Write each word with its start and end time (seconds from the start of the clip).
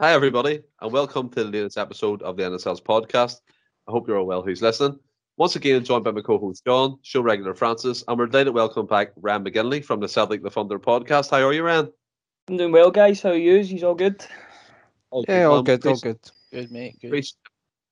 Hi, 0.00 0.12
everybody, 0.12 0.60
and 0.80 0.92
welcome 0.92 1.28
to 1.30 1.44
the 1.44 1.50
latest 1.50 1.78
episode 1.78 2.20
of 2.22 2.36
the 2.36 2.42
Endless 2.42 2.64
Celts 2.64 2.80
podcast. 2.80 3.36
I 3.86 3.92
hope 3.92 4.08
you're 4.08 4.18
all 4.18 4.26
well 4.26 4.42
who's 4.42 4.60
listening. 4.60 4.98
Once 5.36 5.54
again, 5.54 5.84
joined 5.84 6.02
by 6.02 6.10
my 6.10 6.20
co 6.20 6.36
host 6.36 6.64
John, 6.64 6.98
show 7.02 7.20
regular 7.20 7.54
Francis, 7.54 8.02
and 8.08 8.18
we're 8.18 8.26
delighted 8.26 8.46
to 8.46 8.52
welcome 8.52 8.86
back 8.86 9.12
Ryan 9.14 9.44
McGinley 9.44 9.84
from 9.84 10.00
the 10.00 10.08
Sellik 10.08 10.42
the 10.42 10.50
Thunder 10.50 10.80
podcast. 10.80 11.30
How 11.30 11.46
are 11.46 11.52
you, 11.52 11.62
Ryan? 11.62 11.92
I'm 12.48 12.56
doing 12.56 12.72
well, 12.72 12.90
guys. 12.90 13.22
How 13.22 13.30
are 13.30 13.36
you? 13.36 13.62
He's 13.62 13.84
all 13.84 13.94
good. 13.94 14.26
All 15.12 15.24
yeah, 15.28 15.44
all 15.44 15.62
good, 15.62 15.86
all 15.86 15.96
good. 15.96 16.18
Good, 16.52 16.72
mate. 16.72 16.98
Good. 17.00 17.06
Appreciate, 17.06 17.36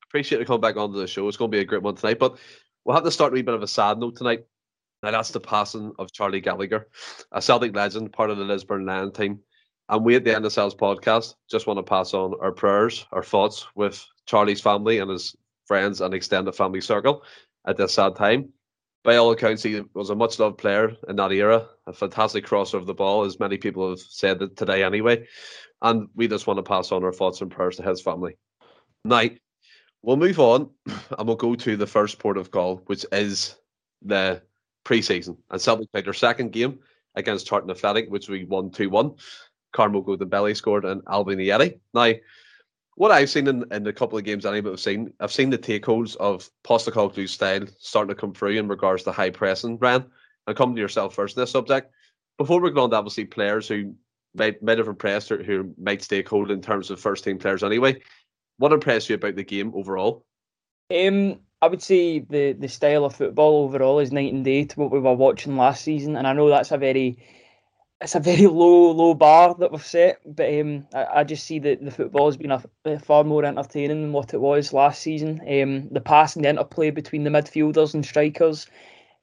appreciate 0.09 0.39
you 0.41 0.45
coming 0.45 0.61
back 0.61 0.77
onto 0.77 0.99
the 0.99 1.07
show. 1.07 1.29
It's 1.29 1.37
going 1.37 1.53
to 1.53 1.57
be 1.57 1.63
a 1.63 1.65
great 1.65 1.83
one 1.83 1.95
tonight, 1.95 2.19
but 2.19 2.37
we'll 2.85 2.97
have 2.97 3.05
to 3.05 3.13
start 3.13 3.31
with 3.31 3.43
a 3.43 3.45
bit 3.45 3.55
of 3.55 3.63
a 3.63 3.69
sad 3.69 3.99
note 3.99 4.17
tonight. 4.17 4.45
And 5.05 5.15
that's 5.15 5.31
the 5.31 5.39
passing 5.39 5.93
of 6.01 6.11
Charlie 6.11 6.41
Gallagher, 6.41 6.89
a 7.31 7.41
Celtic 7.41 7.77
legend, 7.77 8.13
part 8.13 8.31
of 8.31 8.39
the 8.39 8.45
Lisbon 8.45 8.87
Lion 8.87 9.13
team. 9.13 9.39
And 9.89 10.05
we 10.05 10.17
at 10.17 10.25
the 10.25 10.35
Endless 10.35 10.55
Celts 10.55 10.75
podcast 10.75 11.35
just 11.51 11.67
want 11.67 11.79
to 11.79 11.83
pass 11.83 12.15
on 12.15 12.35
our 12.41 12.53
prayers, 12.53 13.07
our 13.13 13.23
thoughts 13.23 13.67
with 13.75 14.07
Charlie's 14.27 14.61
family 14.61 14.99
and 14.99 15.11
his 15.11 15.37
friends 15.67 16.01
and 16.01 16.15
extended 16.15 16.53
family 16.53 16.81
circle 16.81 17.23
at 17.67 17.77
this 17.77 17.95
sad 17.95 18.17
time. 18.17 18.53
By 19.05 19.17
all 19.17 19.33
accounts, 19.33 19.65
he 19.65 19.83
was 19.95 20.11
a 20.11 20.15
much 20.15 20.39
loved 20.39 20.59
player 20.59 20.97
in 21.09 21.17
that 21.17 21.33
era, 21.33 21.67
a 21.87 21.93
fantastic 21.93 22.45
crosser 22.45 22.77
of 22.77 22.87
the 22.87 22.95
ball, 22.95 23.25
as 23.25 23.41
many 23.41 23.59
people 23.59 23.91
have 23.91 23.99
said 23.99 24.57
today 24.57 24.85
anyway. 24.85 25.27
And 25.83 26.09
we 26.15 26.29
just 26.29 26.47
want 26.47 26.59
to 26.59 26.63
pass 26.63 26.93
on 26.93 27.03
our 27.03 27.13
thoughts 27.13 27.41
and 27.41 27.51
prayers 27.51 27.77
to 27.77 27.83
his 27.83 28.01
family. 28.01 28.37
Now, 29.05 29.25
we'll 30.03 30.17
move 30.17 30.39
on 30.39 30.71
and 30.87 31.27
we'll 31.27 31.37
go 31.37 31.57
to 31.57 31.77
the 31.77 31.87
first 31.87 32.21
port 32.21 32.39
of 32.39 32.53
call, 32.53 32.77
which 32.87 33.05
is 33.11 33.57
the 34.03 34.43
pre-season. 34.85 35.37
And 35.51 35.61
Celtic 35.61 35.91
played 35.91 36.05
their 36.05 36.13
second 36.13 36.53
game 36.53 36.79
against 37.17 37.47
Charlton 37.47 37.71
Athletic, 37.71 38.09
which 38.09 38.29
we 38.29 38.45
won 38.45 38.71
2 38.71 38.89
1. 38.89 39.15
Karamoko 39.73 40.17
Dembele 40.17 40.57
scored 40.57 40.85
and 40.85 41.05
Albian 41.05 41.39
Ajeti. 41.39 41.79
Now, 41.95 42.13
what 42.95 43.11
I've 43.11 43.31
seen 43.31 43.47
in, 43.47 43.65
in 43.73 43.87
a 43.87 43.93
couple 43.93 44.19
of 44.19 44.25
games 44.25 44.45
anyway, 44.45 44.73
I've 44.73 44.81
seen 44.81 45.13
I've 45.21 45.33
seen 45.33 45.51
the 45.51 45.59
takeholds 45.59 46.15
of 46.17 46.49
Postecoglou's 46.65 47.31
style 47.31 47.67
starting 47.79 48.15
to 48.15 48.21
come 48.21 48.35
through 48.35 48.59
in 48.59 48.69
regards 48.69 49.03
to 49.05 49.13
high 49.13 49.31
pressing, 49.31 49.79
Ryan. 49.79 50.05
And 50.47 50.57
come 50.57 50.75
to 50.75 50.81
yourself 50.81 51.15
first 51.15 51.37
in 51.37 51.43
this 51.43 51.53
subject. 51.53 51.93
Before 52.37 52.61
we 52.61 52.73
go 52.73 52.83
on 52.83 52.91
to 52.91 52.97
obviously 52.97 53.25
players 53.25 53.69
who 53.69 53.95
might, 54.35 54.61
might 54.63 54.79
have 54.79 54.89
impressed 54.89 55.31
or 55.31 55.43
who 55.43 55.73
might 55.81 56.01
stakehold 56.01 56.51
in 56.51 56.61
terms 56.61 56.91
of 56.91 56.99
first 56.99 57.23
team 57.23 57.39
players 57.39 57.63
anyway, 57.63 58.01
what 58.59 58.73
impressed 58.73 59.09
you 59.09 59.15
about 59.15 59.37
the 59.37 59.45
game 59.45 59.73
overall? 59.75 60.25
Um, 60.91 61.39
I 61.61 61.69
would 61.69 61.83
say 61.83 62.19
the 62.19 62.53
the 62.53 62.69
style 62.69 63.05
of 63.05 63.15
football 63.15 63.65
overall 63.65 64.01
is 64.01 64.11
night 64.11 64.33
and 64.33 64.45
day 64.45 64.65
to 64.65 64.81
what 64.81 64.91
we 64.91 64.99
were 64.99 65.15
watching 65.15 65.57
last 65.57 65.85
season, 65.85 66.17
and 66.17 66.27
I 66.27 66.33
know 66.33 66.49
that's 66.49 66.73
a 66.73 66.77
very 66.77 67.19
it's 68.03 68.17
a 68.17 68.21
very 68.21 68.47
low 68.47 68.91
low 68.91 69.15
bar 69.15 69.55
that 69.55 69.71
we've 69.71 69.87
set, 69.87 70.21
but 70.27 70.53
um, 70.61 70.87
I, 70.93 71.21
I, 71.21 71.25
just 71.25 71.47
see 71.47 71.61
that 71.61 71.85
the 71.85 71.91
football 71.91 72.27
has 72.27 72.37
been 72.37 72.51
a, 72.51 72.63
a, 72.85 72.99
far 72.99 73.23
more 73.23 73.45
entertaining 73.45 74.03
than 74.03 74.13
what 74.13 74.35
it 74.35 74.41
was 74.41 74.73
last 74.73 75.03
season. 75.03 75.41
Um, 75.41 75.89
the 75.91 76.01
passing, 76.01 76.45
interplay 76.45 76.91
between 76.91 77.23
the 77.23 77.31
midfielders 77.31 77.95
and 77.95 78.05
strikers, 78.05 78.67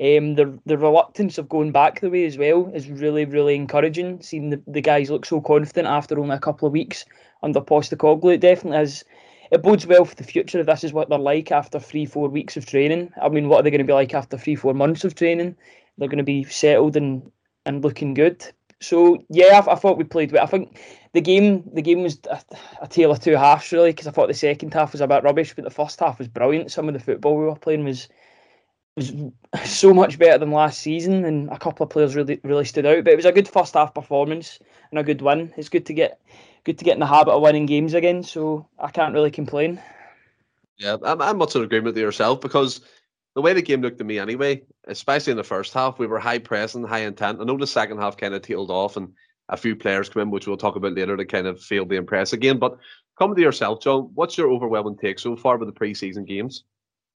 um, 0.02 0.36
the 0.36 0.58
the 0.66 0.78
reluctance 0.78 1.38
of 1.38 1.50
going 1.50 1.74
back 1.74 2.00
the 2.00 2.10
way 2.10 2.26
as 2.26 2.38
well 2.38 2.72
is 2.74 2.90
really 2.90 3.26
really 3.26 3.56
encouraging. 3.56 4.22
Seeing 4.22 4.50
the, 4.50 4.62
the 4.66 4.82
guys 4.82 5.10
look 5.10 5.26
so 5.26 5.42
confident 5.42 5.88
after 5.88 6.18
only 6.18 6.36
a 6.36 6.40
couple 6.40 6.66
of 6.66 6.74
weeks 6.74 7.06
under 7.44 7.60
Postecoglou, 7.60 8.34
it 8.34 8.42
definitely 8.42 8.78
has. 8.78 9.04
It 9.52 9.64
bodes 9.64 9.88
well 9.88 10.06
for 10.06 10.16
the 10.16 10.24
future 10.24 10.60
if 10.60 10.68
this 10.68 10.84
is 10.84 10.94
what 10.94 11.10
they're 11.10 11.18
like 11.18 11.52
after 11.52 11.80
three 11.80 12.06
four 12.06 12.30
weeks 12.30 12.56
of 12.56 12.66
training. 12.66 13.12
I 13.22 13.28
mean, 13.28 13.50
what 13.50 13.60
are 13.60 13.64
they 13.64 13.72
going 13.72 13.80
to 13.80 13.84
be 13.86 13.94
like 13.94 14.14
after 14.14 14.38
three 14.38 14.56
four 14.56 14.74
months 14.74 15.04
of 15.04 15.16
training? 15.16 15.56
They're 15.98 16.08
going 16.08 16.20
to 16.20 16.24
be 16.24 16.46
settled 16.46 16.96
and 16.96 17.30
and 17.66 17.84
looking 17.84 18.14
good. 18.14 18.46
So 18.82 19.24
yeah, 19.30 19.62
I, 19.66 19.74
I, 19.74 19.76
thought 19.76 19.98
we 19.98 20.06
played 20.06 20.32
well. 20.32 20.44
I 20.44 20.48
think 20.48 20.80
the 21.14 21.22
game 21.22 21.64
the 21.74 21.82
game 21.82 22.02
was 22.02 22.20
a, 22.30 22.42
a 22.82 22.88
tale 22.88 23.12
of 23.12 23.20
two 23.20 23.36
halves 23.36 23.72
really 23.72 23.92
because 23.92 24.08
I 24.08 24.12
thought 24.12 24.28
the 24.28 24.34
second 24.34 24.74
half 24.74 24.94
was 24.94 25.02
a 25.02 25.08
bit 25.08 25.24
rubbish, 25.24 25.54
but 25.54 25.66
the 25.66 25.70
first 25.70 26.00
half 26.00 26.20
was 26.20 26.28
brilliant. 26.28 26.72
Some 26.72 26.88
of 26.88 26.94
the 26.94 27.00
football 27.00 27.38
we 27.38 27.46
were 27.46 27.56
playing 27.56 27.84
was 27.84 28.08
was 28.96 29.14
so 29.66 29.94
much 29.94 30.18
better 30.18 30.38
than 30.38 30.52
last 30.52 30.80
season, 30.80 31.26
and 31.26 31.50
a 31.50 31.60
couple 31.60 31.84
of 31.84 31.90
players 31.90 32.16
really 32.16 32.40
really 32.44 32.66
stood 32.66 32.86
out. 32.86 33.04
But 33.04 33.14
it 33.14 33.18
was 33.18 33.26
a 33.26 33.34
good 33.34 33.50
first 33.50 33.74
half 33.74 33.94
performance 33.94 34.60
and 34.92 35.00
a 35.00 35.04
good 35.04 35.22
win. 35.22 35.54
It's 35.58 35.70
good 35.70 35.86
to 35.88 35.94
get 35.94 36.22
good 36.64 36.78
to 36.78 36.86
get 36.86 36.94
in 36.94 37.00
the 37.00 37.06
habit 37.06 37.32
of 37.32 37.42
winning 37.42 37.66
games 37.66 37.94
again. 37.94 38.24
So 38.24 38.66
I 38.80 38.92
can't 38.92 39.14
really 39.14 39.32
complain. 39.32 39.82
Yeah, 40.78 40.96
I'm, 41.04 41.22
I'm 41.22 41.38
much 41.38 41.56
in 41.56 41.64
agreement 41.64 41.96
with 41.96 41.98
yourself 41.98 42.40
because 42.40 42.80
the 43.36 43.42
way 43.42 43.54
the 43.54 43.62
game 43.62 43.82
looked 43.82 44.00
to 44.00 44.04
me 44.04 44.20
anyway, 44.20 44.64
especially 44.88 45.32
in 45.32 45.38
the 45.38 45.44
first 45.44 45.74
half, 45.74 46.00
we 46.00 46.08
were 46.08 46.20
high 46.20 46.40
pressing, 46.40 46.84
high 46.84 47.00
intent. 47.00 47.40
I 47.40 47.44
know 47.44 47.58
the 47.58 47.68
second 47.68 48.00
half 48.00 48.18
kind 48.18 48.34
of 48.34 48.42
tailed 48.42 48.72
off 48.72 48.98
and 48.98 49.14
a 49.50 49.58
few 49.58 49.76
players 49.76 50.10
come 50.10 50.24
in, 50.24 50.32
which 50.32 50.48
we'll 50.48 50.58
talk 50.58 50.76
about 50.76 50.94
later, 50.94 51.18
to 51.18 51.26
kind 51.26 51.48
of 51.48 51.62
fail 51.62 51.86
to 51.86 51.96
impress 51.96 52.34
again. 52.34 52.60
But 52.60 52.78
come 53.18 53.36
to 53.36 53.42
yourself, 53.42 53.82
John. 53.82 54.12
What's 54.14 54.38
your 54.38 54.52
overwhelming 54.52 54.98
take 54.98 55.20
so 55.20 55.36
far 55.36 55.58
with 55.58 55.74
the 55.74 55.80
preseason 55.80 56.26
games? 56.26 56.64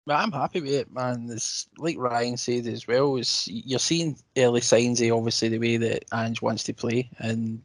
I'm 0.07 0.31
happy 0.31 0.59
with 0.59 0.74
it, 0.74 0.91
man. 0.91 1.29
It's 1.31 1.68
like 1.78 1.97
Ryan 1.97 2.35
said 2.35 2.68
as 2.68 2.88
well. 2.88 3.16
Is 3.16 3.47
you're 3.47 3.80
seeing 3.80 4.18
early 4.35 4.59
signs 4.59 5.00
of 5.00 5.12
obviously 5.12 5.50
the 5.50 5.59
way 5.59 5.78
that 5.78 6.06
Ange 6.13 6.41
wants 6.41 6.63
to 6.66 6.74
play, 6.74 7.09
and 7.19 7.62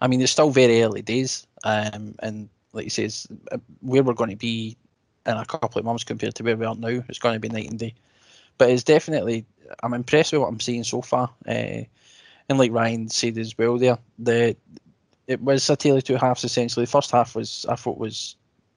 I 0.00 0.08
mean 0.08 0.20
it's 0.20 0.32
still 0.32 0.50
very 0.50 0.82
early 0.82 1.02
days. 1.02 1.46
Um, 1.62 2.16
and 2.20 2.48
like 2.72 2.84
he 2.84 2.90
says, 2.90 3.28
uh, 3.52 3.58
where 3.80 4.02
we're 4.02 4.14
going 4.14 4.30
to 4.30 4.36
be 4.36 4.76
in 5.26 5.36
a 5.36 5.44
couple 5.44 5.78
of 5.78 5.84
months 5.84 6.04
compared 6.04 6.34
to 6.36 6.42
where 6.42 6.56
we 6.56 6.66
are 6.66 6.74
now. 6.74 7.02
It's 7.08 7.18
going 7.18 7.34
to 7.34 7.40
be 7.40 7.48
night 7.48 7.70
and 7.70 7.78
day. 7.78 7.94
But 8.58 8.70
it's 8.70 8.84
definitely, 8.84 9.44
I'm 9.82 9.94
impressed 9.94 10.32
with 10.32 10.42
what 10.42 10.48
I'm 10.48 10.60
seeing 10.60 10.84
so 10.84 11.02
far. 11.02 11.30
Uh, 11.46 11.82
and 12.48 12.58
like 12.58 12.72
Ryan 12.72 13.08
said 13.08 13.38
as 13.38 13.56
well, 13.56 13.78
there, 13.78 13.98
the 14.18 14.56
it 15.26 15.40
was 15.40 15.68
a 15.70 15.76
tale 15.76 15.96
of 15.96 16.04
two 16.04 16.16
halves 16.16 16.44
essentially. 16.44 16.84
The 16.84 16.90
first 16.90 17.10
half 17.10 17.34
was, 17.34 17.64
I 17.68 17.76
thought, 17.76 17.98
was 17.98 18.36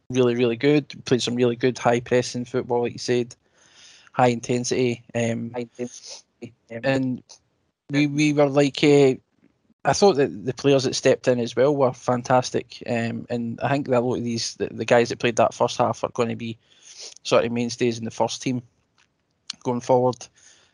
really, 0.09 0.35
really 0.35 0.55
good. 0.55 0.87
Played 1.05 1.21
some 1.21 1.35
really 1.35 1.57
good 1.57 1.77
high 1.77 1.99
pressing 1.99 2.45
football, 2.45 2.83
like 2.83 2.93
you 2.93 2.99
said, 2.99 3.35
high 4.13 4.27
intensity. 4.27 5.03
Um, 5.13 5.51
high 5.53 5.61
intensity. 5.61 6.53
And 6.69 7.23
we, 7.89 8.07
we 8.07 8.33
were 8.33 8.47
like, 8.47 8.81
uh, 8.83 9.15
I 9.87 9.93
thought 9.93 10.17
that 10.17 10.45
the 10.45 10.53
players 10.53 10.83
that 10.83 10.95
stepped 10.95 11.29
in 11.29 11.39
as 11.39 11.55
well 11.55 11.73
were 11.73 11.93
fantastic, 11.93 12.83
um, 12.87 13.25
and 13.29 13.57
I 13.61 13.69
think 13.69 13.87
that 13.87 13.99
a 13.99 14.01
lot 14.01 14.17
of 14.17 14.23
these 14.23 14.55
the, 14.55 14.67
the, 14.67 14.83
guys 14.83 15.07
that 15.07 15.19
played 15.19 15.37
that 15.37 15.53
first 15.53 15.77
half 15.77 16.03
are 16.03 16.09
going 16.09 16.27
to 16.27 16.35
be 16.35 16.57
sort 17.23 17.45
of 17.45 17.53
mainstays 17.53 17.97
in 17.97 18.03
the 18.03 18.11
first 18.11 18.41
team 18.41 18.61
going 19.63 19.79
forward. 19.79 20.27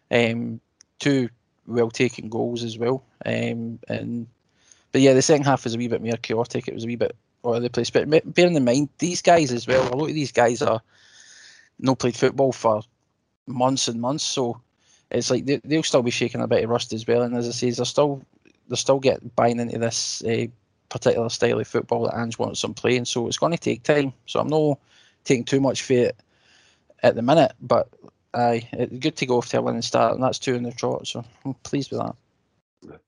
Um, 0.09 0.59
two 0.97 1.29
well 1.68 1.91
taken 1.91 2.28
goals 2.28 2.63
as 2.63 2.79
well, 2.79 3.03
um, 3.24 3.78
and 3.88 4.25
but 4.91 5.01
yeah, 5.01 5.13
the 5.13 5.22
second 5.22 5.45
half 5.45 5.63
was 5.63 5.75
a 5.75 5.78
wee 5.78 5.88
bit 5.88 6.01
more 6.01 6.18
chaotic. 6.18 6.68
It 6.68 6.74
was 6.74 6.84
a 6.84 6.88
wee 6.88 6.95
bit 6.95 7.16
all 7.44 7.51
over 7.51 7.59
the 7.59 7.69
place. 7.69 7.91
But 7.91 8.34
bearing 8.34 8.56
in 8.56 8.66
mind, 8.66 8.90
these 8.97 9.22
guys 9.22 9.51
as 9.51 9.68
well, 9.68 9.94
a 9.94 9.95
lot 9.95 10.09
of 10.09 10.16
these 10.16 10.31
guys 10.31 10.63
are 10.63 10.81
no 11.78 11.94
played 11.94 12.16
football 12.16 12.51
for 12.51 12.81
months 13.45 13.88
and 13.88 14.01
months, 14.01 14.24
so 14.24 14.59
it's 15.12 15.30
like 15.30 15.45
they, 15.45 15.62
will 15.66 15.84
still 15.84 16.01
be 16.01 16.09
shaking 16.09 16.41
a 16.41 16.47
bit 16.47 16.63
of 16.63 16.72
rust 16.72 16.94
as 16.94 17.06
well. 17.06 17.22
And 17.22 17.35
as 17.35 17.47
I 17.47 17.51
say, 17.51 17.69
they're 17.69 17.85
still 17.85 18.24
they're 18.68 18.78
still 18.78 19.00
getting 19.00 19.31
buying 19.35 19.59
into 19.59 19.78
this 19.78 20.24
uh, 20.24 20.46
particular 20.90 21.29
style 21.29 21.59
of 21.59 21.68
football 21.68 22.06
that 22.06 22.18
Ange 22.18 22.38
wants 22.38 22.62
them 22.62 22.74
playing. 22.74 23.06
So 23.06 23.28
it's 23.28 23.38
going 23.38 23.51
to 23.51 23.57
take 23.57 23.84
time. 23.84 24.13
So 24.25 24.40
I'm 24.40 24.47
not 24.47 24.79
taking 25.24 25.44
too 25.44 25.59
much 25.59 25.81
for 25.81 25.94
it 25.94 26.16
at 27.01 27.16
the 27.16 27.22
minute, 27.22 27.53
but 27.62 27.90
aye, 28.34 28.68
it's 28.74 28.97
good 28.97 29.16
to 29.18 29.25
go 29.25 29.38
off 29.38 29.50
to 29.50 29.59
a 29.59 29.62
winning 29.62 29.81
start, 29.81 30.13
and 30.13 30.24
that's 30.24 30.40
two 30.40 30.56
in 30.56 30.63
the 30.63 30.72
trot. 30.72 31.07
So 31.07 31.24
I'm 31.46 31.53
pleased 31.56 31.91
with 31.91 32.01
that. 32.01 32.16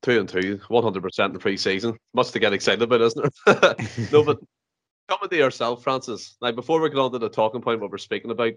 Two 0.01 0.19
and 0.19 0.29
two, 0.29 0.59
100% 0.69 1.25
in 1.25 1.33
the 1.33 1.39
pre-season. 1.39 1.97
Much 2.13 2.31
to 2.31 2.39
get 2.39 2.53
excited 2.53 2.81
about, 2.81 3.01
isn't 3.01 3.25
it? 3.25 4.11
no, 4.11 4.23
but 4.23 4.39
coming 5.07 5.29
to 5.29 5.35
yourself, 5.35 5.83
Francis. 5.83 6.37
Now, 6.41 6.51
before 6.51 6.79
we 6.79 6.89
get 6.89 6.99
on 6.99 7.11
to 7.11 7.19
the 7.19 7.29
talking 7.29 7.61
point, 7.61 7.81
what 7.81 7.91
we're 7.91 7.97
speaking 7.97 8.31
about, 8.31 8.53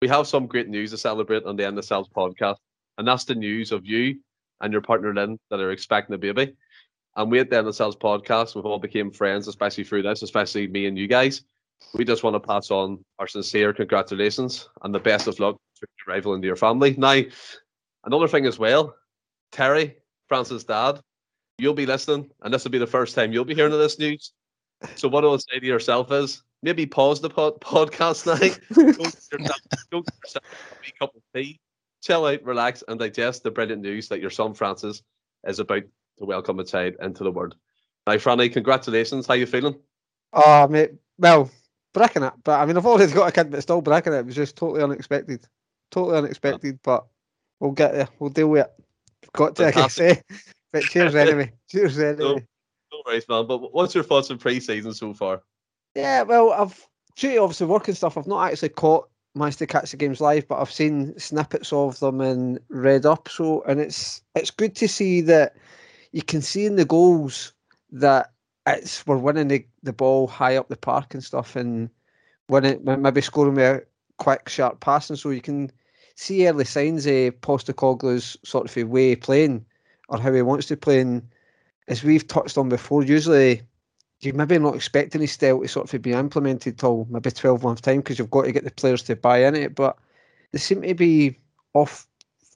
we 0.00 0.08
have 0.08 0.26
some 0.26 0.46
great 0.46 0.68
news 0.68 0.90
to 0.90 0.98
celebrate 0.98 1.44
on 1.44 1.56
the 1.56 1.66
Endless 1.66 1.88
Celts 1.88 2.08
podcast, 2.14 2.56
and 2.98 3.06
that's 3.06 3.24
the 3.24 3.34
news 3.34 3.72
of 3.72 3.84
you 3.84 4.20
and 4.64 4.72
your 4.72 4.82
partner 4.82 5.14
Lynn 5.14 5.38
that 5.50 5.60
are 5.60 5.70
expecting 5.70 6.14
a 6.14 6.18
baby. 6.18 6.54
And 7.16 7.30
we 7.30 7.38
at 7.38 7.50
the 7.50 7.58
Endless 7.58 7.76
Celts 7.76 7.96
podcast, 7.96 8.54
we've 8.54 8.64
all 8.64 8.78
became 8.78 9.10
friends, 9.10 9.46
especially 9.46 9.84
through 9.84 10.02
this, 10.02 10.22
especially 10.22 10.66
me 10.66 10.86
and 10.86 10.98
you 10.98 11.06
guys. 11.06 11.42
We 11.92 12.04
just 12.04 12.24
want 12.24 12.34
to 12.34 12.40
pass 12.40 12.70
on 12.70 13.04
our 13.18 13.28
sincere 13.28 13.72
congratulations 13.74 14.68
and 14.82 14.94
the 14.94 14.98
best 14.98 15.28
of 15.28 15.38
luck 15.38 15.56
to 15.80 15.86
your 16.06 16.14
arrival 16.14 16.34
into 16.34 16.46
your 16.46 16.56
family. 16.56 16.94
Now, 16.96 17.20
another 18.04 18.26
thing 18.26 18.46
as 18.46 18.58
well, 18.58 18.96
Terry, 19.52 19.96
Francis' 20.28 20.64
dad, 20.64 20.98
you'll 21.58 21.74
be 21.74 21.86
listening, 21.86 22.30
and 22.42 22.52
this 22.52 22.64
will 22.64 22.70
be 22.70 22.78
the 22.78 22.86
first 22.86 23.14
time 23.14 23.32
you'll 23.32 23.44
be 23.44 23.54
hearing 23.54 23.72
of 23.72 23.78
this 23.78 23.98
news. 23.98 24.32
So 24.96 25.06
what 25.08 25.24
I'll 25.24 25.38
say 25.38 25.60
to 25.60 25.66
yourself 25.66 26.10
is 26.10 26.42
maybe 26.62 26.86
pause 26.86 27.20
the 27.20 27.30
pod- 27.30 27.60
podcast 27.60 28.26
now, 28.26 28.38
go, 28.74 28.82
to 28.82 29.38
yourself, 29.38 29.60
go 29.92 30.00
to 30.00 30.12
yourself 30.24 30.44
a 30.88 30.98
cup 30.98 31.14
of 31.14 31.22
tea, 31.34 31.60
chill 32.04 32.26
out, 32.26 32.42
relax, 32.42 32.84
and 32.86 33.00
digest 33.00 33.42
the 33.42 33.50
brilliant 33.50 33.82
news 33.82 34.08
that 34.08 34.20
your 34.20 34.30
son 34.30 34.54
Francis 34.54 35.02
is 35.46 35.58
about 35.58 35.82
to 36.18 36.24
welcome 36.24 36.60
a 36.60 36.64
child 36.64 36.94
into 37.00 37.24
the 37.24 37.30
world. 37.30 37.56
Now, 38.06 38.14
Franny, 38.14 38.52
congratulations. 38.52 39.26
How 39.26 39.34
you 39.34 39.46
feeling? 39.46 39.76
Oh, 40.32 40.68
mate. 40.68 40.92
Well, 41.18 41.50
bracking 41.94 42.22
it, 42.22 42.34
but 42.44 42.60
I 42.60 42.66
mean, 42.66 42.76
I've 42.76 42.86
already 42.86 43.12
got 43.14 43.28
a 43.28 43.32
kid, 43.32 43.50
but 43.50 43.62
still 43.62 43.80
bracking 43.80 44.12
it. 44.12 44.18
It 44.18 44.26
was 44.26 44.34
just 44.34 44.56
totally 44.56 44.82
unexpected, 44.82 45.46
totally 45.90 46.18
unexpected. 46.18 46.78
But 46.82 47.06
we'll 47.60 47.72
get 47.72 47.92
there. 47.94 48.08
We'll 48.18 48.30
deal 48.30 48.48
with 48.48 48.66
it. 48.66 49.32
got 49.32 49.56
to, 49.56 49.78
I 49.78 49.88
say. 49.88 50.22
But 50.72 50.82
cheers 50.82 51.14
anyway. 51.14 51.52
Cheers 51.70 51.96
anyway. 52.00 52.18
No, 52.18 52.34
no 52.34 53.02
worries, 53.06 53.28
man. 53.28 53.46
But 53.46 53.72
what's 53.72 53.94
your 53.94 54.02
thoughts 54.02 54.28
on 54.32 54.38
pre-season 54.38 54.92
so 54.92 55.14
far? 55.14 55.40
Yeah, 55.94 56.22
well, 56.22 56.50
I've 56.50 56.88
due 57.14 57.30
to 57.30 57.36
obviously 57.36 57.68
work 57.68 57.86
and 57.86 57.96
stuff, 57.96 58.18
I've 58.18 58.26
not 58.26 58.50
actually 58.50 58.70
caught 58.70 59.08
managed 59.34 59.58
to 59.58 59.66
catch 59.66 59.90
the 59.90 59.96
games 59.96 60.20
live, 60.20 60.46
but 60.48 60.60
I've 60.60 60.70
seen 60.70 61.18
snippets 61.18 61.72
of 61.72 61.98
them 62.00 62.20
and 62.20 62.58
read 62.68 63.06
up. 63.06 63.28
So, 63.28 63.62
and 63.62 63.80
it's 63.80 64.22
it's 64.34 64.50
good 64.50 64.76
to 64.76 64.88
see 64.88 65.20
that 65.22 65.56
you 66.12 66.22
can 66.22 66.42
see 66.42 66.66
in 66.66 66.76
the 66.76 66.84
goals 66.84 67.52
that 67.92 68.32
it's 68.66 69.06
we're 69.06 69.18
winning 69.18 69.48
the, 69.48 69.66
the 69.82 69.92
ball 69.92 70.26
high 70.26 70.56
up 70.56 70.68
the 70.68 70.76
park 70.76 71.14
and 71.14 71.24
stuff, 71.24 71.56
and 71.56 71.90
when 72.46 72.64
it 72.64 72.84
maybe 72.84 73.20
scoring 73.20 73.54
with 73.54 73.82
a 73.82 73.84
quick, 74.18 74.48
sharp 74.48 74.80
passing. 74.80 75.16
So 75.16 75.30
you 75.30 75.40
can 75.40 75.70
see 76.16 76.46
early 76.46 76.64
signs 76.64 77.06
eh, 77.06 77.28
of 77.28 77.40
Postecoglou's 77.40 78.36
sort 78.44 78.76
of 78.76 78.88
way 78.88 79.12
of 79.12 79.20
playing 79.20 79.64
or 80.08 80.20
how 80.20 80.32
he 80.32 80.42
wants 80.42 80.66
to 80.66 80.76
play. 80.76 81.00
And 81.00 81.22
as 81.88 82.04
we've 82.04 82.26
touched 82.26 82.58
on 82.58 82.68
before, 82.68 83.04
usually 83.04 83.62
you 84.24 84.32
maybe 84.32 84.58
not 84.58 84.74
expecting 84.74 85.20
his 85.20 85.32
style 85.32 85.60
to 85.60 85.68
sort 85.68 85.92
of 85.92 86.02
be 86.02 86.12
implemented 86.12 86.78
till 86.78 87.06
maybe 87.10 87.30
12 87.30 87.62
months 87.62 87.80
time 87.80 87.98
because 87.98 88.18
you've 88.18 88.30
got 88.30 88.42
to 88.42 88.52
get 88.52 88.64
the 88.64 88.70
players 88.70 89.02
to 89.04 89.16
buy 89.16 89.44
in 89.44 89.54
it. 89.54 89.74
But 89.74 89.96
they 90.52 90.58
seem 90.58 90.82
to 90.82 90.94
be 90.94 91.38
off 91.74 92.06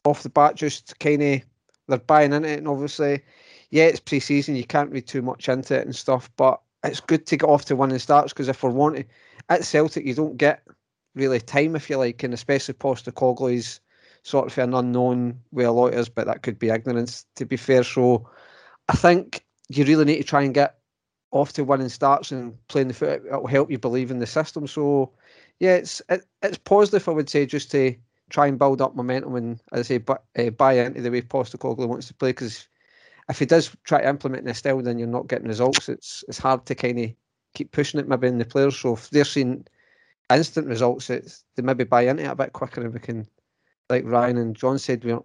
off 0.05 0.23
the 0.23 0.31
bat 0.31 0.55
just 0.55 0.99
kind 1.00 1.23
of 1.23 1.43
they're 1.88 1.99
buying 1.99 2.32
into 2.32 2.49
it, 2.49 2.59
and 2.59 2.69
obviously, 2.69 3.23
yeah, 3.70 3.85
it's 3.85 4.00
pre-season. 4.00 4.56
You 4.56 4.65
can't 4.65 4.93
read 4.93 5.06
too 5.06 5.23
much 5.23 5.49
into 5.49 5.79
it 5.79 5.87
and 5.87 5.97
stuff, 5.97 6.31
but 6.37 6.61
it's 6.85 7.00
good 7.00 7.26
to 7.26 7.37
get 7.37 7.49
off 7.49 7.65
to 7.67 7.76
winning 7.76 7.99
starts 7.99 8.32
because 8.32 8.49
if 8.49 8.62
we're 8.62 8.71
wanting 8.71 9.06
at 9.49 9.64
Celtic, 9.64 10.05
you 10.05 10.14
don't 10.14 10.37
get 10.37 10.62
really 11.14 11.41
time 11.41 11.75
if 11.75 11.91
you 11.91 11.97
like, 11.97 12.23
and 12.23 12.35
especially 12.35 12.75
Postecoglou's 12.75 13.81
sort 14.23 14.47
of 14.47 14.59
an 14.59 14.75
unknown 14.75 15.41
with 15.53 15.67
a 15.67 15.71
lot 15.71 15.94
us, 15.94 16.09
but 16.09 16.26
that 16.26 16.43
could 16.43 16.59
be 16.59 16.69
ignorance 16.69 17.25
to 17.37 17.47
be 17.47 17.56
fair. 17.56 17.82
So 17.82 18.29
I 18.88 18.94
think 18.94 19.44
you 19.69 19.85
really 19.85 20.05
need 20.05 20.19
to 20.19 20.25
try 20.25 20.43
and 20.43 20.55
get 20.55 20.77
off 21.30 21.52
to 21.54 21.64
winning 21.64 21.88
starts 21.88 22.32
and 22.32 22.54
playing 22.69 22.88
the 22.88 22.94
foot. 22.94 23.22
It'll 23.26 23.46
help 23.46 23.70
you 23.70 23.78
believe 23.78 24.10
in 24.10 24.19
the 24.19 24.26
system. 24.26 24.66
So 24.66 25.12
yeah, 25.60 25.76
it's 25.76 26.00
it, 26.08 26.22
it's 26.42 26.58
positive. 26.58 27.08
I 27.08 27.12
would 27.12 27.28
say 27.28 27.46
just 27.46 27.70
to 27.72 27.94
try 28.30 28.46
and 28.46 28.58
build 28.58 28.80
up 28.80 28.94
momentum 28.94 29.34
and 29.36 29.60
as 29.72 29.80
I 29.80 29.82
say, 29.82 29.98
but, 29.98 30.22
uh, 30.38 30.50
buy 30.50 30.75
into 30.75 31.00
the 31.00 31.10
way 31.10 31.22
Postecoglou 31.22 31.88
wants 31.88 32.08
to 32.08 32.14
play 32.14 32.30
because 32.30 32.69
if 33.28 33.38
he 33.38 33.46
does 33.46 33.75
try 33.84 34.00
to 34.00 34.08
implement 34.08 34.44
this 34.44 34.58
style, 34.58 34.80
then 34.82 34.98
you're 34.98 35.08
not 35.08 35.28
getting 35.28 35.48
results. 35.48 35.88
It's 35.88 36.25
it's 36.28 36.38
hard 36.38 36.64
to 36.66 36.75
kind 36.75 36.98
of 36.98 37.10
keep 37.54 37.72
pushing 37.72 38.00
it 38.00 38.08
maybe 38.08 38.28
in 38.28 38.38
the 38.38 38.44
players. 38.44 38.78
So 38.78 38.94
if 38.94 39.10
they're 39.10 39.25
seeing 39.25 39.66
instant 40.32 40.66
results, 40.66 41.10
it's 41.10 41.44
they 41.56 41.62
maybe 41.62 41.84
buy 41.84 42.02
into 42.02 42.25
it 42.25 42.30
a 42.30 42.36
bit 42.36 42.52
quicker 42.52 42.82
and 42.82 42.92
we 42.92 43.00
can, 43.00 43.26
like 43.90 44.04
Ryan 44.04 44.38
and 44.38 44.56
John 44.56 44.78
said, 44.78 45.04
we're 45.04 45.20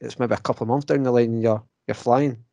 it's 0.00 0.18
maybe 0.18 0.34
a 0.34 0.38
couple 0.38 0.64
of 0.64 0.68
months 0.68 0.86
down 0.86 1.02
the 1.02 1.12
line 1.12 1.34
and 1.34 1.42
you're 1.42 1.62
you're 1.86 1.94
flying. 1.94 2.44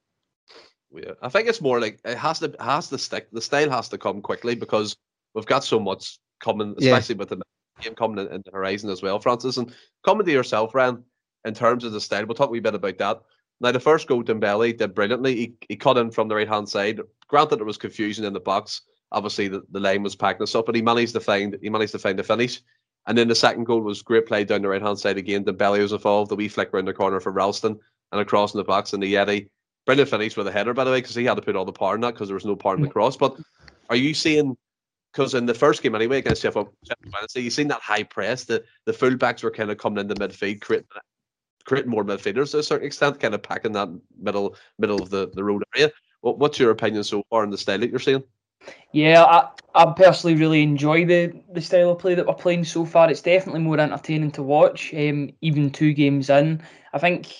Yeah, 0.95 1.13
I 1.21 1.30
think 1.30 1.47
it's 1.47 1.62
more 1.62 1.80
like 1.80 2.00
it 2.06 2.18
has 2.18 2.39
to 2.39 2.56
has 2.59 2.89
to 2.89 2.97
stick. 2.97 3.27
The 3.31 3.42
style 3.42 3.69
has 3.69 3.89
to 3.89 3.97
come 3.97 4.21
quickly 4.21 4.56
because 4.56 4.95
we've 5.33 5.45
got 5.45 5.63
so 5.63 5.80
much 5.80 6.19
coming, 6.39 6.75
especially 6.77 7.15
yeah. 7.15 7.19
with 7.19 7.30
the 7.30 7.42
game 7.81 7.95
coming 7.95 8.25
in, 8.25 8.31
in, 8.33 8.42
the 8.45 8.51
horizon 8.51 8.89
as 8.89 9.01
well, 9.01 9.19
Francis. 9.19 9.57
And 9.57 9.74
coming 10.03 10.25
to 10.25 10.31
yourself, 10.31 10.74
Ryan, 10.74 11.03
in 11.45 11.53
terms 11.53 11.83
of 11.83 11.92
the 11.92 12.01
style, 12.01 12.25
we'll 12.25 12.36
talk 12.36 12.50
a 12.50 12.51
wee 12.51 12.59
bit 12.59 12.75
about 12.75 12.97
that. 12.97 13.21
Now, 13.62 13.71
the 13.71 13.80
first 13.80 14.07
goal, 14.07 14.24
Dembele 14.24 14.77
did 14.77 14.94
brilliantly. 14.94 15.36
He, 15.36 15.53
he 15.69 15.75
cut 15.75 15.97
in 15.97 16.12
from 16.12 16.27
the 16.27 16.36
right 16.36 16.47
hand 16.47 16.68
side. 16.68 17.00
Granted, 17.30 17.57
there 17.57 17.65
was 17.65 17.77
confusion 17.77 18.25
in 18.25 18.33
the 18.33 18.39
box. 18.39 18.81
Obviously, 19.12 19.48
the, 19.48 19.63
the 19.71 19.80
line 19.80 20.03
was 20.03 20.15
packing 20.15 20.44
us 20.44 20.56
up, 20.56 20.65
but 20.65 20.75
he 20.75 20.81
managed 20.81 21.13
to 21.13 21.19
find 21.19 21.57
he 21.62 21.69
managed 21.69 21.94
to 21.94 22.00
find 22.00 22.19
the 22.19 22.24
finish. 22.24 22.62
And 23.07 23.18
then 23.18 23.27
the 23.27 23.36
second 23.36 23.65
goal 23.65 23.81
was 23.81 24.01
great 24.01 24.25
play 24.25 24.44
down 24.44 24.63
the 24.63 24.68
right 24.68 24.81
hand 24.81 25.00
side 25.00 25.18
again. 25.18 25.45
Dembele 25.45 25.81
was 25.81 25.94
involved. 25.94 26.31
The 26.31 26.36
wee 26.36 26.48
flick 26.48 26.74
around 26.74 26.86
the 26.86 26.94
corner 26.94 27.19
for 27.19 27.31
Ralston 27.31 27.80
and 28.12 28.21
across 28.21 28.53
in 28.53 28.57
the 28.57 28.63
box, 28.63 28.94
and 28.94 29.01
the 29.01 29.13
Yeti 29.13 29.50
Brilliant 29.85 30.09
finish 30.09 30.35
with 30.35 30.47
a 30.47 30.51
header, 30.51 30.73
by 30.73 30.83
the 30.83 30.91
way, 30.91 30.97
because 30.97 31.15
he 31.15 31.25
had 31.25 31.35
to 31.35 31.41
put 31.41 31.55
all 31.55 31.65
the 31.65 31.71
power 31.71 31.95
in 31.95 32.01
that 32.01 32.13
because 32.13 32.27
there 32.27 32.35
was 32.35 32.45
no 32.45 32.55
power 32.55 32.75
in 32.75 32.81
the 32.81 32.89
cross. 32.89 33.15
But 33.15 33.37
are 33.89 33.95
you 33.95 34.13
seeing? 34.13 34.57
Because 35.11 35.33
in 35.33 35.45
the 35.45 35.53
first 35.53 35.81
game 35.81 35.95
anyway 35.95 36.17
against 36.17 36.41
Sheffield 36.41 36.69
Wednesday, 37.13 37.41
you've 37.41 37.53
seen 37.53 37.69
that 37.69 37.81
high 37.81 38.03
press. 38.03 38.45
The 38.45 38.63
the 38.85 38.91
fullbacks 38.91 39.43
were 39.43 39.51
kind 39.51 39.69
of 39.69 39.77
coming 39.77 39.99
into 39.99 40.15
midfield, 40.15 40.61
creating 40.61 40.87
creating 41.65 41.91
more 41.91 42.03
midfielders 42.03 42.51
to 42.51 42.59
a 42.59 42.63
certain 42.63 42.87
extent, 42.87 43.19
kind 43.19 43.33
of 43.33 43.43
packing 43.43 43.73
that 43.73 43.89
middle 44.17 44.55
middle 44.79 45.01
of 45.01 45.09
the, 45.09 45.29
the 45.33 45.43
road 45.43 45.63
area. 45.75 45.91
What, 46.21 46.39
what's 46.39 46.59
your 46.59 46.71
opinion 46.71 47.03
so 47.03 47.23
far 47.29 47.43
on 47.43 47.49
the 47.49 47.57
style 47.57 47.79
that 47.79 47.89
you're 47.89 47.99
seeing? 47.99 48.23
Yeah, 48.91 49.23
I, 49.23 49.49
I 49.75 49.93
personally 49.95 50.35
really 50.35 50.63
enjoy 50.63 51.05
the, 51.05 51.33
the 51.51 51.61
style 51.61 51.91
of 51.91 51.99
play 51.99 52.15
that 52.15 52.25
we're 52.25 52.33
playing 52.33 52.63
so 52.63 52.85
far. 52.85 53.11
It's 53.11 53.21
definitely 53.21 53.61
more 53.61 53.79
entertaining 53.79 54.31
to 54.31 54.43
watch, 54.43 54.93
um, 54.93 55.31
even 55.41 55.69
two 55.69 55.93
games 55.93 56.29
in. 56.29 56.63
I 56.93 56.97
think 56.97 57.31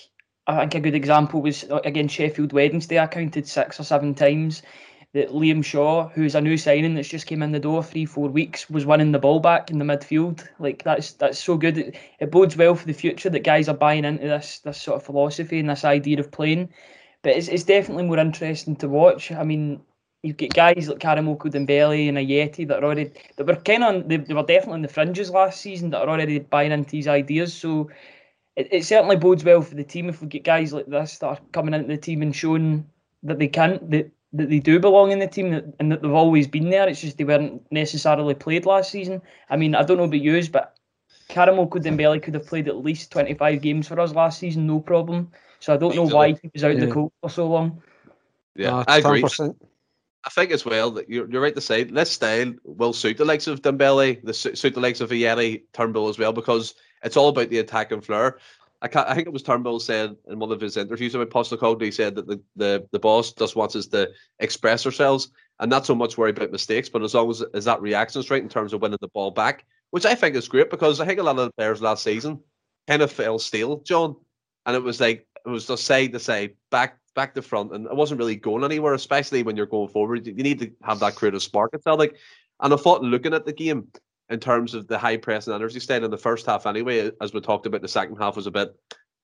I 0.46 0.60
think 0.60 0.74
a 0.74 0.80
good 0.80 0.94
example 0.94 1.42
was 1.42 1.64
uh, 1.64 1.80
against 1.84 2.14
Sheffield 2.14 2.52
Wednesday. 2.52 2.98
I 2.98 3.06
counted 3.06 3.48
six 3.48 3.80
or 3.80 3.84
seven 3.84 4.14
times 4.14 4.62
that 5.12 5.30
Liam 5.30 5.64
Shaw, 5.64 6.08
who's 6.08 6.34
a 6.34 6.40
new 6.40 6.56
signing 6.56 6.94
that's 6.94 7.08
just 7.08 7.26
came 7.26 7.42
in 7.42 7.52
the 7.52 7.58
door 7.58 7.82
three 7.82 8.04
four 8.04 8.28
weeks, 8.28 8.68
was 8.70 8.86
winning 8.86 9.12
the 9.12 9.18
ball 9.18 9.40
back 9.40 9.70
in 9.70 9.78
the 9.78 9.84
midfield. 9.84 10.46
Like 10.58 10.84
that's 10.84 11.12
that's 11.12 11.38
so 11.38 11.56
good. 11.56 11.78
It, 11.78 11.96
it 12.20 12.30
bodes 12.30 12.56
well 12.56 12.74
for 12.74 12.86
the 12.86 12.92
future 12.92 13.30
that 13.30 13.44
guys 13.44 13.68
are 13.68 13.74
buying 13.74 14.04
into 14.04 14.26
this 14.28 14.60
this 14.60 14.80
sort 14.80 14.96
of 14.96 15.04
philosophy 15.04 15.58
and 15.58 15.70
this 15.70 15.84
idea 15.84 16.20
of 16.20 16.30
playing. 16.30 16.72
But 17.22 17.36
it's 17.36 17.48
it's 17.48 17.64
definitely 17.64 18.04
more 18.04 18.18
interesting 18.18 18.76
to 18.76 18.88
watch. 18.88 19.32
I 19.32 19.42
mean, 19.42 19.80
you've 20.22 20.36
got 20.36 20.50
guys 20.50 20.88
like 20.88 20.98
Karamoko 20.98 21.50
Dembele 21.50 22.08
and 22.08 22.18
Ajeti 22.18 22.68
that 22.68 22.82
are 22.82 22.84
already 22.84 23.10
that 23.36 23.46
were 23.46 23.56
kind 23.56 23.84
of 23.84 24.08
they, 24.08 24.18
they 24.18 24.34
were 24.34 24.42
definitely 24.42 24.74
on 24.74 24.82
the 24.82 24.88
fringes 24.88 25.30
last 25.30 25.60
season 25.60 25.90
that 25.90 26.02
are 26.02 26.08
already 26.08 26.38
buying 26.38 26.72
into 26.72 26.90
these 26.90 27.08
ideas. 27.08 27.54
So 27.54 27.90
it, 28.56 28.68
it 28.72 28.84
certainly 28.84 29.16
bodes 29.16 29.44
well 29.44 29.62
for 29.62 29.74
the 29.74 29.84
team 29.84 30.08
if 30.08 30.20
we 30.20 30.28
get 30.28 30.44
guys 30.44 30.72
like 30.72 30.86
this 30.86 31.18
that 31.18 31.26
are 31.26 31.38
coming 31.52 31.74
into 31.74 31.88
the 31.88 31.96
team 31.96 32.22
and 32.22 32.34
showing 32.34 32.86
that 33.22 33.38
they 33.38 33.48
can 33.48 33.78
that, 33.90 34.10
that 34.32 34.48
they 34.50 34.58
do 34.58 34.80
belong 34.80 35.12
in 35.12 35.18
the 35.18 35.26
team 35.26 35.50
that, 35.50 35.64
and 35.78 35.92
that 35.92 36.02
they've 36.02 36.12
always 36.12 36.48
been 36.48 36.70
there. 36.70 36.88
It's 36.88 37.00
just 37.00 37.18
they 37.18 37.24
weren't 37.24 37.62
necessarily 37.70 38.34
played 38.34 38.66
last 38.66 38.90
season. 38.90 39.22
I 39.50 39.56
mean, 39.56 39.74
I 39.74 39.82
don't 39.82 39.98
know 39.98 40.04
about 40.04 40.20
yous, 40.20 40.48
but 40.48 40.76
Karamoko 41.28 41.82
Dembele 41.82 42.22
could 42.22 42.34
have 42.34 42.46
played 42.46 42.68
at 42.68 42.76
least 42.76 43.12
25 43.12 43.60
games 43.60 43.88
for 43.88 44.00
us 44.00 44.14
last 44.14 44.38
season, 44.38 44.66
no 44.66 44.80
problem. 44.80 45.30
So 45.60 45.74
I 45.74 45.76
don't 45.76 45.96
know 45.96 46.06
why 46.06 46.28
he 46.28 46.50
was 46.52 46.64
out 46.64 46.74
yeah. 46.74 46.86
the 46.86 46.92
cold 46.92 47.12
for 47.20 47.30
so 47.30 47.46
long. 47.48 47.82
Yeah, 48.54 48.84
I 48.86 48.98
agree. 48.98 49.22
I 50.26 50.30
think 50.30 50.50
as 50.50 50.64
well 50.64 50.90
that 50.92 51.08
you're, 51.08 51.30
you're 51.30 51.40
right 51.40 51.54
to 51.54 51.60
say 51.60 51.84
this 51.84 52.10
style 52.10 52.52
will 52.64 52.92
suit 52.92 53.16
the 53.16 53.24
likes 53.24 53.46
of 53.46 53.62
Dembele, 53.62 54.20
the 54.24 54.34
suit 54.34 54.74
the 54.74 54.80
likes 54.80 55.00
of 55.00 55.10
Ajeti, 55.10 55.62
Turnbull 55.72 56.08
as 56.08 56.18
well, 56.18 56.32
because 56.32 56.74
it's 57.02 57.16
all 57.16 57.28
about 57.28 57.50
the 57.50 57.58
attack 57.58 57.92
and 57.92 58.04
flair. 58.04 58.38
I, 58.82 58.88
I 58.94 59.14
think 59.14 59.26
it 59.26 59.32
was 59.32 59.42
Turnbull 59.42 59.80
said 59.80 60.16
in 60.28 60.38
one 60.38 60.52
of 60.52 60.60
his 60.60 60.76
interviews 60.76 61.14
about 61.14 61.30
Postecoglou, 61.30 61.82
he 61.82 61.90
said 61.90 62.14
that 62.16 62.26
the, 62.26 62.40
the, 62.56 62.86
the 62.92 62.98
boss 62.98 63.32
just 63.32 63.56
wants 63.56 63.74
us 63.74 63.86
to 63.88 64.10
express 64.38 64.84
ourselves 64.84 65.30
and 65.60 65.70
not 65.70 65.86
so 65.86 65.94
much 65.94 66.18
worry 66.18 66.30
about 66.30 66.52
mistakes, 66.52 66.88
but 66.88 67.02
as 67.02 67.14
long 67.14 67.30
as, 67.30 67.42
as 67.54 67.64
that 67.64 67.80
reaction 67.80 68.20
is 68.20 68.30
right 68.30 68.42
in 68.42 68.48
terms 68.48 68.72
of 68.72 68.82
winning 68.82 68.98
the 69.00 69.08
ball 69.08 69.30
back, 69.30 69.64
which 69.90 70.04
I 70.04 70.14
think 70.14 70.36
is 70.36 70.48
great 70.48 70.70
because 70.70 71.00
I 71.00 71.06
think 71.06 71.20
a 71.20 71.22
lot 71.22 71.38
of 71.38 71.46
the 71.46 71.52
players 71.52 71.80
last 71.80 72.02
season 72.02 72.40
kind 72.86 73.02
of 73.02 73.10
fell 73.10 73.38
stale, 73.38 73.78
John. 73.78 74.16
And 74.66 74.76
it 74.76 74.82
was 74.82 75.00
like, 75.00 75.26
it 75.44 75.48
was 75.48 75.66
just 75.66 75.84
side 75.84 76.12
to 76.12 76.20
side, 76.20 76.54
back 76.70 76.98
back 77.14 77.34
to 77.34 77.42
front, 77.42 77.72
and 77.72 77.86
it 77.86 77.96
wasn't 77.96 78.18
really 78.18 78.36
going 78.36 78.62
anywhere, 78.62 78.92
especially 78.92 79.42
when 79.42 79.56
you're 79.56 79.66
going 79.66 79.88
forward. 79.88 80.26
You 80.26 80.34
need 80.34 80.58
to 80.58 80.70
have 80.82 81.00
that 81.00 81.14
creative 81.14 81.42
spark, 81.42 81.72
it 81.72 81.82
felt 81.82 81.98
like. 81.98 82.16
And 82.60 82.72
I 82.72 82.76
thought 82.76 83.02
looking 83.02 83.32
at 83.32 83.46
the 83.46 83.52
game, 83.52 83.88
in 84.28 84.40
terms 84.40 84.74
of 84.74 84.88
the 84.88 84.98
high 84.98 85.16
press 85.16 85.46
and 85.46 85.54
energy 85.54 85.80
stayed 85.80 86.02
in 86.02 86.10
the 86.10 86.18
first 86.18 86.46
half 86.46 86.66
anyway, 86.66 87.10
as 87.20 87.32
we 87.32 87.40
talked 87.40 87.66
about, 87.66 87.82
the 87.82 87.88
second 87.88 88.16
half 88.16 88.36
was 88.36 88.46
a 88.46 88.50
bit 88.50 88.74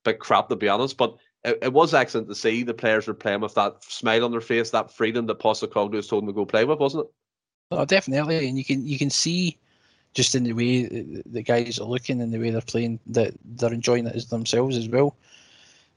bit 0.04 0.18
crap 0.18 0.49
to 0.49 0.56
be 0.56 0.68
honest. 0.68 0.97
But 0.97 1.16
it, 1.44 1.59
it 1.62 1.73
was 1.73 1.94
excellent 1.94 2.28
to 2.28 2.35
see 2.35 2.62
the 2.62 2.75
players 2.75 3.06
were 3.06 3.14
playing 3.14 3.40
with 3.40 3.54
that 3.54 3.82
smile 3.85 4.25
on 4.25 4.30
their 4.30 4.40
face, 4.40 4.71
that 4.71 4.92
freedom 4.92 5.26
that 5.26 5.38
Postecoglou 5.38 5.92
was 5.92 6.09
told 6.09 6.23
them 6.23 6.28
to 6.28 6.32
go 6.32 6.44
play 6.44 6.64
with, 6.64 6.78
wasn't 6.78 7.04
it? 7.04 7.11
Oh, 7.71 7.85
definitely, 7.85 8.49
and 8.49 8.59
you 8.59 8.64
can 8.64 8.87
you 8.87 8.99
can 8.99 9.11
see 9.11 9.59
just 10.14 10.35
in 10.35 10.44
the 10.44 10.52
way 10.52 10.85
the 11.25 11.42
guys 11.42 11.78
are 11.78 11.87
looking 11.87 12.21
and 12.21 12.32
the 12.32 12.38
way 12.38 12.50
they're 12.50 12.61
playing 12.61 13.00
that 13.06 13.32
they're 13.44 13.73
enjoying 13.73 14.06
it 14.06 14.14
as 14.14 14.26
themselves 14.26 14.76
as 14.76 14.88
well. 14.88 15.16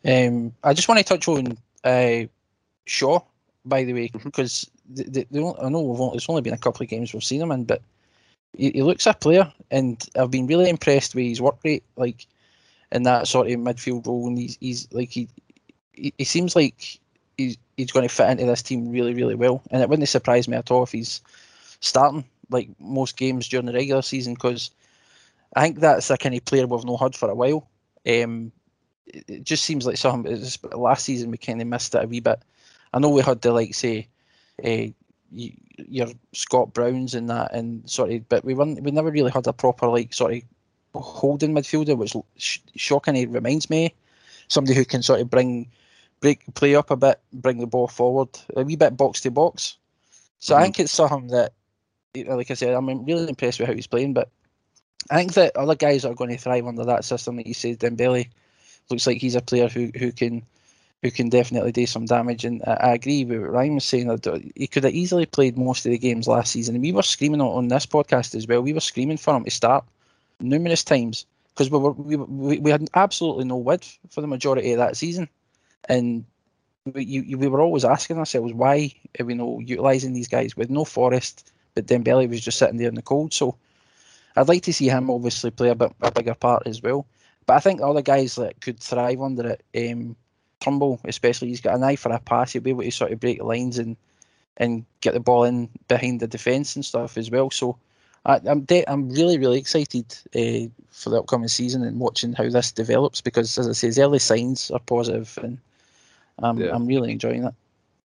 Um, 0.05 0.53
I 0.63 0.73
just 0.73 0.87
want 0.87 0.99
to 0.99 1.03
touch 1.03 1.27
on 1.27 1.57
uh, 1.83 2.27
Shaw, 2.85 3.19
by 3.65 3.83
the 3.83 3.93
way, 3.93 4.11
because 4.23 4.69
mm-hmm. 4.89 4.95
the, 4.95 5.03
the, 5.03 5.27
the, 5.31 5.55
I 5.61 5.69
know 5.69 5.81
we've 5.81 5.99
only, 5.99 6.15
it's 6.15 6.29
only 6.29 6.43
been 6.43 6.53
a 6.53 6.57
couple 6.57 6.83
of 6.83 6.89
games 6.89 7.13
we've 7.13 7.23
seen 7.23 7.41
him 7.41 7.51
in, 7.51 7.65
but 7.65 7.81
he, 8.57 8.71
he 8.71 8.83
looks 8.83 9.05
a 9.05 9.13
player, 9.13 9.51
and 9.71 10.03
I've 10.17 10.31
been 10.31 10.47
really 10.47 10.69
impressed 10.69 11.15
with 11.15 11.25
his 11.25 11.41
work 11.41 11.57
rate, 11.63 11.83
like 11.95 12.27
in 12.91 13.03
that 13.03 13.27
sort 13.27 13.47
of 13.49 13.59
midfield 13.59 14.07
role. 14.07 14.27
And 14.27 14.37
he's 14.37 14.57
he's 14.59 14.87
like 14.91 15.09
he 15.09 15.27
he, 15.93 16.13
he 16.17 16.23
seems 16.23 16.55
like 16.55 16.99
he's 17.37 17.57
he's 17.77 17.91
going 17.91 18.07
to 18.07 18.13
fit 18.13 18.29
into 18.29 18.45
this 18.45 18.61
team 18.61 18.89
really 18.89 19.13
really 19.13 19.35
well. 19.35 19.61
And 19.71 19.81
it 19.81 19.89
wouldn't 19.89 20.07
surprise 20.09 20.47
me 20.47 20.57
at 20.57 20.71
all 20.71 20.83
if 20.83 20.91
he's 20.91 21.21
starting 21.79 22.25
like 22.49 22.69
most 22.79 23.17
games 23.17 23.47
during 23.47 23.65
the 23.65 23.73
regular 23.73 24.01
season 24.01 24.33
because 24.33 24.71
I 25.55 25.63
think 25.63 25.79
that's 25.79 26.09
a 26.09 26.17
kind 26.17 26.35
of 26.35 26.45
player 26.45 26.67
we've 26.67 26.85
not 26.85 26.99
had 26.99 27.15
for 27.15 27.29
a 27.29 27.35
while. 27.35 27.67
Um, 28.07 28.51
it, 29.07 29.23
it 29.27 29.43
just 29.43 29.63
seems 29.63 29.85
like 29.85 29.97
something. 29.97 30.41
Last 30.73 31.05
season 31.05 31.31
we 31.31 31.37
kind 31.37 31.61
of 31.61 31.67
missed 31.67 31.95
it 31.95 32.03
a 32.03 32.07
wee 32.07 32.19
bit. 32.19 32.39
I 32.93 32.99
know 32.99 33.09
we 33.09 33.21
had 33.21 33.41
the 33.41 33.51
like 33.51 33.73
say, 33.73 34.07
uh, 34.63 34.87
your 35.77 36.07
Scott 36.33 36.73
Browns 36.73 37.13
and 37.15 37.29
that, 37.29 37.53
and 37.53 37.87
sort 37.89 38.11
of, 38.11 38.27
but 38.29 38.45
we 38.45 38.53
weren't, 38.53 38.81
we 38.81 38.91
never 38.91 39.11
really 39.11 39.31
had 39.31 39.47
a 39.47 39.53
proper 39.53 39.87
like 39.87 40.13
sort 40.13 40.33
of 40.33 40.41
holding 40.93 41.53
midfielder, 41.53 41.97
which 41.97 42.61
shockingly 42.75 43.25
reminds 43.25 43.69
me 43.69 43.93
somebody 44.47 44.75
who 44.75 44.85
can 44.85 45.01
sort 45.01 45.19
of 45.19 45.29
bring 45.29 45.67
break 46.21 46.41
play 46.55 46.75
up 46.75 46.91
a 46.91 46.95
bit, 46.95 47.19
bring 47.33 47.57
the 47.59 47.67
ball 47.67 47.87
forward, 47.87 48.29
a 48.55 48.63
wee 48.63 48.75
bit 48.75 48.95
box 48.97 49.21
to 49.21 49.31
box. 49.31 49.77
So 50.39 50.55
Mhm. 50.55 50.57
I 50.57 50.63
think 50.63 50.79
it's 50.79 50.91
something 50.91 51.27
that, 51.27 51.53
like 52.15 52.51
I 52.51 52.53
said, 52.53 52.73
I'm 52.73 53.05
really 53.05 53.29
impressed 53.29 53.59
with 53.59 53.67
how 53.67 53.73
he's 53.73 53.87
playing. 53.87 54.13
But 54.13 54.29
I 55.09 55.17
think 55.17 55.33
that 55.33 55.55
other 55.55 55.75
guys 55.75 56.05
are 56.05 56.13
going 56.13 56.31
to 56.31 56.37
thrive 56.37 56.65
under 56.65 56.85
that 56.85 57.05
system. 57.05 57.35
That 57.35 57.47
you 57.47 57.53
said, 57.53 57.79
Dembele 57.79 58.29
looks 58.89 59.07
like 59.07 59.17
he's 59.17 59.35
a 59.35 59.41
player 59.41 59.67
who 59.67 59.91
who 59.97 60.11
can 60.11 60.43
who 61.05 61.11
can 61.11 61.29
definitely 61.29 61.71
do 61.71 61.85
some 61.85 62.05
damage. 62.05 62.43
And 62.43 62.63
I, 62.65 62.93
agree 62.93 63.23
with 63.25 63.39
what 63.39 63.51
Ryan 63.51 63.75
was 63.75 63.85
saying 63.85 64.07
that 64.07 64.51
he 64.55 64.65
could 64.65 64.83
have 64.83 64.95
easily 64.95 65.27
played 65.27 65.55
most 65.55 65.85
of 65.85 65.91
the 65.91 65.99
games 65.99 66.27
last 66.27 66.51
season. 66.51 66.73
And 66.73 66.81
we 66.81 66.91
were 66.91 67.03
screaming 67.03 67.41
on, 67.41 67.67
this 67.67 67.85
podcast 67.85 68.33
as 68.33 68.47
well. 68.47 68.61
We 68.61 68.73
were 68.73 68.79
screaming 68.79 69.17
for 69.17 69.35
him 69.35 69.43
to 69.43 69.51
start 69.51 69.85
numerous 70.39 70.83
times 70.83 71.27
because 71.53 71.69
we 71.69 71.77
were 71.77 71.91
we, 71.91 72.15
we, 72.15 72.57
we 72.57 72.71
had 72.71 72.89
absolutely 72.95 73.45
no 73.45 73.55
width 73.55 73.99
for 74.09 74.21
the 74.21 74.27
majority 74.27 74.71
of 74.71 74.79
that 74.79 74.97
season, 74.97 75.29
and 75.87 76.25
we 76.91 77.03
you, 77.03 77.37
we 77.37 77.47
were 77.47 77.61
always 77.61 77.85
asking 77.85 78.17
ourselves 78.17 78.51
why 78.51 78.91
are 79.19 79.25
we 79.25 79.35
not 79.35 79.59
utilising 79.59 80.13
these 80.13 80.27
guys 80.27 80.57
with 80.57 80.71
no 80.71 80.85
Forrest, 80.85 81.53
but 81.75 81.85
Dembele 81.85 82.27
was 82.27 82.41
just 82.41 82.57
sitting 82.57 82.77
there 82.77 82.89
in 82.89 82.95
the 82.95 83.03
cold. 83.03 83.31
So 83.31 83.55
I'd 84.35 84.47
like 84.47 84.63
to 84.63 84.73
see 84.73 84.89
him 84.89 85.11
obviously 85.11 85.51
play 85.51 85.69
a 85.69 85.75
bit 85.75 85.91
a 86.01 86.09
bigger 86.09 86.33
part 86.33 86.65
as 86.65 86.81
well. 86.81 87.05
But 87.45 87.57
I 87.57 87.59
think 87.59 87.79
other 87.79 88.01
guys 88.01 88.35
that 88.37 88.59
could 88.59 88.79
thrive 88.79 89.21
under 89.21 89.55
it, 89.55 89.91
um, 89.91 90.15
Especially, 91.05 91.49
he's 91.49 91.61
got 91.61 91.75
an 91.75 91.83
eye 91.83 91.95
for 91.95 92.11
a 92.11 92.19
pass. 92.19 92.53
He'll 92.53 92.61
be 92.61 92.71
able 92.71 92.83
to 92.83 92.91
sort 92.91 93.11
of 93.11 93.19
break 93.19 93.41
lines 93.41 93.77
and 93.77 93.95
and 94.57 94.85
get 95.01 95.13
the 95.13 95.19
ball 95.19 95.43
in 95.43 95.69
behind 95.87 96.21
the 96.21 96.27
defence 96.27 96.75
and 96.75 96.85
stuff 96.85 97.17
as 97.17 97.29
well. 97.29 97.51
So 97.51 97.77
I, 98.25 98.39
I'm 98.45 98.61
de- 98.61 98.89
I'm 98.89 99.09
really 99.09 99.37
really 99.37 99.59
excited 99.59 100.05
uh, 100.35 100.69
for 100.91 101.09
the 101.09 101.19
upcoming 101.19 101.49
season 101.49 101.83
and 101.83 101.99
watching 101.99 102.33
how 102.33 102.49
this 102.49 102.71
develops 102.71 103.21
because 103.21 103.57
as 103.57 103.67
I 103.67 103.73
say, 103.73 103.89
the 103.89 104.03
early 104.03 104.19
signs 104.19 104.71
are 104.71 104.79
positive 104.79 105.37
and 105.41 105.57
I'm 106.39 106.57
Yeah. 106.57 106.73
I'm 106.73 106.87
really 106.87 107.11
enjoying 107.11 107.43
it. 107.43 107.53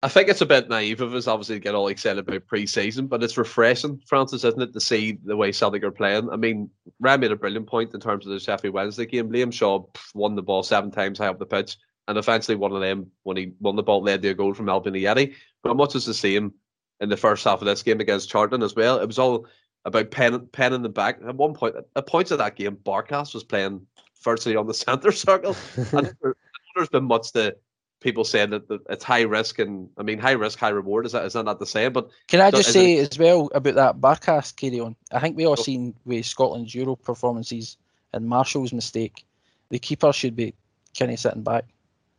I 0.03 0.07
think 0.07 0.29
it's 0.29 0.41
a 0.41 0.45
bit 0.45 0.69
naive 0.69 1.01
of 1.01 1.15
us, 1.15 1.25
obviously, 1.25 1.55
to 1.55 1.59
get 1.59 1.73
all 1.73 1.87
excited 1.87 2.19
about 2.19 2.45
pre-season, 2.45 3.07
but 3.07 3.23
it's 3.23 3.39
refreshing, 3.39 3.99
Francis, 4.05 4.43
isn't 4.43 4.61
it, 4.61 4.73
to 4.73 4.79
see 4.79 5.17
the 5.23 5.35
way 5.35 5.51
Celtic 5.51 5.83
are 5.83 5.89
playing? 5.89 6.29
I 6.29 6.35
mean, 6.35 6.69
Ryan 6.99 7.21
made 7.21 7.31
a 7.31 7.35
brilliant 7.35 7.65
point 7.65 7.91
in 7.95 7.99
terms 8.01 8.27
of 8.27 8.31
the 8.31 8.39
Sheffield 8.39 8.75
Wednesday 8.75 9.07
game. 9.07 9.31
Liam 9.31 9.51
Shaw 9.51 9.83
won 10.13 10.35
the 10.35 10.43
ball 10.43 10.61
seven 10.61 10.91
times 10.91 11.17
high 11.17 11.29
up 11.29 11.39
the 11.39 11.47
pitch, 11.47 11.77
and 12.07 12.17
eventually 12.17 12.55
one 12.55 12.71
of 12.71 12.81
them, 12.81 13.11
when 13.23 13.37
he 13.37 13.53
won 13.59 13.75
the 13.75 13.83
ball, 13.83 14.01
led 14.01 14.21
to 14.21 14.29
a 14.29 14.33
goal 14.33 14.53
from 14.53 14.67
Albian 14.67 14.99
Ajeti. 14.99 15.33
But 15.63 15.75
much 15.75 15.95
as 15.95 16.05
the 16.05 16.13
same 16.13 16.53
in 16.99 17.09
the 17.09 17.17
first 17.17 17.43
half 17.43 17.61
of 17.61 17.65
this 17.65 17.83
game 17.83 17.99
against 17.99 18.29
Charlton 18.29 18.63
as 18.63 18.75
well, 18.75 18.99
it 18.99 19.07
was 19.07 19.19
all 19.19 19.47
about 19.85 20.11
pen, 20.11 20.47
pen 20.47 20.73
in 20.73 20.81
the 20.81 20.89
back. 20.89 21.19
At 21.27 21.35
one 21.35 21.53
point, 21.53 21.75
at 21.95 22.07
points 22.07 22.31
of 22.31 22.37
that 22.37 22.55
game, 22.55 22.77
Barkas 22.77 23.33
was 23.33 23.43
playing 23.43 23.85
virtually 24.23 24.55
on 24.55 24.67
the 24.67 24.73
centre 24.85 25.11
circle. 25.11 25.55
and 25.91 26.13
there, 26.21 26.35
there's 26.75 26.89
been 26.89 27.05
much 27.05 27.31
to 27.33 27.55
people 28.01 28.23
saying 28.23 28.51
that 28.51 28.67
that 28.67 28.81
it's 28.89 29.03
high 29.03 29.21
risk 29.21 29.57
and 29.57 29.89
I 29.97 30.03
mean 30.03 30.19
high 30.19 30.33
risk, 30.33 30.59
high 30.59 30.69
reward. 30.69 31.05
Is 31.05 31.13
that 31.13 31.25
is 31.25 31.33
that 31.33 31.45
not 31.45 31.59
the 31.59 31.65
same? 31.65 31.93
But 31.93 32.09
Can 32.27 32.41
I 32.41 32.51
just 32.51 32.69
is 32.69 32.73
say 32.73 32.97
as 32.97 33.17
well 33.17 33.49
about 33.55 33.75
that 33.75 33.97
Barkas 33.99 34.55
carry 34.55 34.79
on? 34.79 34.95
I 35.11 35.19
think 35.19 35.35
we 35.35 35.45
all 35.45 35.55
oh. 35.57 35.63
seen 35.63 35.95
with 36.05 36.25
Scotland's 36.25 36.75
Euro 36.75 36.95
performances 36.95 37.77
and 38.13 38.27
Marshall's 38.27 38.73
mistake. 38.73 39.25
The 39.69 39.79
keeper 39.79 40.13
should 40.13 40.35
be 40.35 40.53
kind 40.97 41.11
of 41.11 41.19
sitting 41.19 41.41
back, 41.41 41.65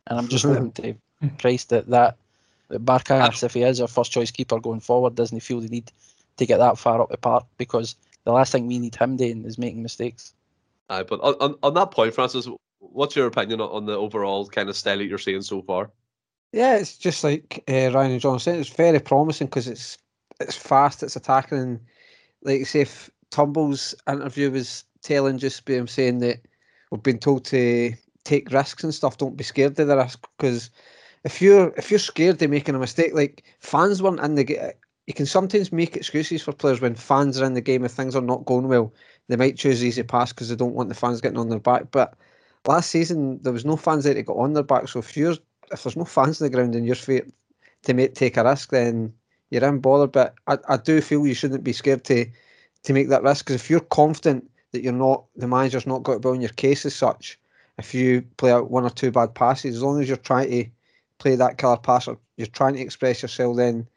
and 0.09 0.19
I'm 0.19 0.27
just 0.27 0.45
hoping 0.45 0.71
to 0.73 0.95
Christ 1.39 1.69
that 1.69 1.87
that, 1.87 2.17
that 2.69 2.85
Barkas, 2.85 3.43
if 3.43 3.53
he 3.53 3.63
is 3.63 3.81
our 3.81 3.87
first 3.87 4.11
choice 4.11 4.31
keeper 4.31 4.59
going 4.59 4.79
forward, 4.79 5.15
doesn't 5.15 5.35
he 5.35 5.39
feel 5.39 5.61
the 5.61 5.67
need 5.67 5.91
to 6.37 6.45
get 6.45 6.57
that 6.57 6.77
far 6.77 7.01
up 7.01 7.09
the 7.09 7.17
park 7.17 7.45
because 7.57 7.95
the 8.23 8.31
last 8.31 8.51
thing 8.51 8.67
we 8.67 8.79
need 8.79 8.95
him 8.95 9.17
doing 9.17 9.45
is 9.45 9.57
making 9.57 9.81
mistakes. 9.81 10.33
uh, 10.89 11.03
but 11.03 11.19
on, 11.21 11.33
on, 11.39 11.55
on 11.63 11.73
that 11.73 11.91
point, 11.91 12.13
Francis, 12.13 12.47
what's 12.79 13.15
your 13.15 13.27
opinion 13.27 13.61
on, 13.61 13.69
on 13.69 13.85
the 13.85 13.95
overall 13.95 14.47
kind 14.47 14.69
of 14.69 14.75
style 14.75 14.97
that 14.97 15.05
you're 15.05 15.17
seeing 15.17 15.41
so 15.41 15.61
far? 15.61 15.89
Yeah, 16.53 16.77
it's 16.77 16.97
just 16.97 17.23
like 17.23 17.63
uh, 17.67 17.91
Ryan 17.91 18.11
and 18.13 18.21
John 18.21 18.39
said. 18.39 18.59
It's 18.59 18.69
very 18.69 18.99
promising 18.99 19.47
because 19.47 19.67
it's 19.67 19.97
it's 20.39 20.55
fast, 20.55 21.03
it's 21.03 21.15
attacking, 21.15 21.57
and 21.57 21.79
like 22.43 22.59
you 22.59 22.65
say, 22.65 22.81
if 22.81 23.09
Turnbull's 23.31 23.95
interview 24.07 24.51
was 24.51 24.85
telling 25.01 25.39
just 25.39 25.65
by 25.65 25.73
him 25.73 25.87
saying 25.87 26.19
that 26.19 26.39
we've 26.91 27.03
been 27.03 27.19
told 27.19 27.45
to 27.45 27.93
take 28.27 28.51
risks 28.51 28.83
and 28.83 28.93
stuff. 28.93 29.17
Don't 29.17 29.37
be 29.37 29.43
scared 29.43 29.79
of 29.79 29.87
the 29.87 29.97
risk 29.97 30.27
because 30.37 30.69
if 31.23 31.41
you're 31.41 31.73
if 31.77 31.89
you're 31.89 31.99
scared 31.99 32.41
of 32.41 32.49
making 32.49 32.75
a 32.75 32.79
mistake, 32.79 33.13
like 33.13 33.43
fans 33.59 34.01
weren't 34.01 34.19
in 34.19 34.35
the 34.35 34.43
game. 34.43 34.71
You 35.07 35.13
can 35.13 35.25
sometimes 35.25 35.71
make 35.71 35.95
excuses 35.95 36.43
for 36.43 36.51
players 36.51 36.81
when 36.81 36.93
fans 36.93 37.39
are 37.39 37.45
in 37.45 37.53
the 37.53 37.61
game 37.61 37.85
if 37.85 37.93
things 37.93 38.13
are 38.13 38.21
not 38.21 38.45
going 38.45 38.67
well. 38.67 38.93
They 39.29 39.37
might 39.37 39.57
choose 39.57 39.81
easy 39.81 40.03
pass 40.03 40.33
because 40.33 40.49
they 40.49 40.55
don't 40.57 40.73
want 40.73 40.89
the 40.89 40.95
fans 40.95 41.21
getting 41.21 41.37
on 41.37 41.47
their 41.47 41.59
back. 41.59 41.91
But 41.91 42.15
last 42.65 42.91
season 42.91 43.39
there 43.41 43.53
was 43.53 43.63
no 43.63 43.77
fans 43.77 44.03
there 44.03 44.13
to 44.13 44.21
get 44.21 44.33
on 44.33 44.53
their 44.53 44.63
back. 44.63 44.89
So 44.89 44.99
if 44.99 45.15
you're 45.15 45.37
if 45.71 45.83
there's 45.83 45.95
no 45.95 46.05
fans 46.05 46.41
in 46.41 46.45
the 46.45 46.55
ground 46.55 46.75
and 46.75 46.85
you're 46.85 46.95
fair 46.95 47.21
to 47.83 47.93
make 47.93 48.15
take 48.15 48.35
a 48.35 48.43
risk, 48.43 48.71
then 48.71 49.13
you're 49.49 49.63
in 49.63 49.79
bother. 49.79 50.07
But 50.07 50.35
I, 50.47 50.57
I 50.67 50.77
do 50.77 50.99
feel 50.99 51.25
you 51.25 51.33
shouldn't 51.33 51.63
be 51.63 51.73
scared 51.73 52.03
to 52.05 52.25
to 52.83 52.93
make 52.93 53.07
that 53.09 53.23
risk 53.23 53.45
because 53.45 53.61
if 53.61 53.69
you're 53.69 53.79
confident 53.79 54.49
that 54.73 54.83
you're 54.83 54.93
not 54.93 55.23
the 55.37 55.47
manager's 55.47 55.87
not 55.87 56.03
got 56.03 56.13
to 56.13 56.19
be 56.19 56.29
on 56.29 56.41
your 56.41 56.49
case 56.51 56.85
as 56.85 56.95
such, 56.95 57.39
if 57.77 57.93
you 57.93 58.23
play 58.37 58.51
out 58.51 58.71
one 58.71 58.83
or 58.83 58.89
two 58.89 59.11
bad 59.11 59.35
passes, 59.35 59.75
as 59.75 59.83
long 59.83 60.01
as 60.01 60.07
you're 60.07 60.17
trying 60.17 60.49
to 60.49 60.65
play 61.19 61.35
that 61.35 61.57
killer 61.57 61.77
pass 61.77 62.07
or 62.07 62.17
you're 62.37 62.47
trying 62.47 62.75
to 62.75 62.81
express 62.81 63.21
yourself, 63.21 63.57
then 63.57 63.87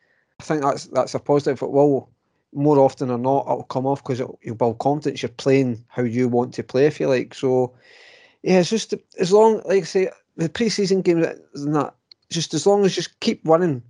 I 0.40 0.42
think 0.42 0.62
that's 0.62 0.86
that's 0.86 1.14
a 1.14 1.18
positive. 1.18 1.62
It 1.62 1.70
will 1.70 2.10
more 2.52 2.78
often 2.78 3.08
than 3.08 3.22
not 3.22 3.46
it'll 3.46 3.62
come 3.64 3.86
off 3.86 4.02
because 4.02 4.18
you'll 4.18 4.54
build 4.54 4.78
confidence. 4.78 5.22
You're 5.22 5.30
playing 5.30 5.84
how 5.88 6.02
you 6.02 6.28
want 6.28 6.54
to 6.54 6.62
play, 6.62 6.86
if 6.86 7.00
you 7.00 7.08
like. 7.08 7.34
So 7.34 7.74
yeah, 8.42 8.60
it's 8.60 8.70
just 8.70 8.94
as 9.18 9.32
long 9.32 9.62
like 9.64 9.82
I 9.82 9.86
say 9.86 10.10
the 10.36 10.48
preseason 10.48 11.02
games 11.02 11.26
and 11.54 11.74
that 11.74 11.94
just 12.30 12.54
as 12.54 12.66
long 12.66 12.84
as 12.84 12.96
you 12.96 13.02
just 13.02 13.20
keep 13.20 13.44
winning 13.44 13.82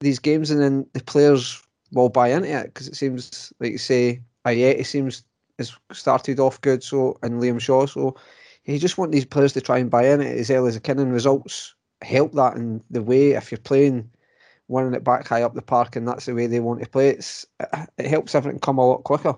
these 0.00 0.18
games 0.18 0.50
and 0.50 0.60
then 0.60 0.86
the 0.94 1.02
players 1.02 1.62
will 1.92 2.08
buy 2.08 2.28
into 2.28 2.48
it 2.48 2.64
because 2.66 2.88
it 2.88 2.96
seems 2.96 3.52
like 3.60 3.72
you 3.72 3.78
say 3.78 4.20
Ajeti 4.46 4.84
seems 4.86 5.24
has 5.58 5.76
started 5.92 6.40
off 6.40 6.60
good 6.62 6.82
so 6.82 7.18
and 7.22 7.40
Liam 7.40 7.60
Shaw 7.60 7.86
so 7.86 8.16
you 8.64 8.78
just 8.78 8.98
want 8.98 9.12
these 9.12 9.24
players 9.24 9.52
to 9.54 9.60
try 9.60 9.78
and 9.78 9.90
buy 9.90 10.08
in 10.08 10.20
it 10.20 10.38
as 10.38 10.50
early 10.50 10.68
as 10.68 10.74
they 10.74 10.80
can 10.80 10.98
and 10.98 11.12
results 11.12 11.74
help 12.02 12.32
that 12.32 12.56
in 12.56 12.82
the 12.90 13.02
way 13.02 13.32
if 13.32 13.50
you're 13.50 13.58
playing 13.58 14.08
winning 14.68 14.94
it 14.94 15.04
back 15.04 15.26
high 15.28 15.42
up 15.42 15.54
the 15.54 15.62
park 15.62 15.96
and 15.96 16.06
that's 16.06 16.26
the 16.26 16.34
way 16.34 16.46
they 16.46 16.60
want 16.60 16.80
to 16.82 16.88
play 16.88 17.08
it's 17.10 17.46
it 17.98 18.06
helps 18.06 18.34
everything 18.34 18.58
come 18.60 18.78
a 18.78 18.86
lot 18.86 19.04
quicker 19.04 19.34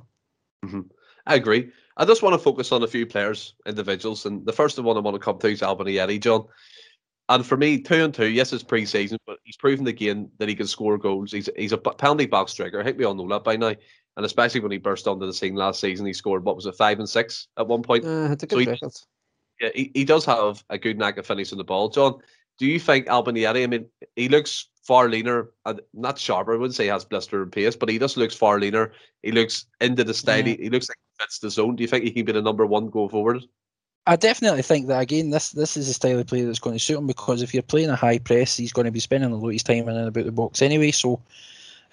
I 1.27 1.35
agree. 1.37 1.71
I 1.97 2.05
just 2.05 2.23
want 2.23 2.35
to 2.35 2.39
focus 2.39 2.73
on 2.73 2.83
a 2.83 2.87
few 2.87 3.07
players, 3.07 3.55
individuals, 3.67 4.27
and 4.27 4.45
the 4.45 4.53
first 4.53 4.79
one 4.79 4.97
I 4.97 5.01
want 5.01 5.15
to 5.15 5.19
come 5.21 5.39
to 5.39 5.49
is 5.49 5.61
Albian 5.63 5.87
Ajeti, 5.87 6.21
John. 6.21 6.45
And 7.29 7.47
for 7.47 7.57
me, 7.57 7.81
two 7.81 7.95
and 8.05 8.13
two, 8.13 8.27
yes, 8.29 8.53
it's 8.53 8.63
pre-season, 8.63 9.19
but 9.27 9.39
he's 9.45 9.57
proven 9.57 9.87
again 9.87 10.31
that 10.39 10.49
he 10.49 10.55
can 10.55 10.67
score 10.67 10.99
goals. 10.99 11.33
He's 11.33 11.49
he's 11.57 11.73
a 11.73 11.79
penalty 11.79 12.27
box 12.27 12.53
striker. 12.53 12.81
I 12.81 12.85
think 12.85 12.99
we 12.99 13.05
all 13.05 13.15
know 13.15 13.29
that 13.29 13.45
by 13.45 13.57
now. 13.57 13.75
And 14.17 14.27
especially 14.27 14.61
when 14.61 14.71
he 14.73 14.79
burst 14.79 15.09
onto 15.09 15.25
the 15.27 15.33
scene 15.33 15.55
last 15.55 15.81
season, 15.81 16.05
he 16.07 16.13
scored 16.13 16.45
what 16.45 16.57
was 16.57 16.67
it, 16.67 16.77
five 16.77 16.99
and 16.99 17.09
six 17.09 17.49
at 17.57 17.67
one 17.67 17.83
point. 17.83 18.05
uh, 18.05 18.29
it's 18.33 18.43
a 18.45 18.49
So 18.49 18.57
good 18.57 18.61
he- 18.61 18.71
record 18.71 18.93
Yeah, 19.61 19.71
he, 19.75 19.91
he 19.95 20.05
does 20.05 20.25
have 20.25 20.65
a 20.71 20.79
good 20.79 20.99
knack 20.99 21.19
of 21.19 21.27
finishing 21.27 21.59
the 21.59 21.65
ball. 21.65 21.89
John, 21.89 22.21
do 22.59 22.67
you 22.67 22.79
think 22.79 23.07
Albian 23.07 23.37
Ajeti, 23.37 23.65
I 23.65 23.67
mean, 23.67 23.87
he 24.17 24.29
looks 24.29 24.69
far 24.83 25.09
leaner, 25.09 25.51
and 25.65 25.81
not 25.95 26.19
sharper, 26.19 26.55
I 26.55 26.57
wouldn't 26.57 26.75
say 26.75 26.85
he 26.85 26.91
has 26.91 27.05
blister 27.05 27.43
and 27.43 27.53
pace, 27.53 27.75
but 27.77 27.89
he 27.89 27.99
just 27.99 28.17
looks 28.17 28.35
far 28.35 28.61
leaner. 28.61 28.93
He 29.23 29.33
looks 29.33 29.67
into 29.81 30.05
the 30.05 30.15
style. 30.15 30.47
Yeah. 30.47 30.57
He, 30.57 30.65
he 30.65 30.71
looks 30.71 30.89
like 30.89 30.99
he 30.99 31.25
fits 31.25 31.39
the 31.39 31.51
zone. 31.51 31.77
Do 31.77 31.83
you 31.83 31.89
think 31.89 32.05
he 32.05 32.11
can 32.11 32.25
be 32.25 32.33
the 32.33 32.43
number 32.43 32.67
one 32.67 32.91
going 32.91 33.09
forward? 33.09 33.43
I 34.07 34.17
definitely 34.17 34.63
think 34.63 34.89
that 34.89 35.01
again, 35.01 35.31
this 35.31 35.51
this 35.51 35.79
is 35.79 35.87
the 35.87 35.95
style 35.95 36.19
of 36.19 36.27
play 36.27 36.43
that's 36.43 36.59
going 36.59 36.77
to 36.77 36.81
suit 36.81 36.99
him 36.99 37.07
because 37.07 37.41
if 37.41 37.55
you're 37.55 37.63
playing 37.63 37.89
a 37.89 37.97
high 37.97 38.19
press, 38.19 38.57
he's 38.57 38.73
going 38.73 38.85
to 38.85 38.93
be 38.93 39.01
spending 39.01 39.31
a 39.31 39.35
lot 39.35 39.47
of 39.47 39.53
his 39.53 39.63
time 39.63 39.89
in 39.89 39.97
and 39.97 40.09
about 40.09 40.27
the 40.27 40.33
box 40.33 40.61
anyway. 40.61 40.91
So, 40.91 41.23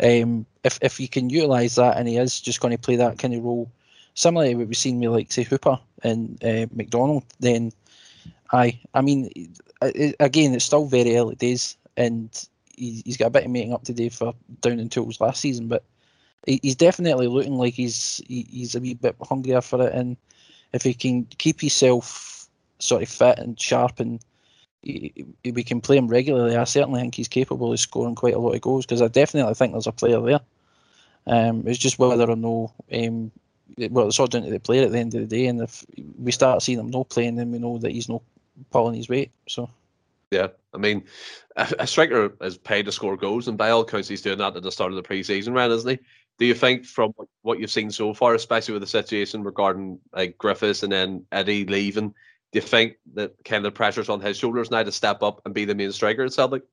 um, 0.03 0.45
if 0.65 0.77
if 0.81 0.99
you 0.99 1.07
can 1.07 1.29
utilise 1.29 1.75
that 1.75 1.97
and 1.97 2.09
he 2.09 2.17
is 2.17 2.41
just 2.41 2.59
going 2.59 2.73
to 2.73 2.77
play 2.77 2.97
that 2.97 3.17
kind 3.17 3.33
of 3.33 3.43
role, 3.43 3.71
similar 4.13 4.47
to 4.47 4.55
what 4.55 4.67
we've 4.67 4.77
seen 4.77 4.99
with 4.99 5.09
like 5.11 5.31
say 5.31 5.43
Hooper 5.43 5.79
and 6.03 6.43
uh, 6.43 6.67
McDonald, 6.73 7.23
then 7.39 7.71
I 8.51 8.79
I 8.93 9.01
mean, 9.01 9.29
i- 9.81 9.93
i- 9.95 10.15
again, 10.19 10.53
it's 10.53 10.65
still 10.65 10.85
very 10.85 11.15
early 11.17 11.35
days 11.35 11.77
and 11.97 12.29
he, 12.75 13.01
he's 13.05 13.17
got 13.17 13.27
a 13.27 13.31
bit 13.31 13.45
of 13.45 13.51
making 13.51 13.73
up 13.73 13.83
to 13.85 13.93
do 13.93 14.09
for 14.09 14.33
down 14.61 14.79
in 14.79 14.89
tools 14.89 15.21
last 15.21 15.41
season, 15.41 15.67
but 15.67 15.83
he, 16.45 16.59
he's 16.63 16.75
definitely 16.75 17.27
looking 17.27 17.57
like 17.57 17.73
he's 17.73 18.21
he, 18.27 18.47
he's 18.49 18.75
a 18.75 18.79
wee 18.79 18.93
bit 18.95 19.15
hungrier 19.21 19.61
for 19.61 19.85
it 19.87 19.93
and 19.93 20.17
if 20.73 20.83
he 20.83 20.93
can 20.93 21.25
keep 21.37 21.59
himself 21.61 22.47
sort 22.79 23.03
of 23.03 23.09
fit 23.09 23.37
and 23.39 23.59
sharp 23.59 23.99
and 23.99 24.19
we 24.83 25.63
can 25.63 25.81
play 25.81 25.97
him 25.97 26.07
regularly, 26.07 26.55
I 26.55 26.63
certainly 26.63 27.01
think 27.01 27.15
he's 27.15 27.27
capable 27.27 27.71
of 27.71 27.79
scoring 27.79 28.15
quite 28.15 28.33
a 28.33 28.39
lot 28.39 28.55
of 28.55 28.61
goals 28.61 28.85
because 28.85 29.01
I 29.01 29.07
definitely 29.07 29.53
think 29.53 29.73
there's 29.73 29.87
a 29.87 29.91
player 29.91 30.19
there. 30.21 30.39
Um, 31.27 31.63
it's 31.67 31.77
just 31.77 31.99
whether 31.99 32.29
or 32.29 32.35
no, 32.35 32.73
um, 32.91 33.31
well, 33.89 34.07
it's 34.07 34.19
all 34.19 34.27
down 34.27 34.43
to 34.43 34.49
the 34.49 34.59
player 34.59 34.85
at 34.85 34.91
the 34.91 34.99
end 34.99 35.13
of 35.15 35.21
the 35.21 35.27
day. 35.27 35.47
And 35.47 35.61
if 35.61 35.85
we 36.17 36.31
start 36.31 36.61
seeing 36.61 36.79
him 36.79 36.89
not 36.89 37.09
playing, 37.09 37.35
then 37.35 37.51
we 37.51 37.59
know 37.59 37.77
that 37.79 37.91
he's 37.91 38.09
not 38.09 38.21
pulling 38.69 38.95
his 38.95 39.09
weight. 39.09 39.31
So 39.47 39.69
Yeah, 40.31 40.47
I 40.73 40.77
mean, 40.77 41.03
a, 41.55 41.87
striker 41.87 42.33
is 42.41 42.57
paid 42.57 42.85
to 42.85 42.91
score 42.91 43.17
goals, 43.17 43.47
and 43.47 43.57
by 43.57 43.69
all 43.69 43.81
accounts, 43.81 44.07
he's 44.07 44.21
doing 44.21 44.37
that 44.37 44.55
at 44.55 44.63
the 44.63 44.71
start 44.71 44.91
of 44.91 44.95
the 44.95 45.03
pre-season 45.03 45.53
round, 45.53 45.73
isn't 45.73 45.89
he? 45.89 45.99
Do 46.37 46.45
you 46.45 46.53
think, 46.53 46.85
from 46.85 47.13
what- 47.41 47.59
you've 47.59 47.71
seen 47.71 47.91
so 47.91 48.13
far, 48.13 48.33
especially 48.33 48.73
with 48.73 48.81
the 48.81 48.87
situation 48.87 49.43
regarding 49.43 49.99
like 50.13 50.37
Griffiths 50.37 50.83
and 50.83 50.91
then 50.91 51.25
Eddie 51.31 51.65
leaving, 51.65 52.13
Do 52.51 52.59
you 52.59 52.61
think 52.61 52.97
that 53.13 53.33
kind 53.45 53.65
of 53.65 53.73
pressure's 53.73 54.09
on 54.09 54.19
his 54.19 54.37
shoulders 54.37 54.71
now 54.71 54.83
to 54.83 54.91
step 54.91 55.23
up 55.23 55.41
and 55.45 55.53
be 55.53 55.65
the 55.65 55.75
main 55.75 55.91
striker 55.91 56.23
at 56.23 56.33
Celtic? 56.33 56.63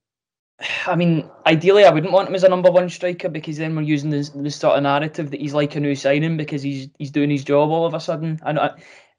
I 0.87 0.97
mean, 0.97 1.29
ideally, 1.47 1.85
I 1.85 1.91
wouldn't 1.91 2.13
want 2.13 2.29
him 2.29 2.35
as 2.35 2.43
a 2.43 2.49
number 2.49 2.71
one 2.71 2.89
striker 2.89 3.29
because 3.29 3.59
then 3.59 3.77
we're 3.77 3.83
using 3.83 4.11
this, 4.11 4.31
this 4.31 4.57
sort 4.57 4.77
of 4.77 4.83
narrative 4.83 5.31
that 5.31 5.41
he's 5.41 5.55
like 5.55 5.77
a 5.77 5.81
new 5.81 5.95
signing 5.95 6.37
because 6.37 6.63
he's 6.63 6.89
he's 6.99 7.13
doing 7.13 7.31
his 7.31 7.45
job 7.45 7.71
all 7.71 7.87
of 7.87 7.95
a 7.95 8.01
sudden. 8.01 8.41
And 8.45 8.59
I, 8.59 8.71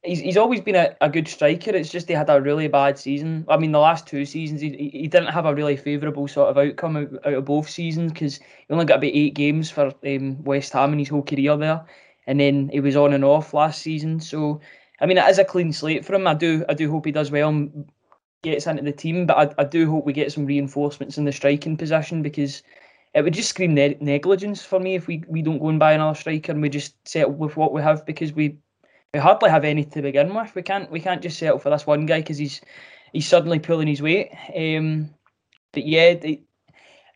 he's 0.04 0.20
he's 0.20 0.36
always 0.36 0.60
been 0.60 0.76
a, 0.76 0.98
a 1.00 1.10
good 1.10 1.30
striker. 1.30 1.72
It's 1.72 1.92
just 1.92 2.10
he 2.10 2.14
had 2.14 2.30
a 2.30 2.42
really 2.42 2.68
bad 2.68 3.00
season. 3.00 3.46
I 3.48 3.56
mean, 3.56 3.72
the 3.72 3.80
last 3.80 4.06
two 4.06 4.26
seasons 4.26 4.60
he, 4.60 4.90
he 4.92 5.08
didn't 5.08 5.32
have 5.32 5.46
a 5.46 5.56
really 5.56 5.78
favourable 5.78 6.28
sort 6.28 6.50
of 6.50 6.58
outcome 6.58 6.98
out, 6.98 7.26
out 7.26 7.34
of 7.34 7.46
both 7.46 7.70
seasons 7.70 8.12
because 8.12 8.38
he 8.38 8.72
only 8.72 8.86
got 8.86 8.98
about 8.98 9.12
eight 9.14 9.34
games 9.34 9.72
for 9.72 9.94
um, 10.06 10.44
West 10.44 10.74
Ham 10.74 10.92
in 10.92 11.00
his 11.00 11.10
whole 11.10 11.24
career 11.24 11.56
there, 11.56 11.86
and 12.28 12.42
then 12.42 12.70
he 12.70 12.82
was 12.82 12.98
on 12.98 13.14
and 13.14 13.24
off 13.24 13.54
last 13.54 13.82
season. 13.82 14.20
So 14.20 14.60
I 15.00 15.06
mean, 15.06 15.18
it 15.18 15.30
is 15.30 15.40
a 15.40 15.46
clean 15.46 15.72
slate 15.72 16.04
for 16.04 16.16
him. 16.16 16.28
I 16.28 16.34
do 16.34 16.66
I 16.68 16.74
do 16.74 16.92
hope 16.92 17.06
he 17.06 17.14
does 17.14 17.32
well 17.32 17.70
gets 18.42 18.68
into 18.68 18.84
the 18.84 18.92
team. 18.92 19.26
But 19.26 19.38
I, 19.60 19.62
I 19.62 19.66
do 19.66 19.90
hope 19.90 20.06
we 20.06 20.14
get 20.14 20.32
some 20.32 20.46
reinforcements 20.46 21.18
in 21.18 21.26
the 21.26 21.32
striking 21.32 21.78
position 21.78 22.22
because 22.22 22.64
it 23.14 23.24
would 23.24 23.34
just 23.34 23.50
scream 23.50 23.74
ne- 23.74 23.98
negligence 24.00 24.64
for 24.64 24.80
me 24.80 24.96
if 24.96 25.08
we, 25.08 25.24
we 25.28 25.42
don't 25.42 25.60
go 25.60 25.70
and 25.70 25.80
buy 25.80 25.94
another 25.94 26.18
striker 26.18 26.52
and 26.52 26.62
we 26.62 26.70
just 26.70 26.96
settle 27.08 27.32
with 27.32 27.58
what 27.58 27.74
we 27.74 27.82
have 27.82 28.06
because 28.06 28.34
we 28.34 28.58
we 29.14 29.20
hardly 29.20 29.50
have 29.50 29.66
any 29.66 29.84
to 29.86 30.02
begin 30.02 30.34
with. 30.34 30.54
We 30.54 30.62
can't 30.62 30.92
we 30.92 31.00
can't 31.00 31.22
just 31.22 31.40
settle 31.40 31.60
for 31.60 31.70
this 31.70 31.88
one 31.88 32.06
guy 32.06 32.20
because 32.20 32.38
he's 32.38 32.62
he's 33.12 33.28
suddenly 33.28 33.60
pulling 33.60 33.88
his 33.88 34.02
weight. 34.02 34.30
Um, 34.56 35.10
but 35.72 35.86
yeah, 35.86 36.16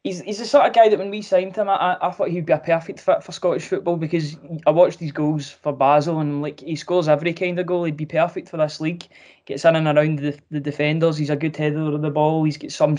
he's 0.04 0.22
he's 0.22 0.40
the 0.40 0.46
sort 0.46 0.68
of 0.68 0.74
guy 0.74 0.90
that 0.90 1.00
when 1.00 1.10
we 1.10 1.22
signed 1.22 1.56
him, 1.56 1.70
I, 1.70 1.98
I 2.02 2.12
thought 2.12 2.30
he'd 2.30 2.46
be 2.46 2.54
a 2.54 2.58
perfect 2.58 3.00
fit 3.00 3.24
for 3.24 3.32
Scottish 3.32 3.68
football 3.68 3.98
because 3.98 4.38
I 4.68 4.72
watched 4.72 5.00
these 5.00 5.12
goals 5.12 5.50
for 5.50 5.74
Basel 5.74 6.20
and 6.20 6.42
like 6.42 6.60
he 6.60 6.76
scores 6.76 7.08
every 7.08 7.34
kind 7.34 7.58
of 7.60 7.66
goal. 7.66 7.86
He'd 7.86 7.98
be 7.98 8.06
perfect 8.06 8.50
for 8.50 8.58
this 8.58 8.82
league. 8.82 9.08
Gets 9.46 9.66
in 9.66 9.76
and 9.76 9.88
around 9.88 10.20
the, 10.20 10.38
the 10.52 10.60
defenders. 10.60 11.18
He's 11.18 11.30
a 11.30 11.36
good 11.36 11.56
header 11.56 11.94
of 11.94 12.02
the 12.02 12.10
ball. 12.10 12.44
He's 12.44 12.58
got 12.58 12.72
some 12.72 12.98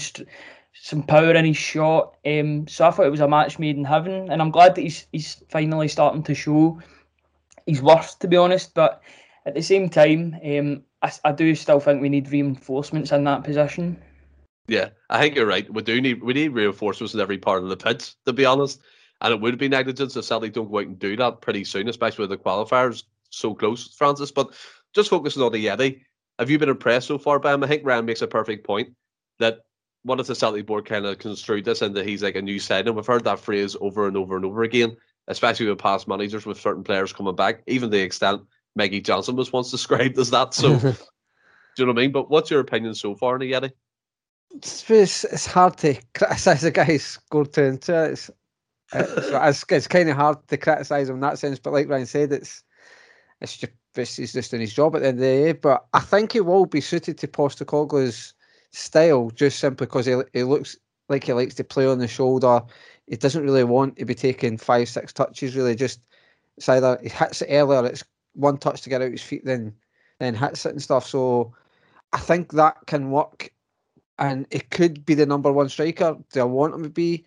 some 0.73 1.03
power 1.03 1.35
in 1.35 1.45
his 1.45 1.57
shot. 1.57 2.17
Um, 2.27 2.67
so 2.67 2.87
I 2.87 2.91
thought 2.91 3.07
it 3.07 3.11
was 3.11 3.21
a 3.21 3.29
match 3.29 3.59
made 3.59 3.77
in 3.77 3.85
heaven, 3.85 4.31
and 4.31 4.41
I'm 4.41 4.51
glad 4.51 4.75
that 4.75 4.83
he's 4.83 5.07
he's 5.13 5.43
finally 5.51 5.89
starting 5.89 6.23
to 6.25 6.35
show 6.35 6.81
his 7.67 7.83
worth. 7.83 8.19
To 8.21 8.29
be 8.29 8.37
honest, 8.37 8.75
but 8.75 9.03
at 9.47 9.55
the 9.55 9.63
same 9.63 9.91
time, 9.91 10.37
um, 10.43 10.83
I, 11.03 11.13
I 11.25 11.33
do 11.33 11.55
still 11.55 11.81
think 11.81 12.01
we 12.01 12.09
need 12.09 12.31
reinforcements 12.31 13.13
in 13.13 13.25
that 13.25 13.45
position. 13.45 14.03
Yeah, 14.67 14.91
I 15.11 15.21
think 15.21 15.35
you're 15.35 15.47
right. 15.47 15.71
We 15.73 15.83
do 15.83 16.01
need 16.01 16.23
we 16.23 16.33
need 16.33 16.49
reinforcements 16.49 17.15
in 17.15 17.21
every 17.21 17.39
part 17.39 17.63
of 17.63 17.69
the 17.69 17.77
pitch, 17.77 18.15
to 18.25 18.33
be 18.33 18.47
honest. 18.47 18.81
And 19.21 19.33
it 19.33 19.41
would 19.41 19.59
be 19.59 19.69
negligence 19.69 20.17
if 20.17 20.25
Celtic 20.25 20.53
don't 20.53 20.71
go 20.71 20.79
out 20.79 20.87
and 20.87 20.99
do 20.99 21.17
that 21.17 21.41
pretty 21.41 21.65
soon, 21.65 21.89
especially 21.89 22.23
with 22.23 22.31
the 22.31 22.37
qualifiers 22.37 23.05
so 23.31 23.55
close, 23.55 23.95
Francis. 23.95 24.31
But 24.31 24.55
just 24.95 25.11
focusing 25.11 25.43
on 25.43 25.53
the 25.53 25.67
Yeti, 25.67 26.03
have 26.39 26.51
you 26.51 26.59
been 26.59 26.69
impressed 26.69 27.09
so 27.09 27.19
far 27.19 27.39
by 27.39 27.55
him? 27.55 27.63
I 27.63 27.67
think 27.67 27.85
Ryan 27.85 28.07
makes 28.07 28.23
a 28.23 28.27
perfect 28.27 28.67
point 28.67 28.95
that 29.39 29.61
what 30.03 30.21
if 30.21 30.27
the 30.27 30.35
Celtic 30.35 30.67
board 30.67 30.85
kind 30.85 31.07
of 31.07 31.19
construed 31.19 31.65
this 31.65 31.83
into 31.83 32.05
he's 32.05 32.23
like 32.23 32.37
a 32.37 32.43
new 32.43 32.59
signing? 32.59 32.95
We've 32.95 33.07
heard 33.07 33.25
that 33.25 33.41
phrase 33.41 33.77
over 33.81 34.07
and 34.07 34.17
over 34.17 34.37
and 34.37 34.45
over 34.45 34.63
again, 34.63 34.97
especially 35.29 35.67
with 35.67 35.79
past 35.79 36.09
managers 36.09 36.45
with 36.45 36.61
certain 36.61 36.85
players 36.85 37.13
coming 37.13 37.37
back, 37.37 37.63
even 37.67 37.91
the 37.91 38.01
extent 38.01 38.43
Mikey 38.77 39.01
Johnston 39.01 39.37
was 39.37 39.53
once 39.53 39.71
described 39.71 40.19
as 40.19 40.31
that. 40.31 40.55
So, 40.55 40.77
do 40.79 40.87
you 41.79 41.87
know 41.87 41.93
what 41.93 41.99
I 41.99 42.03
mean? 42.03 42.13
But 42.13 42.31
what's 42.31 42.51
your 42.51 42.61
opinion 42.61 42.95
so 42.95 43.15
far 43.15 43.35
on 43.35 43.41
the 43.41 43.53
Yeti? 43.53 43.73
It's, 44.55 45.25
it's 45.25 45.47
hard 45.47 45.77
to 45.79 45.99
criticise 46.15 46.65
a 46.65 46.71
guy 46.71 46.85
who 46.85 46.99
scored 46.99 47.53
two 47.53 47.65
and 47.65 47.83
two. 47.83 47.95
It's, 47.95 48.31
uh, 48.93 49.41
it's, 49.49 49.65
it's 49.69 49.89
kind 49.89 50.09
of 50.09 50.17
hard 50.17 50.47
to 50.49 50.57
criticise 50.57 51.09
him 51.09 51.17
in 51.17 51.21
that 51.21 51.39
sense. 51.39 51.59
But 51.59 51.73
like 51.73 51.89
Ryan 51.89 52.07
said, 52.07 52.33
it's 52.33 52.63
it's 53.41 53.57
just 53.57 54.17
he's 54.17 54.33
just 54.33 54.51
doing 54.51 54.61
his 54.61 54.75
job 54.75 54.97
at 54.97 55.03
the 55.03 55.09
end 55.09 55.19
of 55.19 55.21
the 55.21 55.27
day. 55.27 55.53
But 55.53 55.87
I 55.93 56.01
think 56.01 56.33
he 56.33 56.41
will 56.41 56.67
be 56.67 56.81
suited 56.81 57.19
to 57.19 57.29
Postecoglou's 57.29 58.35
style 58.73 59.31
just 59.31 59.59
simply 59.59 59.87
because 59.87 60.07
he, 60.07 60.17
he 60.33 60.43
looks 60.43 60.77
like 61.09 61.25
he 61.25 61.33
likes 61.33 61.55
to 61.57 61.65
play 61.65 61.87
on 61.87 61.99
the 61.99 62.09
shoulder. 62.09 62.61
He 63.07 63.17
doesn't 63.17 63.45
really 63.45 63.65
want 63.65 63.97
to 63.99 64.05
be 64.05 64.15
taking 64.15 64.57
five, 64.59 64.89
six 64.89 65.13
touches. 65.13 65.57
Really, 65.57 65.75
just 65.75 66.01
it's 66.57 66.69
either 66.69 66.99
he 67.03 67.09
hits 67.09 67.43
it 67.43 67.49
earlier, 67.51 67.85
it's 67.85 68.05
one 68.35 68.57
touch 68.57 68.83
to 68.83 68.91
get 68.91 69.03
out 69.03 69.11
his 69.11 69.23
feet, 69.23 69.45
then 69.45 69.75
then 70.19 70.35
hits 70.35 70.65
it 70.67 70.73
and 70.73 70.83
stuff. 70.83 71.07
So 71.07 71.55
I 72.13 72.19
think 72.19 72.53
that 72.53 72.77
can 72.87 73.11
work 73.11 73.51
and 74.19 74.47
it 74.51 74.71
could 74.71 75.05
be 75.05 75.15
the 75.15 75.27
number 75.27 75.53
one 75.53 75.69
striker. 75.69 76.17
Do 76.33 76.41
I 76.41 76.45
want 76.45 76.75
him 76.75 76.83
to 76.83 76.91
be? 76.91 77.25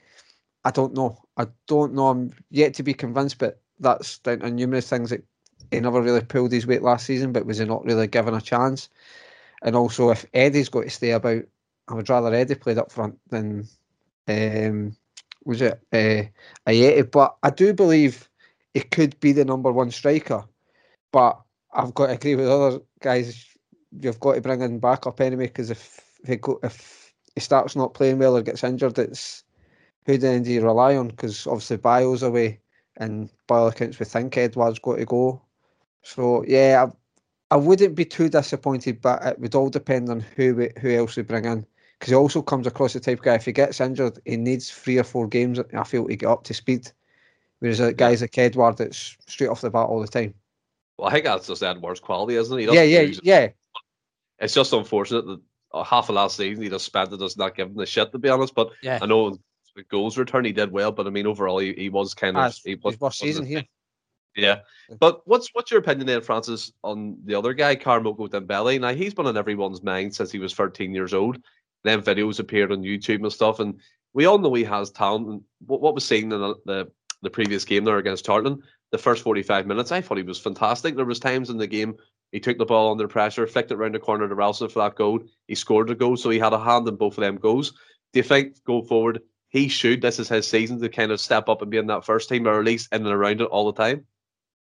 I 0.63 0.71
don't 0.71 0.93
know. 0.93 1.17
I 1.37 1.47
don't 1.67 1.93
know. 1.93 2.07
I'm 2.07 2.33
yet 2.49 2.73
to 2.75 2.83
be 2.83 2.93
convinced, 2.93 3.37
but 3.37 3.61
that's 3.79 4.17
down 4.19 4.39
to 4.39 4.51
numerous 4.51 4.89
things 4.89 5.09
that 5.09 5.23
he 5.71 5.79
never 5.79 6.01
really 6.01 6.21
pulled 6.21 6.51
his 6.51 6.65
weight 6.67 6.81
last 6.81 7.05
season, 7.05 7.31
but 7.31 7.45
was 7.45 7.57
he 7.57 7.65
not 7.65 7.85
really 7.85 8.07
given 8.07 8.33
a 8.33 8.41
chance? 8.41 8.89
And 9.61 9.75
also, 9.75 10.09
if 10.09 10.25
Eddie's 10.33 10.69
got 10.69 10.83
to 10.83 10.89
stay 10.89 11.11
about, 11.11 11.43
I 11.87 11.93
would 11.93 12.09
rather 12.09 12.33
Eddie 12.33 12.55
played 12.55 12.77
up 12.77 12.91
front 12.91 13.17
than 13.29 13.67
um, 14.27 14.95
was 15.45 15.61
it 15.61 15.79
uh, 15.93 16.23
Ajeti. 16.69 17.11
But 17.11 17.35
I 17.43 17.49
do 17.49 17.73
believe 17.73 18.29
it 18.73 18.91
could 18.91 19.19
be 19.19 19.31
the 19.31 19.45
number 19.45 19.71
one 19.71 19.91
striker. 19.91 20.43
But 21.11 21.39
I've 21.73 21.93
got 21.93 22.07
to 22.07 22.13
agree 22.13 22.35
with 22.35 22.47
other 22.47 22.79
guys. 22.99 23.45
You've 23.99 24.19
got 24.19 24.35
to 24.35 24.41
bring 24.41 24.61
in 24.61 24.79
backup 24.79 25.19
anyway, 25.21 25.47
because 25.47 25.71
if 25.71 26.01
if 26.23 26.29
he 26.29 26.35
go, 26.37 26.59
if 26.63 27.13
he 27.35 27.41
starts 27.41 27.75
not 27.75 27.93
playing 27.93 28.19
well 28.19 28.37
or 28.37 28.41
gets 28.41 28.63
injured, 28.63 28.97
it's 28.97 29.43
who 30.05 30.17
then 30.17 30.43
do 30.43 30.51
you 30.51 30.63
rely 30.63 30.95
on? 30.95 31.09
Because 31.09 31.45
obviously 31.47 31.77
Bayo's 31.77 32.23
away, 32.23 32.59
and 32.97 33.29
by 33.45 33.57
all 33.57 33.67
accounts 33.67 33.99
we 33.99 34.05
think 34.05 34.37
Edouard's 34.37 34.79
got 34.79 34.95
to 34.97 35.05
go. 35.05 35.41
So 36.03 36.43
yeah, 36.47 36.87
I, 37.51 37.55
I 37.55 37.57
wouldn't 37.57 37.95
be 37.95 38.05
too 38.05 38.29
disappointed, 38.29 39.01
but 39.01 39.23
it 39.25 39.39
would 39.39 39.55
all 39.55 39.69
depend 39.69 40.09
on 40.09 40.21
who 40.35 40.55
we, 40.55 40.69
who 40.79 40.91
else 40.91 41.17
we 41.17 41.23
bring 41.23 41.45
in. 41.45 41.65
Because 41.99 42.11
he 42.11 42.15
also 42.15 42.41
comes 42.41 42.67
across 42.67 42.93
the 42.93 42.99
type 42.99 43.19
of 43.19 43.25
guy. 43.25 43.35
If 43.35 43.45
he 43.45 43.51
gets 43.51 43.81
injured, 43.81 44.19
he 44.25 44.37
needs 44.37 44.69
three 44.69 44.97
or 44.99 45.03
four 45.03 45.27
games. 45.27 45.59
I 45.59 45.83
feel 45.83 46.07
to 46.07 46.15
get 46.15 46.29
up 46.29 46.43
to 46.43 46.53
speed. 46.53 46.91
Whereas 47.59 47.79
a 47.79 47.91
guys 47.91 48.21
like 48.21 48.37
Edouard, 48.37 48.77
that's 48.77 49.17
straight 49.25 49.47
off 49.47 49.61
the 49.61 49.71
bat 49.71 49.87
all 49.87 49.99
the 49.99 50.07
time. 50.07 50.35
Well, 50.97 51.09
I 51.09 51.13
think 51.13 51.25
that's 51.25 51.47
just 51.47 51.63
Edouard's 51.63 51.99
quality, 51.99 52.35
isn't 52.35 52.59
it? 52.59 52.71
yeah, 52.71 52.83
yeah, 52.83 53.13
yeah. 53.23 53.49
It's 54.39 54.53
just 54.53 54.73
unfortunate 54.73 55.25
that 55.25 55.41
half 55.73 56.09
of 56.09 56.15
last 56.15 56.37
season 56.37 56.63
he 56.63 56.69
just 56.69 56.85
spent 56.85 57.11
it, 57.13 57.17
does 57.17 57.37
not 57.37 57.55
give 57.55 57.67
him 57.69 57.75
the 57.75 57.85
shit 57.85 58.11
to 58.11 58.17
be 58.17 58.29
honest. 58.29 58.55
But 58.55 58.71
yeah. 58.81 58.99
I 59.01 59.05
know 59.05 59.37
the 59.75 59.83
goals 59.83 60.17
return 60.17 60.45
he 60.45 60.53
did 60.53 60.71
well, 60.71 60.91
but 60.91 61.07
I 61.07 61.09
mean 61.09 61.27
overall 61.27 61.59
he, 61.59 61.73
he 61.73 61.89
was 61.89 62.13
kind 62.13 62.37
of 62.37 62.43
ah, 62.43 62.59
he 62.63 62.75
was 62.75 62.99
worst 62.99 63.19
season 63.19 63.45
here. 63.45 63.63
Yeah, 64.35 64.59
but 64.99 65.21
what's 65.25 65.49
what's 65.53 65.71
your 65.71 65.79
opinion 65.79 66.05
then, 66.05 66.21
Francis, 66.21 66.71
on 66.83 67.17
the 67.25 67.33
other 67.33 67.53
guy, 67.53 67.75
Karamoko 67.75 68.29
Dembele? 68.29 68.79
Now 68.79 68.93
he's 68.93 69.15
been 69.15 69.25
on 69.25 69.35
everyone's 69.35 69.81
mind 69.81 70.13
since 70.13 70.31
he 70.31 70.37
was 70.37 70.53
13 70.53 70.93
years 70.93 71.15
old. 71.15 71.39
Then 71.83 72.03
videos 72.03 72.39
appeared 72.39 72.71
on 72.71 72.83
YouTube 72.83 73.23
and 73.23 73.33
stuff, 73.33 73.59
and 73.59 73.79
we 74.13 74.25
all 74.25 74.37
know 74.37 74.53
he 74.53 74.63
has 74.63 74.91
talent. 74.91 75.27
And 75.27 75.41
what, 75.65 75.81
what 75.81 75.95
was 75.95 76.05
seen 76.05 76.31
in 76.31 76.39
the, 76.39 76.55
the, 76.65 76.91
the 77.23 77.29
previous 77.29 77.65
game 77.65 77.83
there 77.83 77.97
against 77.97 78.25
Charlton, 78.25 78.61
the 78.91 78.97
first 78.97 79.23
45 79.23 79.67
minutes, 79.67 79.91
I 79.91 80.01
thought 80.01 80.17
he 80.17 80.23
was 80.23 80.39
fantastic. 80.39 80.95
There 80.95 81.05
was 81.05 81.19
times 81.19 81.49
in 81.49 81.57
the 81.57 81.67
game 81.67 81.95
he 82.31 82.39
took 82.39 82.57
the 82.57 82.65
ball 82.65 82.91
under 82.91 83.07
pressure, 83.07 83.47
flicked 83.47 83.71
it 83.71 83.75
around 83.75 83.95
the 83.95 83.99
corner 83.99 84.27
to 84.27 84.35
Ralston 84.35 84.69
for 84.69 84.79
that 84.79 84.95
goal. 84.95 85.21
He 85.47 85.55
scored 85.55 85.87
the 85.87 85.95
goal, 85.95 86.17
so 86.17 86.29
he 86.29 86.39
had 86.39 86.53
a 86.53 86.59
hand 86.59 86.87
in 86.87 86.95
both 86.95 87.17
of 87.17 87.21
them 87.21 87.37
goals. 87.37 87.71
Do 88.13 88.19
you 88.19 88.23
think 88.23 88.63
going 88.63 88.85
forward 88.85 89.21
he 89.49 89.67
should? 89.67 90.01
This 90.01 90.19
is 90.19 90.29
his 90.29 90.47
season 90.47 90.81
to 90.81 90.89
kind 90.89 91.11
of 91.11 91.21
step 91.21 91.47
up 91.49 91.61
and 91.61 91.71
be 91.71 91.77
in 91.77 91.87
that 91.87 92.05
first 92.05 92.29
team, 92.29 92.47
or 92.47 92.59
at 92.59 92.65
least 92.65 92.93
in 92.93 93.05
and 93.05 93.13
around 93.13 93.41
it 93.41 93.45
all 93.45 93.71
the 93.71 93.81
time. 93.81 94.05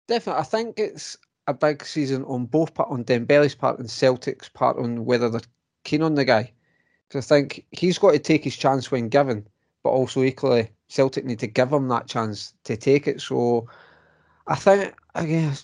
Definitely, 0.09 0.41
I 0.41 0.45
think 0.45 0.79
it's 0.79 1.17
a 1.47 1.55
big 1.55 1.85
season 1.85 2.25
on 2.25 2.47
both 2.47 2.75
part 2.75 2.91
on 2.91 3.05
Dembele's 3.05 3.55
part 3.55 3.79
and 3.79 3.91
Celtic's 3.91 4.49
part 4.49 4.79
on 4.79 5.05
whether 5.05 5.29
they're 5.29 5.41
keen 5.85 6.03
on 6.03 6.15
the 6.15 6.25
guy. 6.25 6.53
Because 7.09 7.31
I 7.31 7.37
think 7.37 7.67
he's 7.71 7.99
got 7.99 8.13
to 8.13 8.19
take 8.19 8.45
his 8.45 8.57
chance 8.57 8.91
when 8.91 9.09
given, 9.09 9.47
but 9.83 9.91
also 9.91 10.23
equally 10.23 10.71
Celtic 10.89 11.25
need 11.25 11.39
to 11.41 11.47
give 11.47 11.73
him 11.73 11.89
that 11.89 12.09
chance 12.09 12.55
to 12.65 12.77
take 12.77 13.07
it. 13.07 13.21
So 13.21 13.69
I 14.47 14.55
think 14.57 14.95
again 15.15 15.55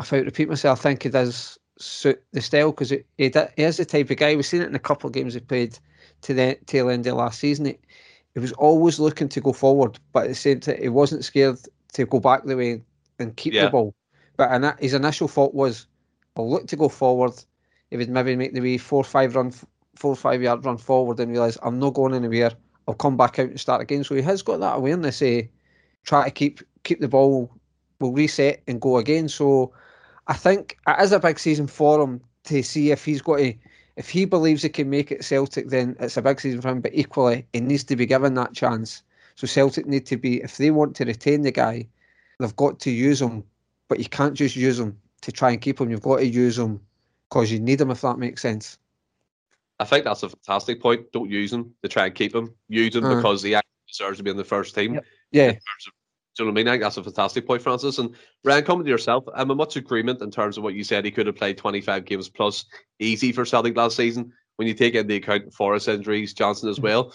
if 0.00 0.12
I 0.12 0.18
repeat 0.18 0.48
myself, 0.48 0.80
I 0.80 0.82
think 0.82 1.02
he 1.02 1.08
does 1.08 1.58
suit 1.78 2.22
the 2.32 2.40
style 2.40 2.70
because 2.70 2.90
he, 2.90 3.04
he, 3.16 3.32
he 3.56 3.62
is 3.62 3.76
the 3.76 3.84
type 3.84 4.10
of 4.10 4.16
guy. 4.16 4.34
We've 4.34 4.46
seen 4.46 4.62
it 4.62 4.68
in 4.68 4.74
a 4.74 4.80
couple 4.80 5.08
of 5.08 5.14
games 5.14 5.34
he 5.34 5.40
played 5.40 5.78
to 6.22 6.34
the 6.34 6.58
tail 6.66 6.90
end 6.90 7.06
of 7.06 7.16
last 7.16 7.40
season. 7.40 7.66
He, 7.66 7.78
he 8.34 8.40
was 8.40 8.52
always 8.52 8.98
looking 9.00 9.28
to 9.30 9.40
go 9.40 9.52
forward, 9.52 9.98
but 10.12 10.24
at 10.24 10.28
the 10.28 10.34
same 10.34 10.60
time, 10.60 10.80
he 10.80 10.88
wasn't 10.88 11.24
scared 11.24 11.58
to 11.94 12.06
go 12.06 12.20
back 12.20 12.44
the 12.44 12.56
way 12.56 12.82
and 13.18 13.36
keep 13.36 13.54
yeah. 13.54 13.64
the 13.64 13.70
ball. 13.70 13.94
But 14.36 14.78
his 14.80 14.94
initial 14.94 15.26
thought 15.26 15.54
was, 15.54 15.86
I'll 16.36 16.48
look 16.48 16.68
to 16.68 16.76
go 16.76 16.88
forward. 16.88 17.32
He 17.90 17.96
would 17.96 18.08
maybe 18.08 18.36
make 18.36 18.54
the 18.54 18.60
way 18.60 18.78
four, 18.78 19.02
five 19.02 19.34
run, 19.34 19.52
four, 19.96 20.14
five 20.14 20.40
yard 20.40 20.64
run 20.64 20.78
forward 20.78 21.18
and 21.18 21.32
realise 21.32 21.58
I'm 21.62 21.80
not 21.80 21.94
going 21.94 22.14
anywhere. 22.14 22.52
I'll 22.86 22.94
come 22.94 23.16
back 23.16 23.38
out 23.38 23.48
and 23.48 23.58
start 23.58 23.82
again. 23.82 24.04
So 24.04 24.14
he 24.14 24.22
has 24.22 24.42
got 24.42 24.60
that 24.60 24.76
awareness. 24.76 25.20
Eh? 25.22 25.42
Try 26.04 26.24
to 26.24 26.30
keep 26.30 26.60
keep 26.84 27.00
the 27.00 27.08
ball, 27.08 27.50
will 27.98 28.12
reset 28.12 28.62
and 28.68 28.80
go 28.80 28.98
again. 28.98 29.28
So 29.28 29.72
I 30.28 30.34
think 30.34 30.78
it 30.86 31.02
is 31.02 31.12
a 31.12 31.18
big 31.18 31.38
season 31.38 31.66
for 31.66 32.00
him 32.02 32.20
to 32.44 32.62
see 32.62 32.90
if 32.90 33.04
he's 33.04 33.22
got 33.22 33.38
to, 33.38 33.54
if 33.96 34.08
he 34.08 34.24
believes 34.24 34.62
he 34.62 34.68
can 34.68 34.90
make 34.90 35.10
it 35.10 35.24
Celtic, 35.24 35.68
then 35.68 35.96
it's 35.98 36.16
a 36.16 36.22
big 36.22 36.40
season 36.40 36.60
for 36.60 36.68
him. 36.68 36.80
But 36.80 36.94
equally, 36.94 37.46
he 37.52 37.60
needs 37.60 37.84
to 37.84 37.96
be 37.96 38.06
given 38.06 38.34
that 38.34 38.54
chance. 38.54 39.02
So 39.36 39.46
Celtic 39.46 39.86
need 39.86 40.06
to 40.06 40.16
be, 40.16 40.42
if 40.42 40.56
they 40.56 40.70
want 40.70 40.94
to 40.96 41.04
retain 41.04 41.42
the 41.42 41.50
guy, 41.50 41.88
they've 42.38 42.56
got 42.56 42.78
to 42.80 42.90
use 42.90 43.20
him. 43.22 43.44
But 43.88 43.98
you 43.98 44.08
can't 44.08 44.34
just 44.34 44.54
use 44.54 44.78
him 44.78 44.98
to 45.22 45.32
try 45.32 45.50
and 45.50 45.60
keep 45.60 45.80
him. 45.80 45.90
You've 45.90 46.02
got 46.02 46.18
to 46.18 46.26
use 46.26 46.58
him 46.58 46.80
because 47.28 47.50
you 47.50 47.58
need 47.58 47.80
him 47.80 47.90
if 47.90 48.02
that 48.02 48.18
makes 48.18 48.42
sense. 48.42 48.78
I 49.80 49.84
think 49.84 50.04
that's 50.04 50.22
a 50.24 50.28
fantastic 50.28 50.82
point. 50.82 51.10
Don't 51.12 51.30
use 51.30 51.52
him 51.52 51.72
to 51.82 51.88
try 51.88 52.06
and 52.06 52.14
keep 52.14 52.34
him. 52.34 52.52
Use 52.68 52.94
him 52.96 53.04
Uh. 53.04 53.16
because 53.16 53.42
he 53.42 53.54
actually 53.54 53.70
deserves 53.88 54.18
to 54.18 54.24
be 54.24 54.30
in 54.30 54.36
the 54.36 54.44
first 54.44 54.74
team. 54.74 54.94
Yep. 54.94 55.04
Yeah, 55.30 55.44
in 55.44 55.50
terms 55.52 55.86
of, 55.86 55.92
do 56.38 56.44
you 56.44 56.50
know 56.50 56.52
what 56.52 56.60
I 56.60 56.62
mean? 56.62 56.68
I 56.68 56.72
think 56.72 56.82
that's 56.84 56.96
a 56.96 57.02
fantastic 57.02 57.46
point, 57.48 57.62
Francis. 57.62 57.98
And 57.98 58.14
Ryan, 58.44 58.64
coming 58.64 58.84
to 58.84 58.90
yourself, 58.90 59.24
I'm 59.34 59.50
in 59.50 59.56
much 59.56 59.74
agreement 59.74 60.22
in 60.22 60.30
terms 60.30 60.56
of 60.56 60.62
what 60.62 60.74
you 60.74 60.84
said. 60.84 61.04
He 61.04 61.10
could 61.10 61.26
have 61.26 61.34
played 61.34 61.58
25 61.58 62.04
games 62.04 62.28
plus 62.28 62.64
easy 63.00 63.32
for 63.32 63.44
Celtic 63.44 63.76
last 63.76 63.96
season. 63.96 64.32
When 64.54 64.68
you 64.68 64.74
take 64.74 64.94
into 64.94 65.16
account 65.16 65.52
Forrest 65.52 65.88
injuries, 65.88 66.34
Johnston 66.34 66.68
as 66.70 66.80
well, 66.80 67.04
do 67.04 67.14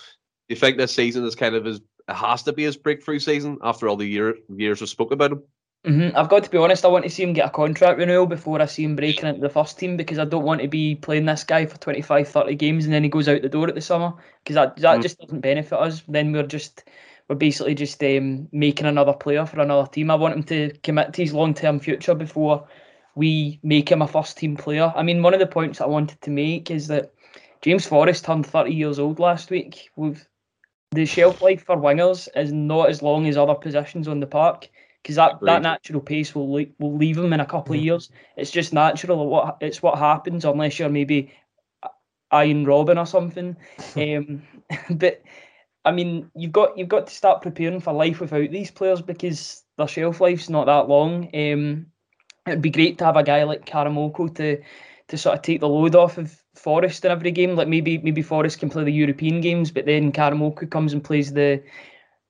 you 0.49 0.55
think 0.57 0.77
this 0.77 0.93
season 0.93 1.25
is 1.25 1.35
kind 1.35 1.55
of 1.55 1.63
his 1.65 1.77
it 2.09 2.15
has 2.15 2.43
to 2.43 2.51
be 2.53 2.63
his 2.63 2.75
breakthrough 2.75 3.19
season 3.19 3.59
after 3.63 3.87
all 3.87 3.95
the 3.95 4.05
year 4.05 4.35
years 4.49 4.81
we 4.81 4.87
spoke 4.87 5.13
about 5.13 5.31
him? 5.31 5.43
hmm 5.85 6.09
I've 6.15 6.29
got 6.29 6.43
to 6.43 6.49
be 6.49 6.57
honest. 6.57 6.83
I 6.83 6.89
want 6.89 7.05
to 7.05 7.09
see 7.09 7.23
him 7.23 7.31
get 7.31 7.47
a 7.47 7.49
contract 7.49 7.99
renewal 7.99 8.25
before 8.25 8.61
I 8.61 8.65
see 8.65 8.83
him 8.83 8.97
breaking 8.97 9.27
into 9.27 9.39
the 9.41 9.49
first 9.49 9.79
team 9.79 9.95
because 9.95 10.19
I 10.19 10.25
don't 10.25 10.43
want 10.43 10.61
to 10.61 10.67
be 10.67 10.95
playing 10.95 11.25
this 11.25 11.45
guy 11.45 11.65
for 11.65 11.77
25, 11.77 12.27
30 12.27 12.55
games 12.55 12.83
and 12.85 12.93
then 12.93 13.03
he 13.03 13.09
goes 13.09 13.29
out 13.29 13.41
the 13.41 13.47
door 13.47 13.69
at 13.69 13.75
the 13.75 13.81
summer 13.81 14.13
because 14.43 14.55
that 14.55 14.75
that 14.77 14.99
Mm. 14.99 15.01
just 15.01 15.17
doesn't 15.19 15.39
benefit 15.39 15.79
us. 15.79 16.01
Then 16.09 16.33
we're 16.33 16.43
just 16.43 16.83
we're 17.27 17.35
basically 17.35 17.75
just 17.75 18.03
um, 18.03 18.47
making 18.51 18.85
another 18.85 19.13
player 19.13 19.45
for 19.45 19.59
another 19.59 19.89
team. 19.89 20.11
I 20.11 20.15
want 20.15 20.35
him 20.35 20.43
to 20.43 20.77
commit 20.83 21.13
to 21.13 21.21
his 21.21 21.33
long 21.33 21.53
term 21.53 21.79
future 21.79 22.15
before 22.15 22.67
we 23.15 23.59
make 23.63 23.89
him 23.89 24.01
a 24.01 24.07
first 24.07 24.37
team 24.37 24.57
player. 24.57 24.91
I 24.95 25.03
mean, 25.03 25.21
one 25.21 25.33
of 25.33 25.39
the 25.39 25.47
points 25.47 25.81
I 25.81 25.85
wanted 25.85 26.21
to 26.21 26.31
make 26.31 26.71
is 26.71 26.87
that 26.87 27.13
James 27.61 27.85
Forrest 27.85 28.25
turned 28.25 28.45
30 28.45 28.73
years 28.73 28.99
old 28.99 29.19
last 29.19 29.49
week. 29.49 29.89
With 29.95 30.27
the 30.91 31.05
shelf 31.05 31.41
life 31.41 31.63
for 31.63 31.77
wingers 31.77 32.27
is 32.35 32.51
not 32.51 32.89
as 32.89 33.01
long 33.01 33.27
as 33.27 33.37
other 33.37 33.55
positions 33.55 34.07
on 34.07 34.19
the 34.19 34.27
park 34.27 34.69
because 35.01 35.15
that, 35.17 35.39
that 35.41 35.61
natural 35.61 36.01
pace 36.01 36.33
will 36.33 36.51
le- 36.51 36.65
will 36.79 36.95
leave 36.95 37.17
him 37.17 37.33
in 37.33 37.39
a 37.39 37.45
couple 37.45 37.75
of 37.75 37.81
years. 37.81 38.09
It's 38.37 38.51
just 38.51 38.73
natural. 38.73 39.27
What 39.27 39.57
it's 39.59 39.81
what 39.81 39.97
happens 39.97 40.45
unless 40.45 40.79
you're 40.79 40.89
maybe 40.89 41.33
Arjen 42.31 42.65
Robben 42.65 42.97
or 42.97 43.05
something. 43.05 43.55
um, 43.97 44.43
but 44.97 45.21
I 45.85 45.91
mean, 45.91 46.31
you've 46.35 46.51
got 46.51 46.77
you've 46.77 46.87
got 46.87 47.07
to 47.07 47.13
start 47.13 47.41
preparing 47.41 47.79
for 47.81 47.93
life 47.93 48.21
without 48.21 48.51
these 48.51 48.71
players 48.71 49.01
because 49.01 49.63
their 49.77 49.87
shelf 49.87 50.21
life's 50.21 50.49
not 50.49 50.65
that 50.65 50.87
long. 50.87 51.29
Um, 51.35 51.87
it'd 52.47 52.61
be 52.61 52.69
great 52.69 52.97
to 52.99 53.05
have 53.05 53.17
a 53.17 53.23
guy 53.23 53.43
like 53.43 53.65
Karamoko 53.65 54.33
to 54.35 54.61
to 55.09 55.17
sort 55.17 55.35
of 55.35 55.41
take 55.41 55.59
the 55.59 55.67
load 55.67 55.95
off 55.95 56.17
of 56.17 56.41
Forrest 56.55 57.03
in 57.03 57.11
every 57.11 57.31
game. 57.31 57.55
Like 57.55 57.67
maybe 57.67 57.97
maybe 57.97 58.21
Forrest 58.21 58.59
can 58.59 58.69
play 58.69 58.83
the 58.85 58.93
European 58.93 59.41
games, 59.41 59.71
but 59.71 59.85
then 59.85 60.11
Karamoko 60.11 60.69
comes 60.69 60.93
and 60.93 61.03
plays 61.03 61.33
the 61.33 61.61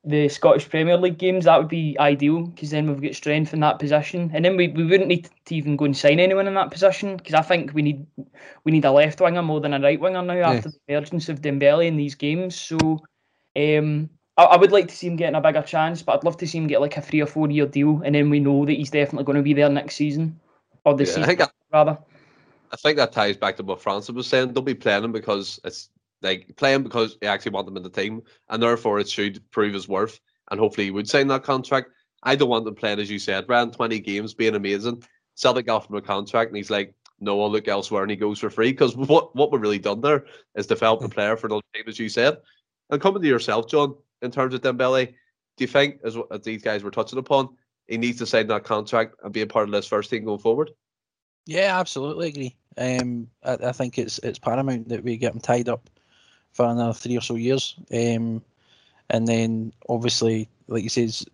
the 0.06 0.28
Scottish 0.30 0.68
Premier 0.68 0.98
League 0.98 1.20
games. 1.20 1.46
That 1.46 1.60
would 1.60 1.70
be 1.70 1.96
ideal 2.00 2.48
because 2.48 2.72
then 2.72 2.88
we've 2.88 3.02
got 3.02 3.16
strength 3.16 3.54
in 3.54 3.60
that 3.60 3.78
position, 3.80 4.32
and 4.34 4.44
then 4.44 4.58
we, 4.58 4.70
we 4.70 4.84
wouldn't 4.84 5.08
need 5.08 5.30
to 5.46 5.56
even 5.56 5.78
go 5.78 5.86
and 5.86 5.96
sign 5.96 6.20
anyone 6.20 6.48
in 6.48 6.56
that 6.56 6.72
position 6.72 7.18
because 7.18 7.36
I 7.36 7.42
think 7.44 7.74
we 7.74 7.84
need 7.84 8.08
we 8.63 8.72
need 8.72 8.86
a 8.86 8.92
left 8.92 9.22
winger 9.22 9.44
more 9.44 9.62
than 9.62 9.76
a 9.76 9.80
right 9.80 10.00
winger 10.00 10.24
now 10.24 10.39
after 10.39 10.70
the 10.70 10.80
emergence 10.88 11.30
of 11.30 11.42
Dembele 11.42 11.86
in 11.86 11.98
these 11.98 12.16
games. 12.16 12.56
So. 12.56 13.04
Um, 13.56 14.10
I, 14.38 14.44
I 14.44 14.58
would 14.58 14.72
like 14.72 14.88
to 14.88 14.96
see 14.96 15.08
him 15.08 15.16
getting 15.16 15.36
a 15.36 15.42
bigger 15.42 15.62
chance, 15.62 16.02
but 16.02 16.16
I'd 16.16 16.24
love 16.24 16.38
to 16.38 16.48
see 16.48 16.58
him 16.58 16.68
get 16.68 16.82
like 16.82 16.98
a 16.98 17.02
three 17.02 17.22
or 17.22 17.28
four 17.28 17.50
year 17.50 17.66
deal, 17.66 18.02
and 18.04 18.16
then 18.16 18.30
we 18.30 18.39
know 18.39 18.66
that 18.66 18.74
he's 18.74 18.89
definitely 18.89 19.26
going 19.26 19.38
to 19.38 19.44
be 19.44 19.54
there 19.54 19.70
next 19.70 19.96
season 19.96 20.39
or 20.86 20.96
this 20.96 21.10
Yeah, 21.10 21.13
I 21.13 21.16
season 21.16 21.28
think 21.28 21.39
that, 21.39 21.52
rather. 21.72 21.98
I 22.72 22.76
think 22.78 22.98
that 22.98 23.12
ties 23.12 23.38
back 23.38 23.58
to 23.58 23.63
what 23.63 23.82
Francis 23.82 24.16
was 24.16 24.28
saying. 24.28 24.54
Don't 24.54 24.66
be 24.66 24.74
playing 24.74 25.04
him 25.04 25.12
because 25.12 25.60
it's 25.63 25.89
like 26.22 26.56
playing 26.56 26.84
because 26.84 27.18
you 27.22 27.28
actually 27.28 27.52
want 27.52 27.68
them 27.68 27.78
in 27.78 27.84
the 27.84 27.89
team, 27.89 28.24
and 28.50 28.63
therefore 28.63 29.00
it 29.00 29.10
should 29.10 29.39
prove 29.52 29.74
his 29.74 29.88
worth. 29.88 30.20
And 30.50 30.60
hopefully 30.60 30.86
he 30.86 30.92
would 30.92 31.10
sign 31.10 31.28
that 31.28 31.44
contract. 31.44 31.89
I 32.24 32.36
don't 32.36 32.50
want 32.50 32.66
them 32.66 32.76
playing, 32.76 33.00
as 33.00 33.12
you 33.12 33.20
said, 33.20 33.48
Ryan 33.48 33.72
20 33.72 34.00
games, 34.00 34.34
being 34.34 34.56
amazing. 34.56 35.04
Celtic 35.36 35.70
offer 35.70 35.94
him 35.94 35.98
a 35.98 36.02
contract, 36.02 36.50
and 36.50 36.58
he's 36.58 36.70
like, 36.70 36.94
no, 37.20 37.42
I'll 37.42 37.52
look 37.52 37.68
elsewhere, 37.68 38.04
and 38.04 38.12
he 38.12 38.18
goes 38.18 38.39
for 38.39 38.50
free. 38.50 38.72
Because 38.72 38.96
what, 38.96 39.36
what 39.36 39.52
we've 39.52 39.62
really 39.62 39.80
done 39.80 40.02
there 40.02 40.26
is 40.56 40.68
develop 40.68 41.04
a 41.04 41.10
player 41.10 41.38
for 41.38 41.48
another 41.48 41.63
team, 41.74 41.84
as 41.88 42.00
you 42.00 42.10
said. 42.10 42.38
And 42.89 43.02
coming 43.02 43.22
to 43.22 43.28
yourself, 43.28 43.67
John, 43.67 43.96
in 44.22 44.32
terms 44.32 44.54
of 44.54 44.62
Dembele, 44.62 45.08
do 45.58 45.63
you 45.63 45.67
think, 45.67 46.00
as, 46.04 46.17
as 46.32 46.41
these 46.41 46.62
guys 46.62 46.84
were 46.84 46.91
touching 46.91 47.19
upon, 47.19 47.50
he 47.88 47.98
needs 47.98 48.17
to 48.19 48.26
sign 48.26 48.48
that 48.48 48.63
contract 48.63 49.15
and 49.24 49.34
be 49.34 49.41
a 49.41 49.48
part 49.48 49.67
of 49.67 49.72
this 49.72 49.88
first 49.88 50.10
team 50.10 50.26
going 50.26 50.39
forward? 50.39 50.72
Yeah, 51.46 51.78
absolutely 51.80 52.30
agree. 52.30 52.56
Um, 52.78 53.28
I, 53.43 53.54
I 53.54 53.72
think 53.72 53.98
it's 53.98 54.19
it's 54.19 54.39
paramount 54.39 54.89
that 54.89 55.04
we 55.04 55.17
get 55.17 55.34
him 55.34 55.41
tied 55.41 55.69
up 55.69 55.89
for 56.54 56.65
another 56.65 56.93
three 56.93 57.17
or 57.17 57.22
so 57.22 57.36
years. 57.36 57.76
Um, 57.91 58.41
and 59.10 59.28
then 59.28 59.74
obviously, 59.89 60.50
like 60.67 60.84
you 60.84 60.89
says, 60.89 61.26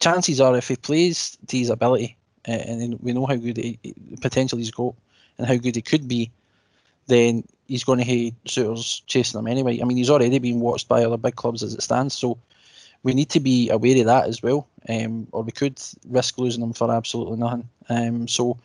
chances 0.00 0.40
are 0.40 0.56
if 0.56 0.68
he 0.68 0.76
plays 0.76 1.36
to 1.46 1.58
his 1.58 1.70
ability, 1.70 2.16
and 2.46 2.98
we 3.00 3.12
know 3.12 3.26
how 3.26 3.36
good 3.36 3.58
he, 3.58 3.78
the 3.82 4.16
potential 4.16 4.58
he's 4.58 4.70
got 4.70 4.94
and 5.38 5.46
how 5.46 5.56
good 5.56 5.76
he 5.76 5.82
could 5.82 6.08
be, 6.08 6.30
then 7.10 7.44
he's 7.66 7.84
going 7.84 7.98
to 7.98 8.04
have 8.04 8.32
suitors 8.46 9.02
chasing 9.06 9.38
him 9.38 9.46
anyway. 9.46 9.80
I 9.80 9.84
mean, 9.84 9.96
he's 9.96 10.10
already 10.10 10.38
been 10.38 10.60
watched 10.60 10.88
by 10.88 11.04
other 11.04 11.16
big 11.16 11.36
clubs 11.36 11.62
as 11.62 11.74
it 11.74 11.82
stands, 11.82 12.14
so 12.14 12.38
we 13.02 13.14
need 13.14 13.30
to 13.30 13.40
be 13.40 13.70
aware 13.70 13.98
of 13.98 14.06
that 14.06 14.28
as 14.28 14.42
well, 14.42 14.66
um, 14.88 15.26
or 15.32 15.42
we 15.42 15.52
could 15.52 15.80
risk 16.08 16.38
losing 16.38 16.62
him 16.62 16.72
for 16.72 16.90
absolutely 16.92 17.38
nothing. 17.38 17.68
Um, 17.88 18.28
so 18.28 18.58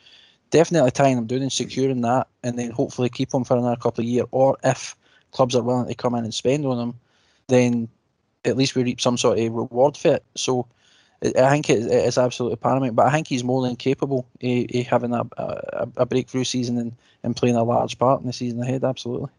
definitely 0.52 0.92
tying 0.92 1.18
him 1.18 1.28
down 1.28 1.42
and 1.42 1.52
securing 1.52 2.02
that, 2.02 2.28
and 2.44 2.58
then 2.58 2.72
hopefully 2.72 3.10
keep 3.10 3.34
him 3.34 3.44
for 3.44 3.58
another 3.58 3.76
couple 3.76 4.04
of 4.04 4.08
years. 4.08 4.28
Or 4.32 4.58
if 4.64 4.96
clubs 5.32 5.56
are 5.56 5.64
willing 5.64 5.88
to 5.88 5.96
come 5.96 6.16
in 6.16 6.24
and 6.24 6.34
spend 6.34 6.66
on 6.66 6.80
him, 6.80 7.00
then 7.48 7.88
at 8.44 8.58
least 8.58 8.76
we 8.76 8.84
reap 8.84 9.02
some 9.02 9.18
sort 9.18 9.40
of 9.40 9.54
reward 9.54 9.98
for 9.98 10.16
it. 10.16 10.24
So 10.36 10.68
I 11.24 11.50
think 11.50 11.70
it 11.70 11.84
it 11.86 12.06
is 12.06 12.18
absolutely 12.18 12.58
paramount. 12.58 12.96
But 12.96 13.08
I 13.08 13.12
think 13.12 13.28
he's 13.28 13.44
more 13.44 13.62
than 13.62 13.76
capable 13.76 14.28
of, 14.42 14.86
having 14.88 15.14
a, 15.14 15.24
a, 15.38 15.88
a 15.98 16.06
breakthrough 16.06 16.44
season 16.44 16.78
and, 16.78 16.92
and 17.24 17.36
playing 17.36 17.56
a 17.56 17.64
large 17.64 17.98
part 17.98 18.22
in 18.22 18.28
the 18.28 18.34
season 18.34 18.62
ahead. 18.62 18.84
Absolutely. 18.84 19.30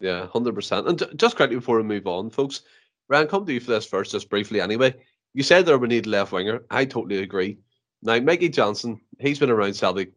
Yeah, 0.00 0.26
hundred 0.26 0.54
percent. 0.54 0.88
And 0.88 1.02
just 1.16 1.36
quickly 1.36 1.56
before 1.56 1.76
we 1.76 1.84
move 1.84 2.06
on, 2.06 2.30
folks, 2.30 2.62
Ryan, 3.08 3.28
come 3.28 3.46
to 3.46 3.52
you 3.52 3.60
for 3.60 3.70
this 3.70 3.86
first, 3.86 4.12
just 4.12 4.28
briefly. 4.28 4.60
Anyway, 4.60 4.94
you 5.34 5.42
said 5.42 5.64
there 5.64 5.78
we 5.78 5.88
need 5.88 6.06
left 6.06 6.32
winger. 6.32 6.62
I 6.70 6.84
totally 6.84 7.22
agree. 7.22 7.58
Now, 8.02 8.18
Mikey 8.18 8.48
Johnston, 8.48 9.00
he's 9.20 9.38
been 9.38 9.50
around 9.50 9.74
Celtic 9.74 10.12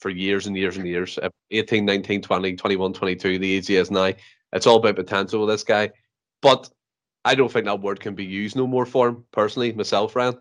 for 0.00 0.10
years 0.10 0.48
and 0.48 0.56
years 0.56 0.76
and 0.76 0.86
years. 0.86 1.16
uh, 1.18 1.28
18, 1.52 1.84
19, 1.84 2.22
20, 2.22 2.56
21, 2.56 2.92
22, 2.92 3.38
the 3.38 3.60
he 3.60 3.76
is 3.76 3.90
now. 3.90 4.12
It's 4.52 4.66
all 4.66 4.78
about 4.78 4.96
potential 4.96 5.40
with 5.40 5.50
this 5.50 5.62
guy. 5.62 5.90
But 6.42 6.68
I 7.24 7.34
don't 7.34 7.52
think 7.52 7.66
that 7.66 7.80
word 7.80 8.00
can 8.00 8.14
be 8.14 8.24
used 8.24 8.56
no 8.56 8.66
more 8.66 8.86
for 8.86 9.08
him, 9.08 9.24
personally, 9.32 9.72
myself, 9.72 10.16
Ryan. 10.16 10.38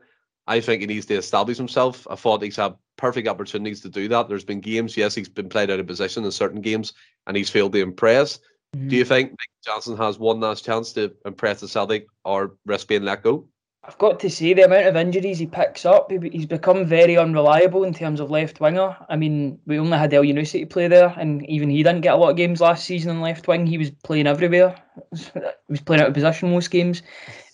I 0.47 0.61
think 0.61 0.81
he 0.81 0.87
needs 0.87 1.05
to 1.07 1.15
establish 1.15 1.57
himself. 1.57 2.07
I 2.09 2.15
thought 2.15 2.41
he's 2.41 2.55
had 2.55 2.75
perfect 2.97 3.27
opportunities 3.27 3.81
to 3.81 3.89
do 3.89 4.07
that. 4.07 4.27
There's 4.27 4.43
been 4.43 4.61
games, 4.61 4.97
yes, 4.97 5.13
he's 5.13 5.29
been 5.29 5.49
played 5.49 5.69
out 5.69 5.79
of 5.79 5.87
position 5.87 6.25
in 6.25 6.31
certain 6.31 6.61
games, 6.61 6.93
and 7.27 7.37
he's 7.37 7.49
failed 7.49 7.73
to 7.73 7.81
impress. 7.81 8.39
Do 8.73 8.95
you 8.95 9.03
mm-hmm. 9.03 9.07
think 9.07 9.31
Nick 9.31 9.49
Johnston 9.65 9.97
has 9.97 10.19
one 10.19 10.39
last 10.39 10.63
chance 10.63 10.93
to 10.93 11.13
impress 11.25 11.59
the 11.59 11.67
Celtic 11.67 12.07
or 12.23 12.55
risk 12.65 12.87
being 12.87 13.03
let 13.03 13.23
go? 13.23 13.47
I've 13.83 13.97
got 13.97 14.19
to 14.19 14.29
say 14.29 14.53
the 14.53 14.65
amount 14.65 14.87
of 14.87 14.95
injuries 14.97 15.39
he 15.39 15.45
picks 15.47 15.85
up, 15.85 16.11
he- 16.11 16.29
he's 16.29 16.45
become 16.45 16.85
very 16.85 17.17
unreliable 17.17 17.85
in 17.85 17.93
terms 17.93 18.19
of 18.19 18.29
left 18.29 18.59
winger. 18.59 18.95
I 19.07 19.15
mean, 19.15 19.59
we 19.65 19.79
only 19.79 19.97
had 19.97 20.11
Elyounoussi 20.11 20.59
to 20.59 20.65
play 20.65 20.87
there, 20.89 21.13
and 21.17 21.49
even 21.49 21.69
he 21.69 21.81
didn't 21.81 22.01
get 22.01 22.13
a 22.13 22.17
lot 22.17 22.29
of 22.31 22.35
games 22.35 22.59
last 22.59 22.83
season 22.85 23.11
on 23.11 23.21
left 23.21 23.47
wing. 23.47 23.65
He 23.65 23.77
was 23.77 23.89
playing 23.91 24.27
everywhere. 24.27 24.75
he 25.15 25.41
was 25.69 25.79
playing 25.81 26.01
out 26.01 26.09
of 26.09 26.13
position 26.13 26.51
most 26.51 26.69
games. 26.71 27.01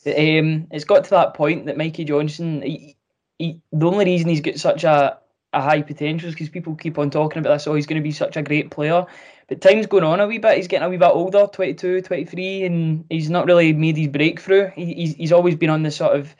Um, 0.07 0.67
it's 0.71 0.83
got 0.83 1.03
to 1.05 1.09
that 1.11 1.35
point 1.35 1.67
that 1.67 1.77
Mikey 1.77 2.05
Johnston, 2.05 2.61
he, 2.63 2.97
he, 3.38 3.61
the 3.71 3.88
only 3.88 4.05
reason 4.05 4.29
he's 4.29 4.41
got 4.41 4.57
such 4.57 4.83
a, 4.83 5.19
a 5.53 5.61
high 5.61 5.83
potential 5.83 6.27
is 6.27 6.35
because 6.35 6.49
people 6.49 6.75
keep 6.75 6.97
on 6.97 7.11
talking 7.11 7.39
about 7.39 7.53
this. 7.53 7.67
Oh, 7.67 7.75
he's 7.75 7.85
going 7.88 8.01
to 8.01 8.03
be 8.03 8.11
such 8.11 8.35
a 8.35 8.41
great 8.41 8.71
player. 8.71 9.05
But 9.47 9.62
time's 9.62 9.86
going 9.86 10.03
on 10.03 10.19
a 10.19 10.27
wee 10.27 10.39
bit. 10.39 10.58
He's 10.58 10.67
getting 10.67 10.86
a 10.86 10.89
wee 10.89 10.97
bit 10.97 11.05
older, 11.05 11.47
22, 11.51 12.01
23, 12.01 12.63
and 12.63 13.05
he's 13.10 13.29
not 13.29 13.45
really 13.45 13.73
made 13.73 13.97
his 13.97 14.08
breakthrough. 14.08 14.71
He, 14.71 14.93
he's, 14.93 15.15
he's 15.15 15.31
always 15.31 15.55
been 15.55 15.69
on 15.69 15.84
the 15.84 15.91
sort 15.91 16.15
of 16.15 16.36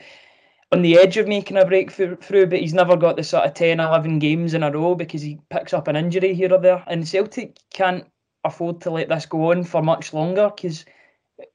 on 0.72 0.82
the 0.82 0.98
edge 0.98 1.18
of 1.18 1.28
making 1.28 1.58
a 1.58 1.66
breakthrough, 1.66 2.18
but 2.18 2.60
he's 2.60 2.74
never 2.74 2.98
got 2.98 3.16
the 3.16 3.24
sort 3.24 3.46
of 3.46 3.54
10, 3.54 3.80
11 3.80 4.20
games 4.20 4.54
in 4.54 4.64
a 4.64 4.72
row 4.72 4.96
because 4.96 5.22
he 5.22 5.40
picks 5.50 5.74
up 5.74 5.88
an 5.88 5.96
injury 5.96 6.34
here 6.34 6.52
or 6.52 6.60
there. 6.60 6.84
And 6.88 7.08
Celtic 7.08 7.58
can't 7.72 8.06
afford 8.44 8.82
to 8.82 8.92
let 8.92 9.10
this 9.10 9.26
go 9.26 9.52
on 9.52 9.64
for 9.64 9.82
much 9.82 10.14
longer 10.14 10.52
because 10.56 10.84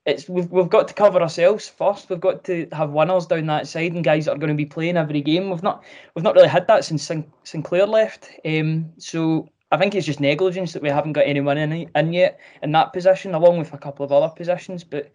it's 0.06 0.28
we've, 0.28 0.50
we've 0.50 0.68
got 0.68 0.88
to 0.88 0.94
cover 0.94 1.20
ourselves 1.20 1.68
first. 1.68 2.08
We've 2.08 2.20
got 2.20 2.44
to 2.44 2.68
have 2.72 2.90
winners 2.90 3.26
down 3.26 3.46
that 3.46 3.66
side 3.66 3.92
and 3.92 4.04
guys 4.04 4.26
that 4.26 4.32
are 4.32 4.38
going 4.38 4.48
to 4.48 4.54
be 4.54 4.66
playing 4.66 4.96
every 4.96 5.20
game. 5.22 5.50
We've 5.50 5.62
not 5.62 5.84
we've 6.14 6.24
not 6.24 6.34
really 6.34 6.48
had 6.48 6.66
that 6.68 6.84
since 6.84 7.02
Sin- 7.02 7.32
Sinclair 7.44 7.86
left. 7.86 8.30
Um, 8.44 8.92
so 8.98 9.48
I 9.70 9.76
think 9.76 9.94
it's 9.94 10.06
just 10.06 10.20
negligence 10.20 10.72
that 10.72 10.82
we 10.82 10.88
haven't 10.88 11.12
got 11.12 11.26
anyone 11.26 11.58
in 11.58 11.88
in 11.94 12.12
yet 12.12 12.40
in 12.62 12.72
that 12.72 12.92
position, 12.92 13.34
along 13.34 13.58
with 13.58 13.72
a 13.72 13.78
couple 13.78 14.04
of 14.04 14.12
other 14.12 14.32
positions. 14.34 14.82
But 14.82 15.12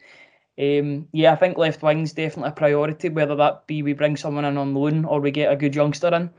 um, 0.58 1.08
yeah, 1.12 1.34
I 1.34 1.36
think 1.36 1.58
left 1.58 1.82
wing's 1.82 2.14
definitely 2.14 2.50
a 2.50 2.54
priority, 2.54 3.10
whether 3.10 3.36
that 3.36 3.68
be 3.68 3.84
we 3.84 3.94
bring 3.94 4.16
someone 4.16 4.46
in 4.46 4.58
on 4.58 4.74
loan 4.74 5.04
or 5.06 5.20
we 5.20 5.32
get 5.32 5.52
a 5.52 5.58
good 5.58 5.76
youngster 5.76 6.14
in. 6.14 6.30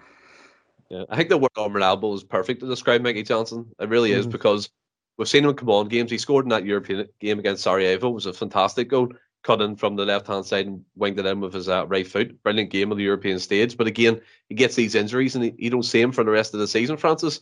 Yeah, 0.89 1.05
I 1.11 1.17
think 1.17 1.29
the 1.29 1.39
word 1.39 1.51
unreliable 1.59 2.15
is 2.15 2.25
perfect 2.25 2.61
to 2.61 2.69
describe 2.69 3.03
Mikey 3.03 3.25
Johnston. 3.25 3.67
It 3.81 3.89
really 3.89 4.13
is 4.13 4.27
Mhm. 4.27 4.33
because 4.33 4.71
we've 5.19 5.29
seen 5.29 5.45
him 5.45 5.53
come 5.55 5.69
on 5.69 5.89
games. 5.89 6.11
He 6.11 6.19
scored 6.19 6.45
in 6.45 6.51
that 6.51 6.65
European 6.65 7.09
game 7.21 7.39
against 7.39 7.65
Sarajevo. 7.65 8.09
It 8.09 8.15
was 8.15 8.27
a 8.27 8.33
fantastic 8.33 8.89
goal, 8.89 9.13
cut 9.43 9.61
in 9.61 9.77
from 9.77 9.97
the 9.97 10.07
left 10.07 10.29
hand 10.29 10.47
side 10.47 10.67
and 10.67 10.85
winged 10.95 11.19
it 11.19 11.27
in 11.27 11.41
with 11.41 11.53
his 11.53 11.69
uh, 11.69 11.87
right 11.89 12.07
foot. 12.07 12.43
Brilliant 12.43 12.71
game 12.71 12.93
on 12.93 12.97
the 12.97 13.05
European 13.05 13.39
stage. 13.41 13.77
But 13.77 13.89
again, 13.89 14.21
he 14.49 14.55
gets 14.55 14.77
these 14.77 14.95
injuries 14.95 15.35
and 15.35 15.45
he, 15.45 15.55
you 15.59 15.71
don't 15.71 15.83
see 15.83 16.01
him 16.01 16.13
for 16.13 16.25
the 16.25 16.31
rest 16.31 16.55
of 16.55 16.61
the 16.61 16.69
season, 16.69 16.97
Francis. 16.97 17.41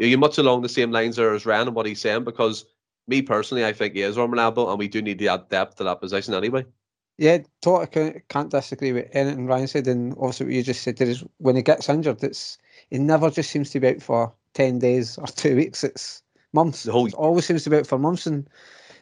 Are 0.00 0.18
much 0.18 0.38
along 0.38 0.62
the 0.62 0.68
same 0.68 0.90
lines 0.90 1.16
there 1.16 1.34
as 1.34 1.44
Ryan 1.46 1.68
and 1.68 1.76
what 1.76 1.86
he's 1.86 2.00
saying? 2.00 2.24
Because 2.24 2.64
me 3.06 3.22
personally, 3.22 3.64
I 3.64 3.72
think 3.72 3.94
he 3.94 4.02
is 4.02 4.16
unreliable, 4.18 4.70
and 4.70 4.78
we 4.78 4.88
do 4.88 5.02
need 5.02 5.18
to 5.18 5.26
add 5.26 5.48
depth 5.48 5.76
to 5.76 5.84
that 5.84 6.00
position 6.00 6.34
anyway. 6.34 6.64
Yeah, 7.18 7.38
totally 7.60 8.22
can't 8.28 8.50
disagree 8.50 8.92
with 8.92 9.08
anything 9.12 9.46
Ryan 9.46 9.68
said, 9.68 9.86
and 9.86 10.14
also 10.14 10.44
what 10.44 10.52
you 10.54 10.62
just 10.62 10.82
said 10.82 10.96
there 10.96 11.08
is 11.08 11.22
when 11.38 11.56
he 11.56 11.62
gets 11.62 11.88
injured, 11.88 12.22
it's 12.24 12.58
he 12.90 12.98
never 12.98 13.30
just 13.30 13.50
seems 13.50 13.70
to 13.70 13.80
be 13.80 13.88
out 13.88 14.02
for 14.02 14.32
ten 14.54 14.78
days 14.78 15.18
or 15.18 15.26
two 15.36 15.56
weeks. 15.56 15.84
It's 15.84 16.22
months. 16.52 16.84
The 16.84 16.92
whole- 16.92 17.06
It 17.06 17.14
always 17.14 17.44
seems 17.44 17.64
to 17.64 17.70
be 17.70 17.76
out 17.76 17.86
for 17.86 17.98
months, 17.98 18.26
and 18.26 18.48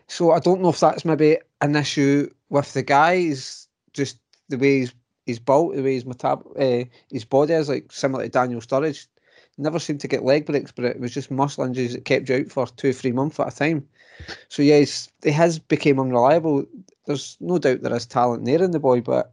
so 0.09 0.33
I 0.33 0.41
don't 0.41 0.61
know 0.61 0.71
if 0.71 0.81
that's 0.81 1.05
maybe 1.05 1.39
an 1.61 1.77
issue 1.77 2.29
with 2.49 2.73
the 2.73 2.83
guy. 2.83 3.17
He's 3.19 3.69
just 3.93 4.19
the 4.49 4.59
way 4.59 4.81
he's 4.81 4.93
he's 5.27 5.39
built, 5.39 5.77
the 5.77 5.83
way 5.83 5.95
his 5.95 6.05
metab- 6.05 6.59
uh, 6.59 6.89
his 7.13 7.25
body 7.25 7.53
is 7.55 7.69
like 7.69 7.93
similar 7.93 8.25
to 8.25 8.29
Daniel 8.31 8.61
Sturridge. 8.61 9.07
Never 9.59 9.79
seemed 9.79 10.01
to 10.01 10.09
get 10.09 10.25
leg 10.25 10.47
breaks, 10.47 10.73
but 10.73 10.85
it 10.85 11.01
was 11.01 11.13
just 11.13 11.31
muscle 11.31 11.65
injuries 11.65 11.93
that 11.93 12.05
kept 12.05 12.29
you 12.29 12.37
out 12.37 12.49
for 12.51 12.67
two, 12.67 12.93
three 12.93 13.13
months 13.13 13.39
at 13.39 13.53
a 13.53 13.57
time. 13.57 13.87
So 14.49 14.63
yeah, 14.63 14.85
he 15.23 15.31
has 15.31 15.59
become 15.59 16.01
unreliable. 16.01 16.65
There's 17.07 17.37
no 17.41 17.59
doubt 17.59 17.83
there 17.83 17.95
is 17.95 18.07
talent 18.07 18.45
there 18.45 18.63
in 18.63 18.71
the 18.71 18.79
boy, 18.81 19.01
but 19.01 19.33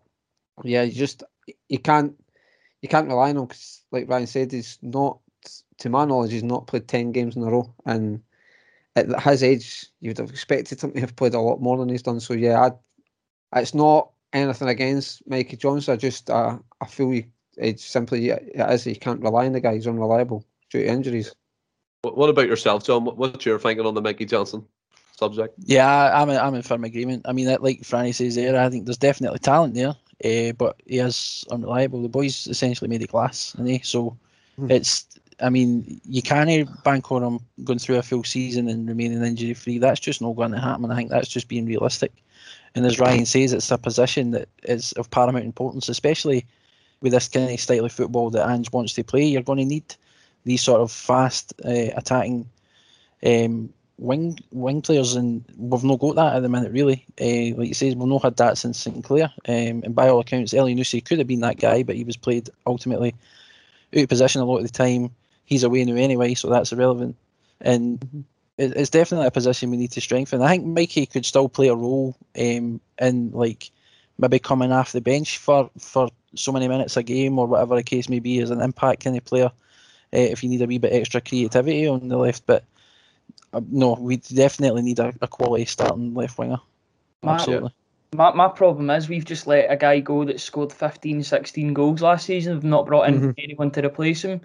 yeah, 0.63 0.84
you 0.84 0.91
just 0.91 1.23
you 1.69 1.80
can't 1.80 2.13
you 2.82 2.89
can't 2.89 3.08
rely 3.08 3.30
on 3.30 3.38
him 3.38 3.45
because, 3.45 3.84
like 3.91 4.10
Ryan 4.10 4.27
said, 4.27 4.51
he's 4.51 4.77
not, 4.82 5.19
to 5.80 5.89
my 5.89 6.06
knowledge, 6.06 6.32
he's 6.32 6.43
not 6.43 6.67
played 6.67 6.88
ten 6.88 7.12
games 7.12 7.36
in 7.36 7.43
a 7.43 7.49
row, 7.49 7.73
and 7.86 8.21
at 8.95 9.21
his 9.23 9.43
age, 9.43 9.86
you 10.01 10.10
would 10.10 10.17
have 10.17 10.30
expected 10.30 10.82
him 10.82 10.91
to 10.93 10.99
have 10.99 11.15
played 11.15 11.34
a 11.36 11.39
lot 11.39 11.62
more 11.62 11.77
than 11.77 11.89
he's 11.89 12.01
done. 12.01 12.19
So 12.19 12.34
yeah, 12.34 12.69
I, 13.53 13.60
it's 13.60 13.73
not 13.73 14.12
anything 14.34 14.67
against 14.67 15.27
Mikey 15.27 15.58
Jones. 15.58 15.89
I 15.89 15.95
just 15.95 16.30
uh, 16.30 16.58
I 16.82 16.86
feel 16.88 17.13
you, 17.13 17.25
it's 17.58 17.84
simply 17.84 18.30
it 18.30 18.54
is 18.56 18.86
you 18.86 18.96
can't 18.96 19.22
rely 19.22 19.46
on 19.46 19.54
the 19.54 19.60
guy. 19.60 19.76
He's 19.76 19.88
unreliable 19.88 20.46
due 20.70 20.84
to 20.84 20.88
injuries. 20.88 21.34
What, 22.02 22.17
what 22.17 22.30
about 22.30 22.48
yourself, 22.48 22.86
John? 22.86 23.06
What's 23.06 23.46
your 23.46 23.60
thinking 23.60 23.86
on 23.86 23.93
the 23.96 24.02
Mikey 24.02 24.26
Johnston 24.26 24.65
subject? 25.17 25.56
Yeah, 25.65 25.88
I- 25.88 26.22
I'm 26.22 26.30
in, 26.30 26.38
I'm 26.38 26.56
in 26.56 26.62
firm 26.62 26.84
agreement. 26.84 27.24
I 27.28 27.34
mean, 27.34 27.48
that, 27.48 27.63
like 27.63 27.82
Franny 27.82 28.13
says 28.13 28.36
there, 28.36 28.60
I 28.60 28.70
think 28.70 28.86
there's 28.86 28.98
definitely 28.98 29.39
talent 29.39 29.74
there, 29.74 29.96
uh, 30.24 30.54
but 30.54 30.82
he 30.86 31.00
is 31.00 31.43
unreliable. 31.52 32.02
The 32.02 32.10
boys 32.10 32.48
essentially 32.48 32.88
made 32.89 33.02
it 33.02 33.12
glass, 33.12 33.54
and 33.56 33.67
he 33.67 33.80
so 33.84 34.17
Hmm. 34.58 34.72
it's. 34.72 35.06
I 35.39 35.50
mean, 35.52 36.02
you 36.04 36.24
can't 36.24 36.67
bank 36.84 37.12
on 37.12 37.22
him 37.24 37.39
going 37.63 37.78
through 37.78 37.98
a 37.98 38.02
full 38.02 38.24
season 38.24 38.67
and 38.67 38.88
remaining 38.89 39.24
injury 39.24 39.54
free. 39.54 39.78
That's 39.78 40.00
just 40.00 40.20
not 40.20 40.36
going 40.36 40.52
to 40.52 40.60
happen. 40.60 40.89
I 40.89 40.96
think 40.96 41.12
that's 41.12 41.28
just 41.28 41.48
being 41.48 41.67
realistic. 41.67 42.12
And 42.74 42.84
as 42.88 43.00
Ryan 43.00 43.28
says, 43.28 43.54
it's 43.54 43.70
a 43.70 43.78
position 43.78 44.32
that 44.32 44.50
is 44.63 44.93
of 44.93 45.12
paramount 45.12 45.46
importance, 45.46 45.89
especially 45.89 46.43
with 47.01 47.12
this 47.12 47.27
kind 47.27 47.49
of 47.51 47.60
style 47.60 47.86
of 47.86 47.91
football 47.91 48.29
that 48.31 48.49
Ange 48.49 48.71
wants 48.71 48.93
to 48.93 49.03
play. 49.03 49.25
You're 49.25 49.41
going 49.43 49.60
to 49.60 49.65
need 49.65 49.95
these 50.45 50.62
sort 50.62 50.81
of 50.81 50.91
fast 50.91 51.53
uh, 51.65 51.91
attacking 51.95 52.49
um, 53.25 53.73
wing 53.97 54.38
wing 54.51 54.81
players, 54.81 55.15
and 55.15 55.43
we've 55.57 55.83
not 55.83 55.99
got 55.99 56.15
that 56.15 56.36
at 56.36 56.41
the 56.41 56.49
minute, 56.49 56.71
really. 56.71 57.05
Uh, 57.19 57.55
like 57.57 57.67
you 57.67 57.73
says, 57.73 57.95
we've 57.95 58.07
not 58.07 58.23
had 58.23 58.38
that 58.38 58.57
since 58.57 58.79
Sinclair. 58.79 59.31
Um, 59.47 59.83
and 59.83 59.95
by 59.95 60.07
all 60.07 60.19
accounts, 60.19 60.53
Elyounoussi 60.53 61.03
could 61.03 61.19
have 61.19 61.27
been 61.27 61.41
that 61.41 61.60
guy, 61.60 61.83
but 61.83 61.95
he 61.95 62.03
was 62.03 62.17
played 62.17 62.49
ultimately 62.65 63.15
out 63.95 64.03
of 64.03 64.10
position 64.10 64.41
a 64.41 64.45
lot 64.45 64.57
of 64.57 64.63
the 64.63 64.69
time. 64.69 65.12
He's 65.45 65.63
away 65.63 65.83
now 65.86 65.95
anyway, 65.95 66.33
so 66.33 66.49
that's 66.49 66.71
irrelevant. 66.71 67.15
And 67.62 68.25
it, 68.57 68.75
it's 68.75 68.89
definitely 68.89 69.27
a 69.27 69.31
position 69.31 69.71
we 69.71 69.77
need 69.77 69.91
to 69.91 70.01
strengthen. 70.01 70.41
I 70.41 70.49
think 70.49 70.65
Mikey 70.65 71.05
could 71.05 71.25
still 71.25 71.49
play 71.49 71.69
a 71.69 71.75
role 71.75 72.15
um, 72.38 72.81
in 72.99 73.31
like 73.31 73.71
maybe 74.17 74.39
coming 74.39 74.71
off 74.71 74.91
the 74.91 75.01
bench 75.01 75.38
for, 75.38 75.69
for 75.77 76.10
so 76.38 76.52
many 76.52 76.67
minutes 76.67 76.97
a 76.97 77.04
game 77.04 77.39
or 77.39 77.47
whatever 77.47 77.76
the 77.76 77.84
case 77.84 78.10
may 78.10 78.19
be 78.19 78.39
as 78.39 78.52
an 78.52 78.62
impact 78.62 79.04
kind 79.04 79.17
of 79.17 79.26
player. 79.26 79.52
Uh, 80.13 80.19
if 80.19 80.43
you 80.43 80.50
need 80.50 80.62
a 80.62 80.65
wee 80.65 80.78
bit 80.78 80.93
extra 80.93 81.19
creativity 81.19 81.88
on 81.88 82.08
the 82.08 82.17
left, 82.17 82.45
but 82.45 82.63
uh, 83.54 83.62
no, 83.69 83.97
we 84.00 84.17
definitely 84.17 84.82
need 84.82 85.00
a, 85.00 85.13
a 85.21 85.28
quality 85.28 85.65
starting 85.65 86.13
left 86.13 86.38
winger. 86.38 86.60
My- 87.21 87.34
Absolutely. 87.34 87.71
My, 88.15 88.32
my 88.34 88.47
problem 88.47 88.89
is 88.89 89.10
we've 89.10 89.26
just 89.26 89.47
let 89.47 89.69
a 89.69 89.76
guy 89.76 90.00
go 90.00 90.23
that 90.23 90.39
scored 90.39 90.71
15, 90.71 91.23
16 91.23 91.73
goals 91.73 92.02
last 92.02 92.26
season. 92.26 92.54
We've 92.54 92.63
not 92.63 92.86
brought 92.86 93.10
in 93.10 93.19
Mhm. 93.19 93.34
anyone 93.38 93.71
to 93.71 93.86
replace 93.86 94.23
him. 94.23 94.39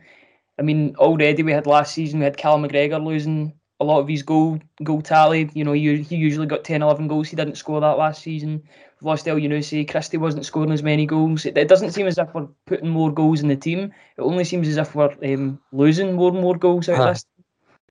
I 0.59 0.63
mean, 0.63 0.97
already 0.97 1.45
we 1.45 1.53
had 1.53 1.67
last 1.67 1.95
season, 1.95 2.19
we 2.19 2.25
had 2.25 2.37
Callum 2.37 2.65
McGregor 2.65 3.03
losing 3.03 3.55
a 3.83 3.85
lot 3.85 3.99
of 3.99 4.09
his 4.09 4.23
goal 4.23 4.61
goal 4.83 5.03
tally. 5.03 5.51
You 5.55 5.65
know, 5.65 5.73
he, 5.73 6.03
he 6.03 6.17
usually 6.17 6.47
got 6.47 6.65
10, 6.65 6.83
11 6.83 7.09
goals. 7.09 7.29
He 7.29 7.37
didn't 7.37 7.57
score 7.57 7.81
that 7.81 7.99
last 7.99 8.23
season. 8.23 8.63
We've 9.01 9.07
lost 9.07 9.27
Elyounoussi. 9.27 9.89
Christie 9.91 10.17
wasn't 10.17 10.47
scoring 10.47 10.71
as 10.71 10.83
many 10.83 11.05
goals. 11.05 11.45
It, 11.45 11.59
it 11.59 11.69
doesn't 11.69 11.91
seem 11.91 12.07
as 12.07 12.17
if 12.17 12.33
we're 12.33 12.49
putting 12.67 12.89
more 12.89 13.13
goals 13.13 13.41
in 13.41 13.49
the 13.49 13.57
team. 13.57 13.93
It 14.17 14.23
only 14.23 14.45
seems 14.45 14.69
as 14.69 14.77
if 14.77 14.95
we're 14.95 15.15
um, 15.25 15.61
losing 15.73 16.15
more 16.15 16.31
and 16.31 16.41
more 16.41 16.57
goals 16.57 16.89
out 16.89 16.97
Huh. 16.97 17.09
this. 17.09 17.27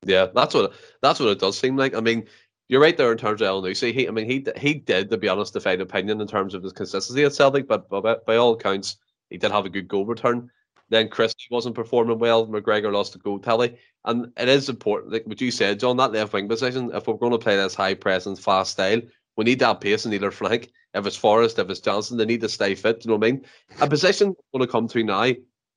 Yeah, 0.04 0.28
that's 0.34 0.56
what 0.56 0.74
that's 1.02 1.20
what 1.20 1.30
it 1.30 1.40
does 1.40 1.60
seem 1.60 1.76
like. 1.78 1.94
I 1.94 2.00
mean, 2.00 2.26
you're 2.70 2.82
right 2.82 2.96
there 2.96 3.12
in 3.12 3.18
terms 3.18 3.42
of 3.42 3.48
Elyounoussi. 3.48 3.94
He, 3.94 4.08
I 4.08 4.12
mean, 4.12 4.26
he 4.26 4.46
he 4.58 4.76
did, 4.76 5.10
to 5.10 5.18
be 5.18 5.28
honest, 5.28 5.54
define 5.54 5.82
opinion 5.82 6.22
in 6.22 6.28
terms 6.28 6.56
of 6.56 6.64
his 6.64 6.74
consistency 6.74 7.24
at 7.24 7.34
Celtic, 7.34 7.68
but, 7.68 7.90
but 7.90 8.26
by 8.26 8.38
all 8.38 8.54
accounts, 8.54 8.96
he 9.30 9.38
did 9.38 9.52
have 9.52 9.66
a 9.66 9.70
good 9.70 9.90
goal 9.90 10.06
return. 10.06 10.50
Then 10.92 11.08
Christie 11.08 11.48
wasn't 11.50 11.76
performing 11.76 12.20
well. 12.20 12.46
McGregor 12.46 12.92
lost 12.92 13.14
the 13.14 13.20
goal 13.20 13.40
tally, 13.40 13.78
and 14.04 14.32
it 14.38 14.50
is 14.50 14.68
important, 14.68 15.14
like 15.14 15.26
what 15.26 15.40
you 15.40 15.50
said, 15.50 15.80
John, 15.80 15.96
that 15.98 16.12
left 16.12 16.34
wing 16.34 16.50
position. 16.50 16.92
If 16.94 17.08
we're 17.08 17.14
going 17.14 17.32
to 17.32 17.38
play 17.38 17.56
this 17.56 17.74
high 17.74 17.94
presence, 17.94 18.42
fast 18.42 18.74
style, 18.74 19.02
we 19.38 19.46
need 19.46 19.60
that 19.60 19.80
pace 19.80 20.06
in 20.06 20.14
either 20.14 20.32
flank. 20.32 20.70
If 20.94 21.06
it's 21.06 21.16
Forrest, 21.16 21.60
if 21.60 21.70
it's 21.70 21.80
Johnston, 21.80 22.18
they 22.18 22.26
need 22.26 22.42
to 22.42 22.50
stay 22.50 22.76
fit. 22.76 23.06
You 23.06 23.10
know 23.10 23.16
what 23.16 23.26
I 23.26 23.32
mean? 23.32 23.46
A 23.80 23.88
position 23.88 24.36
going 24.54 24.66
to 24.66 24.72
come 24.72 24.90
through 24.90 25.06
now 25.06 25.32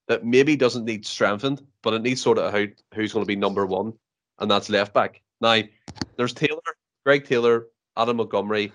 that 0.08 0.26
maybe 0.26 0.56
doesn't 0.56 0.84
need 0.84 1.06
strengthened, 1.06 1.64
but 1.82 1.94
it 1.94 2.02
needs 2.02 2.20
sort 2.20 2.38
of 2.38 2.52
how 2.52 2.64
who's 2.92 3.12
going 3.12 3.24
to 3.24 3.28
be 3.28 3.36
number 3.36 3.64
one, 3.66 3.92
and 4.40 4.50
that's 4.50 4.68
left 4.68 4.92
back. 4.92 5.22
Now, 5.40 5.62
there's 6.16 6.34
Taylor, 6.34 6.60
Greg 7.06 7.24
Taylor, 7.24 7.68
Adam 7.96 8.16
Montgomery, 8.16 8.72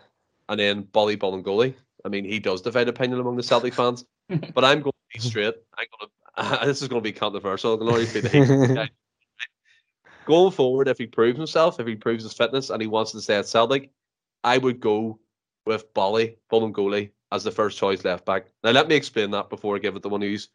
and 0.47 0.57
then 0.57 0.83
Bolly 0.83 1.17
Bolingoli. 1.17 1.73
I 2.05 2.07
mean, 2.07 2.23
he 2.23 2.39
does 2.39 2.61
divide 2.61 2.87
opinion 2.87 3.19
among 3.19 3.35
the 3.35 3.43
Celtic 3.43 3.73
fans, 3.73 4.05
but 4.29 4.63
I'm 4.63 4.79
going 4.79 4.93
to 4.93 5.13
be 5.13 5.19
straight. 5.19 5.55
I'm 5.77 5.85
going 5.99 6.07
to. 6.07 6.18
this 6.63 6.81
is 6.81 6.87
going 6.87 7.01
to 7.01 7.07
be 7.07 7.11
controversial. 7.11 7.73
I'm 7.73 7.79
going 7.79 8.05
to 8.05 8.13
be 8.13 8.21
the 8.21 8.89
Going 10.25 10.51
forward, 10.51 10.87
if 10.87 10.97
he 10.97 11.07
proves 11.07 11.37
himself, 11.37 11.79
if 11.79 11.87
he 11.87 11.95
proves 11.95 12.23
his 12.23 12.33
fitness, 12.33 12.69
and 12.69 12.81
he 12.81 12.87
wants 12.87 13.11
to 13.13 13.21
stay 13.21 13.35
at 13.35 13.47
Celtic, 13.47 13.91
I 14.43 14.59
would 14.59 14.79
go 14.79 15.19
with 15.65 15.91
Bolly 15.93 16.37
Bolingoli 16.51 17.09
as 17.31 17.43
the 17.43 17.51
first 17.51 17.77
choice 17.77 18.05
left 18.05 18.25
back. 18.25 18.45
Now, 18.63 18.71
let 18.71 18.87
me 18.87 18.95
explain 18.95 19.31
that 19.31 19.49
before 19.49 19.75
I 19.75 19.79
give 19.79 19.95
it 19.95 20.03
the 20.03 20.09
one 20.09 20.21
who's. 20.21 20.49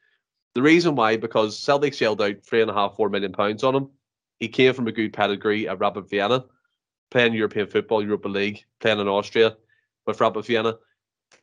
The 0.54 0.62
reason 0.62 0.94
why, 0.94 1.16
because 1.16 1.58
Celtic 1.58 1.94
shelled 1.94 2.22
out 2.22 2.44
three 2.44 2.62
and 2.62 2.70
a 2.70 2.74
half, 2.74 2.94
four 2.94 3.08
million 3.08 3.32
pounds 3.32 3.64
on 3.64 3.74
him. 3.74 3.90
He 4.38 4.46
came 4.46 4.72
from 4.72 4.86
a 4.86 4.92
good 4.92 5.12
pedigree 5.12 5.68
at 5.68 5.80
Rapid 5.80 6.08
Vienna, 6.08 6.44
playing 7.10 7.34
European 7.34 7.66
football, 7.66 8.02
Europa 8.02 8.28
League, 8.28 8.64
playing 8.78 9.00
in 9.00 9.08
Austria 9.08 9.56
with 10.06 10.20
Rapid 10.20 10.44
Vienna. 10.44 10.76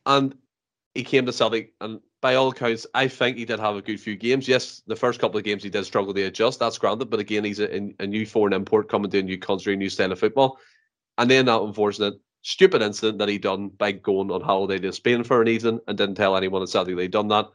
And 0.06 0.34
he 0.94 1.04
came 1.04 1.26
to 1.26 1.32
Celtic, 1.32 1.74
and 1.82 2.00
by 2.22 2.36
all 2.36 2.48
accounts, 2.48 2.86
I 2.94 3.08
think 3.08 3.36
he 3.36 3.44
did 3.44 3.58
have 3.58 3.76
a 3.76 3.82
good 3.82 4.00
few 4.00 4.16
games. 4.16 4.46
Yes, 4.48 4.80
the 4.86 4.96
first 4.96 5.20
couple 5.20 5.38
of 5.38 5.44
games 5.44 5.64
he 5.64 5.68
did 5.68 5.84
struggle 5.84 6.14
to 6.14 6.22
adjust. 6.22 6.60
That's 6.60 6.78
granted, 6.78 7.10
but 7.10 7.20
again, 7.20 7.44
he's 7.44 7.58
a, 7.58 7.92
a 7.98 8.06
new 8.06 8.24
foreign 8.24 8.54
import 8.54 8.88
coming 8.88 9.10
to 9.10 9.18
a 9.18 9.22
new 9.22 9.38
country, 9.38 9.74
a 9.74 9.76
new 9.76 9.90
style 9.90 10.12
of 10.12 10.20
football. 10.20 10.58
And 11.18 11.28
then 11.28 11.46
that 11.46 11.60
unfortunate, 11.60 12.14
stupid 12.42 12.80
incident 12.80 13.18
that 13.18 13.28
he 13.28 13.38
done 13.38 13.68
by 13.68 13.92
going 13.92 14.30
on 14.30 14.40
holiday 14.40 14.78
to 14.78 14.92
Spain 14.92 15.24
for 15.24 15.42
an 15.42 15.48
evening 15.48 15.80
and 15.88 15.98
didn't 15.98 16.14
tell 16.14 16.36
anyone 16.36 16.62
at 16.62 16.68
Celtic 16.68 16.96
he'd 16.96 17.10
done 17.10 17.28
that. 17.28 17.48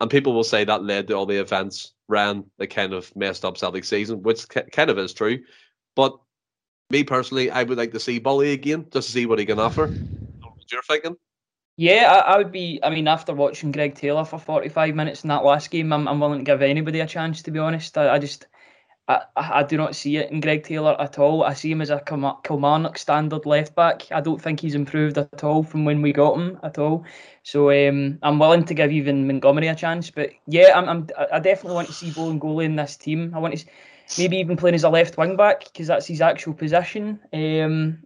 And 0.00 0.10
people 0.10 0.32
will 0.32 0.44
say 0.44 0.64
that 0.64 0.82
led 0.82 1.08
to 1.08 1.14
all 1.14 1.26
the 1.26 1.40
events 1.40 1.92
Ryan 2.08 2.44
that 2.58 2.68
kind 2.68 2.92
of 2.92 3.14
messed 3.16 3.44
up 3.44 3.56
Celtic 3.56 3.84
season, 3.84 4.22
which 4.22 4.48
ki- 4.48 4.62
kind 4.72 4.90
of 4.90 4.98
is 4.98 5.14
true. 5.14 5.38
But 5.94 6.18
me 6.90 7.04
personally, 7.04 7.50
I 7.50 7.62
would 7.62 7.78
like 7.78 7.92
to 7.92 8.00
see 8.00 8.18
Bolly 8.18 8.52
again 8.52 8.86
just 8.92 9.08
to 9.08 9.12
see 9.12 9.26
what 9.26 9.38
he 9.38 9.46
can 9.46 9.58
offer. 9.60 9.86
What 10.42 10.72
you're 10.72 10.82
thinking? 10.82 11.16
Yeah, 11.78 12.10
I, 12.12 12.34
I 12.34 12.38
would 12.38 12.50
be. 12.50 12.80
I 12.82 12.90
mean, 12.90 13.06
after 13.06 13.32
watching 13.32 13.70
Greg 13.70 13.94
Taylor 13.94 14.24
for 14.24 14.36
45 14.38 14.96
minutes 14.96 15.22
in 15.22 15.28
that 15.28 15.44
last 15.44 15.70
game, 15.70 15.92
I'm, 15.92 16.08
I'm 16.08 16.18
willing 16.18 16.40
to 16.40 16.44
give 16.44 16.60
anybody 16.60 16.98
a 16.98 17.06
chance, 17.06 17.40
to 17.42 17.52
be 17.52 17.60
honest. 17.60 17.96
I, 17.96 18.14
I 18.14 18.18
just, 18.18 18.48
I, 19.06 19.22
I 19.36 19.62
do 19.62 19.76
not 19.76 19.94
see 19.94 20.16
it 20.16 20.32
in 20.32 20.40
Greg 20.40 20.64
Taylor 20.64 21.00
at 21.00 21.20
all. 21.20 21.44
I 21.44 21.54
see 21.54 21.70
him 21.70 21.80
as 21.80 21.90
a 21.90 22.00
Kilmarnock 22.00 22.98
standard 22.98 23.46
left 23.46 23.76
back. 23.76 24.10
I 24.10 24.20
don't 24.20 24.42
think 24.42 24.58
he's 24.58 24.74
improved 24.74 25.18
at 25.18 25.44
all 25.44 25.62
from 25.62 25.84
when 25.84 26.02
we 26.02 26.12
got 26.12 26.36
him 26.36 26.58
at 26.64 26.78
all. 26.78 27.04
So 27.44 27.70
um, 27.70 28.18
I'm 28.24 28.40
willing 28.40 28.64
to 28.64 28.74
give 28.74 28.90
even 28.90 29.28
Montgomery 29.28 29.68
a 29.68 29.74
chance. 29.76 30.10
But 30.10 30.30
yeah, 30.48 30.72
I'm, 30.74 30.88
I'm 30.88 31.08
I 31.32 31.38
definitely 31.38 31.76
want 31.76 31.86
to 31.86 31.94
see 31.94 32.10
Bolingoli 32.10 32.64
in 32.64 32.74
this 32.74 32.96
team. 32.96 33.32
I 33.36 33.38
want 33.38 33.56
to 33.56 33.64
maybe 34.16 34.38
even 34.38 34.56
playing 34.56 34.74
as 34.74 34.82
a 34.82 34.90
left 34.90 35.16
wing 35.16 35.36
back 35.36 35.62
because 35.62 35.86
that's 35.86 36.06
his 36.08 36.20
actual 36.20 36.54
position. 36.54 37.20
Um, 37.32 38.02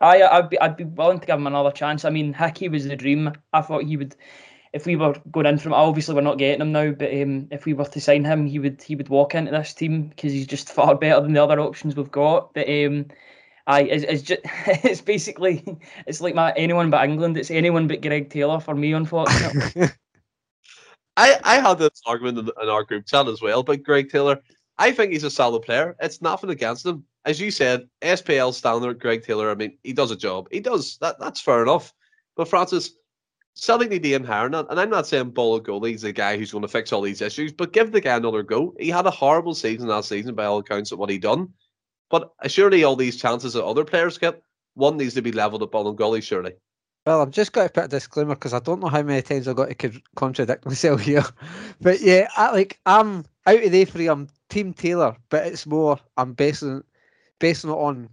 I 0.00 0.22
I'd 0.22 0.50
be 0.50 0.58
I'd 0.60 0.76
be 0.76 0.84
willing 0.84 1.20
to 1.20 1.26
give 1.26 1.36
him 1.36 1.46
another 1.46 1.70
chance. 1.70 2.04
I 2.04 2.10
mean, 2.10 2.34
Hickey 2.34 2.68
was 2.68 2.84
the 2.84 2.96
dream. 2.96 3.32
I 3.52 3.62
thought 3.62 3.84
he 3.84 3.96
would, 3.96 4.14
if 4.72 4.84
we 4.84 4.96
were 4.96 5.14
going 5.30 5.46
in 5.46 5.58
from 5.58 5.72
obviously 5.72 6.14
we're 6.14 6.20
not 6.20 6.38
getting 6.38 6.60
him 6.60 6.72
now, 6.72 6.90
but 6.92 7.12
um, 7.12 7.48
if 7.50 7.64
we 7.64 7.72
were 7.72 7.84
to 7.84 8.00
sign 8.00 8.24
him, 8.24 8.46
he 8.46 8.58
would 8.58 8.82
he 8.82 8.94
would 8.94 9.08
walk 9.08 9.34
into 9.34 9.50
this 9.50 9.72
team 9.72 10.08
because 10.08 10.32
he's 10.32 10.46
just 10.46 10.68
far 10.72 10.94
better 10.94 11.20
than 11.20 11.32
the 11.32 11.42
other 11.42 11.60
options 11.60 11.96
we've 11.96 12.10
got. 12.10 12.52
But 12.52 12.68
um, 12.68 13.06
I 13.66 13.82
it's, 13.82 14.04
it's 14.04 14.22
just 14.22 14.40
it's 14.66 15.00
basically 15.00 15.64
it's 16.06 16.20
like 16.20 16.34
my 16.34 16.52
anyone 16.52 16.90
but 16.90 17.04
England. 17.04 17.36
It's 17.38 17.50
anyone 17.50 17.88
but 17.88 18.02
Greg 18.02 18.30
Taylor 18.30 18.60
for 18.60 18.74
me, 18.74 18.92
unfortunately. 18.92 19.88
I, 21.16 21.40
I 21.44 21.60
had 21.60 21.78
this 21.78 22.02
argument 22.04 22.38
in, 22.38 22.50
in 22.62 22.68
our 22.68 22.84
group 22.84 23.06
chat 23.06 23.26
as 23.26 23.40
well, 23.40 23.62
but 23.62 23.82
Greg 23.82 24.10
Taylor, 24.10 24.42
I 24.76 24.92
think 24.92 25.12
he's 25.12 25.24
a 25.24 25.30
solid 25.30 25.62
player. 25.62 25.96
It's 26.00 26.20
nothing 26.20 26.50
against 26.50 26.84
him. 26.84 27.04
As 27.26 27.40
you 27.40 27.50
said, 27.50 27.88
SPL 28.02 28.54
standard, 28.54 29.00
Greg 29.00 29.22
Taylor. 29.22 29.50
I 29.50 29.54
mean, 29.54 29.76
he 29.82 29.92
does 29.92 30.10
a 30.10 30.16
job. 30.16 30.48
He 30.50 30.60
does 30.60 30.96
that. 30.98 31.18
That's 31.18 31.40
fair 31.40 31.62
enough. 31.62 31.92
But 32.36 32.48
Francis, 32.48 32.92
Celtic 33.54 33.90
need 33.90 34.02
to 34.04 34.12
aim. 34.12 34.24
And 34.24 34.54
I'm 34.54 34.90
not 34.90 35.06
saying 35.06 35.32
Bolingoli's 35.32 36.02
the 36.02 36.12
guy 36.12 36.36
who's 36.36 36.52
going 36.52 36.62
to 36.62 36.68
fix 36.68 36.92
all 36.92 37.02
these 37.02 37.22
issues, 37.22 37.52
but 37.52 37.72
give 37.72 37.90
the 37.90 38.00
guy 38.00 38.16
another 38.16 38.42
go. 38.42 38.74
He 38.78 38.90
had 38.90 39.06
a 39.06 39.10
horrible 39.10 39.54
season 39.54 39.88
last 39.88 40.08
season 40.08 40.34
by 40.34 40.44
all 40.44 40.58
accounts 40.58 40.92
of 40.92 40.98
what 40.98 41.10
he'd 41.10 41.22
done. 41.22 41.48
But 42.10 42.32
surely 42.46 42.84
all 42.84 42.96
these 42.96 43.20
chances 43.20 43.54
that 43.54 43.64
other 43.64 43.84
players 43.84 44.18
get, 44.18 44.40
one 44.74 44.96
needs 44.96 45.14
to 45.14 45.22
be 45.22 45.32
levelled 45.32 45.62
at 45.62 45.70
Bolingoli, 45.70 46.22
surely. 46.22 46.52
Well, 47.06 47.22
I've 47.22 47.30
just 47.30 47.52
got 47.52 47.64
to 47.64 47.68
put 47.70 47.84
a 47.84 47.88
disclaimer 47.88 48.34
because 48.34 48.52
I 48.52 48.58
don't 48.58 48.80
know 48.80 48.88
how 48.88 49.02
many 49.02 49.22
times 49.22 49.48
I've 49.48 49.56
got 49.56 49.76
to 49.76 50.02
contradict 50.16 50.66
myself 50.66 51.00
here. 51.02 51.24
But 51.80 52.00
yeah, 52.00 52.28
I, 52.36 52.52
like 52.52 52.78
I'm 52.84 53.24
out 53.46 53.62
of 53.62 53.72
the 53.72 53.84
three, 53.84 54.08
I'm 54.08 54.28
Team 54.48 54.74
Taylor, 54.74 55.16
but 55.28 55.46
it's 55.46 55.66
more 55.66 55.98
I'm 56.16 56.32
basing 56.32 56.82
basing 57.38 57.70
it 57.70 57.74
on 57.74 58.08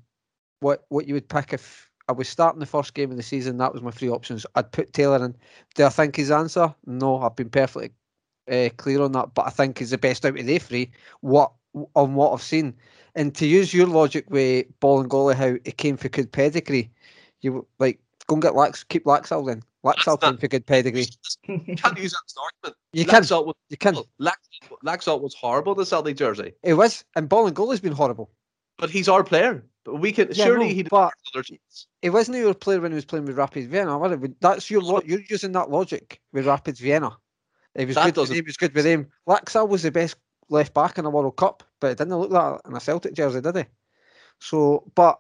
what 0.60 0.86
what 0.90 1.08
you 1.08 1.14
would 1.14 1.30
pick 1.30 1.54
if 1.54 1.90
I 2.10 2.12
was 2.12 2.28
starting 2.28 2.60
the 2.60 2.66
first 2.66 2.94
game 2.94 3.12
of 3.12 3.18
the 3.18 3.24
season. 3.24 3.58
That 3.58 3.74
was 3.74 3.82
my 3.82 3.92
three 3.92 4.10
options. 4.10 4.46
I'd 4.56 4.72
put 4.72 4.94
Taylor 4.94 5.24
in. 5.24 5.36
Do 5.76 5.86
I 5.86 5.90
think 5.90 6.16
his 6.16 6.32
answer? 6.32 6.74
No, 6.86 7.22
I've 7.22 7.36
been 7.36 7.50
perfectly 7.50 7.92
uh, 8.52 8.70
clear 8.78 9.02
on 9.02 9.14
that. 9.14 9.34
But 9.34 9.48
I 9.48 9.50
think 9.50 9.80
he's 9.80 9.92
the 9.92 9.98
best 9.98 10.26
out 10.26 10.38
of 10.38 10.46
the 10.46 10.58
three. 10.58 10.92
What 11.22 11.52
on 11.96 12.16
what 12.16 12.34
I've 12.34 12.42
seen, 12.42 12.76
and 13.16 13.34
to 13.36 13.48
use 13.48 13.74
your 13.74 13.88
logic 13.88 14.26
with 14.30 14.68
Bolingoli, 14.80 15.36
how 15.36 15.58
it 15.64 15.78
came 15.78 15.98
for 15.98 16.10
good 16.10 16.32
pedigree, 16.32 16.92
you 17.42 17.66
like 17.80 18.00
go 18.28 18.36
and 18.36 18.42
get 18.42 18.56
Lax, 18.56 18.84
keep 18.84 19.06
Laxalt 19.06 19.48
then. 19.48 19.64
Laxalt 19.84 20.22
came 20.22 20.38
for 20.38 20.48
good 20.48 20.66
pedigree. 20.66 21.08
You 21.48 21.76
can't 21.76 21.98
use 21.98 22.12
that 22.12 22.22
as 22.26 22.36
an 22.38 22.44
argument. 22.44 22.78
You 22.94 23.06
can. 23.06 23.24
Laxalt 23.24 23.46
was, 23.46 23.56
You 23.70 23.78
can. 23.78 23.98
Lax, 24.20 24.40
Laxalt 24.86 25.22
was 25.22 25.34
horrible 25.34 25.76
the 25.76 25.86
Celtic 25.86 26.16
jersey, 26.18 26.54
It 26.64 26.76
was, 26.76 27.04
and 27.16 27.30
Bolingoli's 27.30 27.82
been 27.82 27.94
horrible. 27.94 28.30
But 28.78 28.90
he's 28.90 29.08
our 29.10 29.24
player. 29.24 29.64
But 29.86 29.96
we 29.96 30.12
can 30.14 30.30
Yeah, 30.32 30.46
surely 30.46 30.68
no, 30.70 30.74
he 30.74 30.84
but- 30.84 31.14
other 31.34 31.44
teams. 31.44 31.88
It 32.02 32.12
wasn't 32.12 32.38
your 32.38 32.54
player 32.54 32.80
when 32.80 32.92
he 32.92 32.96
was 32.96 33.06
playing 33.06 33.26
with 33.26 33.38
Rapid 33.38 33.70
Vienna. 33.70 34.00
That's 34.40 34.70
your 34.72 34.82
lo- 34.82 35.02
you're 35.06 35.22
using 35.30 35.52
that 35.54 35.70
logic 35.70 36.22
with 36.32 36.48
Rapid 36.48 36.78
Vienna. 36.78 37.18
He 37.78 37.86
was 37.86 37.96
That 37.96 38.06
good. 38.06 38.16
doesn't- 38.16 38.36
He 38.36 38.42
was 38.42 38.58
good 38.58 38.74
with 38.74 38.86
him. 38.86 39.10
Laxalt 39.28 39.68
was 39.70 39.84
the 39.84 39.92
best 39.92 40.16
left 40.50 40.74
back 40.74 40.98
in 40.98 41.04
the 41.06 41.10
World 41.10 41.36
Cup, 41.38 41.64
but 41.80 41.92
it 41.92 41.98
didn't 41.98 42.18
look 42.18 42.30
like 42.32 42.62
that 42.62 42.70
in 42.70 42.76
a 42.76 42.80
Celtic 42.80 43.14
jersey, 43.14 43.42
did 43.42 43.56
he? 43.58 43.66
So, 44.40 44.90
but 44.96 45.20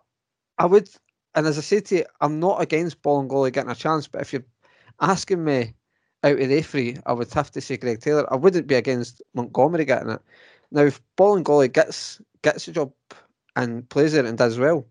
I 0.57 0.65
would, 0.65 0.89
and 1.35 1.47
as 1.47 1.57
I 1.57 1.61
say 1.61 1.79
to 1.81 1.95
you, 1.97 2.05
I'm 2.21 2.39
not 2.39 2.61
against 2.61 3.01
Bolingoli 3.01 3.51
getting 3.51 3.71
a 3.71 3.75
chance, 3.75 4.07
but 4.07 4.21
if 4.21 4.31
you're 4.33 4.45
asking 5.01 5.43
me 5.43 5.73
out 6.23 6.39
of 6.39 6.49
the 6.49 6.61
three, 6.61 6.97
I 7.05 7.13
would 7.13 7.33
have 7.33 7.51
to 7.51 7.61
say 7.61 7.77
Greg 7.77 7.99
Taylor. 8.01 8.31
I 8.31 8.35
wouldn't 8.35 8.67
be 8.67 8.75
against 8.75 9.21
Montgomery 9.33 9.85
getting 9.85 10.09
it. 10.11 10.21
Now, 10.71 10.83
if 10.83 11.01
Bolingoli 11.17 11.71
gets 11.71 12.21
gets 12.43 12.65
the 12.65 12.71
job 12.73 12.91
and 13.55 13.87
plays 13.89 14.13
it 14.13 14.25
and 14.25 14.37
does 14.37 14.57
well, 14.59 14.87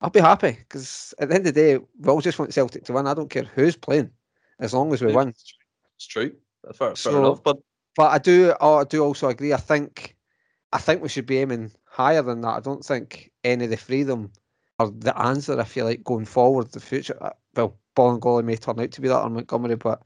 I'll 0.00 0.10
be 0.10 0.20
happy 0.20 0.52
because 0.52 1.14
at 1.18 1.28
the 1.28 1.34
end 1.34 1.46
of 1.46 1.54
the 1.54 1.60
day, 1.60 1.78
we 1.98 2.08
all 2.08 2.20
just 2.20 2.38
want 2.38 2.54
Celtic 2.54 2.84
to 2.84 2.92
win. 2.92 3.06
I 3.06 3.14
don't 3.14 3.30
care 3.30 3.44
who's 3.44 3.76
playing, 3.76 4.10
as 4.58 4.72
long 4.72 4.92
as 4.92 5.02
we 5.02 5.10
Yeah. 5.10 5.16
win. 5.16 5.28
It's 5.28 6.06
true. 6.06 6.32
Fair, 6.64 6.72
fair 6.72 6.96
So- 6.96 7.18
enough. 7.18 7.42
But 7.42 7.58
But 7.96 8.12
I 8.12 8.18
do, 8.18 8.54
oh, 8.60 8.76
I 8.76 8.84
do 8.84 9.02
also 9.02 9.28
agree. 9.28 9.52
I 9.52 9.56
think, 9.58 10.16
I 10.72 10.78
think 10.78 11.02
we 11.02 11.08
should 11.08 11.26
be 11.26 11.38
aiming 11.38 11.72
higher 11.84 12.22
than 12.22 12.40
that. 12.42 12.56
I 12.56 12.60
don't 12.60 12.84
think 12.84 13.32
any 13.42 13.64
of 13.64 13.70
the 13.70 13.76
three 13.76 14.02
of 14.02 14.06
them 14.06 14.32
are 14.78 14.88
the 14.88 15.18
answer. 15.18 15.58
I 15.58 15.64
feel 15.64 15.86
like 15.86 16.04
going 16.04 16.24
forward, 16.24 16.70
the 16.70 16.80
future. 16.80 17.18
Well, 17.56 17.76
Ball 17.96 18.12
and 18.12 18.22
Bolingoli 18.22 18.44
may 18.44 18.56
turn 18.56 18.78
out 18.80 18.92
to 18.92 19.00
be 19.00 19.08
that 19.08 19.20
on 19.20 19.34
Montgomery, 19.34 19.74
but 19.74 20.02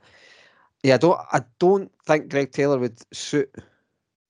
yeah, 0.83 0.95
I 0.95 0.97
don't, 0.97 1.21
I 1.33 1.43
don't 1.59 1.93
think 2.07 2.31
Greg 2.31 2.53
Taylor 2.53 2.79
would 2.79 2.99
suit 3.15 3.55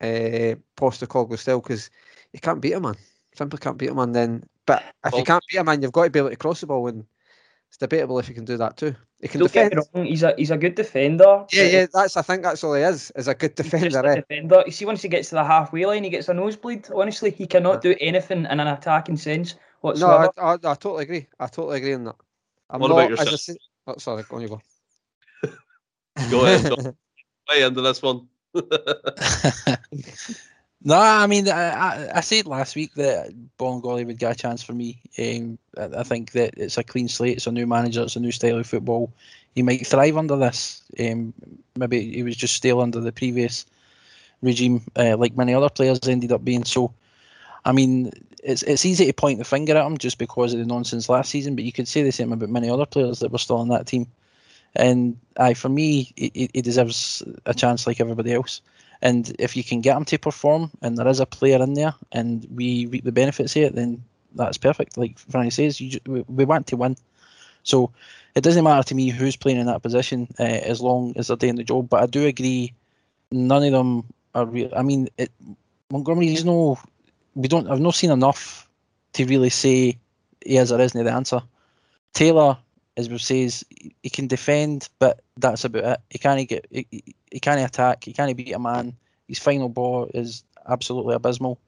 uh, 0.00 0.57
Postecoglou 0.77 1.38
still 1.38 1.61
because 1.61 1.88
you 2.33 2.40
can't 2.40 2.61
beat 2.61 2.72
a 2.72 2.81
man. 2.81 2.96
Simply 3.35 3.59
can't 3.59 3.77
beat 3.79 3.90
a 3.90 3.94
man. 3.94 4.12
Then, 4.12 4.44
but 4.66 4.85
if 5.05 5.16
you 5.16 5.25
can't 5.25 5.44
beat 5.51 5.59
a 5.59 5.64
man, 5.64 5.83
you've 5.83 5.92
got 5.92 6.05
to 6.05 6.11
be 6.11 6.18
able 6.18 6.31
to 6.31 6.37
cross 6.37 6.61
the 6.61 6.66
ball, 6.66 6.87
and 6.87 7.05
it's 7.68 7.77
debatable 7.79 8.18
if 8.18 8.29
you 8.29 8.35
can 8.35 8.44
do 8.44 8.57
that 8.57 8.77
too. 8.77 8.94
He 9.20 9.29
can 9.29 9.40
Don't 9.40 9.53
get 9.53 9.70
defend. 9.70 9.87
me 9.94 10.01
wrong, 10.01 10.07
he's 10.07 10.23
a 10.23 10.35
he's 10.37 10.51
a 10.53 10.57
good 10.57 10.75
defender. 10.77 11.47
Yeah, 11.53 11.64
yeah, 11.64 11.87
that's. 11.92 12.16
I 12.16 12.23
think 12.23 12.42
that's 12.42 12.62
all 12.62 12.75
he 12.75 12.83
is. 12.83 13.11
Is 13.16 13.27
a 13.27 13.35
good 13.35 13.55
he's 13.57 13.70
just 13.70 13.73
defender. 13.73 14.01
a 14.01 14.11
eh? 14.12 14.14
defender. 14.16 14.62
You 14.66 14.73
see, 14.73 14.85
once 14.85 15.03
he 15.03 15.09
gets 15.09 15.31
to 15.31 15.35
the 15.35 15.44
halfway 15.44 15.85
line, 15.85 16.05
he 16.05 16.11
gets 16.11 16.29
a 16.29 16.35
nosebleed. 16.35 16.88
Honestly, 16.94 17.31
he 17.31 17.47
cannot 17.47 17.81
do 17.83 17.97
anything 18.01 18.47
in 18.47 18.61
an 18.61 18.68
attacking 18.68 19.16
sense 19.16 19.55
No, 19.55 19.59
whatsoever. 19.81 20.31
I, 20.37 20.42
I, 20.42 20.53
I 20.55 20.57
totally 20.75 21.03
agree. 21.03 21.27
I 21.40 21.47
totally 21.49 21.79
agree 21.79 21.94
on 21.94 22.05
that. 22.05 22.16
I'm 22.70 22.81
What 22.81 22.88
not, 22.88 22.99
about 22.99 23.09
I 23.09 23.25
yourself? 23.25 23.40
say- 23.40 23.57
oh, 23.88 23.97
sorry, 23.99 24.23
go 24.23 24.37
on 24.37 24.42
you 24.42 24.49
go. 24.49 24.62
Go 26.31 26.44
ahead, 26.47 26.66
John. 26.70 26.97
way 27.51 27.62
into 27.62 27.81
this 27.83 28.01
one. 28.01 28.29
no, 30.85 30.97
I 30.97 31.27
mean, 31.27 31.49
I, 31.49 32.18
I, 32.18 32.20
said 32.20 32.47
last 32.47 32.77
week 32.77 32.94
that 32.94 33.33
Bolingoli 33.59 34.07
would 34.07 34.18
get 34.18 34.33
a 34.33 34.38
chance 34.38 34.62
for 34.62 34.75
me. 34.75 35.01
Um, 35.18 35.59
I, 35.79 36.01
I 36.01 36.03
think 36.03 36.33
that 36.33 36.55
it's 36.59 36.77
a 36.77 36.85
clean 36.85 37.09
slate. 37.09 37.38
It's 37.38 37.47
a 37.47 37.53
new 37.53 37.66
manager. 37.66 38.03
It's 38.03 38.16
a 38.16 38.20
new 38.20 38.33
style 38.33 38.59
of 38.59 38.66
football. 38.66 39.11
He 39.55 39.62
might 39.62 39.87
thrive 39.87 40.16
under 40.16 40.37
this. 40.37 40.83
Um, 41.01 41.33
maybe 41.75 42.12
he 42.12 42.23
was 42.23 42.37
just 42.37 42.55
stale 42.55 42.81
under 42.81 43.01
the 43.01 43.12
previous 43.12 43.64
regime, 44.42 44.83
uh, 44.97 45.16
like 45.16 45.37
many 45.37 45.55
other 45.55 45.70
players 45.70 46.07
ended 46.07 46.33
up 46.33 46.44
being. 46.44 46.64
So, 46.64 46.92
I 47.64 47.73
mean, 47.73 48.12
it's 48.42 48.62
it's 48.62 48.85
easy 48.85 49.07
to 49.07 49.12
point 49.12 49.38
the 49.38 49.44
finger 49.44 49.77
at 49.77 49.87
him 49.87 49.97
just 49.97 50.18
because 50.18 50.53
of 50.53 50.59
the 50.59 50.66
nonsense 50.66 51.09
last 51.09 51.31
season, 51.31 51.55
but 51.55 51.64
you 51.64 51.73
could 51.73 51.88
say 51.88 52.03
the 52.03 52.12
same 52.12 52.33
about 52.33 52.51
many 52.51 52.68
other 52.68 52.87
players 52.87 53.20
that 53.20 53.33
were 53.33 53.38
still 53.38 53.57
on 53.57 53.68
that 53.68 53.87
team. 53.87 54.07
And 54.77 55.18
I, 55.38 55.55
for 55.55 55.68
me, 55.68 56.12
he, 56.16 56.51
he 56.53 56.61
deserves 56.61 57.23
a 57.47 57.55
chance 57.55 57.87
like 57.87 58.01
everybody 58.01 58.35
else. 58.35 58.61
And 59.05 59.37
if 59.38 59.55
you 59.55 59.62
can 59.62 59.83
get 59.83 59.97
him 59.97 60.07
to 60.07 60.19
perform, 60.19 60.71
and 60.81 60.97
there 60.97 61.07
is 61.07 61.21
a 61.21 61.27
player 61.27 61.62
in 61.62 61.75
there, 61.75 61.95
and 62.11 62.47
we 62.51 62.87
reap 62.87 63.05
the 63.05 63.12
benefits 63.12 63.55
it, 63.55 63.75
then 63.75 64.03
that's 64.35 64.57
perfect. 64.57 64.97
Like 64.97 65.19
Franny 65.19 65.53
says, 65.53 65.79
you, 65.79 66.01
we, 66.07 66.45
want 66.47 66.67
to 66.69 66.77
win. 66.77 66.97
So 67.64 67.93
it 68.35 68.43
doesn't 68.43 68.64
matter 68.64 68.83
to 68.88 68.95
me 68.95 69.11
who's 69.11 69.37
playing 69.37 69.61
in 69.61 69.67
that 69.67 69.83
position 69.83 70.29
uh, 70.40 70.43
as 70.45 70.81
long 70.81 71.12
as 71.17 71.29
they're 71.29 71.37
doing 71.37 71.57
the 71.57 71.64
job. 71.64 71.90
But 71.90 72.03
I 72.03 72.07
do 72.07 72.27
agree, 72.27 72.73
none 73.31 73.62
of 73.62 73.73
them 73.73 74.05
are 74.35 74.47
real. 74.47 74.73
I 74.75 74.83
mean, 74.83 75.09
it, 75.19 75.31
is 75.93 76.45
no, 76.47 76.79
we 77.35 77.47
don't. 77.47 77.71
I've 77.71 77.81
not 77.81 77.95
seen 77.95 78.11
enough 78.11 78.67
to 79.12 79.27
really 79.27 79.51
say 79.51 79.99
he 80.45 80.57
is 80.57 80.73
or 80.73 80.81
isn't 80.81 81.05
the 81.05 81.12
answer. 81.12 81.43
Taylor, 82.14 82.57
as 82.97 83.09
we 83.09 83.19
says, 83.19 83.65
he 84.03 84.11
can 84.11 84.27
defend, 84.29 84.89
but 84.99 85.21
that's 85.37 85.65
about 85.65 85.85
it. 85.85 86.01
He 86.11 86.19
can't 86.19 86.49
get, 86.49 86.67
he, 86.71 86.87
he- 87.31 87.41
can't 87.41 87.61
attack. 87.61 88.05
He 88.05 88.13
can't 88.13 88.37
beat 88.37 88.53
a 88.53 88.59
man. 88.59 88.95
His 89.29 89.39
final 89.39 89.69
ball 89.69 90.11
is 90.15 90.45
absolutely 90.69 91.15
abysmal, 91.15 91.59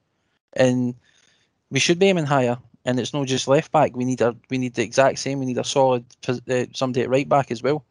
and 0.53 0.95
we 1.69 1.79
should 1.79 1.99
be 1.99 2.07
aiming 2.07 2.25
higher. 2.25 2.57
And 2.85 2.99
it's 2.99 3.13
not 3.13 3.27
just 3.27 3.49
left 3.49 3.71
back. 3.73 3.97
We 3.97 4.05
need 4.05 4.21
a, 4.21 4.33
we 4.49 4.57
need 4.57 4.75
the 4.75 4.83
exact 4.83 5.19
same. 5.19 5.39
We 5.39 5.45
need 5.45 5.57
a 5.57 5.63
solid 5.65 6.05
uh, 6.29 6.65
somebody 6.73 7.01
at 7.03 7.09
right 7.09 7.27
back 7.27 7.51
as 7.51 7.61
well. 7.61 7.83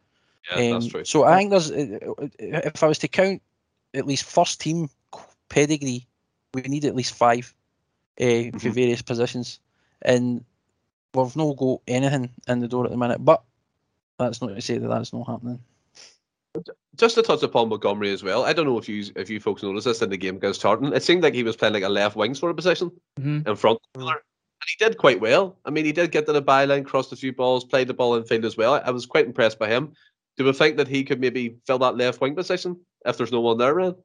Yeah, 0.49 0.71
that's 0.71 0.85
Um, 0.85 0.89
true. 0.91 1.05
So 1.05 1.23
I 1.23 1.37
think 1.37 1.51
there's, 1.51 1.69
uh, 1.69 2.27
if 2.39 2.81
I 2.83 2.87
was 2.87 2.97
to 2.99 3.07
count 3.07 3.41
at 3.93 4.07
least 4.07 4.23
first 4.23 4.59
team 4.59 4.89
pedigree, 5.49 6.07
we 6.55 6.61
need 6.63 6.85
at 6.85 6.95
least 6.95 7.13
five 7.13 7.53
uh, 8.19 8.49
for 8.57 8.69
Mhm. 8.69 8.73
various 8.73 9.01
positions, 9.03 9.59
and 10.01 10.43
we've 11.23 11.35
no 11.35 11.53
got 11.53 11.81
anything 11.87 12.29
in 12.47 12.59
the 12.59 12.67
door 12.67 12.85
at 12.85 12.91
the 12.91 12.97
minute. 12.97 13.23
But 13.23 13.43
that's 14.19 14.41
not 14.41 14.53
to 14.55 14.61
say 14.61 14.77
that 14.77 14.87
that's 14.87 15.13
not 15.13 15.27
happening. 15.27 15.59
Just 16.95 17.15
to 17.15 17.21
touch 17.21 17.43
upon 17.43 17.69
Montgomery 17.69 18.11
as 18.11 18.23
well, 18.23 18.43
I 18.43 18.51
don't 18.53 18.65
know 18.65 18.79
if 18.79 18.89
you 18.89 19.05
if 19.15 19.29
you 19.29 19.39
folks 19.39 19.61
noticed 19.61 19.85
this 19.85 20.01
in 20.01 20.09
the 20.09 20.17
game 20.17 20.37
against 20.37 20.61
Charlton. 20.61 20.91
It 20.93 21.03
seemed 21.03 21.21
like 21.21 21.35
he 21.35 21.43
was 21.43 21.55
playing 21.55 21.75
like 21.75 21.83
a 21.83 21.89
left 21.89 22.15
wing 22.15 22.33
sort 22.33 22.49
of 22.49 22.55
position 22.55 22.91
Mhm. 23.19 23.47
in 23.47 23.55
front. 23.55 23.79
of. 23.95 24.01
And 24.01 24.15
he 24.67 24.83
did 24.83 24.97
quite 24.97 25.21
well. 25.21 25.55
I 25.65 25.69
mean, 25.69 25.85
he 25.85 25.91
did 25.91 26.11
get 26.11 26.25
to 26.25 26.33
the 26.33 26.41
byline, 26.41 26.83
crossed 26.83 27.11
a 27.13 27.15
few 27.15 27.31
balls, 27.31 27.63
played 27.63 27.87
the 27.87 27.93
ball 27.93 28.15
in 28.15 28.23
field 28.23 28.43
as 28.43 28.57
well. 28.57 28.81
I 28.83 28.89
was 28.89 29.05
quite 29.05 29.27
impressed 29.27 29.59
by 29.59 29.67
him. 29.69 29.93
Do 30.37 30.45
we 30.45 30.51
think 30.53 30.77
that 30.77 30.87
he 30.87 31.03
could 31.03 31.19
maybe 31.21 31.57
fill 31.67 31.77
that 31.79 31.95
left 31.95 32.21
wing 32.21 32.35
position 32.35 32.79
if 33.05 33.17
there's 33.17 33.31
no 33.31 33.41
one 33.41 33.59
there, 33.59 33.75
Ren? 33.75 33.95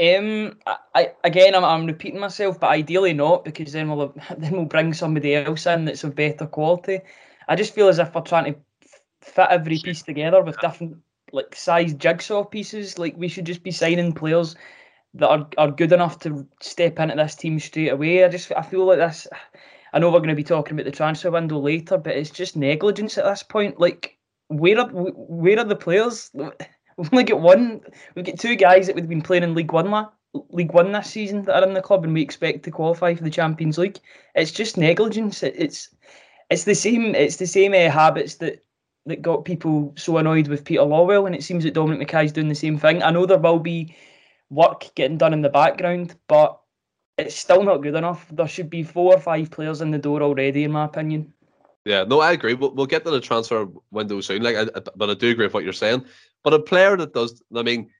Um, 0.00 0.58
I, 0.94 1.12
again, 1.22 1.54
I'm, 1.54 1.64
I'm 1.64 1.86
repeating 1.86 2.20
myself, 2.20 2.58
but 2.58 2.70
ideally 2.70 3.12
not 3.12 3.44
because 3.44 3.72
then 3.72 3.90
we'll 3.90 4.14
then 4.38 4.52
we'll 4.52 4.64
bring 4.64 4.94
somebody 4.94 5.34
else 5.34 5.66
in 5.66 5.84
that's 5.84 6.04
of 6.04 6.14
better 6.14 6.46
quality. 6.46 7.00
I 7.48 7.56
just 7.56 7.74
feel 7.74 7.88
as 7.88 7.98
if 7.98 8.14
we're 8.14 8.22
trying 8.22 8.54
to 8.54 8.60
fit 9.20 9.48
every 9.50 9.78
piece 9.78 10.02
together 10.02 10.42
with 10.42 10.58
different 10.60 10.98
like 11.32 11.54
size 11.54 11.94
jigsaw 11.94 12.44
pieces. 12.44 12.98
Like 12.98 13.16
we 13.16 13.28
should 13.28 13.46
just 13.46 13.62
be 13.62 13.70
signing 13.70 14.12
players 14.12 14.56
that 15.14 15.28
are, 15.28 15.48
are 15.58 15.70
good 15.70 15.92
enough 15.92 16.18
to 16.20 16.46
step 16.60 16.98
into 16.98 17.16
this 17.16 17.34
team 17.34 17.58
straight 17.60 17.90
away. 17.90 18.24
I 18.24 18.28
just 18.28 18.50
I 18.52 18.62
feel 18.62 18.86
like 18.86 18.98
this. 18.98 19.26
I 19.92 19.98
know 19.98 20.08
we're 20.10 20.20
going 20.20 20.30
to 20.30 20.34
be 20.34 20.42
talking 20.42 20.72
about 20.72 20.86
the 20.86 20.96
transfer 20.96 21.30
window 21.30 21.58
later, 21.58 21.98
but 21.98 22.16
it's 22.16 22.30
just 22.30 22.56
negligence 22.56 23.18
at 23.18 23.24
this 23.24 23.42
point. 23.42 23.78
Like 23.78 24.16
where 24.48 24.80
are 24.80 24.88
where 24.88 25.58
are 25.58 25.64
the 25.64 25.76
players? 25.76 26.30
We've 26.96 27.12
only 27.12 27.24
got 27.24 27.40
one. 27.40 27.80
We've 28.14 28.24
got 28.24 28.38
two 28.38 28.56
guys 28.56 28.86
that 28.86 28.96
we've 28.96 29.08
been 29.08 29.22
playing 29.22 29.42
in 29.42 29.54
League 29.54 29.72
One 29.72 30.08
League 30.50 30.72
One 30.72 30.92
this 30.92 31.10
season 31.10 31.44
that 31.44 31.62
are 31.62 31.66
in 31.66 31.74
the 31.74 31.82
club, 31.82 32.04
and 32.04 32.14
we 32.14 32.22
expect 32.22 32.64
to 32.64 32.70
qualify 32.70 33.14
for 33.14 33.24
the 33.24 33.30
Champions 33.30 33.78
League. 33.78 33.98
It's 34.34 34.52
just 34.52 34.76
negligence. 34.76 35.42
It, 35.42 35.54
it's 35.56 35.88
it's 36.50 36.64
the 36.64 36.74
same. 36.74 37.14
It's 37.14 37.36
the 37.36 37.46
same 37.46 37.72
uh, 37.72 37.90
habits 37.90 38.36
that 38.36 38.62
that 39.06 39.22
got 39.22 39.44
people 39.44 39.92
so 39.96 40.16
annoyed 40.16 40.48
with 40.48 40.64
Peter 40.64 40.82
Lawwell, 40.82 41.26
and 41.26 41.34
it 41.34 41.42
seems 41.42 41.64
that 41.64 41.74
Dominic 41.74 42.08
McKay's 42.08 42.32
doing 42.32 42.48
the 42.48 42.54
same 42.54 42.78
thing. 42.78 43.02
I 43.02 43.10
know 43.10 43.26
there 43.26 43.38
will 43.38 43.58
be 43.58 43.96
work 44.50 44.90
getting 44.94 45.18
done 45.18 45.32
in 45.32 45.42
the 45.42 45.48
background, 45.48 46.14
but 46.28 46.60
it's 47.18 47.34
still 47.34 47.62
not 47.62 47.82
good 47.82 47.94
enough. 47.94 48.26
There 48.30 48.48
should 48.48 48.70
be 48.70 48.82
four 48.82 49.14
or 49.14 49.20
five 49.20 49.50
players 49.50 49.80
in 49.80 49.90
the 49.90 49.98
door 49.98 50.22
already, 50.22 50.64
in 50.64 50.72
my 50.72 50.84
opinion. 50.84 51.32
Yeah, 51.84 52.04
no, 52.04 52.20
I 52.20 52.32
agree. 52.32 52.54
We'll, 52.54 52.74
we'll 52.74 52.86
get 52.86 53.04
to 53.04 53.10
the 53.10 53.20
transfer 53.20 53.66
window 53.90 54.20
soon. 54.20 54.42
Like, 54.42 54.56
I, 54.56 54.66
but 54.94 55.10
I 55.10 55.14
do 55.14 55.30
agree 55.30 55.46
with 55.46 55.54
what 55.54 55.64
you're 55.64 55.72
saying. 55.72 56.04
But 56.44 56.54
a 56.54 56.58
player 56.60 56.96
that 56.96 57.12
does, 57.12 57.42
I 57.54 57.62
mean, 57.62 57.90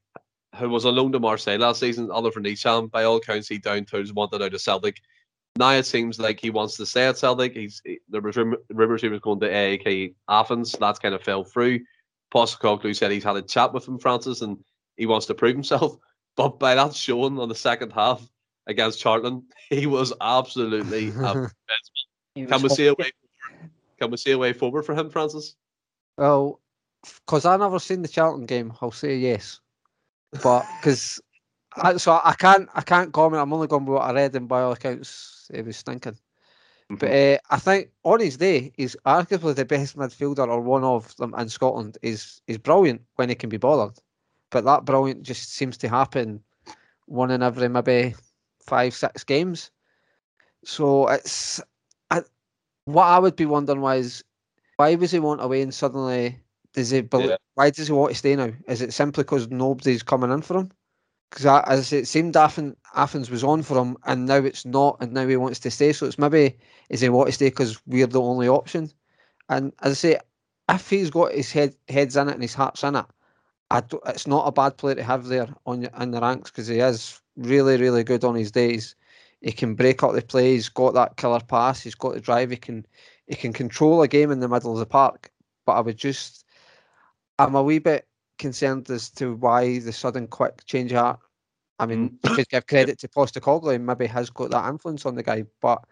who 0.57 0.69
was 0.69 0.85
on 0.87 0.95
loan 0.95 1.13
to 1.13 1.21
Marseille 1.21 1.59
last 1.59 1.81
season, 1.81 2.11
Oliver 2.11 2.41
Ntcham, 2.41 2.91
by 2.91 3.05
all 3.05 3.17
accounts, 3.17 3.49
he 3.49 3.59
down 3.59 3.85
tools 3.85 4.13
wanted 4.13 4.43
out 4.43 4.55
of 4.55 4.61
Celtic. 4.61 5.01
Now 5.57 5.73
it 5.73 5.87
seems 5.87 6.19
like 6.19 6.41
he 6.41 6.51
wants 6.51 6.77
to 6.77 6.87
stay 6.87 7.07
at 7.07 7.19
Celtic. 7.19 7.55
He's 7.55 7.83
there 8.09 8.21
was 8.21 8.37
rumors 8.71 9.03
he 9.03 9.09
was 9.09 9.21
going 9.21 9.41
to 9.41 9.51
AEK 9.51 10.15
Athens. 10.29 10.73
That's 10.79 10.99
kind 10.99 11.15
of 11.15 11.23
fell 11.23 11.45
through. 11.45 11.81
Postecoglou 12.33 12.97
said 12.97 13.11
he's 13.11 13.25
had 13.25 13.37
a 13.37 13.43
chat 13.43 13.75
with 13.75 13.87
him, 13.87 13.99
Francis, 13.99 14.41
and 14.41 14.57
he 14.97 15.07
wants 15.07 15.27
to 15.27 15.35
prove 15.35 15.55
himself. 15.55 15.97
But 16.35 16.59
by 16.59 16.75
that 16.77 16.95
showing 16.95 17.39
on 17.39 17.51
the 17.51 17.55
second 17.55 17.93
half 17.93 18.27
against 18.67 18.99
Charlton, 18.99 19.45
he 19.69 19.85
was 19.87 20.15
absolutely 20.19 21.09
abysmal. 21.11 21.51
Can 22.35 22.63
we 22.63 22.71
see 22.71 22.87
a 22.87 22.95
way? 22.95 23.11
Can 24.03 24.11
we 24.11 24.17
see 24.17 24.33
a 24.33 24.39
way 24.39 24.53
forward 24.53 24.85
for 24.85 24.97
him, 24.97 25.11
Francis? 25.11 25.55
Well, 26.19 26.61
because 27.25 27.47
I 27.47 27.57
never 27.57 27.79
seen 27.79 28.03
the 28.03 28.09
Charlton 28.09 28.47
game, 28.47 28.73
I'll 28.81 28.91
say 28.91 29.17
yes. 29.17 29.61
But 30.43 30.67
because 30.81 31.21
I, 31.77 31.97
so 31.99 32.21
I 32.25 32.35
can't 32.37 32.69
I 32.75 32.81
can't 32.81 33.13
comment. 33.13 33.41
I'm 33.41 33.53
only 33.53 33.69
going 33.69 33.85
by 33.85 33.93
what 33.93 34.03
I 34.03 34.13
read, 34.13 34.35
and 34.35 34.49
by 34.49 34.63
all 34.63 34.73
accounts, 34.73 35.49
it 35.55 35.65
was 35.65 35.77
stinking. 35.77 36.15
Mm-hmm. 36.15 36.97
But 36.97 37.11
uh, 37.13 37.39
I 37.49 37.59
think 37.61 37.91
on 38.03 38.19
his 38.19 38.39
day, 38.39 38.73
he's 38.77 38.97
arguably 39.07 39.55
the 39.55 39.65
best 39.65 39.97
midfielder 39.97 40.49
or 40.49 40.61
one 40.61 40.83
of 40.83 41.15
them 41.19 41.33
in 41.39 41.49
Scotland. 41.49 41.97
is 42.03 42.43
is 42.49 42.59
brilliant 42.59 43.03
when 43.15 43.29
he 43.29 43.37
can 43.37 43.51
be 43.51 43.57
bothered, 43.57 43.97
but 44.51 44.65
that 44.65 44.85
brilliant 44.85 45.23
just 45.23 45.53
seems 45.53 45.77
to 45.79 45.89
happen 45.89 46.43
one 47.07 47.31
in 47.31 47.41
every 47.41 47.69
maybe 47.69 48.17
five 48.67 48.95
six 48.95 49.23
games. 49.23 49.71
So 50.65 51.07
it's 51.07 51.61
what 52.85 53.05
I 53.05 53.19
would 53.19 53.37
be 53.37 53.47
wondering 53.47 53.81
was 53.81 54.25
why 54.77 54.95
was 54.95 55.11
he 55.11 55.19
want 55.19 55.43
away 55.43 55.63
and 55.63 55.73
suddenly 55.73 56.41
does 56.73 56.91
he? 56.91 57.07
Yeah. 57.13 57.37
Why 57.55 57.71
does 57.71 57.87
he 57.87 57.93
want 57.93 58.13
to 58.13 58.19
stay 58.19 58.35
now? 58.35 58.53
Is 58.67 58.83
it 58.83 58.93
simply 58.93 59.25
because 59.25 59.49
nobody's 59.49 60.03
coming 60.03 60.33
in 60.33 60.43
for 60.43 60.59
him? 60.59 60.71
Because 61.31 61.47
as 61.67 61.93
it 61.93 62.07
seemed, 62.07 62.37
Athens, 62.37 62.77
Athens 62.95 63.31
was 63.31 63.45
on 63.45 63.63
for 63.63 63.79
him, 63.79 63.97
and 64.05 64.27
now 64.27 64.37
it's 64.37 64.67
not, 64.67 64.99
and 65.01 65.13
now 65.13 65.27
he 65.27 65.37
wants 65.37 65.61
to 65.61 65.71
stay. 65.71 65.93
So 65.93 66.07
it's 66.07 66.19
maybe 66.19 66.59
is 66.91 67.01
he 67.01 67.09
want 67.09 67.29
to 67.29 67.33
stay 67.33 67.49
because 67.49 67.81
we're 67.87 68.07
the 68.07 68.21
only 68.21 68.49
option? 68.49 68.91
And 69.49 69.73
as 69.83 69.93
I 69.93 69.95
say, 69.95 70.21
if 70.69 70.91
he's 70.91 71.11
got 71.11 71.33
his 71.33 71.51
head 71.53 71.75
heads 71.89 72.17
in 72.17 72.29
it 72.29 72.35
and 72.35 72.43
his 72.43 72.55
heart's 72.55 72.85
in 72.85 72.97
it, 72.97 73.07
it's 74.07 74.27
not 74.27 74.47
a 74.47 74.53
bad 74.53 74.77
player 74.77 74.95
to 74.97 75.03
have 75.03 75.27
there 75.27 75.49
on 75.67 75.89
in 76.01 76.11
the 76.11 76.21
ranks 76.21 76.51
because 76.51 76.67
he 76.67 76.81
is 76.81 77.21
really, 77.37 77.79
really 77.79 78.05
good 78.05 78.25
on 78.25 78.35
his 78.35 78.51
days. 78.51 78.95
He 79.43 79.53
can 79.53 79.75
break 79.75 80.03
up 80.03 80.15
the 80.15 80.23
play. 80.23 80.53
He's 80.53 80.69
got 80.69 80.95
that 80.95 81.17
killer 81.17 81.41
pass. 81.41 81.81
He's 81.81 81.95
got 81.95 82.15
the 82.15 82.21
drive. 82.21 82.51
He 82.51 82.57
can 82.57 82.87
he 83.27 83.35
can 83.35 83.53
control 83.53 84.03
a 84.03 84.09
game 84.09 84.31
in 84.31 84.41
the 84.41 84.49
middle 84.49 84.73
of 84.73 84.79
the 84.79 84.87
park. 84.87 85.31
But 85.67 85.73
I 85.73 85.81
would 85.81 85.99
just 85.99 86.45
I'm 87.39 87.55
a 87.55 87.63
wee 87.63 87.79
bit 87.79 88.07
concerned 88.39 88.89
as 88.91 89.11
to 89.11 89.35
why 89.35 89.79
the 89.79 89.93
sudden 89.93 90.27
quick 90.29 90.65
change 90.67 90.93
of 90.93 90.99
heart. 90.99 91.21
I 91.79 91.87
mean, 91.87 92.11
mm. 92.11 92.29
you 92.29 92.37
could 92.37 92.49
give 92.49 92.67
credit 92.67 92.99
to 93.01 93.09
Postecoglou, 93.09 93.81
maybe 93.81 94.07
has 94.07 94.31
got 94.31 94.51
that 94.51 94.69
influence 94.69 95.05
on 95.05 95.17
the 95.17 95.23
guy, 95.23 95.45
but 95.61 95.83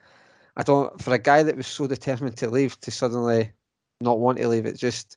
I 0.56 0.62
don't. 0.62 1.00
For 1.02 1.12
a 1.12 1.18
guy 1.18 1.42
that 1.42 1.56
was 1.56 1.66
so 1.66 1.86
determined 1.86 2.36
to 2.38 2.50
leave, 2.50 2.78
to 2.82 2.90
suddenly 2.90 3.50
not 4.00 4.20
want 4.20 4.38
to 4.38 4.48
leave, 4.48 4.66
it's 4.66 4.80
just. 4.80 5.16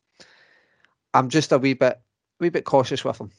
I'm 1.13 1.29
just 1.29 1.51
a 1.51 1.59
wee 1.59 1.75
bit, 1.75 2.01
wee 2.39 2.49
bit 2.49 2.65
cautious 2.65 3.05
with 3.05 3.21
him. 3.21 3.29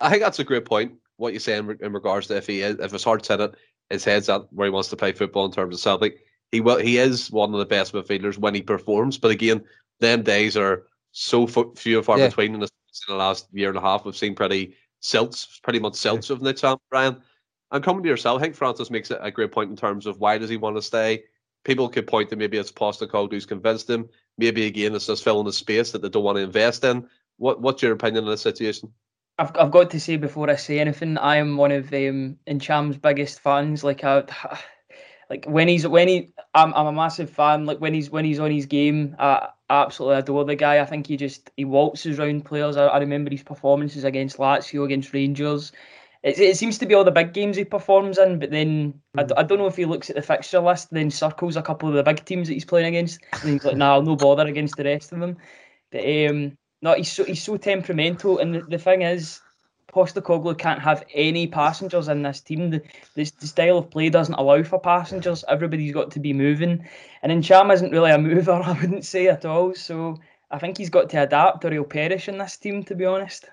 I 0.00 0.08
think 0.08 0.22
that's 0.22 0.38
a 0.38 0.44
great 0.44 0.64
point. 0.64 0.94
What 1.18 1.34
you're 1.34 1.40
saying 1.40 1.76
in 1.82 1.92
regards 1.92 2.28
to 2.28 2.36
if 2.36 2.46
he 2.46 2.62
is, 2.62 2.78
if 2.78 2.92
his 2.92 3.04
heart's 3.04 3.28
in 3.28 3.42
it, 3.42 3.54
his 3.90 4.04
head's 4.04 4.28
at 4.28 4.42
where 4.52 4.66
he 4.66 4.70
wants 4.70 4.88
to 4.88 4.96
play 4.96 5.12
football 5.12 5.44
in 5.44 5.52
terms 5.52 5.74
of 5.74 5.80
Celtic. 5.80 6.24
He 6.52 6.60
will. 6.60 6.78
He 6.78 6.98
is 6.98 7.30
one 7.30 7.52
of 7.52 7.58
the 7.58 7.66
best 7.66 7.92
midfielders 7.92 8.38
when 8.38 8.54
he 8.54 8.62
performs. 8.62 9.18
But 9.18 9.30
again, 9.30 9.62
them 10.00 10.22
days 10.22 10.56
are 10.56 10.86
so 11.12 11.46
few 11.46 11.98
and 11.98 12.06
far 12.06 12.18
yeah. 12.18 12.28
between 12.28 12.54
in 12.54 12.60
the, 12.60 12.66
in 12.66 13.14
the, 13.14 13.14
last 13.16 13.48
year 13.52 13.68
and 13.68 13.78
a 13.78 13.80
half. 13.80 14.04
We've 14.04 14.16
seen 14.16 14.34
pretty 14.34 14.74
silts, 15.00 15.60
pretty 15.62 15.80
much 15.80 15.94
silts 15.94 16.30
of 16.30 16.42
Nick 16.42 16.58
Brian. 16.90 17.20
And 17.72 17.84
coming 17.84 18.02
to 18.02 18.08
yourself, 18.08 18.38
I 18.40 18.42
think 18.42 18.56
Francis 18.56 18.90
makes 18.90 19.10
a 19.10 19.30
great 19.30 19.52
point 19.52 19.70
in 19.70 19.76
terms 19.76 20.06
of 20.06 20.18
why 20.18 20.38
does 20.38 20.50
he 20.50 20.56
want 20.56 20.76
to 20.76 20.82
stay. 20.82 21.22
People 21.64 21.88
could 21.88 22.06
point 22.06 22.30
to 22.30 22.36
maybe 22.36 22.58
it's 22.58 22.72
Postecoglou 22.72 23.30
who's 23.30 23.46
convinced 23.46 23.88
him. 23.88 24.08
Maybe 24.38 24.66
again 24.66 24.94
it's 24.94 25.06
just 25.06 25.22
filling 25.22 25.46
the 25.46 25.52
space 25.52 25.92
that 25.92 26.02
they 26.02 26.08
don't 26.08 26.24
want 26.24 26.36
to 26.36 26.42
invest 26.42 26.84
in. 26.84 27.08
What 27.36 27.60
What's 27.60 27.82
your 27.82 27.92
opinion 27.92 28.24
on 28.24 28.30
this 28.30 28.40
situation? 28.40 28.92
I've, 29.40 29.52
I've 29.58 29.70
got 29.70 29.90
to 29.90 30.00
say 30.00 30.18
before 30.18 30.50
I 30.50 30.56
say 30.56 30.80
anything, 30.80 31.16
I 31.16 31.36
am 31.36 31.56
one 31.56 31.72
of 31.72 31.86
um, 31.94 32.36
Ntcham's 32.46 32.98
biggest 32.98 33.40
fans. 33.40 33.82
Like 33.82 34.04
I, 34.04 34.24
like 35.30 35.46
when 35.46 35.66
he's 35.66 35.86
when 35.86 36.08
he, 36.08 36.32
I'm, 36.54 36.74
I'm 36.74 36.86
a 36.86 36.92
massive 36.92 37.30
fan. 37.30 37.64
Like 37.64 37.78
when 37.78 37.94
he's 37.94 38.10
when 38.10 38.26
he's 38.26 38.38
on 38.38 38.50
his 38.50 38.66
game, 38.66 39.16
I, 39.18 39.48
absolutely 39.70 40.18
adore 40.18 40.44
the 40.44 40.56
guy. 40.56 40.80
I 40.80 40.84
think 40.84 41.06
he 41.06 41.16
just 41.16 41.50
he 41.56 41.64
waltzes 41.64 42.18
around 42.18 42.44
players. 42.44 42.76
I, 42.76 42.86
I 42.86 42.98
remember 42.98 43.30
his 43.30 43.42
performances 43.42 44.04
against 44.04 44.36
Lazio, 44.36 44.84
against 44.84 45.14
Rangers. 45.14 45.72
It, 46.22 46.38
it 46.38 46.58
seems 46.58 46.76
to 46.76 46.84
be 46.86 46.92
all 46.92 47.04
the 47.04 47.10
big 47.10 47.32
games 47.32 47.56
he 47.56 47.64
performs 47.64 48.18
in, 48.18 48.40
but 48.40 48.50
then. 48.50 49.00
I, 49.16 49.22
I 49.38 49.42
don't 49.42 49.56
know 49.56 49.66
if 49.66 49.76
he 49.76 49.86
looks 49.86 50.10
at 50.10 50.16
the 50.16 50.22
fixture 50.22 50.60
list, 50.60 50.90
then 50.90 51.10
circles 51.10 51.56
a 51.56 51.62
couple 51.62 51.88
of 51.88 51.94
the 51.94 52.02
big 52.02 52.26
teams 52.26 52.48
that 52.48 52.54
he's 52.54 52.66
playing 52.66 52.88
against, 52.88 53.20
and 53.40 53.52
he's 53.52 53.64
like, 53.64 53.78
"Nah, 53.78 53.94
I'll 53.94 54.02
no 54.02 54.16
bother 54.16 54.46
against 54.46 54.76
the 54.76 54.84
rest 54.84 55.12
of 55.12 55.20
them." 55.20 55.38
But 55.90 56.04
um, 56.04 56.58
no, 56.82 56.94
he's 56.94 57.12
so 57.12 57.24
he's 57.24 57.42
so 57.42 57.56
temperamental, 57.56 58.38
and 58.38 58.54
the, 58.54 58.62
the 58.62 58.78
thing 58.78 59.02
is, 59.02 59.40
Postecoglou 59.92 60.56
can't 60.56 60.80
have 60.80 61.04
any 61.14 61.46
passengers 61.46 62.08
in 62.08 62.22
this 62.22 62.40
team. 62.40 62.70
The, 62.70 62.82
the, 63.14 63.30
the, 63.40 63.46
style 63.46 63.78
of 63.78 63.90
play 63.90 64.08
doesn't 64.08 64.34
allow 64.34 64.62
for 64.62 64.78
passengers. 64.78 65.44
Everybody's 65.48 65.92
got 65.92 66.10
to 66.12 66.20
be 66.20 66.32
moving. 66.32 66.86
And 67.22 67.32
Ntcham 67.32 67.72
isn't 67.72 67.90
really 67.90 68.12
a 68.12 68.18
mover, 68.18 68.52
I 68.64 68.72
wouldn't 68.72 69.04
say 69.04 69.28
at 69.28 69.44
all. 69.44 69.74
So 69.74 70.16
I 70.50 70.58
think 70.58 70.78
he's 70.78 70.90
got 70.90 71.10
to 71.10 71.22
adapt 71.22 71.64
or 71.64 71.70
he'll 71.70 71.84
perish 71.84 72.28
in 72.28 72.38
this 72.38 72.56
team, 72.56 72.82
to 72.84 72.94
be 72.94 73.04
honest. 73.04 73.48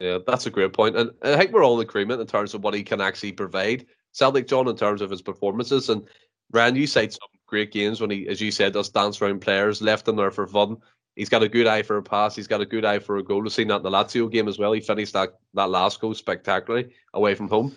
Yeah, 0.00 0.18
that's 0.26 0.46
a 0.46 0.50
great 0.50 0.72
point. 0.72 0.96
And 0.96 1.10
I 1.22 1.36
think 1.36 1.52
we're 1.52 1.64
all 1.64 1.80
in 1.80 1.86
agreement 1.86 2.20
in 2.20 2.26
terms 2.26 2.54
of 2.54 2.62
what 2.62 2.74
he 2.74 2.82
can 2.82 3.00
actually 3.00 3.32
provide. 3.32 3.86
Celtic 4.12 4.46
John 4.46 4.68
in 4.68 4.76
terms 4.76 5.02
of 5.02 5.10
his 5.10 5.22
performances. 5.22 5.88
And 5.88 6.06
Ryan, 6.52 6.76
you 6.76 6.86
said 6.86 7.12
some 7.12 7.28
great 7.46 7.72
games 7.72 8.00
when 8.00 8.10
he, 8.10 8.28
as 8.28 8.40
you 8.40 8.50
said, 8.50 8.72
does 8.72 8.88
dance 8.88 9.20
around 9.20 9.40
players, 9.40 9.82
left 9.82 10.04
them 10.04 10.16
there 10.16 10.30
for 10.30 10.46
fun. 10.46 10.78
He's 11.18 11.28
got 11.28 11.42
a 11.42 11.48
good 11.48 11.66
eye 11.66 11.82
for 11.82 11.96
a 11.96 12.02
pass. 12.02 12.36
He's 12.36 12.46
got 12.46 12.60
a 12.60 12.64
good 12.64 12.84
eye 12.84 13.00
for 13.00 13.16
a 13.16 13.24
goal. 13.24 13.42
We've 13.42 13.52
seen 13.52 13.66
that 13.68 13.78
in 13.78 13.82
the 13.82 13.90
Lazio 13.90 14.30
game 14.30 14.46
as 14.46 14.56
well. 14.56 14.70
He 14.70 14.80
finished 14.80 15.14
that, 15.14 15.30
that 15.54 15.68
last 15.68 16.00
goal 16.00 16.14
spectacularly 16.14 16.92
away 17.12 17.34
from 17.34 17.48
home. 17.48 17.74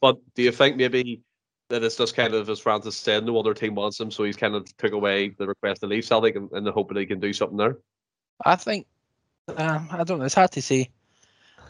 But 0.00 0.18
do 0.34 0.42
you 0.42 0.50
think 0.50 0.76
maybe 0.76 1.22
that 1.68 1.84
it's 1.84 1.96
just 1.96 2.16
kind 2.16 2.34
of, 2.34 2.50
as 2.50 2.58
Francis 2.58 2.96
said, 2.96 3.24
no 3.24 3.38
other 3.38 3.54
team 3.54 3.76
wants 3.76 4.00
him, 4.00 4.10
so 4.10 4.24
he's 4.24 4.36
kind 4.36 4.56
of 4.56 4.76
took 4.78 4.90
away 4.90 5.28
the 5.28 5.46
request 5.46 5.82
to 5.82 5.86
leave 5.86 6.04
Celtic 6.04 6.34
in, 6.34 6.48
in 6.54 6.64
the 6.64 6.72
hope 6.72 6.88
that 6.88 6.98
he 6.98 7.06
can 7.06 7.20
do 7.20 7.32
something 7.32 7.56
there? 7.56 7.78
I 8.44 8.56
think, 8.56 8.88
um, 9.56 9.88
I 9.92 10.02
don't 10.02 10.18
know, 10.18 10.24
it's 10.24 10.34
hard 10.34 10.50
to 10.50 10.60
say. 10.60 10.90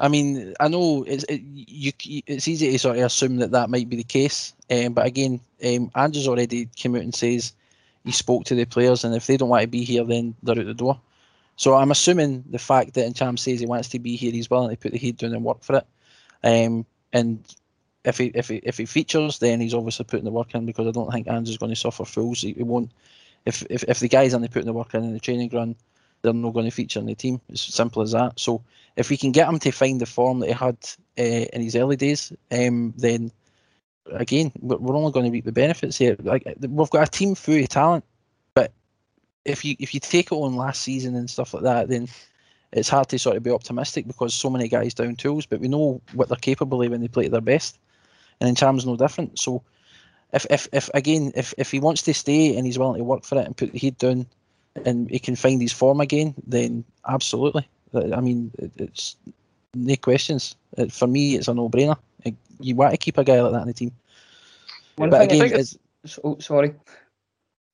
I 0.01 0.09
mean, 0.09 0.55
I 0.61 0.69
know 0.69 1.05
it's 1.07 1.25
it, 1.25 1.43
you. 1.45 1.93
It's 2.27 2.49
easy 2.49 2.73
to 2.73 2.79
sort 2.79 2.97
of 2.97 3.03
assume 3.03 3.37
that 3.37 3.51
that 3.51 3.69
might 3.69 3.91
be 3.91 3.97
the 3.97 4.05
case, 4.05 4.55
um, 4.71 4.95
but 4.95 5.05
again, 5.05 5.41
um, 5.63 5.91
Andrew's 5.95 6.27
already 6.27 6.71
came 6.75 6.97
out 6.97 7.03
and 7.03 7.15
says 7.15 7.53
he 8.05 8.13
spoke 8.13 8.45
to 8.45 8.55
the 8.55 8.65
players, 8.65 9.05
and 9.05 9.15
if 9.15 9.27
they 9.27 9.37
don't 9.37 9.49
want 9.49 9.63
to 9.63 9.69
be 9.69 9.85
here, 9.85 10.05
then 10.05 10.35
they're 10.43 10.59
out 10.59 10.67
the 10.67 10.75
door. 10.75 11.01
So 11.57 11.75
I'm 11.75 11.91
assuming 11.91 12.45
the 12.51 12.59
fact 12.59 12.95
that 12.95 13.13
Ntcham 13.13 13.39
says 13.39 13.61
he 13.61 13.67
wants 13.67 13.89
to 13.91 13.99
be 13.99 14.17
here, 14.17 14.33
he's 14.33 14.51
willing 14.51 14.71
to 14.71 14.77
put 14.77 14.93
the 14.93 14.99
heat 14.99 15.19
down 15.19 15.35
and 15.35 15.45
work 15.45 15.63
for 15.63 15.77
it. 15.77 15.87
Um, 16.43 16.87
and 17.13 17.45
if 18.05 18.19
he 18.19 18.27
if 18.35 18.49
he 18.49 18.57
if 18.57 18.79
he 18.79 18.87
features, 18.87 19.39
then 19.39 19.61
he's 19.61 19.75
obviously 19.75 20.05
putting 20.05 20.25
the 20.25 20.31
work 20.31 20.55
in 20.55 20.67
because 20.67 20.87
I 20.87 20.91
don't 20.91 21.11
think 21.13 21.29
Andrew's 21.29 21.59
going 21.59 21.71
to 21.71 21.77
suffer 21.77 22.05
fools. 22.05 22.41
He, 22.41 22.53
he 22.53 22.63
won't. 22.63 22.91
If, 23.45 23.65
if 23.71 23.85
if 23.85 24.01
the 24.01 24.09
guys 24.09 24.35
aren't 24.35 24.51
putting 24.51 24.67
the 24.67 24.73
work 24.73 24.95
in 24.95 25.05
in 25.05 25.13
the 25.13 25.21
training 25.21 25.49
ground, 25.49 25.77
they're 26.23 26.33
not 26.33 26.55
going 26.55 26.67
to 26.67 26.71
feature 26.71 27.01
in 27.01 27.07
the 27.07 27.15
team. 27.15 27.41
It's 27.49 27.63
simple 27.63 28.03
as 28.03 28.13
that. 28.13 28.41
So 28.41 28.63
if 28.97 29.11
we 29.11 29.17
can 29.17 29.33
get 29.33 29.49
him 29.49 29.59
to 29.61 29.71
find 29.71 30.01
the 30.01 30.07
form 30.07 30.41
that 30.41 30.47
he 30.47 30.53
had 30.53 30.77
uh, 31.19 31.47
in 31.53 31.63
his 31.63 31.77
early 31.77 31.97
days, 31.97 32.33
um, 32.51 32.95
then 32.97 33.31
again, 34.11 34.53
we're 34.61 34.97
only 34.97 35.13
going 35.13 35.27
to 35.27 35.33
reap 35.33 35.45
the 35.45 35.53
benefits 35.53 35.99
here. 35.99 36.17
Like 36.19 36.45
we've 36.61 36.91
got 36.91 37.09
a 37.09 37.11
team 37.11 37.35
full 37.35 37.63
of 37.63 37.69
talent, 37.69 38.05
but 38.55 38.73
if 39.45 39.65
you 39.65 39.77
if 39.79 39.95
you 39.95 40.01
take 40.01 40.33
it 40.33 40.35
on 40.35 40.57
last 40.57 40.83
season 40.83 41.15
and 41.15 41.29
stuff 41.31 41.55
like 41.55 41.63
that, 41.65 41.89
then 41.89 42.09
it's 42.73 42.89
hard 42.89 43.09
to 43.11 43.19
sort 43.19 43.37
of 43.37 43.43
be 43.43 43.51
optimistic 43.51 44.07
because 44.07 44.35
so 44.35 44.51
many 44.51 44.69
guys 44.69 44.95
down 44.95 45.17
tools. 45.17 45.47
But 45.47 45.61
we 45.61 45.69
know 45.69 46.01
what 46.15 46.29
they're 46.29 46.37
capable 46.37 46.83
of 46.83 46.91
when 46.91 47.01
they 47.01 47.09
play 47.09 47.27
at 47.27 47.33
their 47.33 47.41
best, 47.41 47.79
and 48.41 48.57
Ntcham's 48.57 48.87
no 48.87 48.97
different. 48.97 49.39
So 49.39 49.63
if 50.33 50.47
if 50.51 50.69
if 50.73 50.91
again 50.95 51.33
if 51.35 51.55
if 51.59 51.71
he 51.71 51.81
wants 51.81 52.03
to 52.03 52.15
stay 52.15 52.57
and 52.57 52.67
he's 52.67 52.79
willing 52.79 52.99
to 52.99 53.05
work 53.05 53.25
for 53.25 53.39
it 53.39 53.47
and 53.47 53.57
put 53.57 53.73
the 53.73 53.79
heat 53.79 53.99
down, 53.99 54.27
and 54.85 55.11
he 55.11 55.19
can 55.19 55.37
find 55.37 55.61
his 55.61 55.73
form 55.73 56.01
again, 56.01 56.35
then 56.47 56.85
absolutely. 57.07 57.69
I 57.95 58.21
mean, 58.21 58.51
it's 58.79 59.17
no 59.75 59.97
questions. 59.97 60.57
For 60.91 61.07
me, 61.07 61.35
it's 61.37 61.49
a 61.49 61.53
no-brainer 61.53 61.99
you 62.65 62.75
want 62.75 62.93
to 62.93 62.99
keep 62.99 63.19
a 63.19 63.25
guy 63.25 63.41
like 63.41 63.53
that 63.53 63.63
in 63.63 63.69
the 63.69 63.75
team. 63.75 63.93
One 64.97 65.11
but 65.11 65.29
thing 65.29 65.41
again, 65.41 65.59
is, 65.59 65.79
oh, 66.23 66.39
sorry. 66.39 66.75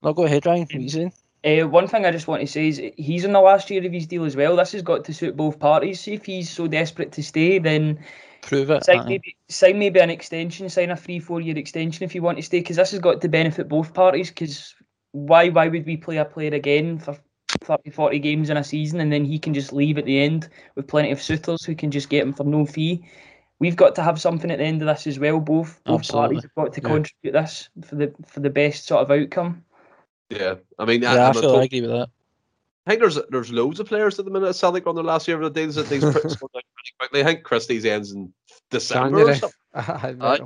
No, 0.03 0.12
go 0.12 0.24
ahead, 0.24 0.47
Ryan. 0.47 0.62
What 0.62 0.74
are 0.74 0.78
you 0.78 0.89
saying? 0.89 1.12
Uh, 1.45 1.68
one 1.68 1.86
thing 1.86 2.05
I 2.05 2.11
just 2.11 2.26
want 2.26 2.41
to 2.41 2.47
say 2.47 2.68
is 2.68 2.82
he's 2.97 3.24
in 3.24 3.32
the 3.32 3.41
last 3.41 3.70
year 3.70 3.84
of 3.84 3.93
his 3.93 4.07
deal 4.07 4.24
as 4.24 4.36
well. 4.36 4.57
This 4.57 4.72
has 4.72 4.82
got 4.82 5.05
to 5.05 5.14
suit 5.14 5.36
both 5.36 5.59
parties. 5.59 6.01
See 6.01 6.14
if 6.14 6.24
he's 6.24 6.51
so 6.51 6.66
desperate 6.66 7.12
to 7.12 7.22
stay, 7.22 7.59
then 7.59 8.01
Prove 8.43 8.70
it. 8.70 8.84
Sign 8.84 9.01
aye. 9.01 9.05
maybe, 9.05 9.36
sign 9.49 9.78
maybe 9.78 10.01
an 10.01 10.11
extension, 10.11 10.68
sign 10.68 10.91
a 10.91 10.97
three, 10.97 11.18
four 11.18 11.41
year 11.41 11.59
extension 11.59 12.05
if 12.05 12.14
you 12.14 12.22
want 12.22 12.39
to 12.39 12.43
stay, 12.43 12.61
because 12.61 12.76
this 12.76 12.93
has 12.93 13.01
got 13.01 13.20
to 13.20 13.28
benefit 13.28 13.68
both 13.68 13.93
parties. 13.93 14.30
Because 14.30 14.74
why, 15.12 15.49
why 15.49 15.68
would 15.68 15.86
we 15.86 15.97
play 15.97 16.16
a 16.16 16.24
player 16.24 16.55
again 16.55 16.99
for 16.99 17.16
30, 17.62 17.91
40 17.91 18.18
games 18.18 18.51
in 18.51 18.57
a 18.57 18.64
season 18.64 19.01
and 19.01 19.12
then 19.12 19.24
he 19.24 19.39
can 19.39 19.55
just 19.55 19.72
leave 19.72 19.99
at 19.99 20.05
the 20.05 20.20
end 20.20 20.49
with 20.76 20.86
plenty 20.86 21.11
of 21.11 21.22
suitors 21.22 21.64
who 21.64 21.74
can 21.74 21.91
just 21.91 22.09
get 22.09 22.22
him 22.22 22.32
for 22.32 22.45
no 22.45 22.64
fee? 22.64 23.05
We've 23.61 23.76
got 23.76 23.94
to 23.96 24.02
have 24.02 24.20
something 24.20 24.50
at 24.50 24.59
the 24.59 24.64
end 24.64 24.82
of 24.82 24.86
this 24.88 25.06
as 25.06 25.18
well. 25.18 25.40
Both 25.40 25.80
both 25.84 26.00
Absolutely. 26.00 26.26
parties 26.36 26.42
have 26.42 26.54
got 26.54 26.72
to 26.74 26.80
Yeah. 26.80 26.88
contribute 26.88 27.32
this 27.32 27.68
for 27.84 27.94
the 27.96 28.14
for 28.26 28.40
the 28.40 28.50
best 28.50 28.86
sort 28.86 29.02
of 29.02 29.11
outcome. 29.11 29.64
Yeah, 30.30 30.56
I 30.78 30.84
mean, 30.84 31.04
I, 31.04 31.14
Yeah, 31.14 31.24
I 31.24 31.28
I'm 31.30 31.36
a 31.36 31.40
feel 31.40 31.52
tot- 31.52 31.61
I 31.61 31.64
agree 31.64 31.80
with 31.80 31.90
that. 31.90 32.09
I 32.86 32.90
think 32.90 33.00
there's 33.00 33.18
there's 33.30 33.50
loads 33.52 33.80
of 33.80 33.86
players 33.88 34.18
at 34.18 34.24
the 34.24 34.30
minute 34.30 34.48
at 34.48 34.54
Celtic 34.56 34.86
on 34.86 34.94
their 34.94 35.04
last 35.04 35.26
year 35.26 35.36
of 35.42 35.52
the 35.52 35.61
deals 35.61 35.74
that 35.74 35.88
these 35.88 36.02
pretty 36.04 36.28
scored 36.28 36.52
out 36.56 36.62
pretty 36.74 36.92
quickly. 36.98 37.20
I 37.20 37.24
think 37.24 37.42
Christie's 37.44 37.84
ends 37.84 38.12
in 38.12 38.32
December 38.70 39.18
or 39.22 39.32
January. 39.32 39.38
something, 39.38 39.56
Aye, 39.74 40.34
Aye, 40.34 40.40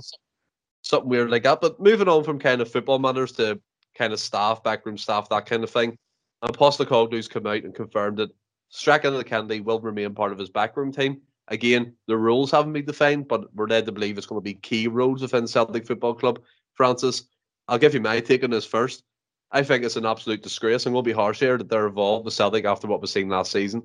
something 0.82 1.08
weird 1.10 1.30
like 1.30 1.42
that. 1.42 1.60
But 1.60 1.80
moving 1.80 2.08
on 2.08 2.24
from 2.24 2.38
kind 2.38 2.60
of 2.60 2.70
football 2.70 2.98
matters 2.98 3.32
to 3.32 3.60
kind 3.94 4.12
of 4.12 4.20
staff, 4.20 4.62
backroom 4.64 4.96
staff, 4.96 5.28
that 5.28 5.46
kind 5.46 5.62
of 5.62 5.70
thing. 5.70 5.98
And 6.42 6.56
Postecoglou's 6.56 7.28
come 7.28 7.46
out 7.46 7.62
and 7.62 7.74
confirmed 7.74 8.16
that 8.16 8.30
Strachan 8.70 9.12
and 9.12 9.20
the 9.20 9.24
Kennedy 9.24 9.60
will 9.60 9.80
remain 9.80 10.14
part 10.14 10.32
of 10.32 10.38
his 10.38 10.48
backroom 10.50 10.90
team. 10.92 11.20
Again, 11.53 11.92
the 12.07 12.16
rules 12.16 12.50
haven't 12.50 12.72
been 12.72 12.86
defined, 12.86 13.28
but 13.28 13.55
we're 13.55 13.66
led 13.66 13.84
to 13.84 13.92
believe 13.92 14.16
it's 14.16 14.26
going 14.26 14.40
to 14.40 14.42
be 14.42 14.55
key 14.55 14.88
roles 14.88 15.20
within 15.20 15.46
Celtic 15.46 15.86
Football 15.86 16.14
Club. 16.14 16.40
Francis, 16.72 17.24
I'll 17.68 17.76
give 17.76 17.92
you 17.92 18.00
my 18.00 18.20
take 18.20 18.42
on 18.42 18.48
this 18.48 18.64
first. 18.64 19.05
I 19.50 19.62
think 19.62 19.84
it's 19.84 19.96
an 19.96 20.07
absolute 20.07 20.42
disgrace. 20.42 20.84
Going 20.84 20.96
to 20.96 21.03
be 21.03 21.12
harsh 21.12 21.40
here 21.40 21.59
that 21.59 21.68
they're 21.68 21.88
involved 21.88 22.24
with 22.24 22.32
Celtic 22.32 22.64
after 22.64 22.86
what 22.86 23.03
was 23.03 23.12
seen 23.12 23.28
last 23.28 23.53
season. 23.53 23.82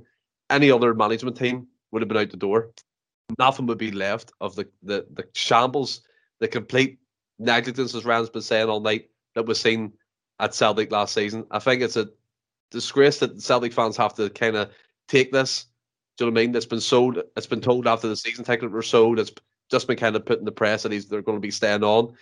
Any 0.50 0.72
other 0.72 0.94
management 0.94 1.36
team 1.36 1.68
would 1.92 2.02
have 2.02 2.08
been 2.08 2.18
out 2.18 2.30
the 2.30 2.38
door. 2.38 2.72
Nothing 3.38 3.66
would 3.66 3.78
be 3.78 3.92
left 3.92 4.32
of 4.40 4.56
the, 4.56 4.70
the, 4.82 5.06
the 5.12 5.28
shambles, 5.34 6.04
the 6.40 6.48
complete 6.48 7.00
negligence, 7.38 7.94
as 7.94 8.06
Ryan's 8.06 8.30
been 8.30 8.44
saying 8.44 8.70
all 8.70 8.80
night, 8.80 9.10
that 9.36 9.46
was 9.46 9.60
seen 9.60 9.92
at 10.40 10.56
Celtic 10.56 10.90
last 10.90 11.14
season. 11.14 11.46
I 11.52 11.60
think 11.60 11.82
it's 11.82 11.98
a 11.98 12.08
disgrace 12.72 13.20
that 13.20 13.42
Celtic 13.42 13.74
fans 13.74 13.98
have 13.98 14.14
to 14.16 14.30
kind 14.30 14.56
of 14.56 14.72
take 15.10 15.34
this. 15.34 15.66
Do 16.18 16.26
you 16.26 16.32
know 16.32 16.34
what 16.34 16.40
I 16.40 16.44
mean? 16.44 16.52
That's 16.52 16.66
been 16.66 16.82
sold. 16.82 17.22
It's 17.36 17.48
been 17.48 17.62
told 17.62 17.88
after 17.88 18.08
the 18.08 18.16
season 18.16 18.44
tickets 18.44 18.72
were 18.72 18.82
sold. 18.82 19.20
It's 19.20 19.32
just 19.70 19.88
been 19.88 19.98
kind 19.98 20.16
of 20.16 20.26
put 20.26 20.40
in 20.40 20.46
the 20.46 20.52
press 20.52 20.84
that 20.84 20.92
he's 20.92 21.08
they're 21.08 21.22
going 21.22 21.38
to 21.38 21.42
be 21.42 21.52
staying 21.52 21.84
on, 21.84 22.14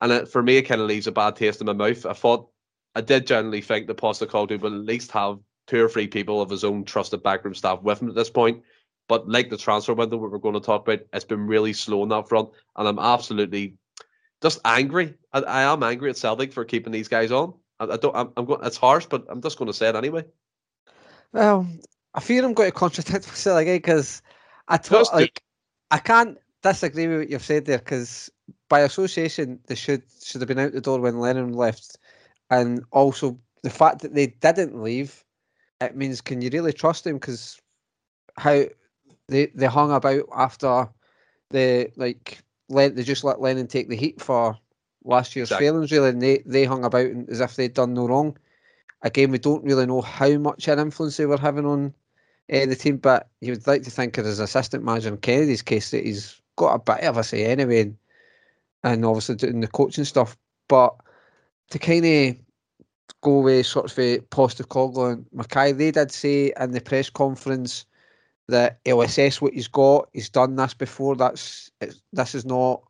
and 0.00 0.12
it, 0.12 0.28
for 0.28 0.42
me, 0.42 0.56
it 0.56 0.62
kind 0.62 0.80
of 0.80 0.86
leaves 0.86 1.06
a 1.06 1.12
bad 1.12 1.36
taste 1.36 1.60
in 1.60 1.66
my 1.66 1.72
mouth. 1.72 2.06
I 2.06 2.12
thought, 2.12 2.48
I 2.94 3.00
did 3.00 3.26
generally 3.26 3.60
think 3.60 3.86
that 3.86 3.96
Postecoglou 3.96 4.60
will 4.60 4.74
at 4.74 4.84
least 4.84 5.10
have 5.12 5.38
two 5.66 5.84
or 5.84 5.88
three 5.88 6.06
people 6.06 6.40
of 6.40 6.50
his 6.50 6.64
own 6.64 6.84
trusted 6.84 7.22
backroom 7.22 7.54
staff 7.54 7.82
with 7.82 8.02
him 8.02 8.08
at 8.08 8.14
this 8.14 8.30
point. 8.30 8.62
But 9.08 9.28
like 9.28 9.50
the 9.50 9.56
transfer 9.56 9.94
window, 9.94 10.18
what 10.18 10.30
we're 10.30 10.38
going 10.38 10.54
to 10.54 10.60
talk 10.60 10.86
about, 10.86 11.00
it's 11.12 11.24
been 11.24 11.46
really 11.46 11.72
slow 11.72 12.02
on 12.02 12.08
that 12.10 12.28
front, 12.28 12.50
and 12.76 12.86
I'm 12.86 12.98
absolutely 12.98 13.74
just 14.42 14.60
angry. 14.64 15.14
I, 15.32 15.40
I 15.40 15.72
am 15.72 15.82
angry 15.82 16.10
at 16.10 16.16
Celtic 16.16 16.52
for 16.52 16.64
keeping 16.64 16.92
these 16.92 17.08
guys 17.08 17.32
on. 17.32 17.54
I, 17.80 17.86
I 17.86 17.96
don't. 17.96 18.14
I'm, 18.14 18.30
I'm 18.36 18.44
going. 18.44 18.64
It's 18.64 18.76
harsh, 18.76 19.06
but 19.06 19.24
I'm 19.28 19.42
just 19.42 19.58
going 19.58 19.66
to 19.66 19.76
say 19.76 19.88
it 19.88 19.96
anyway. 19.96 20.24
Well, 21.32 21.66
I 22.14 22.20
fear 22.20 22.44
I'm 22.44 22.54
going 22.54 22.70
to 22.70 22.76
contradict 22.76 23.28
myself 23.28 23.60
again 23.60 23.76
because 23.76 24.22
I 24.68 24.76
thought 24.76 25.12
like 25.14 25.42
I 25.90 25.98
can't 25.98 26.38
disagree 26.62 27.06
with 27.06 27.18
what 27.18 27.30
you've 27.30 27.42
said 27.42 27.64
there 27.64 27.78
because 27.78 28.30
by 28.68 28.80
association 28.80 29.60
they 29.66 29.74
should 29.74 30.02
should 30.22 30.40
have 30.40 30.48
been 30.48 30.58
out 30.58 30.72
the 30.72 30.80
door 30.80 31.00
when 31.00 31.20
Lennon 31.20 31.52
left, 31.52 31.98
and 32.50 32.84
also 32.90 33.38
the 33.62 33.70
fact 33.70 34.00
that 34.02 34.14
they 34.14 34.28
didn't 34.28 34.82
leave, 34.82 35.24
it 35.80 35.96
means 35.96 36.20
can 36.20 36.42
you 36.42 36.50
really 36.52 36.72
trust 36.72 37.04
them? 37.04 37.14
Because 37.14 37.60
how 38.36 38.64
they 39.28 39.46
they 39.46 39.66
hung 39.66 39.92
about 39.92 40.24
after 40.34 40.88
the 41.50 41.90
like 41.96 42.42
Len, 42.68 42.94
they 42.94 43.02
just 43.02 43.24
let 43.24 43.40
Lennon 43.40 43.66
take 43.66 43.88
the 43.88 43.96
heat 43.96 44.20
for 44.20 44.56
last 45.04 45.34
year's 45.34 45.48
Exactly. 45.48 45.66
failings 45.66 45.92
really, 45.92 46.10
and 46.10 46.22
they 46.22 46.38
they 46.46 46.64
hung 46.64 46.84
about 46.84 47.10
as 47.28 47.40
if 47.40 47.56
they'd 47.56 47.74
done 47.74 47.94
no 47.94 48.06
wrong. 48.08 48.36
Again, 49.02 49.30
we 49.30 49.38
don't 49.38 49.64
really 49.64 49.86
know 49.86 50.02
how 50.02 50.36
much 50.38 50.68
an 50.68 50.78
influence 50.78 51.16
they 51.16 51.26
were 51.26 51.38
having 51.38 51.64
on 51.66 51.94
uh, 52.52 52.66
the 52.66 52.76
team, 52.76 52.96
but 52.96 53.28
you 53.40 53.52
would 53.52 53.66
like 53.66 53.82
to 53.82 53.90
think 53.90 54.18
of 54.18 54.24
his 54.24 54.40
assistant 54.40 54.84
manager 54.84 55.08
in 55.08 55.16
Kennedy's 55.18 55.62
case 55.62 55.90
that 55.90 56.04
he's 56.04 56.40
got 56.56 56.74
a 56.74 56.78
bit 56.78 57.04
of 57.04 57.16
a 57.16 57.24
say 57.24 57.44
anyway, 57.44 57.82
and, 57.82 57.96
and 58.84 59.04
obviously 59.04 59.36
doing 59.36 59.60
the 59.60 59.68
coaching 59.68 60.04
stuff. 60.04 60.36
But 60.68 60.94
to 61.70 61.78
kind 61.78 62.04
of 62.04 62.36
go 63.22 63.38
away, 63.38 63.62
sort 63.62 63.86
of 63.86 63.98
uh, 63.98 64.22
Postecoglou 64.30 65.12
and 65.12 65.26
McKay, 65.34 65.76
they 65.76 65.90
did 65.90 66.10
say 66.10 66.52
in 66.58 66.72
the 66.72 66.80
press 66.80 67.10
conference 67.10 67.86
that 68.48 68.80
assess 68.86 69.40
what 69.40 69.54
he's 69.54 69.68
got. 69.68 70.08
He's 70.12 70.28
done 70.28 70.56
this 70.56 70.74
before. 70.74 71.16
That's 71.16 71.70
this 72.12 72.34
is 72.34 72.44
not 72.44 72.82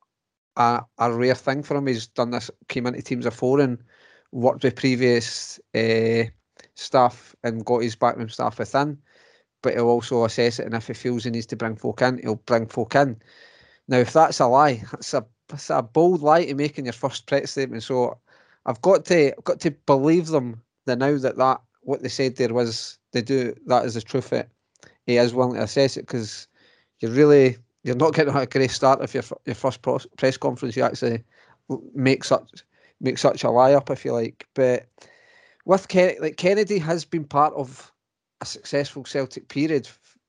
a, 0.56 0.82
a 0.98 1.12
rare 1.12 1.34
thing 1.34 1.62
for 1.62 1.76
him. 1.76 1.86
He's 1.86 2.06
done 2.06 2.30
this, 2.30 2.50
came 2.68 2.86
into 2.86 3.02
teams 3.02 3.24
before 3.24 3.61
and 3.61 3.78
worked 4.32 4.64
with 4.64 4.76
previous 4.76 5.61
uh, 5.74 6.24
staff 6.74 7.34
and 7.44 7.64
got 7.64 7.82
his 7.82 7.96
backroom 7.96 8.28
staff 8.28 8.58
within. 8.58 8.98
But 9.62 9.74
he'll 9.74 9.88
also 9.88 10.24
assess 10.24 10.58
it, 10.58 10.66
and 10.66 10.74
if 10.74 10.86
he 10.86 10.94
feels 10.94 11.24
he 11.24 11.30
needs 11.30 11.46
to 11.46 11.56
bring 11.56 11.76
folk 11.76 12.00
in, 12.02 12.18
he'll 12.18 12.36
bring 12.36 12.66
folk 12.66 12.94
in. 12.94 13.20
Now, 13.88 13.98
if 13.98 14.12
that's 14.12 14.40
a 14.40 14.46
lie, 14.46 14.82
that's 14.90 15.12
a 15.14 15.26
that's 15.48 15.68
a 15.68 15.82
bold 15.82 16.22
lie 16.22 16.46
to 16.46 16.54
make 16.54 16.78
in 16.78 16.84
your 16.84 16.92
first 16.92 17.26
press 17.26 17.50
statement. 17.50 17.82
So 17.82 18.16
I've 18.66 18.80
got 18.80 19.04
to 19.06 19.36
I've 19.36 19.44
got 19.44 19.61
to 19.61 19.70
believe 19.70 20.28
them. 20.28 20.62
The 20.86 20.96
now 20.96 21.18
that 21.18 21.36
that 21.36 21.61
what 21.82 22.02
they 22.02 22.08
said 22.08 22.36
there 22.36 22.54
was 22.54 22.98
they 23.12 23.22
do 23.22 23.54
that 23.66 23.84
is 23.84 23.94
the 23.94 24.00
truth. 24.00 24.32
It 24.32 24.48
he 25.06 25.16
is 25.16 25.34
willing 25.34 25.56
to 25.56 25.62
assess 25.62 25.96
it 25.96 26.06
because 26.06 26.46
you're 27.00 27.11
really 27.11 27.56
you're 27.82 27.96
not 27.96 28.14
getting 28.14 28.34
a 28.34 28.46
great 28.46 28.70
start 28.70 29.02
if 29.02 29.14
your 29.14 29.24
your 29.44 29.54
first 29.54 29.82
press 29.82 30.36
conference 30.36 30.76
you 30.76 30.84
actually 30.84 31.24
make 31.94 32.24
such 32.24 32.64
make 33.00 33.18
such 33.18 33.44
a 33.44 33.50
lie 33.50 33.72
up 33.72 33.90
if 33.90 34.04
you 34.04 34.12
like. 34.12 34.46
But 34.54 34.86
with 35.64 35.88
Ken, 35.88 36.14
like 36.20 36.36
Kennedy 36.36 36.78
has 36.78 37.04
been 37.04 37.24
part 37.24 37.54
of 37.54 37.92
a 38.41 38.47
successful 38.47 39.05
Celtic 39.05 39.49
period 39.49 39.88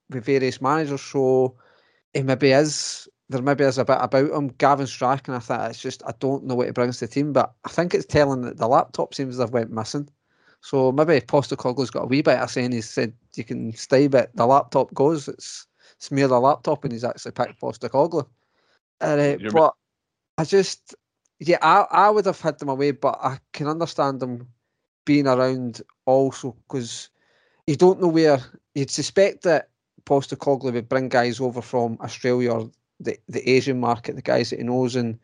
with 0.10 0.26
various 0.26 0.62
managers, 0.62 1.02
so 1.02 1.56
he 2.14 2.22
maybe 2.24 2.52
is 2.52 3.08
there 3.30 3.42
maybe 3.42 3.64
is 3.64 3.78
a 3.78 3.86
bit 3.86 3.98
about 4.00 4.32
him. 4.32 4.50
Gavin 4.58 4.88
Strachan, 4.88 5.34
I 5.34 5.40
think 5.40 5.62
it's 5.70 5.82
just 5.82 6.04
I 6.06 6.14
don't 6.20 6.46
know 6.46 6.56
what 6.56 6.68
he 6.68 6.74
brings 6.74 7.00
to 7.00 7.08
the 7.08 7.14
team, 7.14 7.32
but 7.34 7.54
I 7.66 7.70
think 7.70 7.94
it's 7.94 8.06
telling 8.06 8.42
that 8.42 8.58
the 8.58 8.68
laptop 8.68 9.14
seems 9.14 9.36
to 9.38 9.42
have 9.44 9.52
went 9.54 9.72
missing. 9.72 10.10
So 10.62 10.92
maybe 10.92 11.22
Postecoglou's 11.22 11.90
got 11.90 12.04
a 12.04 12.08
wee 12.08 12.22
bit 12.22 12.38
of 12.40 12.52
saying 12.52 12.72
he 12.74 12.82
said 12.82 13.14
you 13.36 13.44
can 13.44 13.74
stay, 13.74 14.08
but 14.08 14.36
the 14.36 14.46
laptop 14.46 14.94
goes. 14.94 15.28
It's 15.28 15.68
smear 16.00 16.28
the 16.28 16.40
laptop 16.40 16.84
and 16.84 16.92
he's 16.94 17.04
actually 17.04 17.32
picked 17.32 17.60
Postecoglou. 17.62 18.28
Uh, 19.00 19.38
You're- 19.40 19.52
but 19.54 19.74
I 20.38 20.44
just 20.44 20.96
yeah, 21.40 21.58
I, 21.62 21.86
I 21.90 22.10
would 22.10 22.26
have 22.26 22.42
had 22.42 22.60
them 22.60 22.70
away, 22.70 22.92
but 22.92 23.18
I 23.22 23.40
can 23.54 23.68
understand 23.68 24.20
them 24.20 24.50
being 25.06 25.28
around 25.28 25.82
also 26.06 26.56
because 26.68 27.11
you 27.68 27.76
don't 27.76 28.02
know 28.02 28.08
where 28.08 28.40
you'd 28.76 28.90
suspect 28.90 29.44
that 29.44 29.70
Postecoglou 30.06 30.74
would 30.74 30.90
bring 30.90 31.10
guys 31.10 31.40
over 31.40 31.62
from 31.62 31.98
Australia 32.02 32.52
or 32.52 32.72
the, 33.00 33.18
the 33.28 33.48
Asian 33.50 33.80
market, 33.80 34.16
the 34.16 34.22
guys 34.22 34.50
that 34.50 34.60
he 34.60 34.66
knows, 34.66 34.96
and 34.96 35.18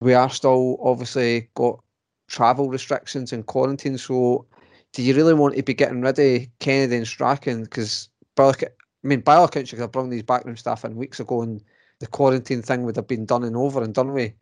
we 0.00 0.14
are 0.14 0.30
still 0.30 0.78
obviously 0.82 1.48
got 1.54 1.80
travel 2.28 2.68
restrictions 2.68 3.32
and 3.32 3.46
quarantine. 3.46 3.98
So, 3.98 4.46
do 4.92 5.02
you 5.02 5.14
really 5.14 5.34
want 5.34 5.56
to 5.56 5.62
be 5.62 5.74
getting 5.74 6.00
rid 6.00 6.18
of 6.18 6.46
Kennedy 6.58 6.96
and 6.96 7.06
Strachan? 7.06 7.64
Because 7.64 8.08
I 8.38 8.54
mean, 9.02 9.20
by 9.20 9.36
all 9.36 9.44
accounts, 9.44 9.72
you 9.72 9.76
could 9.76 9.82
have 9.82 9.92
brought 9.92 10.10
these 10.10 10.22
backroom 10.22 10.56
staff 10.56 10.84
in 10.84 10.96
weeks 10.96 11.20
ago, 11.20 11.42
and 11.42 11.62
the 12.00 12.06
quarantine 12.06 12.62
thing 12.62 12.84
would 12.84 12.96
have 12.96 13.08
been 13.08 13.26
done 13.26 13.44
and 13.44 13.56
over 13.56 13.82
and 13.82 13.94
done 13.94 14.12
with. 14.12 14.32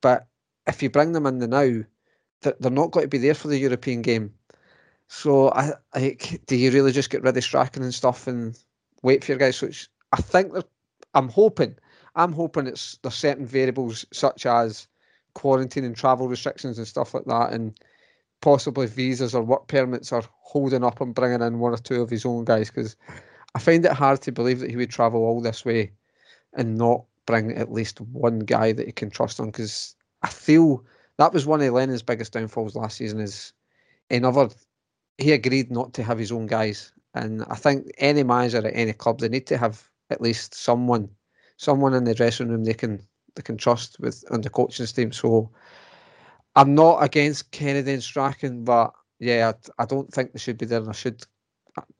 But 0.00 0.26
if 0.66 0.82
you 0.82 0.90
bring 0.90 1.12
them 1.12 1.26
in 1.26 1.38
the 1.38 1.48
now, 1.48 1.84
they're 2.42 2.70
not 2.70 2.90
going 2.90 3.04
to 3.04 3.08
be 3.08 3.18
there 3.18 3.34
for 3.34 3.48
the 3.48 3.58
European 3.58 4.02
game. 4.02 4.34
So 5.08 5.50
I, 5.52 5.72
do 6.46 6.56
you 6.56 6.70
really 6.70 6.92
just 6.92 7.10
get 7.10 7.22
rid 7.22 7.36
of 7.36 7.42
Strachan 7.42 7.82
and 7.82 7.94
stuff 7.94 8.26
and 8.26 8.58
wait 9.02 9.24
for 9.24 9.32
your 9.32 9.38
guys? 9.38 9.60
Which 9.60 9.88
I 10.12 10.20
think 10.20 10.52
they're, 10.52 10.62
I'm 11.14 11.28
hoping, 11.28 11.76
I'm 12.14 12.32
hoping 12.32 12.66
it's 12.66 12.98
there's 13.02 13.14
certain 13.14 13.46
variables 13.46 14.04
such 14.12 14.44
as 14.46 14.86
quarantine 15.34 15.84
and 15.84 15.96
travel 15.96 16.28
restrictions 16.28 16.78
and 16.78 16.86
stuff 16.86 17.14
like 17.14 17.24
that, 17.24 17.52
and 17.52 17.78
possibly 18.40 18.86
visas 18.86 19.34
or 19.34 19.42
work 19.42 19.66
permits 19.66 20.12
are 20.12 20.24
holding 20.40 20.84
up 20.84 21.00
and 21.00 21.14
bringing 21.14 21.42
in 21.42 21.58
one 21.58 21.72
or 21.72 21.78
two 21.78 22.02
of 22.02 22.10
his 22.10 22.24
own 22.24 22.44
guys 22.44 22.70
because 22.70 22.94
I 23.54 23.58
find 23.58 23.84
it 23.84 23.92
hard 23.92 24.20
to 24.22 24.32
believe 24.32 24.60
that 24.60 24.70
he 24.70 24.76
would 24.76 24.90
travel 24.90 25.22
all 25.22 25.40
this 25.40 25.64
way 25.64 25.92
and 26.54 26.76
not 26.76 27.04
bring 27.26 27.52
at 27.56 27.72
least 27.72 28.00
one 28.00 28.40
guy 28.40 28.72
that 28.72 28.86
he 28.86 28.92
can 28.92 29.10
trust 29.10 29.40
on 29.40 29.46
because 29.46 29.96
I 30.22 30.28
feel 30.28 30.84
that 31.16 31.32
was 31.32 31.46
one 31.46 31.60
of 31.60 31.72
Lennon's 31.72 32.02
biggest 32.02 32.32
downfalls 32.32 32.76
last 32.76 32.96
season 32.96 33.20
is 33.20 33.52
he 34.08 34.18
never 34.18 34.48
he 35.18 35.32
agreed 35.32 35.70
not 35.70 35.94
to 35.94 36.02
have 36.02 36.18
his 36.18 36.32
own 36.32 36.46
guys 36.46 36.92
and 37.14 37.44
I 37.50 37.56
think 37.56 37.90
any 37.98 38.22
manager 38.22 38.58
at 38.58 38.74
any 38.74 38.92
club 38.92 39.20
they 39.20 39.28
need 39.28 39.46
to 39.48 39.58
have 39.58 39.88
at 40.10 40.20
least 40.20 40.54
someone 40.54 41.10
someone 41.56 41.94
in 41.94 42.04
the 42.04 42.14
dressing 42.14 42.48
room 42.48 42.64
they 42.64 42.74
can 42.74 43.02
they 43.36 43.42
can 43.42 43.56
trust 43.56 43.98
with 44.00 44.24
on 44.30 44.40
the 44.42 44.50
coaching 44.50 44.86
team 44.86 45.12
so 45.12 45.50
I'm 46.56 46.74
not 46.74 47.02
against 47.02 47.50
Kennedy 47.52 47.94
and 47.94 48.02
Strachan 48.02 48.64
but 48.64 48.92
yeah 49.20 49.52
I, 49.78 49.82
I 49.82 49.86
don't 49.86 50.12
think 50.12 50.32
they 50.32 50.38
should 50.38 50.58
be 50.58 50.66
there 50.66 50.80
and 50.80 50.90
I 50.90 50.92
should 50.92 51.24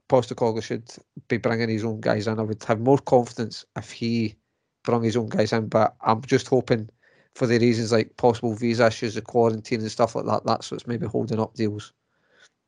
Postecoglou 0.09 0.63
should 0.63 0.89
be 1.29 1.37
bringing 1.39 1.69
his 1.69 1.85
own 1.85 2.01
guys 2.01 2.27
in 2.27 2.39
I 2.39 2.43
would 2.43 2.63
have 2.65 2.81
more 2.81 2.99
confidence 2.99 3.65
if 3.77 3.91
he 3.93 4.37
brought 4.85 5.03
his 5.03 5.17
own 5.17 5.29
guys 5.29 5.53
in. 5.53 5.69
But 5.69 5.95
I'm 6.03 6.23
just 6.23 6.49
hoping 6.49 6.89
for 7.35 7.47
the 7.47 7.59
reasons 7.59 7.93
like 7.93 8.17
possible 8.17 8.55
visa 8.55 8.87
issues, 8.87 9.15
the 9.15 9.23
quarantine 9.23 9.81
and 9.81 9.91
stuff 9.91 10.15
like 10.15 10.27
that. 10.27 10.45
That's 10.47 10.71
what's 10.71 10.87
maybe 10.87 11.07
holding 11.07 11.41
up 11.41 11.55
deals. 11.55 11.93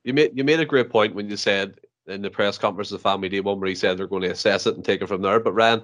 You 0.05 0.15
made 0.15 0.33
you 0.37 0.45
made 0.45 0.61
a 0.61 0.67
great 0.67 0.91
point 0.91 1.15
when 1.15 1.29
you 1.29 1.37
said 1.37 1.79
in 2.07 2.23
the 2.23 2.31
press 2.31 2.59
conference, 2.59 2.91
the 2.91 2.99
family 2.99 3.29
day 3.29 3.41
one, 3.41 3.61
where 3.61 3.69
he 3.69 3.75
said 3.75 3.97
they're 3.97 4.07
going 4.07 4.23
to 4.23 4.31
assess 4.31 4.67
it 4.67 4.75
and 4.75 4.85
take 4.85 5.03
it 5.03 5.07
from 5.07 5.23
there. 5.23 5.41
But 5.41 5.53
Ryan, 5.53 5.83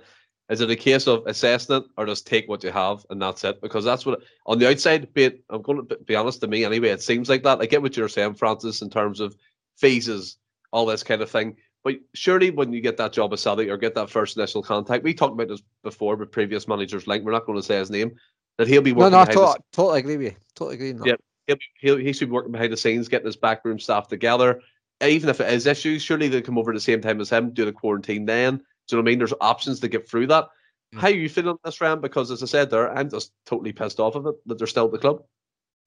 is 0.48 0.60
it 0.60 0.70
a 0.70 0.76
case 0.76 1.06
of 1.06 1.22
assessing 1.26 1.76
it 1.76 1.84
or 1.96 2.06
just 2.06 2.26
take 2.26 2.48
what 2.48 2.64
you 2.64 2.70
have 2.70 3.04
and 3.10 3.20
that's 3.20 3.44
it? 3.44 3.60
Because 3.60 3.84
that's 3.84 4.06
what 4.06 4.20
on 4.46 4.58
the 4.58 4.68
outside, 4.68 5.12
be 5.12 5.24
it, 5.24 5.44
I'm 5.50 5.62
going 5.62 5.86
to 5.86 5.96
be 5.96 6.14
honest 6.14 6.40
to 6.40 6.46
me 6.46 6.64
anyway, 6.64 6.88
it 6.88 7.02
seems 7.02 7.28
like 7.28 7.42
that. 7.42 7.60
I 7.60 7.66
get 7.66 7.82
what 7.82 7.96
you're 7.96 8.08
saying, 8.08 8.34
Francis, 8.34 8.82
in 8.82 8.90
terms 8.90 9.20
of 9.20 9.36
phases, 9.76 10.38
all 10.72 10.86
this 10.86 11.02
kind 11.02 11.20
of 11.22 11.30
thing. 11.30 11.56
But 11.84 11.96
surely 12.14 12.50
when 12.50 12.72
you 12.72 12.80
get 12.80 12.96
that 12.96 13.12
job 13.12 13.32
at 13.32 13.38
Celtic 13.38 13.68
or 13.68 13.76
get 13.76 13.94
that 13.94 14.10
first 14.10 14.36
initial 14.36 14.62
contact, 14.62 15.04
we 15.04 15.14
talked 15.14 15.34
about 15.34 15.48
this 15.48 15.62
before 15.82 16.16
with 16.16 16.32
previous 16.32 16.66
managers, 16.66 17.06
like 17.06 17.22
we're 17.22 17.32
not 17.32 17.46
going 17.46 17.58
to 17.58 17.62
say 17.62 17.78
his 17.78 17.90
name, 17.90 18.12
that 18.58 18.66
he'll 18.66 18.82
be 18.82 18.92
working. 18.92 19.12
No, 19.12 19.18
no, 19.18 19.24
behind 19.24 19.38
the 19.38 19.54
to- 19.54 19.62
totally 19.72 20.00
agree 20.00 20.16
with 20.16 20.26
you. 20.32 20.36
Totally 20.54 20.74
agree. 20.74 20.92
That. 20.92 21.06
Yeah. 21.06 21.14
He'll, 21.46 21.56
he'll 21.78 21.96
he 21.96 22.12
should 22.12 22.28
be 22.28 22.32
working 22.32 22.52
behind 22.52 22.72
the 22.72 22.76
scenes, 22.76 23.08
getting 23.08 23.26
his 23.26 23.36
backroom 23.36 23.78
staff 23.78 24.08
together. 24.08 24.60
Even 25.02 25.28
if 25.28 25.40
it 25.40 25.52
is 25.52 25.66
issues, 25.66 26.02
surely 26.02 26.28
they 26.28 26.40
come 26.40 26.58
over 26.58 26.70
at 26.70 26.74
the 26.74 26.80
same 26.80 27.00
time 27.00 27.20
as 27.20 27.30
him, 27.30 27.50
do 27.50 27.64
the 27.64 27.72
quarantine 27.72 28.24
then. 28.24 28.56
Do 28.56 28.62
you 28.62 28.96
know 28.96 29.02
what 29.02 29.08
I 29.08 29.10
mean? 29.10 29.18
There's 29.18 29.34
options 29.40 29.80
to 29.80 29.88
get 29.88 30.08
through 30.08 30.28
that. 30.28 30.48
Mm. 30.94 31.00
How 31.00 31.08
are 31.08 31.10
you 31.10 31.28
feeling 31.28 31.56
this 31.64 31.80
round? 31.80 32.00
Because 32.00 32.30
as 32.30 32.42
I 32.42 32.46
said 32.46 32.70
there, 32.70 32.90
I'm 32.90 33.10
just 33.10 33.32
totally 33.44 33.72
pissed 33.72 34.00
off 34.00 34.14
of 34.14 34.26
it 34.26 34.34
that 34.46 34.58
they're 34.58 34.66
still 34.66 34.86
at 34.86 34.92
the 34.92 34.98
club. 34.98 35.22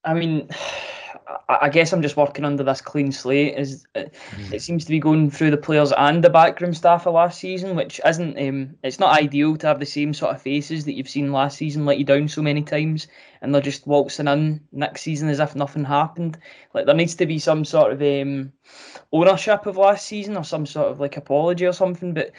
I 0.03 0.13
mean, 0.13 0.49
I 1.47 1.57
I 1.61 1.69
guess 1.69 1.93
I'm 1.93 2.01
just 2.01 2.17
working 2.17 2.45
under 2.45 2.63
this 2.63 2.81
clean 2.81 3.11
slate. 3.11 3.57
Is 3.57 3.85
it, 3.95 4.13
it 4.51 4.61
seems 4.61 4.85
to 4.85 4.91
be 4.91 4.99
going 4.99 5.29
through 5.29 5.51
the 5.51 5.57
players 5.57 5.91
and 5.91 6.23
the 6.23 6.29
backroom 6.29 6.73
staff 6.73 7.05
of 7.05 7.13
last 7.13 7.39
season, 7.39 7.75
which 7.75 7.99
isn't. 8.05 8.37
Um, 8.37 8.75
it's 8.83 8.99
not 8.99 9.19
ideal 9.19 9.57
to 9.57 9.67
have 9.67 9.79
the 9.79 9.85
same 9.85 10.13
sort 10.13 10.35
of 10.35 10.41
faces 10.41 10.85
that 10.85 10.93
you've 10.93 11.09
seen 11.09 11.31
last 11.31 11.57
season 11.57 11.85
let 11.85 11.97
you 11.97 12.05
down 12.05 12.27
so 12.27 12.41
many 12.41 12.63
times, 12.63 13.07
and 13.41 13.53
they're 13.53 13.61
just 13.61 13.87
waltzing 13.87 14.27
in 14.27 14.61
next 14.71 15.01
season 15.01 15.29
as 15.29 15.39
if 15.39 15.55
nothing 15.55 15.85
happened. 15.85 16.37
Like 16.73 16.85
there 16.85 16.95
needs 16.95 17.15
to 17.15 17.25
be 17.25 17.39
some 17.39 17.65
sort 17.65 17.93
of 17.93 18.01
um, 18.01 18.51
ownership 19.11 19.65
of 19.65 19.77
last 19.77 20.05
season 20.05 20.37
or 20.37 20.43
some 20.43 20.65
sort 20.65 20.91
of 20.91 20.99
like 20.99 21.17
apology 21.17 21.65
or 21.65 21.73
something. 21.73 22.13
But 22.13 22.31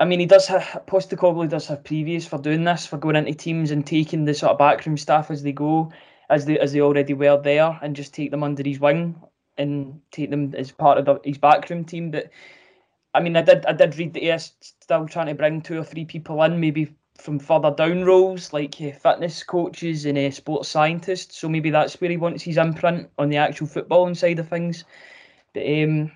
I 0.00 0.04
mean, 0.04 0.20
he 0.20 0.26
does 0.26 0.46
have 0.46 0.82
Postecoglou 0.86 1.48
does 1.48 1.66
have 1.66 1.82
previous 1.82 2.26
for 2.26 2.38
doing 2.38 2.64
this, 2.64 2.86
for 2.86 2.98
going 2.98 3.16
into 3.16 3.34
teams 3.34 3.70
and 3.70 3.84
taking 3.86 4.24
the 4.24 4.34
sort 4.34 4.52
of 4.52 4.58
backroom 4.58 4.96
staff 4.96 5.30
as 5.30 5.42
they 5.42 5.52
go, 5.52 5.90
as 6.30 6.44
they 6.44 6.58
as 6.58 6.72
they 6.72 6.80
already 6.80 7.14
were 7.14 7.40
there, 7.40 7.78
and 7.82 7.96
just 7.96 8.14
take 8.14 8.30
them 8.30 8.42
under 8.42 8.62
his 8.62 8.80
wing 8.80 9.20
and 9.56 10.00
take 10.10 10.30
them 10.30 10.54
as 10.56 10.70
part 10.70 10.98
of 10.98 11.04
the, 11.04 11.20
his 11.24 11.38
backroom 11.38 11.84
team. 11.84 12.10
But 12.10 12.30
I 13.14 13.20
mean, 13.20 13.36
I 13.36 13.42
did 13.42 13.66
I 13.66 13.72
did 13.72 13.96
read 13.98 14.14
that 14.14 14.22
he 14.22 14.30
is 14.30 14.52
still 14.60 15.06
trying 15.06 15.26
to 15.26 15.34
bring 15.34 15.60
two 15.60 15.78
or 15.78 15.84
three 15.84 16.04
people 16.04 16.42
in, 16.42 16.60
maybe 16.60 16.94
from 17.16 17.38
further 17.38 17.72
down 17.72 18.04
roles 18.04 18.52
like 18.52 18.80
uh, 18.80 18.92
fitness 18.92 19.42
coaches 19.42 20.06
and 20.06 20.16
uh, 20.16 20.30
sports 20.30 20.68
scientists. 20.68 21.38
So 21.38 21.48
maybe 21.48 21.70
that's 21.70 22.00
where 22.00 22.10
he 22.10 22.16
wants 22.16 22.44
his 22.44 22.56
imprint 22.56 23.10
on 23.18 23.28
the 23.28 23.38
actual 23.38 23.66
footballing 23.66 24.16
side 24.16 24.38
of 24.38 24.48
things. 24.48 24.84
But 25.52 25.66
um, 25.66 26.12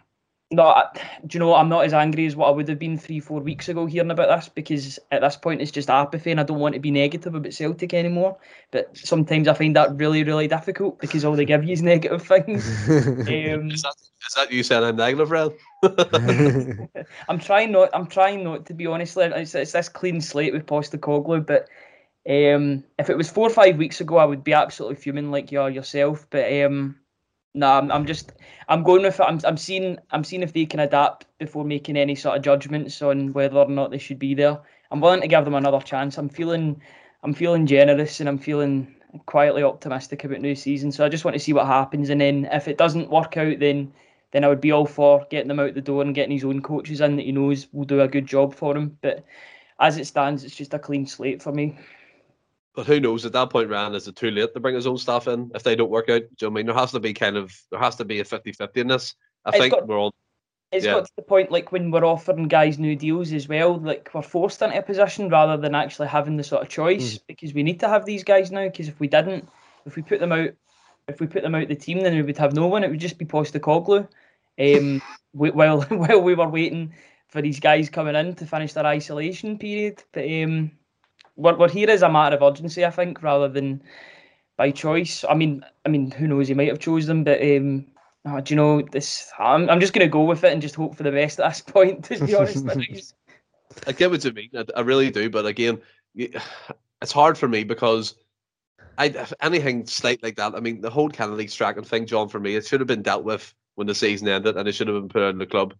no, 0.52 0.66
I, 0.66 0.84
do 1.26 1.36
you 1.36 1.40
know 1.40 1.48
what? 1.48 1.60
I'm 1.60 1.68
not 1.70 1.84
as 1.84 1.94
angry 1.94 2.26
as 2.26 2.36
what 2.36 2.48
I 2.48 2.50
would 2.50 2.68
have 2.68 2.78
been 2.78 2.98
three, 2.98 3.20
four 3.20 3.40
weeks 3.40 3.68
ago 3.68 3.86
hearing 3.86 4.10
about 4.10 4.28
this 4.28 4.48
because 4.50 4.98
at 5.10 5.22
this 5.22 5.36
point 5.36 5.62
it's 5.62 5.70
just 5.70 5.88
apathy 5.88 6.30
and 6.30 6.38
I 6.38 6.42
don't 6.42 6.58
want 6.58 6.74
to 6.74 6.80
be 6.80 6.90
negative 6.90 7.34
about 7.34 7.54
Celtic 7.54 7.94
anymore. 7.94 8.36
But 8.70 8.94
sometimes 8.96 9.48
I 9.48 9.54
find 9.54 9.74
that 9.76 9.96
really, 9.96 10.22
really 10.24 10.48
difficult 10.48 11.00
because 11.00 11.24
all 11.24 11.34
they 11.34 11.46
give 11.46 11.64
you 11.64 11.72
is 11.72 11.82
negative 11.82 12.22
things. 12.22 12.64
Um, 13.32 13.70
Is 13.70 13.82
that, 13.82 13.94
is 13.98 14.34
that 14.36 14.52
you 14.52 14.62
saying 14.62 14.84
I'm 14.84 14.96
negative, 14.96 15.30
Ryan? 15.30 15.52
I'm 17.28 17.38
trying 17.38 17.72
not. 17.72 17.90
I'm 17.94 18.06
trying 18.06 18.44
not 18.44 18.66
to 18.66 18.74
be 18.74 18.86
honest. 18.86 19.16
It's, 19.16 19.54
it's 19.54 19.72
this 19.72 19.88
clean 19.88 20.20
slate 20.20 20.52
with 20.52 20.66
Postecoglou, 20.66 21.46
but 21.46 21.68
um, 22.28 22.84
if 22.98 23.10
it 23.10 23.16
was 23.16 23.30
four 23.30 23.46
or 23.46 23.52
five 23.52 23.76
weeks 23.78 24.00
ago, 24.00 24.18
I 24.18 24.24
would 24.24 24.44
be 24.44 24.52
absolutely 24.52 24.96
fuming 24.96 25.30
like 25.30 25.50
you 25.50 25.60
are 25.60 25.70
yourself. 25.70 26.26
But 26.30 26.52
um, 26.62 26.96
no, 27.54 27.70
I'm, 27.70 27.90
I'm 27.92 28.06
just 28.06 28.32
I'm 28.68 28.82
going 28.82 29.02
with 29.02 29.20
it. 29.20 29.22
I'm, 29.22 29.40
I'm 29.44 29.56
seeing 29.56 29.98
I'm 30.10 30.24
seeing 30.24 30.42
if 30.42 30.52
they 30.52 30.66
can 30.66 30.80
adapt 30.80 31.26
before 31.38 31.64
making 31.64 31.96
any 31.96 32.14
sort 32.14 32.36
of 32.36 32.42
judgments 32.42 33.02
on 33.02 33.32
whether 33.32 33.58
or 33.58 33.68
not 33.68 33.90
they 33.90 33.98
should 33.98 34.18
be 34.18 34.34
there. 34.34 34.58
I'm 34.90 35.00
willing 35.00 35.20
to 35.20 35.28
give 35.28 35.44
them 35.44 35.54
another 35.54 35.80
chance. 35.80 36.18
I'm 36.18 36.28
feeling 36.28 36.80
I'm 37.22 37.34
feeling 37.34 37.66
generous 37.66 38.20
and 38.20 38.28
I'm 38.28 38.38
feeling 38.38 38.94
quietly 39.26 39.62
optimistic 39.62 40.24
about 40.24 40.40
new 40.40 40.54
season. 40.54 40.90
So 40.90 41.04
I 41.04 41.10
just 41.10 41.24
want 41.24 41.34
to 41.34 41.40
see 41.40 41.52
what 41.52 41.66
happens, 41.66 42.08
and 42.08 42.20
then 42.20 42.48
if 42.52 42.68
it 42.68 42.78
doesn't 42.78 43.10
work 43.10 43.36
out, 43.36 43.58
then 43.58 43.92
then 44.32 44.44
I 44.44 44.48
would 44.48 44.62
be 44.62 44.72
all 44.72 44.86
for 44.86 45.26
getting 45.30 45.48
them 45.48 45.60
out 45.60 45.74
the 45.74 45.82
door 45.82 46.02
and 46.02 46.14
getting 46.14 46.32
his 46.32 46.44
own 46.44 46.62
coaches 46.62 47.02
in 47.02 47.16
that 47.16 47.26
he 47.26 47.32
knows 47.32 47.68
will 47.72 47.84
do 47.84 48.00
a 48.00 48.08
good 48.08 48.26
job 48.26 48.54
for 48.54 48.74
him. 48.74 48.96
But 49.02 49.24
as 49.78 49.98
it 49.98 50.06
stands, 50.06 50.42
it's 50.42 50.56
just 50.56 50.72
a 50.72 50.78
clean 50.78 51.06
slate 51.06 51.42
for 51.42 51.52
me. 51.52 51.78
But 52.74 52.86
who 52.86 53.00
knows? 53.00 53.26
At 53.26 53.32
that 53.32 53.50
point, 53.50 53.68
Ryan, 53.68 53.94
is 53.94 54.08
it 54.08 54.16
too 54.16 54.30
late 54.30 54.54
to 54.54 54.60
bring 54.60 54.74
his 54.74 54.86
own 54.86 54.96
staff 54.98 55.28
in 55.28 55.50
if 55.54 55.62
they 55.62 55.76
don't 55.76 55.90
work 55.90 56.08
out? 56.08 56.22
Do 56.22 56.26
you 56.30 56.36
know 56.42 56.48
what 56.48 56.50
I 56.50 56.54
mean? 56.54 56.66
There 56.66 56.74
has 56.74 56.92
to 56.92 57.00
be 57.00 57.12
kind 57.12 57.36
of 57.36 57.52
there 57.70 57.80
has 57.80 57.96
to 57.96 58.04
be 58.04 58.20
a 58.20 58.24
50-50 58.24 58.76
in 58.76 58.86
this. 58.88 59.14
I 59.44 59.50
It's 59.50 59.58
think 59.58 59.74
got- 59.74 59.86
we're 59.86 59.98
all 59.98 60.12
It's 60.70 60.86
Yeah. 60.86 60.92
got 60.94 61.04
to 61.04 61.12
the 61.16 61.22
point 61.22 61.50
like 61.50 61.70
when 61.70 61.90
we're 61.90 62.04
offering 62.06 62.48
guys 62.48 62.78
new 62.78 62.96
deals 62.96 63.30
as 63.34 63.46
well, 63.46 63.78
like 63.78 64.08
we're 64.14 64.22
forced 64.22 64.62
into 64.62 64.78
a 64.78 64.82
position 64.82 65.28
rather 65.28 65.58
than 65.60 65.74
actually 65.74 66.08
having 66.08 66.38
the 66.38 66.44
sort 66.44 66.62
of 66.62 66.70
choice 66.70 67.18
because 67.28 67.52
we 67.52 67.62
need 67.62 67.80
to 67.80 67.88
have 67.88 68.06
these 68.06 68.24
guys 68.24 68.50
now. 68.50 68.64
Because 68.64 68.88
if 68.88 68.98
we 68.98 69.06
didn't, 69.06 69.46
if 69.84 69.96
we 69.96 70.02
put 70.02 70.18
them 70.18 70.32
out, 70.32 70.48
if 71.08 71.20
we 71.20 71.26
put 71.26 71.42
them 71.42 71.54
out 71.54 71.68
the 71.68 71.74
team, 71.74 72.00
then 72.00 72.14
we 72.14 72.22
would 72.22 72.38
have 72.38 72.54
no 72.54 72.68
one. 72.68 72.84
It 72.84 72.90
would 72.90 73.00
just 73.00 73.18
be 73.18 73.26
Postecoglou. 73.26 74.08
Um, 74.58 75.02
wh- 75.32 75.54
while 75.54 75.82
while 75.90 76.22
we 76.22 76.34
were 76.34 76.48
waiting 76.48 76.94
for 77.28 77.42
these 77.42 77.60
guys 77.60 77.90
coming 77.90 78.14
in 78.16 78.34
to 78.36 78.46
finish 78.46 78.72
their 78.72 78.86
isolation 78.86 79.58
period, 79.58 80.02
but 80.12 80.24
um, 80.24 80.70
we're, 81.36 81.56
we're 81.56 81.68
here 81.68 81.90
as 81.90 82.02
a 82.02 82.08
matter 82.08 82.36
of 82.36 82.42
urgency, 82.42 82.84
I 82.84 82.90
think, 82.90 83.22
rather 83.22 83.48
than 83.48 83.82
by 84.56 84.70
choice. 84.70 85.24
I 85.28 85.34
mean, 85.34 85.64
I 85.84 85.88
mean, 85.88 86.10
who 86.10 86.26
knows? 86.26 86.48
He 86.48 86.54
might 86.54 86.68
have 86.68 86.78
chose 86.78 87.06
them, 87.06 87.24
but 87.24 87.40
um, 87.42 87.86
oh, 88.26 88.40
do 88.40 88.54
you 88.54 88.56
know 88.56 88.82
this? 88.82 89.30
I'm, 89.38 89.68
I'm 89.68 89.80
just 89.80 89.92
going 89.92 90.06
to 90.06 90.10
go 90.10 90.24
with 90.24 90.44
it 90.44 90.52
and 90.52 90.62
just 90.62 90.74
hope 90.74 90.96
for 90.96 91.02
the 91.02 91.10
best 91.10 91.40
at 91.40 91.48
this 91.48 91.60
point. 91.66 92.04
To 92.04 92.24
be 92.24 92.34
honest. 92.34 93.14
I 93.86 93.92
get 93.92 94.10
what 94.10 94.24
you 94.24 94.32
mean. 94.32 94.50
I, 94.54 94.64
I 94.76 94.80
really 94.80 95.10
do. 95.10 95.30
But 95.30 95.46
again, 95.46 95.80
it's 96.14 97.12
hard 97.12 97.38
for 97.38 97.48
me 97.48 97.64
because 97.64 98.14
I 98.98 99.26
anything 99.40 99.86
slight 99.86 100.22
like 100.22 100.36
that. 100.36 100.54
I 100.54 100.60
mean, 100.60 100.80
the 100.80 100.90
whole 100.90 101.08
Kennedy 101.08 101.46
Strachan 101.46 101.84
thing, 101.84 102.06
John, 102.06 102.28
for 102.28 102.40
me, 102.40 102.56
it 102.56 102.66
should 102.66 102.80
have 102.80 102.86
been 102.86 103.02
dealt 103.02 103.24
with 103.24 103.52
when 103.74 103.86
the 103.86 103.94
season 103.94 104.28
ended, 104.28 104.56
and 104.56 104.68
it 104.68 104.72
should 104.72 104.88
have 104.88 104.96
been 104.96 105.08
put 105.08 105.22
out 105.22 105.30
in 105.30 105.38
the 105.38 105.46
club. 105.46 105.74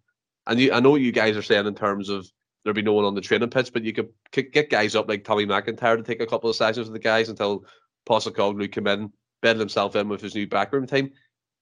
And 0.46 0.58
you, 0.58 0.72
I 0.72 0.80
know 0.80 0.90
what 0.90 1.02
you 1.02 1.12
guys 1.12 1.36
are 1.36 1.42
saying 1.42 1.66
in 1.66 1.74
terms 1.74 2.08
of 2.08 2.26
there'd 2.64 2.76
be 2.76 2.82
no 2.82 2.92
one 2.92 3.04
on 3.04 3.14
the 3.14 3.20
training 3.20 3.50
pitch, 3.50 3.72
but 3.72 3.84
you 3.84 3.92
could 3.92 4.10
get 4.32 4.70
guys 4.70 4.94
up 4.94 5.08
like 5.08 5.24
Tommy 5.24 5.46
McIntyre 5.46 5.96
to 5.96 6.02
take 6.02 6.20
a 6.20 6.26
couple 6.26 6.50
of 6.50 6.56
sessions 6.56 6.86
with 6.88 6.92
the 6.94 6.98
guys 6.98 7.28
until 7.28 7.64
Postecoglou 8.06 8.70
come 8.70 8.86
in, 8.86 9.12
bed 9.40 9.58
himself 9.58 9.96
in 9.96 10.08
with 10.08 10.20
his 10.20 10.34
new 10.34 10.46
backroom 10.46 10.86
team. 10.86 11.10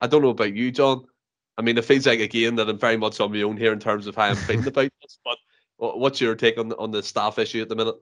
I 0.01 0.07
don't 0.07 0.23
know 0.23 0.31
about 0.31 0.55
you, 0.55 0.71
John. 0.71 1.05
I 1.59 1.63
mean, 1.63 1.77
it 1.77 1.85
feels 1.85 2.07
like 2.07 2.21
again 2.21 2.57
that 2.57 2.69
I'm 2.69 2.79
very 2.79 2.97
much 2.97 3.21
on 3.21 3.33
my 3.33 3.43
own 3.43 3.57
here 3.57 3.73
in 3.73 3.81
terms 3.81 4.07
of 4.07 4.17
how 4.17 4.25
I'm 4.25 4.37
feeling 4.37 4.67
about 4.67 4.91
this. 5.03 5.19
But 5.25 5.99
what's 5.99 6.21
your 6.21 6.35
take 6.35 6.59
on 6.59 6.69
the, 6.69 6.77
on 6.79 6.91
the 6.91 7.03
staff 7.03 7.39
issue 7.39 7.63
at 7.63 7.69
the 7.69 7.77
minute? 7.77 7.97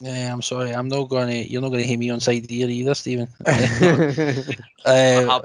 Yeah, 0.00 0.32
I'm 0.32 0.42
sorry. 0.42 0.72
I'm 0.72 0.88
not 0.88 1.08
going 1.08 1.28
to. 1.28 1.50
You're 1.50 1.62
not 1.62 1.68
going 1.68 1.82
to 1.82 1.86
hear 1.86 1.98
me 1.98 2.10
on 2.10 2.20
side 2.20 2.50
here 2.50 2.68
either, 2.68 2.94
Stephen. 2.94 3.28
Uh, 4.84 5.28
have- 5.30 5.44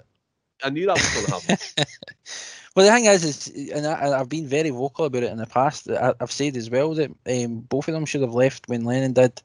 I 0.63 0.71
knew 0.71 0.87
that 0.87 0.95
was 0.95 1.13
going 1.13 1.25
to 1.25 1.31
happen. 1.31 1.57
well, 2.77 2.85
the 2.85 2.91
thing 2.91 3.05
is, 3.05 3.23
is 3.23 3.71
and 3.71 3.87
I, 3.87 4.19
I've 4.19 4.29
been 4.29 4.45
very 4.45 4.69
vocal 4.69 5.05
about 5.05 5.23
it 5.23 5.31
in 5.31 5.39
the 5.39 5.47
past. 5.47 5.89
I, 5.89 6.13
I've 6.21 6.31
said 6.31 6.55
as 6.55 6.69
well 6.69 6.93
that 6.93 7.09
um, 7.27 7.61
both 7.61 7.87
of 7.87 7.95
them 7.95 8.05
should 8.05 8.21
have 8.21 8.35
left 8.35 8.69
when 8.69 8.85
Lennon 8.85 9.13
did. 9.13 9.41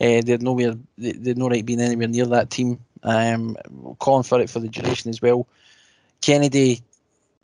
Uh, 0.00 0.22
they're 0.26 0.38
nowhere. 0.38 0.74
They, 0.98 1.12
they're 1.12 1.36
no 1.36 1.48
right 1.48 1.64
being 1.64 1.80
anywhere 1.80 2.08
near 2.08 2.26
that 2.26 2.50
team. 2.50 2.80
Um, 3.04 3.56
calling 4.00 4.24
for 4.24 4.40
it 4.40 4.50
for 4.50 4.58
the 4.58 4.68
duration 4.68 5.08
as 5.08 5.22
well. 5.22 5.46
Kennedy 6.20 6.82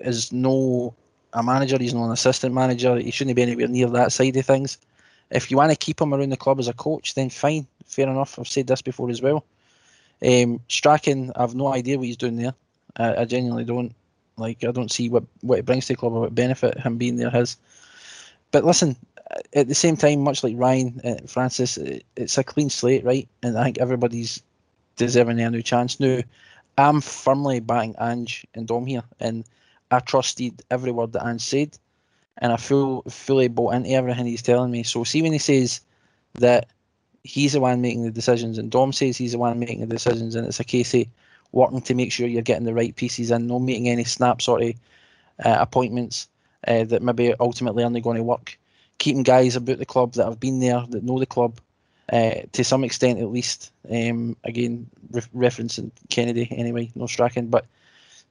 is 0.00 0.32
no 0.32 0.96
a 1.32 1.44
manager. 1.44 1.78
He's 1.78 1.94
not 1.94 2.06
an 2.06 2.12
assistant 2.12 2.52
manager. 2.52 2.96
He 2.96 3.12
shouldn't 3.12 3.36
be 3.36 3.42
anywhere 3.42 3.68
near 3.68 3.86
that 3.90 4.10
side 4.10 4.36
of 4.36 4.44
things. 4.44 4.78
If 5.30 5.48
you 5.48 5.56
want 5.58 5.70
to 5.70 5.76
keep 5.76 6.00
him 6.00 6.12
around 6.12 6.30
the 6.30 6.36
club 6.36 6.58
as 6.58 6.66
a 6.66 6.72
coach, 6.72 7.14
then 7.14 7.30
fine, 7.30 7.68
fair 7.86 8.08
enough. 8.08 8.36
I've 8.36 8.48
said 8.48 8.66
this 8.66 8.82
before 8.82 9.10
as 9.10 9.22
well. 9.22 9.44
Um, 10.26 10.60
Strachan, 10.66 11.30
I've 11.36 11.54
no 11.54 11.72
idea 11.72 11.98
what 11.98 12.08
he's 12.08 12.16
doing 12.16 12.34
there. 12.34 12.54
I, 12.96 13.22
I 13.22 13.24
genuinely 13.26 13.64
don't. 13.64 13.94
Like, 14.40 14.64
I 14.64 14.72
don't 14.72 14.90
see 14.90 15.08
what, 15.08 15.24
what 15.42 15.58
it 15.60 15.64
brings 15.64 15.86
to 15.86 15.92
the 15.92 15.96
club 15.96 16.14
or 16.14 16.20
what 16.22 16.34
benefit 16.34 16.80
him 16.80 16.96
being 16.96 17.16
there 17.16 17.30
has. 17.30 17.56
But 18.50 18.64
listen, 18.64 18.96
at 19.54 19.68
the 19.68 19.74
same 19.74 19.96
time, 19.96 20.20
much 20.20 20.42
like 20.42 20.54
Ryan, 20.56 21.00
uh, 21.04 21.26
Francis, 21.26 21.78
it's 22.16 22.38
a 22.38 22.44
clean 22.44 22.70
slate, 22.70 23.04
right? 23.04 23.28
And 23.42 23.56
I 23.56 23.64
think 23.64 23.78
everybody's 23.78 24.42
deserving 24.96 25.40
a 25.40 25.50
new 25.50 25.62
chance. 25.62 26.00
Now, 26.00 26.20
I'm 26.78 27.00
firmly 27.00 27.60
backing 27.60 27.94
Ange 28.00 28.46
and 28.54 28.66
Dom 28.66 28.86
here, 28.86 29.04
and 29.20 29.44
I 29.90 30.00
trusted 30.00 30.62
every 30.70 30.90
word 30.90 31.12
that 31.12 31.26
Ange 31.26 31.42
said, 31.42 31.78
and 32.38 32.52
I 32.52 32.56
full, 32.56 33.02
fully 33.02 33.48
bought 33.48 33.74
into 33.74 33.90
everything 33.90 34.26
he's 34.26 34.42
telling 34.42 34.70
me. 34.70 34.82
So, 34.82 35.04
see 35.04 35.22
when 35.22 35.32
he 35.32 35.38
says 35.38 35.80
that 36.34 36.66
he's 37.22 37.52
the 37.52 37.60
one 37.60 37.80
making 37.80 38.04
the 38.04 38.10
decisions, 38.10 38.58
and 38.58 38.70
Dom 38.70 38.92
says 38.92 39.16
he's 39.16 39.32
the 39.32 39.38
one 39.38 39.58
making 39.58 39.80
the 39.80 39.86
decisions, 39.86 40.34
and 40.34 40.46
it's 40.46 40.60
a 40.60 40.64
case 40.64 40.94
of 40.94 41.06
working 41.52 41.82
to 41.82 41.94
make 41.94 42.12
sure 42.12 42.26
you're 42.26 42.42
getting 42.42 42.64
the 42.64 42.74
right 42.74 42.94
pieces 42.94 43.30
and 43.30 43.48
not 43.48 43.60
making 43.60 43.88
any 43.88 44.04
snap 44.04 44.40
sort 44.42 44.62
of 44.62 44.74
uh, 45.44 45.56
appointments 45.60 46.28
uh, 46.66 46.84
that 46.84 47.02
maybe 47.02 47.34
ultimately 47.40 47.82
aren't 47.82 48.02
going 48.02 48.16
to 48.16 48.22
work. 48.22 48.58
Keeping 48.98 49.22
guys 49.22 49.56
about 49.56 49.78
the 49.78 49.86
club 49.86 50.12
that 50.12 50.26
have 50.26 50.38
been 50.38 50.60
there, 50.60 50.84
that 50.90 51.02
know 51.02 51.18
the 51.18 51.26
club, 51.26 51.58
uh, 52.12 52.42
to 52.52 52.64
some 52.64 52.84
extent 52.84 53.18
at 53.18 53.30
least. 53.30 53.72
Um, 53.90 54.36
again, 54.44 54.88
re- 55.10 55.22
referencing 55.34 55.90
Kennedy 56.10 56.48
anyway, 56.50 56.90
no 56.94 57.06
Strachan, 57.06 57.48
but 57.48 57.66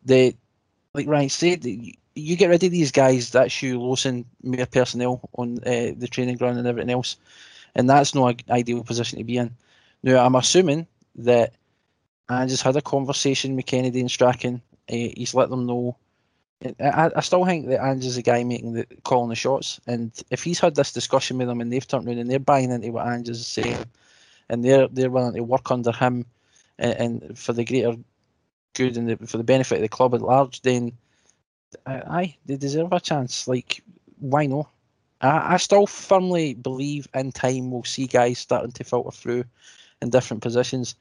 the 0.05 0.35
like 0.93 1.07
Ryan 1.07 1.29
said, 1.29 1.65
you, 1.65 2.35
get 2.35 2.49
rid 2.49 2.63
of 2.63 2.71
these 2.71 2.91
guys. 2.91 3.29
That's 3.29 3.61
you 3.61 3.81
losing 3.81 4.25
mere 4.43 4.65
personnel 4.65 5.21
on 5.37 5.59
uh, 5.59 5.93
the 5.97 6.07
training 6.09 6.37
ground 6.37 6.57
and 6.57 6.67
everything 6.67 6.91
else, 6.91 7.15
and 7.75 7.89
that's 7.89 8.15
no 8.15 8.33
ideal 8.49 8.83
position 8.83 9.17
to 9.17 9.23
be 9.23 9.37
in. 9.37 9.51
Now, 10.03 10.25
I'm 10.25 10.35
assuming 10.35 10.87
that 11.15 11.53
I 12.29 12.45
just 12.45 12.63
had 12.63 12.75
a 12.75 12.81
conversation 12.81 13.55
with 13.55 13.65
Kennedy 13.65 13.99
and 13.99 14.11
Strachan. 14.11 14.61
Uh, 14.89 15.09
he's 15.15 15.33
let 15.33 15.49
them 15.49 15.65
know. 15.65 15.97
I, 16.79 17.09
I 17.15 17.21
still 17.21 17.45
think 17.45 17.67
that 17.67 17.83
Ange 17.83 18.05
is 18.05 18.15
the 18.15 18.21
guy 18.21 18.43
making 18.43 18.73
the 18.73 18.85
calling 19.03 19.29
the 19.29 19.35
shots, 19.35 19.79
and 19.87 20.11
if 20.29 20.43
he's 20.43 20.59
had 20.59 20.75
this 20.75 20.91
discussion 20.91 21.37
with 21.37 21.47
them 21.47 21.61
and 21.61 21.71
they've 21.71 21.87
turned 21.87 22.07
around 22.07 22.17
and 22.19 22.29
they're 22.29 22.37
buying 22.37 22.69
into 22.69 22.91
what 22.91 23.07
Ange 23.07 23.29
is 23.29 23.47
saying, 23.47 23.85
and 24.49 24.63
they're 24.63 24.87
they're 24.89 25.09
willing 25.09 25.35
to 25.35 25.43
work 25.43 25.71
under 25.71 25.91
him, 25.91 26.25
and, 26.77 26.93
and 26.93 27.39
for 27.39 27.53
the 27.53 27.63
greater 27.63 27.95
good 28.73 28.97
and 28.97 29.09
the, 29.09 29.27
for 29.27 29.37
the 29.37 29.43
benefit 29.43 29.75
of 29.75 29.81
the 29.81 29.89
club 29.89 30.13
at 30.13 30.21
large, 30.21 30.61
then 30.61 30.91
aye, 31.85 32.35
they 32.45 32.57
deserve 32.57 32.91
a 32.91 32.99
chance. 32.99 33.47
Like, 33.47 33.81
why 34.19 34.45
not? 34.45 34.69
I, 35.21 35.53
I 35.53 35.57
still 35.57 35.87
firmly 35.87 36.55
believe 36.55 37.07
in 37.13 37.31
time 37.31 37.71
we'll 37.71 37.83
see 37.83 38.07
guys 38.07 38.39
starting 38.39 38.71
to 38.73 38.83
filter 38.83 39.11
through 39.11 39.45
in 40.01 40.09
different 40.09 40.43
positions. 40.43 40.95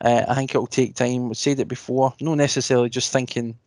Uh, 0.00 0.24
I 0.28 0.34
think 0.34 0.50
it'll 0.50 0.66
take 0.66 0.94
time. 0.94 1.28
We 1.28 1.34
said 1.34 1.60
it 1.60 1.68
before, 1.68 2.14
not 2.20 2.36
necessarily 2.36 2.88
just 2.88 3.12
thinking 3.12 3.58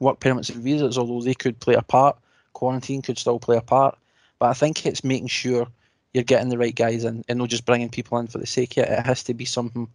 work 0.00 0.20
permits 0.20 0.48
and 0.48 0.62
visas, 0.62 0.96
although 0.96 1.20
they 1.20 1.34
could 1.34 1.60
play 1.60 1.74
a 1.74 1.82
part. 1.82 2.16
Quarantine 2.52 3.02
could 3.02 3.18
still 3.18 3.38
play 3.38 3.56
a 3.56 3.62
part. 3.62 3.98
But 4.38 4.50
I 4.50 4.54
think 4.54 4.86
it's 4.86 5.04
making 5.04 5.28
sure 5.28 5.66
you're 6.14 6.24
getting 6.24 6.48
the 6.48 6.58
right 6.58 6.74
guys 6.74 7.04
in 7.04 7.24
and 7.28 7.38
not 7.38 7.48
just 7.48 7.66
bringing 7.66 7.90
people 7.90 8.18
in 8.18 8.28
for 8.28 8.38
the 8.38 8.46
sake 8.46 8.76
of 8.76 8.84
it. 8.84 8.90
It 8.90 9.06
has 9.06 9.22
to 9.24 9.34
be 9.34 9.44
something, 9.44 9.88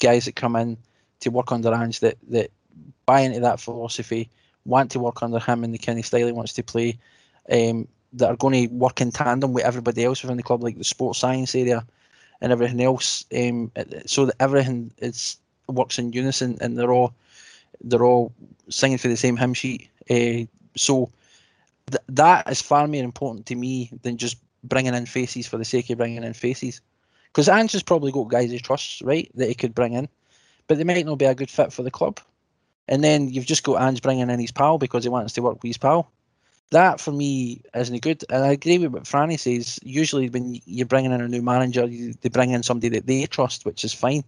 guys 0.00 0.24
that 0.24 0.34
come 0.34 0.56
in 0.56 0.76
to 1.20 1.30
work 1.30 1.52
under 1.52 1.72
Ange 1.72 2.00
that, 2.00 2.16
that 2.28 2.50
buy 3.06 3.20
into 3.20 3.40
that 3.40 3.60
philosophy, 3.60 4.28
want 4.64 4.90
to 4.92 4.98
work 4.98 5.22
under 5.22 5.38
him 5.38 5.62
and 5.62 5.72
the 5.72 5.78
kind 5.78 5.98
of 5.98 6.06
style 6.06 6.26
he 6.26 6.32
wants 6.32 6.54
to 6.54 6.62
play, 6.62 6.98
um, 7.50 7.86
that 8.14 8.30
are 8.30 8.36
going 8.36 8.68
to 8.68 8.74
work 8.74 9.00
in 9.00 9.10
tandem 9.10 9.52
with 9.52 9.64
everybody 9.64 10.04
else 10.04 10.22
within 10.22 10.36
the 10.36 10.42
club, 10.42 10.62
like 10.62 10.78
the 10.78 10.84
sports 10.84 11.20
science 11.20 11.54
area 11.54 11.86
and 12.42 12.52
everything 12.52 12.82
else, 12.82 13.24
um, 13.34 13.70
so 14.04 14.26
that 14.26 14.34
everything 14.40 14.92
is 14.98 15.38
works 15.68 15.98
in 15.98 16.12
unison 16.12 16.58
and 16.60 16.76
they're 16.76 16.92
all 16.92 17.14
they're 17.84 18.04
all 18.04 18.32
singing 18.68 18.98
for 18.98 19.08
the 19.08 19.16
same 19.16 19.36
hymn 19.36 19.54
sheet. 19.54 19.88
Uh, 20.10 20.44
so 20.76 21.10
th- 21.90 22.02
that 22.08 22.50
is 22.50 22.60
far 22.60 22.86
more 22.86 23.02
important 23.02 23.46
to 23.46 23.54
me 23.54 23.90
than 24.02 24.18
just 24.18 24.36
bringing 24.64 24.94
in 24.94 25.06
faces 25.06 25.46
for 25.46 25.56
the 25.56 25.64
sake 25.64 25.88
of 25.90 25.98
bringing 25.98 26.22
in 26.22 26.34
faces. 26.34 26.80
Because 27.26 27.48
Ange 27.48 27.72
has 27.72 27.82
probably 27.82 28.12
got 28.12 28.28
guys 28.28 28.50
he 28.50 28.58
trusts, 28.58 29.00
right, 29.02 29.30
that 29.36 29.48
he 29.48 29.54
could 29.54 29.74
bring 29.74 29.94
in, 29.94 30.08
but 30.66 30.76
they 30.76 30.84
might 30.84 31.06
not 31.06 31.18
be 31.18 31.24
a 31.24 31.34
good 31.34 31.50
fit 31.50 31.72
for 31.72 31.82
the 31.82 31.90
club. 31.90 32.20
And 32.88 33.02
then 33.02 33.30
you've 33.30 33.46
just 33.46 33.62
got 33.62 33.80
Ange 33.80 34.02
bringing 34.02 34.28
in 34.28 34.40
his 34.40 34.52
pal 34.52 34.78
because 34.78 35.04
he 35.04 35.10
wants 35.10 35.32
to 35.34 35.42
work 35.42 35.62
with 35.62 35.70
his 35.70 35.78
pal. 35.78 36.10
That 36.72 37.00
for 37.00 37.12
me 37.12 37.60
isn't 37.74 38.00
good. 38.02 38.24
And 38.30 38.44
I 38.44 38.52
agree 38.52 38.78
with 38.78 38.92
what 38.92 39.04
Franny 39.04 39.38
says. 39.38 39.78
Usually, 39.82 40.30
when 40.30 40.58
you're 40.64 40.86
bringing 40.86 41.12
in 41.12 41.20
a 41.20 41.28
new 41.28 41.42
manager, 41.42 41.84
you, 41.86 42.14
they 42.22 42.30
bring 42.30 42.50
in 42.50 42.62
somebody 42.62 42.88
that 42.90 43.06
they 43.06 43.26
trust, 43.26 43.66
which 43.66 43.84
is 43.84 43.92
fine. 43.92 44.24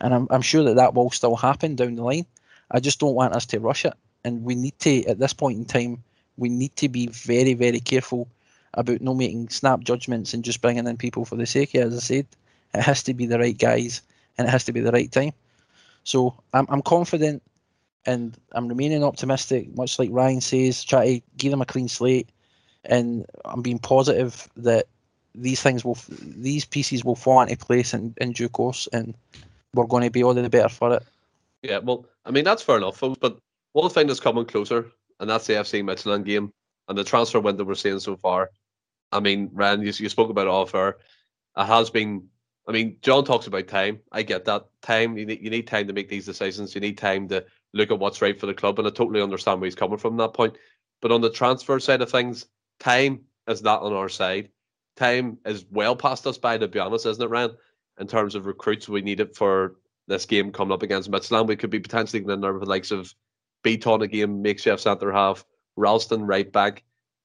And 0.00 0.14
I'm, 0.14 0.28
I'm 0.30 0.42
sure 0.42 0.62
that 0.64 0.76
that 0.76 0.94
will 0.94 1.10
still 1.10 1.34
happen 1.34 1.74
down 1.74 1.96
the 1.96 2.04
line. 2.04 2.26
I 2.70 2.78
just 2.78 3.00
don't 3.00 3.16
want 3.16 3.34
us 3.34 3.46
to 3.46 3.58
rush 3.60 3.84
it. 3.84 3.94
And 4.24 4.44
we 4.44 4.54
need 4.54 4.78
to, 4.80 5.04
at 5.06 5.18
this 5.18 5.32
point 5.32 5.58
in 5.58 5.64
time, 5.64 6.04
we 6.36 6.48
need 6.48 6.74
to 6.76 6.88
be 6.88 7.08
very, 7.08 7.54
very 7.54 7.80
careful 7.80 8.28
about 8.74 9.00
not 9.00 9.16
making 9.16 9.48
snap 9.48 9.80
judgments 9.80 10.34
and 10.34 10.44
just 10.44 10.62
bringing 10.62 10.86
in 10.86 10.96
people 10.96 11.24
for 11.24 11.34
the 11.36 11.46
sake 11.46 11.74
of, 11.74 11.88
as 11.88 11.96
I 11.96 12.00
said, 12.00 12.26
it 12.74 12.80
has 12.80 13.02
to 13.04 13.14
be 13.14 13.26
the 13.26 13.40
right 13.40 13.58
guys 13.58 14.02
and 14.38 14.46
it 14.46 14.50
has 14.52 14.64
to 14.64 14.72
be 14.72 14.80
the 14.80 14.92
right 14.92 15.10
time. 15.10 15.32
So 16.04 16.34
I'm, 16.54 16.66
I'm 16.68 16.82
confident 16.82 17.42
and 18.06 18.36
I'm 18.52 18.68
remaining 18.68 19.04
optimistic, 19.04 19.74
much 19.76 19.98
like 19.98 20.10
Ryan 20.12 20.40
says, 20.40 20.82
try 20.82 21.06
to 21.06 21.20
give 21.36 21.50
them 21.50 21.62
a 21.62 21.66
clean 21.66 21.88
slate. 21.88 22.28
And 22.84 23.26
I'm 23.44 23.62
being 23.62 23.78
positive 23.78 24.48
that 24.56 24.86
these 25.34 25.62
things 25.62 25.84
will, 25.84 25.98
these 26.08 26.64
pieces 26.64 27.04
will 27.04 27.14
fall 27.14 27.42
into 27.42 27.56
place 27.56 27.94
in, 27.94 28.14
in 28.18 28.32
due 28.32 28.48
course, 28.48 28.88
and 28.92 29.14
we're 29.74 29.86
going 29.86 30.02
to 30.02 30.10
be 30.10 30.24
all 30.24 30.34
the 30.34 30.48
better 30.50 30.68
for 30.68 30.94
it. 30.94 31.02
Yeah, 31.62 31.78
well, 31.78 32.06
I 32.26 32.32
mean 32.32 32.44
that's 32.44 32.62
fair 32.62 32.76
enough, 32.76 32.96
folks. 32.96 33.18
But 33.20 33.38
one 33.72 33.88
thing 33.90 34.08
that's 34.08 34.20
coming 34.20 34.44
closer, 34.44 34.90
and 35.20 35.30
that's 35.30 35.46
the 35.46 35.54
FC 35.54 35.82
Midtjylland 35.82 36.24
game 36.24 36.52
and 36.88 36.98
the 36.98 37.04
transfer 37.04 37.40
window 37.40 37.64
we're 37.64 37.74
seeing 37.74 38.00
so 38.00 38.16
far. 38.16 38.50
I 39.12 39.20
mean, 39.20 39.50
Ryan, 39.52 39.82
you, 39.82 39.92
you 39.96 40.08
spoke 40.08 40.30
about 40.30 40.46
it 40.46 40.50
off 40.50 40.74
air. 40.74 40.96
It 41.56 41.64
has 41.64 41.90
been. 41.90 42.28
I 42.66 42.72
mean, 42.72 42.96
John 43.02 43.24
talks 43.24 43.48
about 43.48 43.66
time. 43.66 44.00
I 44.12 44.22
get 44.22 44.44
that 44.44 44.66
time. 44.82 45.16
You 45.16 45.26
need 45.26 45.42
you 45.42 45.50
need 45.50 45.66
time 45.66 45.86
to 45.86 45.92
make 45.92 46.08
these 46.08 46.26
decisions. 46.26 46.74
You 46.74 46.80
need 46.80 46.98
time 46.98 47.28
to 47.28 47.44
look 47.74 47.90
at 47.90 47.98
what's 47.98 48.22
right 48.22 48.38
for 48.38 48.46
the 48.46 48.54
club, 48.54 48.78
and 48.78 48.86
I 48.86 48.90
totally 48.90 49.22
understand 49.22 49.60
where 49.60 49.66
he's 49.66 49.74
coming 49.74 49.98
from 49.98 50.16
that 50.18 50.34
point. 50.34 50.56
But 51.00 51.12
on 51.12 51.20
the 51.20 51.30
transfer 51.30 51.78
side 51.80 52.02
of 52.02 52.10
things, 52.10 52.46
time 52.78 53.22
is 53.48 53.62
not 53.62 53.82
on 53.82 53.92
our 53.92 54.08
side. 54.08 54.50
Time 54.96 55.38
is 55.46 55.64
well 55.70 55.96
past 55.96 56.26
us 56.26 56.38
by, 56.38 56.58
to 56.58 56.68
be 56.68 56.78
honest, 56.78 57.06
isn't 57.06 57.22
it, 57.22 57.28
Ryan? 57.28 57.56
In 57.98 58.06
terms 58.06 58.34
of 58.34 58.46
recruits, 58.46 58.88
we 58.88 59.02
need 59.02 59.20
it 59.20 59.36
for 59.36 59.76
this 60.06 60.26
game 60.26 60.52
coming 60.52 60.72
up 60.72 60.82
against 60.82 61.10
Midtjylland. 61.10 61.46
We 61.46 61.56
could 61.56 61.70
be 61.70 61.80
potentially 61.80 62.20
getting 62.20 62.34
in 62.34 62.40
there 62.40 62.52
with 62.52 62.62
the 62.62 62.68
likes 62.68 62.90
of 62.90 63.14
Bitton 63.64 64.02
again, 64.02 64.42
makeshift 64.42 64.82
centre 64.82 65.12
half, 65.12 65.44
Ralston 65.76 66.26
right 66.26 66.50
back. 66.50 66.82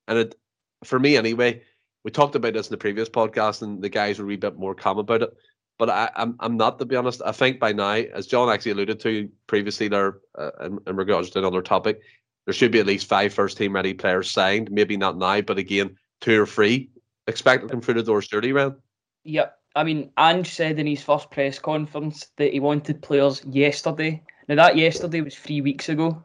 And 0.08 0.18
it, 0.20 0.36
for 0.84 1.00
me 1.00 1.18
anyway, 1.18 1.62
we 2.04 2.12
talked 2.12 2.36
about 2.36 2.54
this 2.54 2.68
in 2.68 2.72
the 2.72 2.78
previous 2.78 3.10
podcast, 3.10 3.62
and 3.62 3.82
the 3.82 3.90
guys 3.90 4.20
were 4.20 4.26
a 4.26 4.28
wee 4.28 4.36
bit 4.38 4.58
more 4.58 4.76
calm 4.76 5.00
about 5.00 5.24
it. 5.24 5.34
But 5.78 5.90
I, 5.90 6.06
am 6.06 6.10
I'm, 6.16 6.36
I'm 6.40 6.58
not 6.58 6.80
to 6.80 6.86
be 6.86 6.96
honest. 6.96 7.22
I 7.26 7.32
think 7.32 7.60
by 7.60 7.72
now, 7.72 7.92
as 7.92 8.28
John 8.28 8.50
actually 8.50 8.72
alluded 8.72 9.00
to 9.02 9.30
previously, 9.46 9.88
there 9.88 10.20
uh, 10.38 10.52
in, 10.62 10.80
in 10.88 10.96
regards 10.96 11.30
to 11.32 11.40
another 11.40 11.62
topic, 11.62 12.02
there 12.46 12.54
should 12.54 12.72
be 12.72 12.80
at 12.80 12.88
least 12.88 13.08
five 13.08 13.34
first 13.34 13.58
team 13.58 13.74
ready 13.74 13.94
players 13.94 14.32
signed. 14.32 14.72
Maybe 14.72 14.98
not 14.98 15.18
now, 15.18 15.42
but 15.42 15.58
again, 15.58 15.96
two 16.22 16.42
or 16.42 16.46
three 16.46 16.90
expected 17.28 17.68
to 17.68 17.74
come 17.74 17.82
through 17.82 17.96
the 17.96 18.04
door 18.04 18.22
sturdy 18.22 18.54
round. 18.54 18.76
Yep. 19.24 19.58
I 19.76 19.84
mean, 19.84 20.12
Ange 20.18 20.50
said 20.50 20.80
in 20.80 20.88
his 20.88 21.04
first 21.04 21.30
press 21.30 21.60
conference 21.60 22.28
that 22.38 22.54
he 22.54 22.60
wanted 22.60 23.04
players 23.04 23.44
yesterday. 23.46 24.24
Now 24.48 24.56
that 24.56 24.78
yesterday 24.78 25.22
was 25.22 25.36
three 25.36 25.62
weeks 25.62 25.90
ago, 25.90 26.24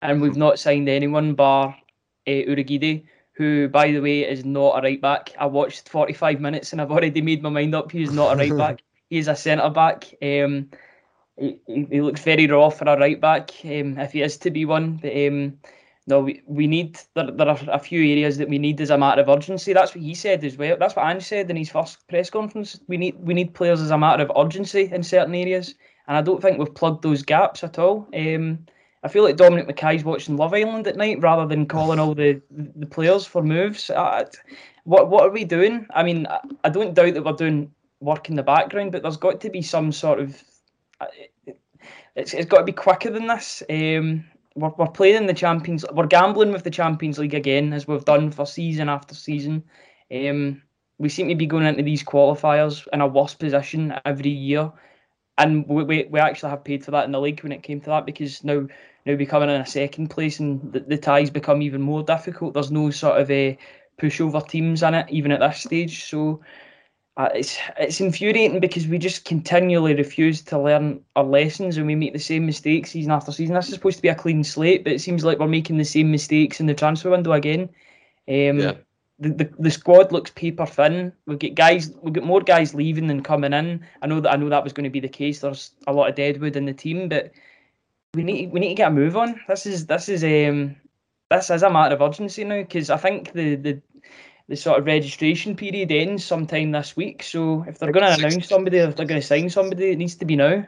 and 0.00 0.22
we've 0.22 0.36
not 0.36 0.58
signed 0.58 0.88
anyone 0.88 1.34
bar 1.34 1.76
uh, 2.26 2.30
Urhoghide, 2.30 3.04
who, 3.32 3.68
by 3.68 3.90
the 3.90 4.00
way, 4.00 4.20
is 4.20 4.44
not 4.44 4.78
a 4.78 4.82
right 4.82 5.00
back. 5.00 5.32
I 5.38 5.46
watched 5.46 5.88
45 5.88 6.40
minutes 6.40 6.72
and 6.72 6.80
I've 6.80 6.92
already 6.92 7.20
made 7.20 7.42
my 7.42 7.50
mind 7.50 7.74
up. 7.74 7.90
He's 7.90 8.12
not 8.12 8.34
a 8.34 8.36
right 8.36 8.56
back. 8.56 8.82
He's 9.10 9.28
a 9.28 9.36
centre 9.36 9.70
back. 9.70 10.14
Um, 10.22 10.70
he, 11.38 11.58
he 11.66 12.00
looks 12.00 12.22
very 12.22 12.46
raw 12.46 12.70
for 12.70 12.84
a 12.84 12.98
right 12.98 13.20
back, 13.20 13.50
um, 13.64 13.98
if 13.98 14.12
he 14.12 14.22
is 14.22 14.36
to 14.38 14.50
be 14.50 14.64
one. 14.64 14.96
But 14.96 15.12
um, 15.26 15.58
no, 16.06 16.20
we, 16.20 16.42
we 16.46 16.66
need 16.66 16.98
there, 17.14 17.30
there 17.30 17.48
are 17.48 17.58
a 17.68 17.78
few 17.78 18.00
areas 18.00 18.36
that 18.38 18.48
we 18.48 18.58
need 18.58 18.80
as 18.80 18.90
a 18.90 18.98
matter 18.98 19.22
of 19.22 19.28
urgency. 19.28 19.72
That's 19.72 19.94
what 19.94 20.04
he 20.04 20.14
said 20.14 20.44
as 20.44 20.56
well. 20.56 20.76
That's 20.78 20.96
what 20.96 21.06
Ange 21.06 21.22
said 21.22 21.50
in 21.50 21.56
his 21.56 21.70
first 21.70 22.06
press 22.08 22.30
conference. 22.30 22.78
We 22.88 22.96
need 22.96 23.16
we 23.18 23.34
need 23.34 23.54
players 23.54 23.80
as 23.80 23.90
a 23.90 23.98
matter 23.98 24.22
of 24.22 24.32
urgency 24.36 24.90
in 24.92 25.02
certain 25.02 25.34
areas, 25.34 25.74
and 26.06 26.16
I 26.16 26.22
don't 26.22 26.42
think 26.42 26.58
we've 26.58 26.74
plugged 26.74 27.02
those 27.02 27.22
gaps 27.22 27.64
at 27.64 27.78
all. 27.78 28.08
Um, 28.14 28.66
I 29.02 29.08
feel 29.08 29.22
like 29.22 29.36
Dominic 29.36 29.68
McKay's 29.68 30.04
watching 30.04 30.36
Love 30.36 30.54
Island 30.54 30.86
at 30.86 30.96
night 30.96 31.20
rather 31.20 31.46
than 31.46 31.66
calling 31.66 31.98
all 31.98 32.14
the 32.14 32.40
the 32.50 32.86
players 32.86 33.26
for 33.26 33.42
moves. 33.42 33.90
I, 33.90 34.26
what 34.84 35.08
what 35.08 35.24
are 35.24 35.30
we 35.30 35.44
doing? 35.44 35.86
I 35.94 36.02
mean, 36.02 36.26
I, 36.26 36.40
I 36.64 36.68
don't 36.68 36.94
doubt 36.94 37.14
that 37.14 37.24
we're 37.24 37.32
doing 37.32 37.70
work 38.00 38.28
in 38.28 38.36
the 38.36 38.42
background, 38.42 38.92
but 38.92 39.02
there's 39.02 39.16
got 39.16 39.40
to 39.40 39.50
be 39.50 39.62
some 39.62 39.92
sort 39.92 40.20
of 40.20 40.42
it's, 42.16 42.34
it's 42.34 42.48
got 42.48 42.58
to 42.58 42.64
be 42.64 42.72
quicker 42.72 43.10
than 43.10 43.26
this. 43.26 43.62
Um, 43.68 44.24
we're, 44.54 44.72
we're 44.76 44.86
playing 44.86 45.16
in 45.16 45.26
the 45.26 45.34
Champions. 45.34 45.84
We're 45.92 46.06
gambling 46.06 46.52
with 46.52 46.64
the 46.64 46.70
Champions 46.70 47.18
League 47.18 47.34
again, 47.34 47.72
as 47.72 47.88
we've 47.88 48.04
done 48.04 48.30
for 48.30 48.46
season 48.46 48.88
after 48.88 49.14
season. 49.14 49.64
Um, 50.14 50.62
we 50.98 51.08
seem 51.08 51.28
to 51.28 51.34
be 51.34 51.46
going 51.46 51.66
into 51.66 51.82
these 51.82 52.04
qualifiers 52.04 52.86
in 52.92 53.00
a 53.00 53.06
worse 53.06 53.34
position 53.34 53.94
every 54.04 54.30
year, 54.30 54.70
and 55.38 55.66
we, 55.68 55.82
we, 55.82 56.04
we 56.04 56.20
actually 56.20 56.50
have 56.50 56.62
paid 56.62 56.84
for 56.84 56.92
that 56.92 57.04
in 57.04 57.12
the 57.12 57.20
league 57.20 57.42
when 57.42 57.52
it 57.52 57.64
came 57.64 57.80
to 57.80 57.90
that 57.90 58.06
because 58.06 58.44
now 58.44 58.66
now 59.06 59.14
we're 59.14 59.26
coming 59.26 59.50
in 59.50 59.60
a 59.60 59.66
second 59.66 60.08
place 60.08 60.40
and 60.40 60.72
the, 60.72 60.80
the 60.80 60.96
ties 60.96 61.30
become 61.30 61.60
even 61.62 61.82
more 61.82 62.02
difficult. 62.02 62.54
There's 62.54 62.70
no 62.70 62.90
sort 62.90 63.20
of 63.20 63.30
a 63.30 63.52
uh, 63.52 63.56
pushover 64.00 64.46
teams 64.46 64.82
in 64.82 64.94
it 64.94 65.06
even 65.10 65.32
at 65.32 65.40
this 65.40 65.62
stage. 65.62 66.04
So 66.04 66.40
uh, 67.16 67.28
it's 67.32 67.58
it's 67.78 68.00
infuriating 68.00 68.58
because 68.58 68.88
we 68.88 68.98
just 68.98 69.24
continually 69.24 69.94
refuse 69.94 70.42
to 70.42 70.58
learn 70.58 71.00
our 71.14 71.22
lessons 71.22 71.76
and 71.76 71.86
we 71.86 71.94
make 71.94 72.12
the 72.12 72.18
same 72.18 72.44
mistakes 72.44 72.90
season 72.90 73.12
after 73.12 73.30
season. 73.30 73.54
This 73.54 73.68
is 73.68 73.74
supposed 73.74 73.96
to 73.96 74.02
be 74.02 74.08
a 74.08 74.14
clean 74.16 74.42
slate, 74.42 74.82
but 74.82 74.92
it 74.92 75.00
seems 75.00 75.24
like 75.24 75.38
we're 75.38 75.46
making 75.46 75.76
the 75.76 75.84
same 75.84 76.10
mistakes 76.10 76.58
in 76.58 76.66
the 76.66 76.74
transfer 76.74 77.10
window 77.10 77.32
again. 77.32 77.68
Um, 78.26 78.58
yeah. 78.58 78.72
the, 79.20 79.28
the, 79.28 79.54
the 79.60 79.70
squad 79.70 80.10
looks 80.10 80.32
paper 80.32 80.66
thin. 80.66 81.12
We 81.26 81.36
get 81.36 81.54
guys, 81.54 81.92
we 82.02 82.10
get 82.10 82.24
more 82.24 82.40
guys 82.40 82.74
leaving 82.74 83.06
than 83.06 83.22
coming 83.22 83.52
in. 83.52 83.86
I 84.02 84.08
know 84.08 84.18
that 84.18 84.32
I 84.32 84.36
know 84.36 84.48
that 84.48 84.64
was 84.64 84.72
going 84.72 84.84
to 84.84 84.90
be 84.90 85.00
the 85.00 85.08
case. 85.08 85.40
There's 85.40 85.70
a 85.86 85.92
lot 85.92 86.08
of 86.08 86.16
deadwood 86.16 86.56
in 86.56 86.64
the 86.64 86.74
team, 86.74 87.08
but 87.08 87.30
we 88.14 88.24
need 88.24 88.50
we 88.50 88.58
need 88.58 88.70
to 88.70 88.74
get 88.74 88.88
a 88.88 88.94
move 88.94 89.16
on. 89.16 89.40
This 89.46 89.66
is 89.66 89.86
this 89.86 90.08
is 90.08 90.24
um 90.24 90.74
this 91.30 91.48
is 91.48 91.62
a 91.62 91.70
matter 91.70 91.94
of 91.94 92.02
urgency 92.02 92.42
now 92.42 92.62
because 92.62 92.90
I 92.90 92.96
think 92.96 93.32
the 93.34 93.54
the 93.54 93.82
the 94.48 94.56
sort 94.56 94.78
of 94.78 94.86
registration 94.86 95.56
period 95.56 95.90
ends 95.90 96.24
sometime 96.24 96.70
this 96.70 96.96
week. 96.96 97.22
So 97.22 97.64
if 97.66 97.78
they're 97.78 97.92
going 97.92 98.06
to 98.06 98.26
announce 98.26 98.48
somebody, 98.48 98.78
if 98.78 98.96
they're 98.96 99.06
going 99.06 99.20
to 99.20 99.26
sign 99.26 99.48
somebody, 99.48 99.90
it 99.90 99.98
needs 99.98 100.16
to 100.16 100.24
be 100.24 100.36
now. 100.36 100.66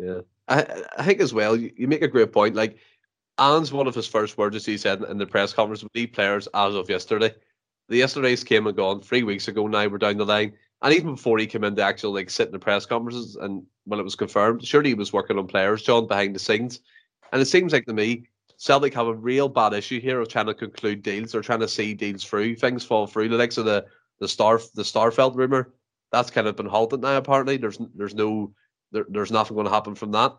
Yeah, 0.00 0.20
I, 0.48 0.84
I 0.96 1.04
think 1.04 1.20
as 1.20 1.34
well. 1.34 1.56
You, 1.56 1.72
you 1.76 1.88
make 1.88 2.02
a 2.02 2.08
great 2.08 2.32
point. 2.32 2.54
Like, 2.54 2.78
Ange's 3.38 3.72
one 3.72 3.86
of 3.86 3.94
his 3.94 4.06
first 4.06 4.38
words, 4.38 4.56
as 4.56 4.66
he 4.66 4.78
said 4.78 5.02
in 5.02 5.18
the 5.18 5.26
press 5.26 5.52
conference, 5.52 5.82
with 5.82 5.92
the 5.92 6.06
players 6.06 6.48
as 6.54 6.74
of 6.74 6.88
yesterday. 6.88 7.34
The 7.88 7.96
yesterday's 7.96 8.44
came 8.44 8.66
and 8.66 8.76
gone 8.76 9.00
three 9.00 9.22
weeks 9.22 9.48
ago. 9.48 9.66
Now 9.66 9.86
we're 9.86 9.98
down 9.98 10.16
the 10.18 10.26
line, 10.26 10.52
and 10.82 10.94
even 10.94 11.14
before 11.14 11.38
he 11.38 11.46
came 11.46 11.64
in 11.64 11.76
to 11.76 11.82
actually 11.82 12.20
like 12.20 12.30
sit 12.30 12.48
in 12.48 12.52
the 12.52 12.58
press 12.58 12.84
conferences, 12.84 13.36
and 13.36 13.64
when 13.84 14.00
it 14.00 14.04
was 14.04 14.16
confirmed, 14.16 14.66
surely 14.66 14.90
he 14.90 14.94
was 14.94 15.12
working 15.12 15.38
on 15.38 15.46
players, 15.46 15.82
John, 15.82 16.06
behind 16.06 16.34
the 16.34 16.40
scenes. 16.40 16.80
And 17.32 17.40
it 17.40 17.46
seems 17.46 17.72
like 17.72 17.86
to 17.86 17.94
me, 17.94 18.24
Celtic 18.58 18.92
have 18.94 19.06
a 19.06 19.14
real 19.14 19.48
bad 19.48 19.72
issue 19.72 20.00
here 20.00 20.20
of 20.20 20.28
trying 20.28 20.46
to 20.46 20.54
conclude 20.54 21.02
deals 21.02 21.34
or 21.34 21.40
trying 21.40 21.60
to 21.60 21.68
see 21.68 21.94
deals 21.94 22.24
through. 22.24 22.56
Things 22.56 22.84
fall 22.84 23.06
through. 23.06 23.28
The 23.28 23.36
likes 23.36 23.56
of 23.56 23.64
the 23.64 23.86
the 24.20 24.28
Star 24.28 24.60
the 24.74 24.82
Starfelt 24.82 25.36
rumor 25.36 25.72
that's 26.10 26.30
kind 26.30 26.46
of 26.46 26.56
been 26.56 26.66
halted 26.66 27.00
now. 27.00 27.16
Apparently, 27.16 27.56
there's 27.56 27.78
there's 27.94 28.14
no 28.14 28.52
there, 28.92 29.06
there's 29.08 29.30
nothing 29.30 29.54
going 29.54 29.66
to 29.66 29.72
happen 29.72 29.94
from 29.94 30.12
that. 30.12 30.36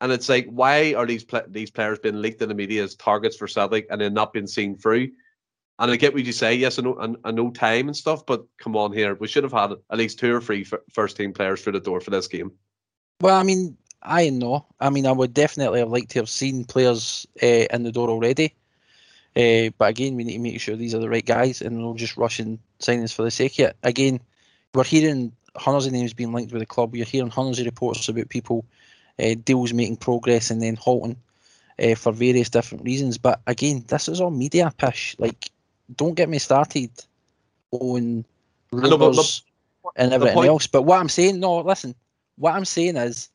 And 0.00 0.10
it's 0.10 0.28
like, 0.28 0.46
why 0.46 0.94
are 0.94 1.06
these 1.06 1.24
pl- 1.24 1.46
these 1.48 1.70
players 1.70 1.98
being 2.00 2.20
leaked 2.20 2.42
in 2.42 2.48
the 2.48 2.54
media 2.54 2.82
as 2.82 2.96
targets 2.96 3.36
for 3.36 3.46
Celtic 3.46 3.86
and 3.90 4.00
then 4.00 4.14
not 4.14 4.32
being 4.32 4.48
seen 4.48 4.76
through? 4.76 5.10
And 5.78 5.90
I 5.90 5.96
get 5.96 6.12
what 6.12 6.24
you 6.24 6.32
say, 6.32 6.54
yes, 6.54 6.78
I 6.78 6.82
know, 6.82 7.16
I 7.24 7.30
know 7.30 7.50
time 7.50 7.88
and 7.88 7.96
stuff, 7.96 8.26
but 8.26 8.44
come 8.58 8.76
on 8.76 8.92
here, 8.92 9.14
we 9.14 9.26
should 9.26 9.42
have 9.44 9.52
had 9.52 9.72
at 9.72 9.98
least 9.98 10.18
two 10.18 10.34
or 10.34 10.40
three 10.40 10.62
f- 10.62 10.80
first 10.92 11.16
team 11.16 11.32
players 11.32 11.62
through 11.62 11.72
the 11.72 11.80
door 11.80 12.00
for 12.00 12.10
this 12.10 12.28
game. 12.28 12.52
Well, 13.20 13.36
I 13.36 13.42
mean, 13.42 13.76
I 14.02 14.30
know. 14.30 14.66
I 14.80 14.90
mean, 14.90 15.06
I 15.06 15.12
would 15.12 15.32
definitely 15.32 15.78
have 15.78 15.90
liked 15.90 16.10
to 16.10 16.18
have 16.18 16.28
seen 16.28 16.64
players 16.64 17.26
uh, 17.42 17.46
in 17.46 17.84
the 17.84 17.92
door 17.92 18.08
already. 18.08 18.54
Uh, 19.34 19.70
but 19.78 19.88
again, 19.88 20.16
we 20.16 20.24
need 20.24 20.34
to 20.34 20.38
make 20.40 20.60
sure 20.60 20.76
these 20.76 20.94
are 20.94 20.98
the 20.98 21.08
right 21.08 21.24
guys 21.24 21.62
and 21.62 21.78
not 21.78 21.96
just 21.96 22.16
rushing 22.16 22.58
signings 22.80 23.14
for 23.14 23.22
the 23.22 23.30
sake 23.30 23.58
of 23.60 23.68
it. 23.68 23.76
Again, 23.82 24.20
we're 24.74 24.84
hearing 24.84 25.32
hundreds 25.56 25.86
of 25.86 25.92
names 25.92 26.12
being 26.12 26.32
linked 26.32 26.52
with 26.52 26.60
the 26.60 26.66
club. 26.66 26.92
We're 26.92 27.04
hearing 27.04 27.30
hundreds 27.30 27.58
of 27.60 27.66
reports 27.66 28.08
about 28.08 28.28
people, 28.28 28.64
uh, 29.22 29.34
deals 29.44 29.72
making 29.72 29.96
progress 29.98 30.50
and 30.50 30.60
then 30.60 30.76
halting 30.76 31.16
for 31.96 32.12
various 32.12 32.50
different 32.50 32.84
reasons. 32.84 33.18
But 33.18 33.40
again, 33.46 33.84
this 33.88 34.08
is 34.08 34.20
all 34.20 34.30
media 34.30 34.72
pish. 34.76 35.16
Like, 35.18 35.50
don't 35.96 36.14
get 36.14 36.28
me 36.28 36.38
started 36.38 36.90
on 37.72 38.24
rumours 38.70 39.42
and 39.96 40.12
everything 40.12 40.44
else. 40.44 40.66
But 40.66 40.82
what 40.82 41.00
I'm 41.00 41.08
saying, 41.08 41.40
no, 41.40 41.60
listen, 41.60 41.94
what 42.36 42.54
I'm 42.54 42.64
saying 42.64 42.96
is 42.96 43.30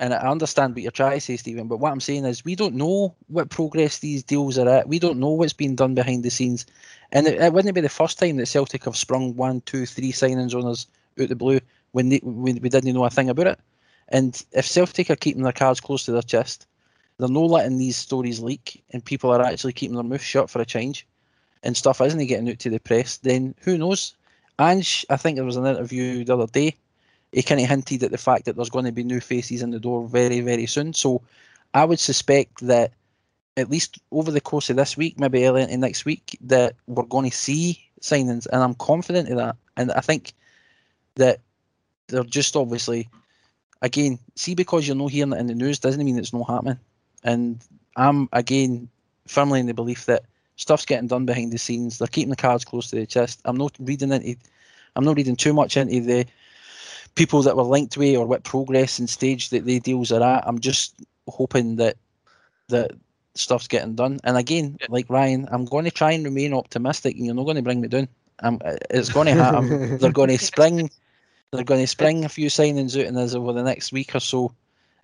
and 0.00 0.14
I 0.14 0.16
understand 0.16 0.74
what 0.74 0.82
you're 0.82 0.90
trying 0.90 1.18
to 1.18 1.20
say, 1.20 1.36
Stephen, 1.36 1.68
but 1.68 1.76
what 1.76 1.92
I'm 1.92 2.00
saying 2.00 2.24
is 2.24 2.42
we 2.42 2.56
don't 2.56 2.74
know 2.74 3.14
what 3.28 3.50
progress 3.50 3.98
these 3.98 4.22
deals 4.22 4.56
are 4.56 4.68
at. 4.68 4.88
We 4.88 4.98
don't 4.98 5.20
know 5.20 5.28
what's 5.28 5.52
being 5.52 5.76
done 5.76 5.94
behind 5.94 6.24
the 6.24 6.30
scenes. 6.30 6.64
And 7.12 7.26
it, 7.26 7.38
it 7.38 7.52
wouldn't 7.52 7.74
be 7.74 7.82
the 7.82 7.90
first 7.90 8.18
time 8.18 8.36
that 8.36 8.46
Celtic 8.46 8.84
have 8.86 8.96
sprung 8.96 9.36
one, 9.36 9.60
two, 9.60 9.84
three 9.84 10.10
signings 10.10 10.54
on 10.54 10.66
us 10.66 10.86
out 11.18 11.24
of 11.24 11.28
the 11.28 11.36
blue 11.36 11.60
when, 11.92 12.08
they, 12.08 12.20
when 12.22 12.58
we 12.62 12.70
didn't 12.70 12.94
know 12.94 13.04
a 13.04 13.10
thing 13.10 13.28
about 13.28 13.46
it. 13.46 13.60
And 14.08 14.42
if 14.52 14.66
Celtic 14.66 15.10
are 15.10 15.16
keeping 15.16 15.42
their 15.42 15.52
cards 15.52 15.80
close 15.80 16.06
to 16.06 16.12
their 16.12 16.22
chest, 16.22 16.66
they're 17.18 17.28
not 17.28 17.50
letting 17.50 17.76
these 17.76 17.98
stories 17.98 18.40
leak, 18.40 18.82
and 18.94 19.04
people 19.04 19.30
are 19.30 19.42
actually 19.42 19.74
keeping 19.74 19.96
their 19.96 20.02
mouth 20.02 20.22
shut 20.22 20.48
for 20.48 20.62
a 20.62 20.64
change, 20.64 21.06
and 21.62 21.76
stuff 21.76 22.00
isn't 22.00 22.26
getting 22.26 22.48
out 22.48 22.58
to 22.60 22.70
the 22.70 22.80
press, 22.80 23.18
then 23.18 23.54
who 23.60 23.76
knows? 23.76 24.14
Ange, 24.58 25.04
I 25.10 25.18
think 25.18 25.36
there 25.36 25.44
was 25.44 25.56
an 25.56 25.66
interview 25.66 26.24
the 26.24 26.34
other 26.34 26.46
day 26.46 26.76
he 27.32 27.42
kind 27.42 27.60
of 27.60 27.68
hinted 27.68 28.02
at 28.02 28.10
the 28.10 28.18
fact 28.18 28.44
that 28.44 28.56
there's 28.56 28.70
going 28.70 28.84
to 28.84 28.92
be 28.92 29.04
new 29.04 29.20
faces 29.20 29.62
in 29.62 29.70
the 29.70 29.80
door 29.80 30.06
very, 30.06 30.40
very 30.40 30.66
soon. 30.66 30.92
So 30.92 31.22
I 31.74 31.84
would 31.84 32.00
suspect 32.00 32.66
that 32.66 32.92
at 33.56 33.70
least 33.70 34.00
over 34.10 34.30
the 34.30 34.40
course 34.40 34.70
of 34.70 34.76
this 34.76 34.96
week, 34.96 35.18
maybe 35.18 35.46
early 35.46 35.62
into 35.62 35.76
next 35.76 36.04
week, 36.04 36.38
that 36.42 36.74
we're 36.86 37.04
going 37.04 37.30
to 37.30 37.36
see 37.36 37.84
signings, 38.00 38.46
and 38.52 38.62
I'm 38.62 38.74
confident 38.74 39.28
of 39.28 39.36
that. 39.36 39.56
And 39.76 39.92
I 39.92 40.00
think 40.00 40.32
that 41.16 41.40
they're 42.08 42.24
just 42.24 42.56
obviously, 42.56 43.08
again, 43.82 44.18
see 44.34 44.54
because 44.54 44.86
you're 44.86 44.96
not 44.96 45.10
hearing 45.10 45.32
it 45.32 45.38
in 45.38 45.46
the 45.46 45.54
news 45.54 45.78
doesn't 45.78 46.04
mean 46.04 46.18
it's 46.18 46.32
not 46.32 46.48
happening. 46.48 46.78
And 47.22 47.60
I'm 47.96 48.28
again 48.32 48.88
firmly 49.26 49.60
in 49.60 49.66
the 49.66 49.74
belief 49.74 50.06
that 50.06 50.24
stuff's 50.56 50.86
getting 50.86 51.08
done 51.08 51.26
behind 51.26 51.52
the 51.52 51.58
scenes. 51.58 51.98
They're 51.98 52.08
keeping 52.08 52.30
the 52.30 52.36
cards 52.36 52.64
close 52.64 52.90
to 52.90 52.96
the 52.96 53.06
chest. 53.06 53.40
I'm 53.44 53.56
not 53.56 53.76
reading 53.78 54.12
into, 54.12 54.36
I'm 54.96 55.04
not 55.04 55.16
reading 55.16 55.36
too 55.36 55.52
much 55.52 55.76
into 55.76 56.00
the 56.00 56.26
people 57.14 57.42
that 57.42 57.56
were 57.56 57.62
linked 57.62 57.96
with 57.96 58.16
or 58.16 58.26
what 58.26 58.44
progress 58.44 58.98
and 58.98 59.08
stage 59.08 59.50
that 59.50 59.64
they 59.66 59.78
deals 59.78 60.12
are 60.12 60.22
at. 60.22 60.46
I'm 60.46 60.58
just 60.58 60.94
hoping 61.28 61.76
that 61.76 61.96
that 62.68 62.92
stuff's 63.34 63.68
getting 63.68 63.94
done. 63.94 64.18
And 64.24 64.36
again, 64.36 64.76
yeah. 64.80 64.86
like 64.90 65.06
Ryan, 65.08 65.48
I'm 65.50 65.64
going 65.64 65.84
to 65.84 65.90
try 65.90 66.12
and 66.12 66.24
remain 66.24 66.54
optimistic, 66.54 67.16
and 67.16 67.26
you're 67.26 67.34
not 67.34 67.44
going 67.44 67.56
to 67.56 67.62
bring 67.62 67.80
me 67.80 67.88
down. 67.88 68.08
I'm, 68.42 68.58
it's 68.90 69.10
going 69.10 69.26
to 69.26 69.34
happen. 69.34 69.98
they're 69.98 70.12
going 70.12 70.30
to 70.30 70.38
spring. 70.38 70.90
They're 71.52 71.64
going 71.64 71.80
to 71.80 71.86
spring 71.86 72.24
a 72.24 72.28
few 72.28 72.46
signings 72.46 72.98
out 72.98 73.06
in 73.06 73.16
us 73.16 73.34
over 73.34 73.52
the 73.52 73.62
next 73.62 73.92
week 73.92 74.14
or 74.14 74.20
so, 74.20 74.54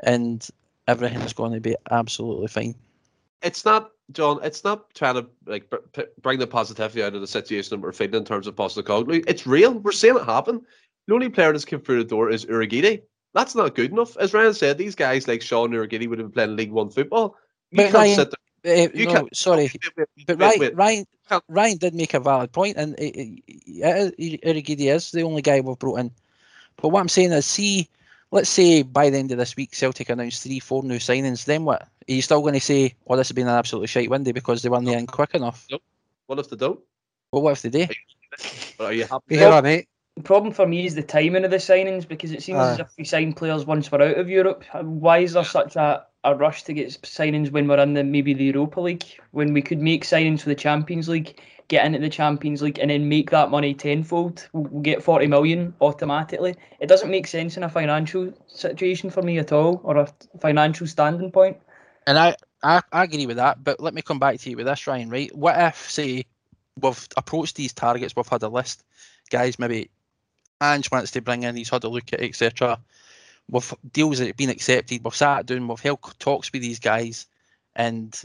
and 0.00 0.46
everything's 0.86 1.32
going 1.32 1.52
to 1.52 1.60
be 1.60 1.76
absolutely 1.90 2.48
fine. 2.48 2.74
It's 3.42 3.64
not, 3.64 3.90
John. 4.12 4.38
It's 4.42 4.64
not 4.64 4.94
trying 4.94 5.16
to 5.16 5.26
like 5.46 5.70
bring 6.22 6.38
the 6.38 6.46
positivity 6.46 7.02
out 7.02 7.14
of 7.14 7.20
the 7.20 7.26
situation 7.26 7.70
that 7.70 7.84
we're 7.84 7.92
feeling 7.92 8.14
in 8.14 8.24
terms 8.24 8.46
of 8.46 8.54
Postecoglou. 8.54 9.24
It's 9.26 9.46
real. 9.46 9.74
We're 9.74 9.92
seeing 9.92 10.16
it 10.16 10.24
happen. 10.24 10.64
The 11.06 11.14
only 11.14 11.28
player 11.28 11.52
that's 11.52 11.64
come 11.64 11.80
through 11.80 11.98
the 11.98 12.08
door 12.08 12.30
is 12.30 12.44
Urhoghide. 12.46 13.02
That's 13.32 13.54
not 13.54 13.74
good 13.74 13.92
enough. 13.92 14.16
As 14.16 14.32
Ryan 14.34 14.54
said, 14.54 14.78
these 14.78 14.94
guys 14.94 15.28
like 15.28 15.42
Sean 15.42 15.70
Urhoghide 15.70 16.08
would 16.08 16.18
have 16.18 16.28
been 16.28 16.32
playing 16.32 16.56
League 16.56 16.72
One 16.72 16.90
football. 16.90 17.36
You 17.70 17.76
but 17.76 17.82
can't 17.84 17.94
Ryan, 17.94 18.14
sit 18.16 18.30
there. 18.30 18.86
Uh, 18.86 18.88
you 18.94 19.06
no, 19.06 19.12
can't, 19.12 19.36
sorry, 19.36 19.70
wait, 19.72 19.82
wait, 19.96 20.26
but 20.26 20.38
Ryan, 20.38 20.74
Ryan, 20.74 21.06
Ryan 21.48 21.78
did 21.78 21.94
make 21.94 22.14
a 22.14 22.20
valid 22.20 22.50
point, 22.50 22.76
and 22.76 22.96
Urhoghide 22.96 24.80
is 24.80 25.10
the 25.12 25.22
only 25.22 25.42
guy 25.42 25.60
we've 25.60 25.78
brought 25.78 26.00
in. 26.00 26.10
But 26.76 26.88
what 26.88 27.00
I'm 27.00 27.08
saying 27.08 27.32
is, 27.32 27.46
see, 27.46 27.88
let's 28.32 28.48
say 28.48 28.82
by 28.82 29.10
the 29.10 29.18
end 29.18 29.30
of 29.30 29.38
this 29.38 29.54
week, 29.54 29.74
Celtic 29.74 30.10
announced 30.10 30.42
three, 30.42 30.58
four 30.58 30.82
new 30.82 30.98
signings. 30.98 31.44
Then 31.44 31.64
what? 31.64 31.82
Are 31.82 32.12
you 32.12 32.22
still 32.22 32.40
going 32.40 32.54
to 32.54 32.60
say, 32.60 32.94
"Oh, 33.06 33.16
this 33.16 33.28
has 33.28 33.34
been 33.34 33.48
an 33.48 33.54
absolutely 33.54 33.88
shite 33.88 34.10
windy 34.10 34.32
because 34.32 34.62
they 34.62 34.68
weren't 34.68 34.88
in 34.88 35.06
quick 35.06 35.34
enough"? 35.34 35.66
Nope. 35.70 35.82
What 36.26 36.38
if 36.38 36.50
they 36.50 36.56
don't? 36.56 36.80
Well, 37.30 37.42
what 37.42 37.52
if 37.52 37.62
they 37.62 37.70
do? 37.70 37.86
Are 38.80 38.92
you 38.92 39.04
happy? 39.04 39.36
Yeah, 39.36 39.60
mate. 39.60 39.88
The 40.16 40.22
problem 40.22 40.52
for 40.52 40.66
me 40.66 40.86
is 40.86 40.94
the 40.94 41.02
timing 41.02 41.44
of 41.44 41.50
the 41.50 41.58
signings 41.58 42.08
because 42.08 42.32
it 42.32 42.42
seems 42.42 42.58
as 42.58 42.78
if 42.78 42.88
we 42.96 43.04
sign 43.04 43.34
players 43.34 43.66
once 43.66 43.92
we're 43.92 44.02
out 44.02 44.16
of 44.16 44.30
Europe. 44.30 44.64
Why 44.80 45.18
is 45.18 45.34
there 45.34 45.44
such 45.44 45.76
a, 45.76 46.06
a 46.24 46.34
rush 46.34 46.62
to 46.64 46.72
get 46.72 46.88
signings 46.88 47.52
when 47.52 47.68
we're 47.68 47.78
in 47.80 47.92
the 47.92 48.02
maybe 48.02 48.32
the 48.32 48.44
Europa 48.44 48.80
League 48.80 49.04
when 49.32 49.52
we 49.52 49.60
could 49.60 49.80
make 49.80 50.04
signings 50.04 50.40
for 50.40 50.48
the 50.48 50.54
Champions 50.54 51.06
League, 51.10 51.38
get 51.68 51.84
into 51.84 51.98
the 51.98 52.08
Champions 52.08 52.62
League, 52.62 52.78
and 52.78 52.90
then 52.90 53.10
make 53.10 53.30
that 53.30 53.50
money 53.50 53.74
tenfold? 53.74 54.48
We'll 54.54 54.80
get 54.80 55.02
forty 55.02 55.26
million 55.26 55.74
automatically. 55.82 56.54
It 56.80 56.86
doesn't 56.86 57.10
make 57.10 57.26
sense 57.26 57.58
in 57.58 57.62
a 57.62 57.68
financial 57.68 58.32
situation 58.46 59.10
for 59.10 59.20
me 59.20 59.36
at 59.38 59.52
all, 59.52 59.82
or 59.84 59.98
a 59.98 60.08
financial 60.40 60.86
standing 60.86 61.30
point. 61.30 61.58
And 62.06 62.18
I, 62.18 62.36
I, 62.62 62.80
I 62.90 63.04
agree 63.04 63.26
with 63.26 63.36
that, 63.36 63.62
but 63.62 63.80
let 63.80 63.92
me 63.92 64.00
come 64.00 64.18
back 64.18 64.38
to 64.40 64.50
you 64.50 64.56
with 64.56 64.64
this, 64.64 64.86
Ryan. 64.86 65.10
Right? 65.10 65.34
What 65.36 65.60
if, 65.60 65.90
say, 65.90 66.24
we've 66.80 67.08
approached 67.18 67.56
these 67.56 67.74
targets, 67.74 68.16
we've 68.16 68.26
had 68.26 68.42
a 68.42 68.48
list, 68.48 68.82
guys, 69.30 69.58
maybe 69.58 69.90
Ange 70.62 70.90
wants 70.90 71.10
to 71.12 71.20
bring 71.20 71.42
in, 71.42 71.56
he's 71.56 71.70
had 71.70 71.84
a 71.84 71.88
look 71.88 72.12
at 72.12 72.20
etc. 72.20 72.78
With 73.48 73.74
deals 73.92 74.18
that 74.18 74.26
have 74.26 74.36
been 74.36 74.50
accepted, 74.50 75.04
we've 75.04 75.14
sat 75.14 75.46
down, 75.46 75.68
we've 75.68 75.80
held 75.80 76.00
talks 76.18 76.52
with 76.52 76.62
these 76.62 76.78
guys, 76.78 77.26
and 77.74 78.20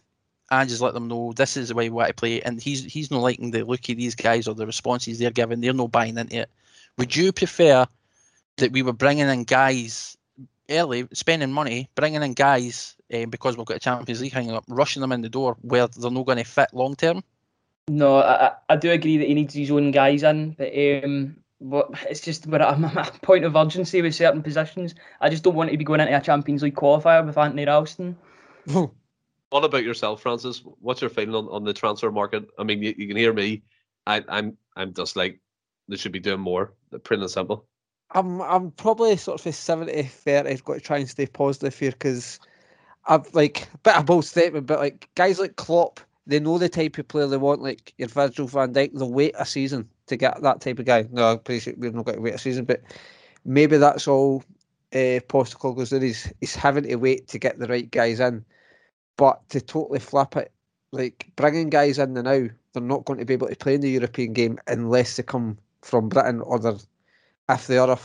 Ange 0.51 0.71
has 0.71 0.82
let 0.82 0.93
them 0.93 1.07
know 1.07 1.34
this 1.34 1.57
is 1.57 1.69
the 1.69 1.75
way 1.75 1.89
we 1.89 1.95
want 1.95 2.09
to 2.09 2.13
play, 2.13 2.41
and 2.41 2.61
he's 2.61 2.84
he's 2.86 3.11
not 3.11 3.21
liking 3.21 3.51
the 3.51 3.63
look 3.63 3.88
of 3.89 3.97
these 3.97 4.15
guys 4.15 4.47
or 4.47 4.55
the 4.55 4.65
responses 4.65 5.19
they're 5.19 5.32
giving. 5.32 5.61
They're 5.61 5.73
not 5.73 5.91
buying 5.91 6.17
into 6.17 6.38
it. 6.38 6.49
Would 6.97 7.15
you 7.15 7.32
prefer 7.32 7.86
that 8.57 8.71
we 8.71 8.82
were 8.82 8.93
bringing 8.93 9.27
in 9.27 9.43
guys 9.43 10.17
early, 10.69 11.07
spending 11.13 11.51
money, 11.51 11.89
bringing 11.95 12.23
in 12.23 12.34
guys 12.34 12.95
um, 13.13 13.29
because 13.29 13.57
we've 13.57 13.65
got 13.65 13.77
a 13.77 13.79
Champions 13.79 14.21
League 14.21 14.34
hanging 14.34 14.51
up, 14.51 14.63
rushing 14.67 15.01
them 15.01 15.11
in 15.11 15.21
the 15.21 15.29
door 15.29 15.57
where 15.61 15.88
they're 15.88 16.11
not 16.11 16.25
going 16.25 16.38
to 16.38 16.43
fit 16.43 16.69
long 16.73 16.95
term? 16.95 17.23
No, 17.88 18.17
I, 18.17 18.51
I 18.69 18.75
do 18.75 18.91
agree 18.91 19.17
that 19.17 19.27
he 19.27 19.34
needs 19.34 19.53
his 19.53 19.71
own 19.71 19.91
guys 19.91 20.23
in, 20.23 20.51
but 20.51 20.71
um, 21.03 21.36
but 21.62 21.91
it's 22.09 22.22
just 22.22 22.47
where 22.47 22.62
I'm 22.62 22.84
at 22.97 23.16
a 23.16 23.20
point 23.20 23.45
of 23.45 23.55
urgency 23.55 24.01
with 24.01 24.16
certain 24.16 24.41
positions. 24.41 24.95
I 25.22 25.30
just 25.30 25.43
don't 25.43 25.55
want 25.55 25.72
to 25.72 25.78
be 25.78 25.84
going 25.84 26.01
into 26.01 26.18
a 26.18 26.22
Champions 26.22 26.64
League 26.64 26.76
qualifier 26.76 27.26
with 27.26 27.38
Anthony 27.38 27.66
Ralston. 27.66 28.18
what 28.66 29.64
about 29.64 29.84
yourself, 29.84 30.22
Francis? 30.22 30.64
What's 30.80 31.01
your 31.01 31.09
feeling 31.09 31.36
on, 31.36 31.47
on 31.49 31.64
the 31.64 31.74
transfer 31.74 32.12
market? 32.12 32.49
I 32.57 32.64
mean, 32.64 32.82
you, 32.82 32.93
you 32.97 33.07
can 33.07 33.18
hear 33.18 33.34
me. 33.34 33.64
I, 34.07 34.24
I'm 34.28 34.57
I'm 34.76 34.93
just 34.93 35.16
like 35.16 35.39
they 35.88 35.97
should 35.97 36.12
be 36.12 36.20
doing 36.20 36.39
more. 36.39 36.74
Plain 37.03 37.22
and 37.22 37.30
simple. 37.30 37.66
I'm 38.12 38.41
I'm 38.41 38.72
probably 38.72 39.16
sort 39.18 39.39
of 39.39 39.45
a 39.45 39.53
70 39.53 40.03
30. 40.03 40.49
I've 40.49 40.64
got 40.64 40.74
to 40.74 40.80
try 40.80 40.97
and 40.97 41.09
stay 41.09 41.28
positive 41.28 41.78
here 41.78 41.91
because 41.91 42.39
I've 43.05 43.34
like 43.34 43.68
a 43.74 43.78
bit 43.80 43.95
of 43.95 44.01
a 44.01 44.05
bold 44.05 44.26
statement, 44.26 44.66
but 44.66 44.80
like 44.80 45.09
guys 45.16 45.39
like 45.39 45.55
Klopp, 45.55 45.99
they 46.28 46.39
know 46.39 46.57
the 46.57 46.69
type 46.69 46.97
of 46.97 47.07
player 47.07 47.28
they 47.28 47.38
want. 47.38 47.61
Like 47.61 47.93
your 47.97 48.09
Virgil 48.09 48.47
van 48.47 48.74
Dijk, 48.74 48.93
they'll 48.93 49.11
wait 49.11 49.36
a 49.38 49.45
season 49.45 49.89
to 50.07 50.15
get 50.15 50.41
that 50.41 50.61
type 50.61 50.80
of 50.80 50.86
guy. 50.86 51.07
No, 51.11 51.32
appreciate 51.32 51.78
we've 51.78 51.93
not 51.93 52.05
got 52.05 52.15
to 52.15 52.22
wait 52.22 52.36
a 52.36 52.39
season, 52.39 52.65
but 52.65 52.82
maybe 53.45 53.78
that's 53.78 54.07
all 54.07 54.43
uh, 54.93 55.19
Postecoglou 55.28 55.78
goes 55.78 55.89
there. 55.89 56.01
He's, 56.01 56.32
he's 56.39 56.55
having 56.55 56.84
to 56.84 56.95
wait 56.95 57.28
to 57.30 57.39
get 57.39 57.59
the 57.59 57.67
right 57.67 57.89
guys 57.89 58.19
in. 58.19 58.45
But 59.17 59.47
to 59.49 59.61
totally 59.61 59.99
flip 59.99 60.36
it, 60.36 60.51
like 60.91 61.32
bringing 61.36 61.69
guys 61.69 61.99
in 61.99 62.13
the 62.13 62.24
now 62.24 62.47
they're 62.74 62.82
not 62.82 63.05
going 63.05 63.19
to 63.19 63.26
be 63.26 63.34
able 63.34 63.47
to 63.47 63.55
play 63.55 63.76
in 63.76 63.82
the 63.82 63.89
European 63.89 64.34
game 64.34 64.59
unless 64.67 65.15
they 65.15 65.24
come 65.24 65.57
from 65.82 66.09
Britain 66.09 66.41
or 66.41 66.59
they're, 66.59 66.78
if 67.49 67.67
they 67.67 67.78
are 67.78 67.91
a, 67.91 67.99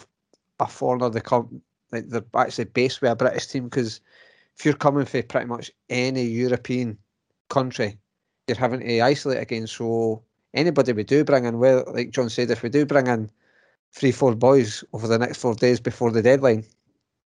a 0.60 0.66
foreigner, 0.66 1.08
they 1.08 1.20
come 1.20 1.60
like 1.92 2.08
they're 2.08 2.24
actually 2.34 2.64
based 2.64 3.00
with 3.00 3.12
a 3.12 3.16
British 3.16 3.46
team 3.46 3.64
because 3.64 4.00
if 4.58 4.64
you're 4.64 4.74
coming 4.74 5.04
from 5.04 5.22
pretty 5.24 5.46
much 5.46 5.70
any 5.88 6.22
European 6.22 6.98
country, 7.48 7.98
you're 8.46 8.56
having 8.56 8.80
to 8.80 9.00
isolate 9.00 9.42
again. 9.42 9.66
So 9.66 10.22
anybody 10.54 10.92
we 10.92 11.04
do 11.04 11.24
bring 11.24 11.44
in, 11.44 11.58
well, 11.58 11.84
like 11.92 12.10
John 12.10 12.30
said, 12.30 12.50
if 12.50 12.62
we 12.62 12.68
do 12.68 12.86
bring 12.86 13.06
in 13.06 13.30
three, 13.92 14.12
four 14.12 14.34
boys 14.34 14.84
over 14.92 15.08
the 15.08 15.18
next 15.18 15.38
four 15.38 15.54
days 15.54 15.80
before 15.80 16.10
the 16.10 16.22
deadline, 16.22 16.64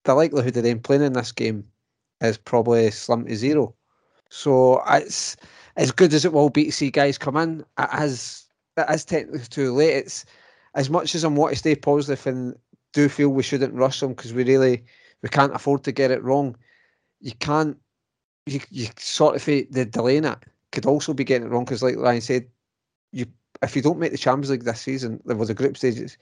the 0.05 0.15
likelihood 0.15 0.57
of 0.57 0.63
them 0.63 0.81
playing 0.81 1.03
in 1.03 1.13
this 1.13 1.33
game 1.33 1.65
is 2.21 2.37
probably 2.37 2.91
slim 2.91 3.27
to 3.27 3.37
zero. 3.37 3.75
So 4.31 4.83
it's 4.89 5.37
as 5.77 5.93
good 5.93 6.13
as 6.13 6.25
it 6.25 6.33
will 6.33 6.51
be 6.51 6.65
to 6.67 6.73
see 6.73 6.91
guys 6.91 7.19
come 7.19 7.37
in. 7.37 7.65
It 7.79 8.03
is 8.03 8.47
it 8.77 8.87
is 8.91 9.05
technically 9.05 9.41
too 9.41 9.73
late. 9.73 9.95
It's 9.95 10.25
as 10.75 10.91
much 10.91 11.15
as 11.15 11.25
I 11.25 11.29
want 11.29 11.53
to 11.53 11.59
stay 11.59 11.75
positive 11.75 12.27
and 12.27 12.57
do 12.93 13.09
feel 13.09 13.29
we 13.29 13.43
shouldn't 13.43 13.75
rush 13.75 14.01
them 14.01 14.11
because 14.11 14.33
we 14.33 14.45
really 14.45 14.85
we 15.23 15.29
can't 15.29 15.55
afford 15.55 15.85
to 15.85 15.93
get 15.93 16.11
it 16.11 16.23
wrong. 16.23 16.57
You 17.21 17.33
can't. 17.39 17.77
You, 18.47 18.61
you 18.71 18.87
sort 18.97 19.35
of 19.35 19.45
the 19.45 19.85
delaying 19.85 20.25
it 20.25 20.39
could 20.73 20.87
also 20.87 21.12
be 21.14 21.25
getting 21.25 21.47
it 21.47 21.51
wrong 21.51 21.64
because, 21.64 21.83
like 21.83 21.97
Ryan 21.97 22.21
said, 22.21 22.47
you 23.12 23.27
if 23.62 23.75
you 23.75 23.83
don't 23.83 23.99
make 23.99 24.12
the 24.12 24.19
Champions 24.19 24.51
League 24.51 24.64
this 24.64 24.81
season, 24.81 25.21
there 25.25 25.37
was 25.37 25.51
a 25.51 25.55
group 25.55 25.77
stages. 25.77 26.19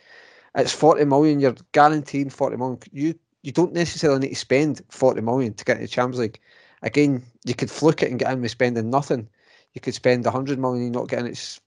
It's 0.55 0.73
forty 0.73 1.05
million. 1.05 1.41
You're 1.41 1.57
guaranteeing 1.73 2.31
forty 2.31 2.57
million. 2.57 2.79
You 2.93 3.15
you 3.43 3.53
don't 3.53 3.73
necessarily 3.73 4.21
need 4.21 4.31
to 4.31 4.37
spend 4.37 4.83
forty 4.91 5.21
million 5.21 5.55
to 5.55 5.65
get 5.65 5.77
into 5.77 5.87
the 5.87 5.93
Champions 5.93 6.21
League. 6.21 6.41
Again, 6.83 7.25
you 7.45 7.55
could 7.55 7.71
fluke 7.71 8.03
it 8.03 8.11
and 8.11 8.19
get 8.19 8.33
in 8.33 8.43
with 8.43 8.51
spending 8.51 8.91
nothing. 8.91 9.29
You 9.73 9.81
could 9.81 9.95
spend 9.95 10.27
hundred 10.27 10.59
million 10.59 10.85
and 10.85 10.93
not 10.93 11.09
getting 11.09 11.27
it. 11.27 11.31
It's 11.33 11.61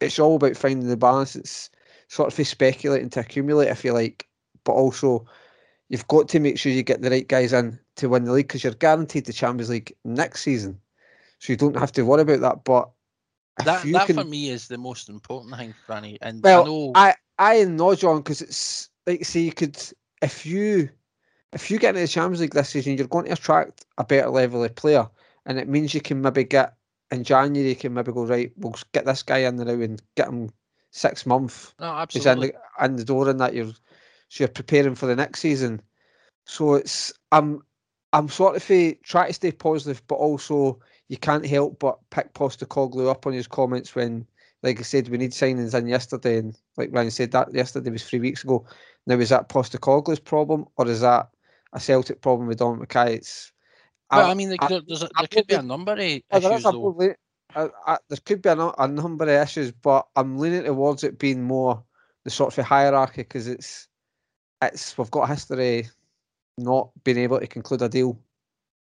it's 0.00 0.18
all 0.18 0.36
about 0.36 0.56
finding 0.56 0.88
the 0.88 0.96
balance. 0.96 1.34
It's 1.34 1.70
sort 2.08 2.32
of 2.38 2.46
speculating 2.46 3.10
to 3.10 3.20
accumulate, 3.20 3.68
if 3.68 3.84
you 3.84 3.92
like, 3.92 4.26
but 4.64 4.72
also 4.72 5.26
you've 5.88 6.08
got 6.08 6.28
to 6.28 6.40
make 6.40 6.58
sure 6.58 6.72
you 6.72 6.82
get 6.82 7.00
the 7.02 7.10
right 7.10 7.28
guys 7.28 7.52
in 7.52 7.78
to 7.96 8.08
win 8.08 8.24
the 8.24 8.32
league 8.32 8.48
because 8.48 8.62
you're 8.62 8.74
guaranteed 8.74 9.26
the 9.26 9.32
Champions 9.32 9.70
League 9.70 9.94
next 10.04 10.42
season, 10.42 10.80
so 11.38 11.52
you 11.52 11.56
don't 11.56 11.76
have 11.76 11.92
to 11.92 12.02
worry 12.02 12.22
about 12.22 12.40
that. 12.40 12.64
But 12.64 12.90
that 13.64 13.84
that 13.84 14.06
can... 14.06 14.16
for 14.16 14.24
me 14.24 14.50
is 14.50 14.68
the 14.68 14.78
most 14.78 15.08
important 15.08 15.56
thing, 15.56 15.74
Franny. 15.86 16.18
And 16.22 16.42
well, 16.42 16.62
I 16.62 16.66
know... 16.66 16.92
I 16.94 17.14
I 17.38 17.64
know 17.64 17.94
John 17.94 18.18
because 18.18 18.42
it's 18.42 18.90
like 19.06 19.24
say 19.24 19.40
you 19.40 19.52
could 19.52 19.76
if 20.22 20.44
you 20.44 20.88
if 21.52 21.70
you 21.70 21.78
get 21.78 21.90
into 21.90 22.00
the 22.00 22.08
Champions 22.08 22.40
League 22.40 22.54
this 22.54 22.70
season, 22.70 22.96
you're 22.96 23.06
going 23.06 23.26
to 23.26 23.32
attract 23.32 23.84
a 23.96 24.04
better 24.04 24.28
level 24.28 24.64
of 24.64 24.74
player, 24.74 25.08
and 25.46 25.58
it 25.58 25.68
means 25.68 25.94
you 25.94 26.00
can 26.00 26.20
maybe 26.20 26.44
get 26.44 26.74
in 27.10 27.24
January. 27.24 27.70
You 27.70 27.76
can 27.76 27.94
maybe 27.94 28.12
go 28.12 28.26
right. 28.26 28.52
We'll 28.56 28.74
get 28.92 29.06
this 29.06 29.22
guy 29.22 29.38
in 29.38 29.56
now 29.56 29.70
and 29.70 30.02
get 30.16 30.28
him 30.28 30.50
six 30.90 31.24
months. 31.26 31.74
No, 31.80 31.86
absolutely. 31.86 32.48
He's 32.48 32.50
in 32.50 32.54
the, 32.78 32.84
in 32.84 32.96
the 32.96 33.04
door, 33.04 33.28
and 33.28 33.40
that 33.40 33.54
you're 33.54 33.72
so 34.28 34.44
you're 34.44 34.48
preparing 34.48 34.94
for 34.94 35.06
the 35.06 35.16
next 35.16 35.40
season. 35.40 35.80
So 36.44 36.74
it's 36.74 37.12
I'm 37.32 37.62
I'm 38.12 38.28
sort 38.28 38.56
of 38.56 38.70
a, 38.70 38.94
try 38.94 39.28
to 39.28 39.32
stay 39.32 39.52
positive, 39.52 40.02
but 40.08 40.16
also 40.16 40.80
you 41.08 41.16
can't 41.16 41.46
help 41.46 41.78
but 41.78 41.98
pick 42.10 42.32
Postecoglou 42.34 43.10
up 43.10 43.26
on 43.26 43.32
his 43.32 43.46
comments 43.46 43.94
when, 43.94 44.26
like 44.62 44.78
I 44.78 44.82
said, 44.82 45.08
we 45.08 45.18
need 45.18 45.32
signings 45.32 45.74
in 45.74 45.86
yesterday, 45.86 46.38
and 46.38 46.56
like 46.76 46.90
Ryan 46.92 47.10
said, 47.10 47.32
that 47.32 47.52
yesterday 47.52 47.90
was 47.90 48.04
three 48.04 48.20
weeks 48.20 48.44
ago. 48.44 48.66
Now 49.06 49.18
is 49.18 49.30
that 49.30 49.48
Postecoglou's 49.48 50.20
problem, 50.20 50.66
or 50.76 50.86
is 50.86 51.00
that 51.00 51.28
a 51.72 51.80
Celtic 51.80 52.20
problem 52.20 52.48
with 52.48 52.58
Dom 52.58 52.84
McKay? 52.84 53.14
It's 53.16 53.52
well, 54.10 54.26
I, 54.26 54.30
I 54.30 54.34
mean, 54.34 54.48
there, 54.48 54.80
there's 54.86 55.02
a, 55.02 55.08
there 55.18 55.26
could 55.26 55.46
be 55.46 55.54
a 55.54 55.62
number 55.62 55.92
of 55.92 55.98
issues. 55.98 56.22
There, 56.30 56.60
probably, 56.60 57.10
I, 57.54 57.68
I, 57.86 57.98
there 58.08 58.18
could 58.24 58.42
be 58.42 58.48
a, 58.48 58.72
a, 58.78 58.88
number 58.88 59.24
of 59.24 59.30
issues, 59.30 59.70
but 59.70 60.06
I'm 60.16 60.38
leaning 60.38 60.64
towards 60.64 61.04
it 61.04 61.18
being 61.18 61.42
more 61.42 61.82
the 62.24 62.30
sort 62.30 62.56
of 62.56 62.64
hierarchy 62.64 63.22
because 63.22 63.48
it's 63.48 63.88
it's 64.62 64.96
we've 64.96 65.10
got 65.10 65.28
history 65.28 65.88
not 66.56 66.90
being 67.04 67.18
able 67.18 67.38
to 67.38 67.46
conclude 67.46 67.82
a 67.82 67.88
deal 67.88 68.18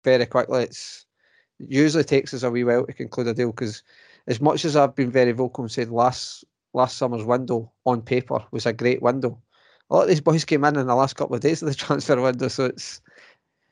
very 0.03 0.25
quickly. 0.25 0.63
It's 0.63 1.05
it 1.14 1.14
usually 1.59 2.03
takes 2.03 2.33
us 2.33 2.43
a 2.43 2.51
wee 2.51 2.63
while 2.63 2.85
to 2.85 2.93
conclude 2.93 3.27
a 3.27 3.33
deal 3.33 3.51
because 3.51 3.83
as 4.27 4.41
much 4.41 4.65
as 4.65 4.75
I've 4.75 4.95
been 4.95 5.11
very 5.11 5.31
vocal 5.31 5.63
and 5.63 5.71
said 5.71 5.89
last 5.89 6.43
last 6.73 6.97
summer's 6.97 7.23
window 7.23 7.71
on 7.85 8.01
paper 8.01 8.43
was 8.51 8.65
a 8.65 8.73
great 8.73 9.01
window, 9.01 9.41
a 9.89 9.95
lot 9.95 10.03
of 10.03 10.09
these 10.09 10.21
boys 10.21 10.45
came 10.45 10.65
in 10.65 10.77
in 10.77 10.87
the 10.87 10.95
last 10.95 11.15
couple 11.15 11.35
of 11.35 11.41
days 11.41 11.61
of 11.61 11.69
the 11.69 11.75
transfer 11.85 12.19
window, 12.19 12.47
so 12.47 12.65
it's 12.65 13.01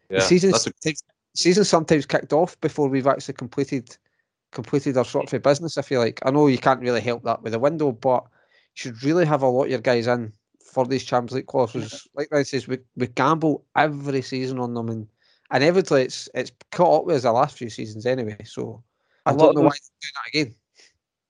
yeah, 0.10 0.20
the 0.20 0.26
season 0.26 0.54
a... 0.54 0.94
season 1.34 1.66
sometimes 1.66 2.06
kicked 2.06 2.34
off 2.34 2.60
before 2.62 2.88
we've 2.88 3.08
actually 3.08 3.34
completed 3.34 3.98
completed 4.52 4.98
our 4.98 5.06
sort 5.06 5.34
of 5.34 5.44
business. 5.44 5.78
I 5.78 5.82
feel 5.82 6.00
like 6.00 6.20
I 6.24 6.32
know 6.32 6.48
you 6.48 6.60
can't 6.60 6.82
really 6.82 7.02
help 7.02 7.24
that 7.24 7.42
with 7.42 7.54
a 7.54 7.60
window, 7.60 7.92
but 7.92 8.24
you 8.24 8.76
should 8.76 9.04
really 9.04 9.26
have 9.26 9.42
a 9.42 9.48
lot 9.48 9.66
of 9.66 9.72
your 9.72 9.80
guys 9.80 10.08
in 10.08 10.32
for 10.64 10.86
these 10.86 11.04
Champions 11.04 11.34
League 11.34 11.48
qualifiers. 11.48 12.08
Like 12.16 12.32
I 12.32 12.44
says, 12.44 12.68
we, 12.68 12.80
we 12.96 13.08
gamble 13.08 13.66
every 13.76 14.22
season 14.22 14.60
on 14.60 14.74
them, 14.74 14.90
and 14.90 15.08
inevitably 15.54 16.04
it's 16.04 16.28
it's 16.34 16.52
caught 16.72 17.02
up 17.02 17.06
with 17.06 17.18
us 17.18 17.22
the 17.24 17.32
last 17.32 17.58
few 17.58 17.70
seasons 17.70 18.06
anyway. 18.06 18.38
So 18.44 18.84
I 19.26 19.32
a 19.32 19.38
don't 19.38 19.56
know 19.56 19.62
those, 19.62 19.72
why 19.72 19.78
they're 19.78 20.02
doing 20.02 20.14
that 20.16 20.30
again. 20.30 20.56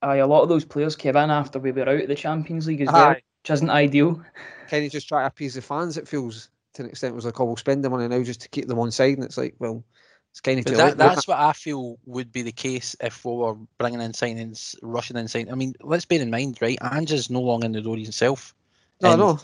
Aye, 0.02 0.16
a 0.18 0.28
lot 0.28 0.44
of 0.44 0.50
those 0.50 0.66
players 0.66 0.96
came 0.96 1.16
in 1.16 1.30
after 1.30 1.60
we 1.60 1.72
were 1.72 1.88
out 1.88 2.02
of 2.02 2.08
the 2.08 2.16
Champions 2.16 2.68
League 2.68 2.82
as 2.82 2.90
aye. 2.90 2.94
well, 2.94 3.10
which 3.10 3.52
isn't 3.52 3.70
ideal. 3.70 4.24
Can 4.68 4.84
you 4.84 4.90
just 4.90 5.08
try 5.08 5.22
to 5.22 5.28
appease 5.28 5.54
the 5.54 5.62
fans? 5.62 5.98
It 5.98 6.08
feels 6.08 6.50
to 6.74 6.84
an 6.84 6.90
extent 6.90 7.14
it 7.14 7.16
was 7.16 7.26
like, 7.26 7.40
oh, 7.40 7.46
we'll 7.46 7.58
spend 7.58 7.84
the 7.84 7.90
money 7.90 8.08
now 8.08 8.24
just 8.24 8.42
to 8.42 8.50
keep 8.50 8.68
them 8.68 8.80
on 8.80 8.92
side, 8.92 9.18
and 9.18 9.24
it's 9.24 9.38
like, 9.38 9.56
well. 9.60 9.84
It's 10.32 10.42
kind 10.42 10.58
of 10.58 10.66
that, 10.78 10.98
that's 10.98 11.28
what 11.28 11.38
I 11.38 11.54
feel 11.54 12.00
would 12.08 12.32
be 12.32 12.42
the 12.42 12.52
case 12.52 12.96
if 13.00 13.24
we 13.24 13.34
were 13.34 13.54
bringing 13.78 14.02
in 14.02 14.14
signings, 14.14 14.76
rushing 14.82 15.16
in 15.16 15.28
signings. 15.28 15.52
I 15.52 15.54
mean, 15.54 15.76
let's 15.82 16.06
bear 16.06 16.20
in 16.20 16.32
mind, 16.32 16.58
right? 16.60 16.80
Ange 16.92 17.12
is 17.12 17.30
no 17.30 17.40
longer 17.40 17.68
in 17.68 17.72
the 17.72 17.82
door 17.82 17.98
himself. 17.98 18.56
No, 19.00 19.16
no. 19.16 19.40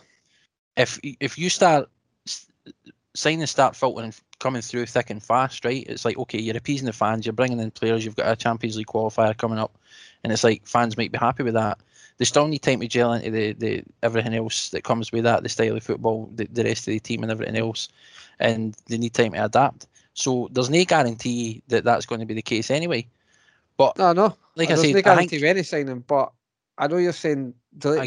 If 0.77 0.99
if 1.03 1.37
you 1.37 1.51
start 1.51 1.89
signing 3.13 3.45
start 3.45 3.75
filtering 3.75 4.15
coming 4.39 4.61
through 4.61 4.85
thick 4.85 5.09
and 5.09 5.21
fast, 5.23 5.65
right? 5.65 5.85
It's 5.87 6.05
like 6.05 6.17
okay, 6.17 6.39
you're 6.39 6.57
appeasing 6.57 6.85
the 6.85 6.93
fans, 6.93 7.25
you're 7.25 7.33
bringing 7.33 7.59
in 7.59 7.71
players, 7.71 8.05
you've 8.05 8.15
got 8.15 8.31
a 8.31 8.35
Champions 8.35 8.77
League 8.77 8.87
qualifier 8.87 9.35
coming 9.37 9.59
up, 9.59 9.77
and 10.23 10.33
it's 10.33 10.43
like 10.43 10.65
fans 10.65 10.97
might 10.97 11.11
be 11.11 11.17
happy 11.17 11.43
with 11.43 11.53
that. 11.53 11.79
They 12.17 12.25
still 12.25 12.47
need 12.47 12.59
time 12.59 12.81
to 12.81 12.87
gel 12.87 13.13
into 13.13 13.31
the, 13.31 13.53
the 13.53 13.83
everything 14.03 14.33
else 14.33 14.69
that 14.71 14.83
comes 14.83 15.11
with 15.11 15.23
that, 15.23 15.43
the 15.43 15.49
style 15.49 15.77
of 15.77 15.83
football, 15.83 16.29
the, 16.35 16.47
the 16.51 16.63
rest 16.63 16.87
of 16.87 16.91
the 16.91 16.99
team, 16.99 17.23
and 17.23 17.31
everything 17.31 17.57
else, 17.57 17.87
and 18.39 18.75
they 18.87 18.97
need 18.97 19.13
time 19.13 19.33
to 19.33 19.45
adapt. 19.45 19.87
So 20.13 20.49
there's 20.51 20.69
no 20.69 20.83
guarantee 20.83 21.63
that 21.69 21.85
that's 21.85 22.05
going 22.05 22.19
to 22.19 22.25
be 22.25 22.33
the 22.33 22.41
case 22.41 22.71
anyway. 22.71 23.07
But 23.77 23.97
no, 23.97 24.11
no, 24.13 24.35
like 24.55 24.71
I 24.71 24.75
said, 24.75 24.93
no 24.93 25.01
guarantee 25.01 25.37
I 25.37 25.39
think, 25.39 25.43
any 25.43 25.63
signing. 25.63 25.99
But 26.01 26.33
I 26.77 26.87
know 26.87 26.97
you're 26.97 27.13
saying 27.13 27.53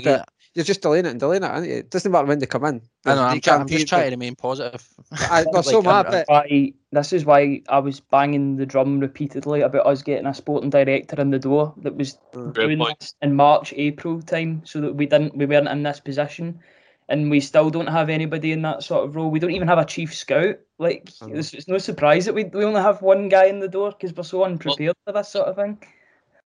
that 0.04 0.28
you're 0.54 0.64
just 0.64 0.82
delaying 0.82 1.06
it 1.06 1.10
and 1.10 1.20
delaying 1.20 1.42
it, 1.42 1.46
aren't 1.46 1.66
you? 1.66 1.74
It 1.76 1.90
doesn't 1.90 2.12
matter 2.12 2.26
when 2.26 2.38
they 2.38 2.46
come 2.46 2.64
in. 2.64 2.82
I 3.06 3.14
know, 3.14 3.22
I'm, 3.22 3.40
try, 3.40 3.56
I'm 3.56 3.68
just 3.68 3.88
trying 3.88 4.04
to 4.04 4.10
remain 4.10 4.36
positive. 4.36 4.86
I, 5.12 5.44
no, 5.52 5.62
so 5.62 5.80
mad, 5.80 6.06
but... 6.10 6.26
Why, 6.28 6.72
this 6.90 7.12
is 7.12 7.24
why 7.24 7.62
I 7.68 7.78
was 7.78 8.00
banging 8.00 8.56
the 8.56 8.66
drum 8.66 9.00
repeatedly 9.00 9.62
about 9.62 9.86
us 9.86 10.02
getting 10.02 10.26
a 10.26 10.34
sporting 10.34 10.68
director 10.68 11.20
in 11.20 11.30
the 11.30 11.38
door 11.38 11.72
that 11.78 11.96
was 11.96 12.18
mm. 12.34 12.52
doing 12.52 12.78
this 12.78 13.14
in 13.22 13.34
March, 13.34 13.72
April 13.76 14.20
time, 14.20 14.62
so 14.64 14.80
that 14.82 14.94
we 14.94 15.06
didn't, 15.06 15.36
we 15.36 15.46
weren't 15.46 15.68
in 15.68 15.82
this 15.82 16.00
position, 16.00 16.60
and 17.08 17.30
we 17.30 17.40
still 17.40 17.70
don't 17.70 17.86
have 17.86 18.10
anybody 18.10 18.52
in 18.52 18.60
that 18.62 18.82
sort 18.82 19.04
of 19.04 19.16
role. 19.16 19.30
We 19.30 19.38
don't 19.38 19.52
even 19.52 19.68
have 19.68 19.78
a 19.78 19.86
chief 19.86 20.14
scout. 20.14 20.56
Like, 20.78 21.10
it's, 21.22 21.54
it's 21.54 21.68
no 21.68 21.78
surprise 21.78 22.26
that 22.26 22.34
we 22.34 22.44
we 22.44 22.64
only 22.64 22.82
have 22.82 23.00
one 23.00 23.28
guy 23.28 23.46
in 23.46 23.60
the 23.60 23.68
door 23.68 23.92
because 23.92 24.14
we're 24.14 24.22
so 24.24 24.44
unprepared 24.44 24.96
well, 25.06 25.14
for 25.14 25.18
this 25.18 25.28
sort 25.28 25.48
of 25.48 25.56
thing. 25.56 25.78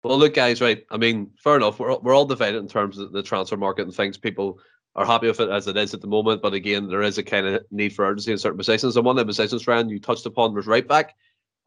Well, 0.04 0.18
look, 0.18 0.34
guys, 0.34 0.60
right. 0.60 0.86
I 0.92 0.98
mean, 0.98 1.32
fair 1.38 1.56
enough. 1.56 1.80
We're, 1.80 1.98
we're 2.00 2.16
all 2.16 2.26
divided 2.26 2.58
in 2.58 2.68
terms 2.68 2.98
of 2.98 3.14
the 3.14 3.24
transfer 3.24 3.56
market 3.56 3.84
and 3.84 3.96
things. 3.96 4.18
People 4.18 4.60
are 4.96 5.06
happy 5.06 5.28
with 5.28 5.40
it 5.40 5.50
as 5.50 5.68
it 5.68 5.78
is 5.78 5.94
at 5.94 6.02
the 6.02 6.08
moment, 6.08 6.42
but 6.42 6.54
again, 6.54 6.88
there 6.88 7.02
is 7.02 7.18
a 7.18 7.24
kind 7.24 7.48
of 7.48 7.66
need 7.72 7.94
for 7.94 8.06
urgency 8.06 8.34
in 8.34 8.38
certain 8.38 8.58
positions. 8.58 8.98
And 8.98 9.06
one 9.06 9.18
of 9.18 9.26
the 9.26 9.30
positions, 9.30 9.66
Ryan, 9.66 9.90
you 9.90 10.00
touched 10.00 10.26
upon 10.26 10.54
was 10.54 10.68
right 10.68 10.88
back. 10.88 11.16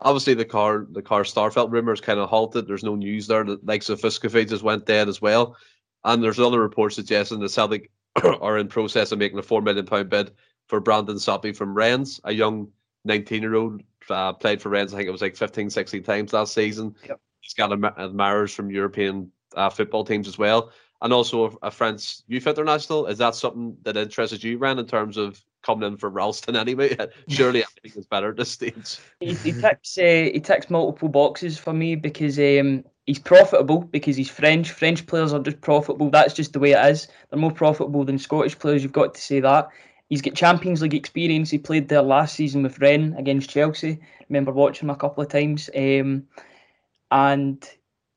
Obviously, 0.00 0.34
the 0.34 0.44
Carl, 0.44 0.86
the 0.90 1.00
Carl 1.00 1.24
Starfelt 1.24 1.72
rumors 1.72 2.02
kind 2.02 2.20
of 2.20 2.28
halted. 2.28 2.68
There's 2.68 2.84
no 2.84 2.94
news 2.94 3.26
there. 3.26 3.42
The 3.42 3.58
likes 3.64 3.88
of 3.88 4.00
Fuskovic 4.00 4.50
just 4.50 4.62
went 4.62 4.84
dead 4.84 5.08
as 5.08 5.22
well. 5.22 5.56
And 6.04 6.22
there's 6.22 6.38
other 6.38 6.60
reports 6.60 6.96
suggesting 6.96 7.40
that 7.40 7.48
Celtic 7.48 7.90
are 8.22 8.58
in 8.58 8.68
process 8.68 9.12
of 9.12 9.18
making 9.18 9.38
a 9.38 9.42
four 9.42 9.62
million 9.62 9.86
pound 9.86 10.10
bid 10.10 10.32
for 10.66 10.80
Brandon 10.80 11.18
Soppy 11.18 11.52
from 11.52 11.74
Rennes, 11.74 12.20
a 12.24 12.32
young 12.32 12.68
19 13.06 13.40
year 13.40 13.54
old 13.54 13.82
uh, 14.10 14.34
played 14.34 14.60
for 14.60 14.68
Rennes. 14.68 14.92
I 14.92 14.98
think 14.98 15.08
it 15.08 15.12
was 15.12 15.22
like 15.22 15.36
15, 15.36 15.70
16 15.70 16.02
times 16.02 16.34
last 16.34 16.52
season. 16.52 16.94
Yep 17.08 17.18
he's 17.46 17.54
got 17.54 17.72
admirers 17.72 18.52
from 18.52 18.70
European 18.70 19.30
uh, 19.54 19.70
football 19.70 20.04
teams 20.04 20.26
as 20.26 20.36
well, 20.36 20.72
and 21.00 21.12
also 21.12 21.56
a, 21.62 21.70
French 21.70 22.18
youth 22.26 22.46
international. 22.46 23.06
Is 23.06 23.18
that 23.18 23.36
something 23.36 23.76
that 23.82 23.96
interests 23.96 24.42
you, 24.42 24.58
Ren, 24.58 24.80
in 24.80 24.86
terms 24.86 25.16
of 25.16 25.40
coming 25.62 25.86
in 25.86 25.96
for 25.96 26.10
Ralston 26.10 26.56
anyway? 26.64 26.96
Surely 27.28 27.60
anything 27.60 28.00
is 28.00 28.06
better 28.06 28.30
at 28.30 28.36
this 28.36 28.50
stage. 28.50 28.98
He, 29.20 29.34
he 29.34 29.52
ticks 29.52 29.96
uh, 29.96 30.30
he 30.32 30.40
ticks 30.40 30.68
multiple 30.70 31.08
boxes 31.08 31.56
for 31.56 31.72
me 31.72 31.94
because 31.94 32.36
um, 32.38 32.84
he's 33.06 33.20
profitable 33.20 33.82
because 33.82 34.16
he's 34.16 34.30
French. 34.30 34.72
French 34.72 35.06
players 35.06 35.32
are 35.32 35.40
just 35.40 35.60
profitable. 35.60 36.10
That's 36.10 36.34
just 36.34 36.52
the 36.52 36.58
way 36.58 36.72
it 36.72 36.84
is. 36.86 37.06
They're 37.30 37.38
more 37.38 37.52
profitable 37.52 38.04
than 38.04 38.18
Scottish 38.18 38.58
players. 38.58 38.82
You've 38.82 38.92
got 38.92 39.14
to 39.14 39.20
say 39.20 39.38
that. 39.40 39.68
He's 40.08 40.22
got 40.22 40.34
Champions 40.34 40.82
League 40.82 40.94
experience. 40.94 41.50
He 41.50 41.58
played 41.58 41.88
there 41.88 42.02
last 42.02 42.34
season 42.34 42.62
with 42.62 42.78
Rennes 42.80 43.14
against 43.18 43.50
Chelsea. 43.50 43.98
I 44.00 44.24
remember 44.28 44.52
watching 44.52 44.88
him 44.88 44.94
a 44.94 44.96
couple 44.96 45.22
of 45.22 45.28
times. 45.28 45.68
Um, 45.76 46.28
and 47.10 47.68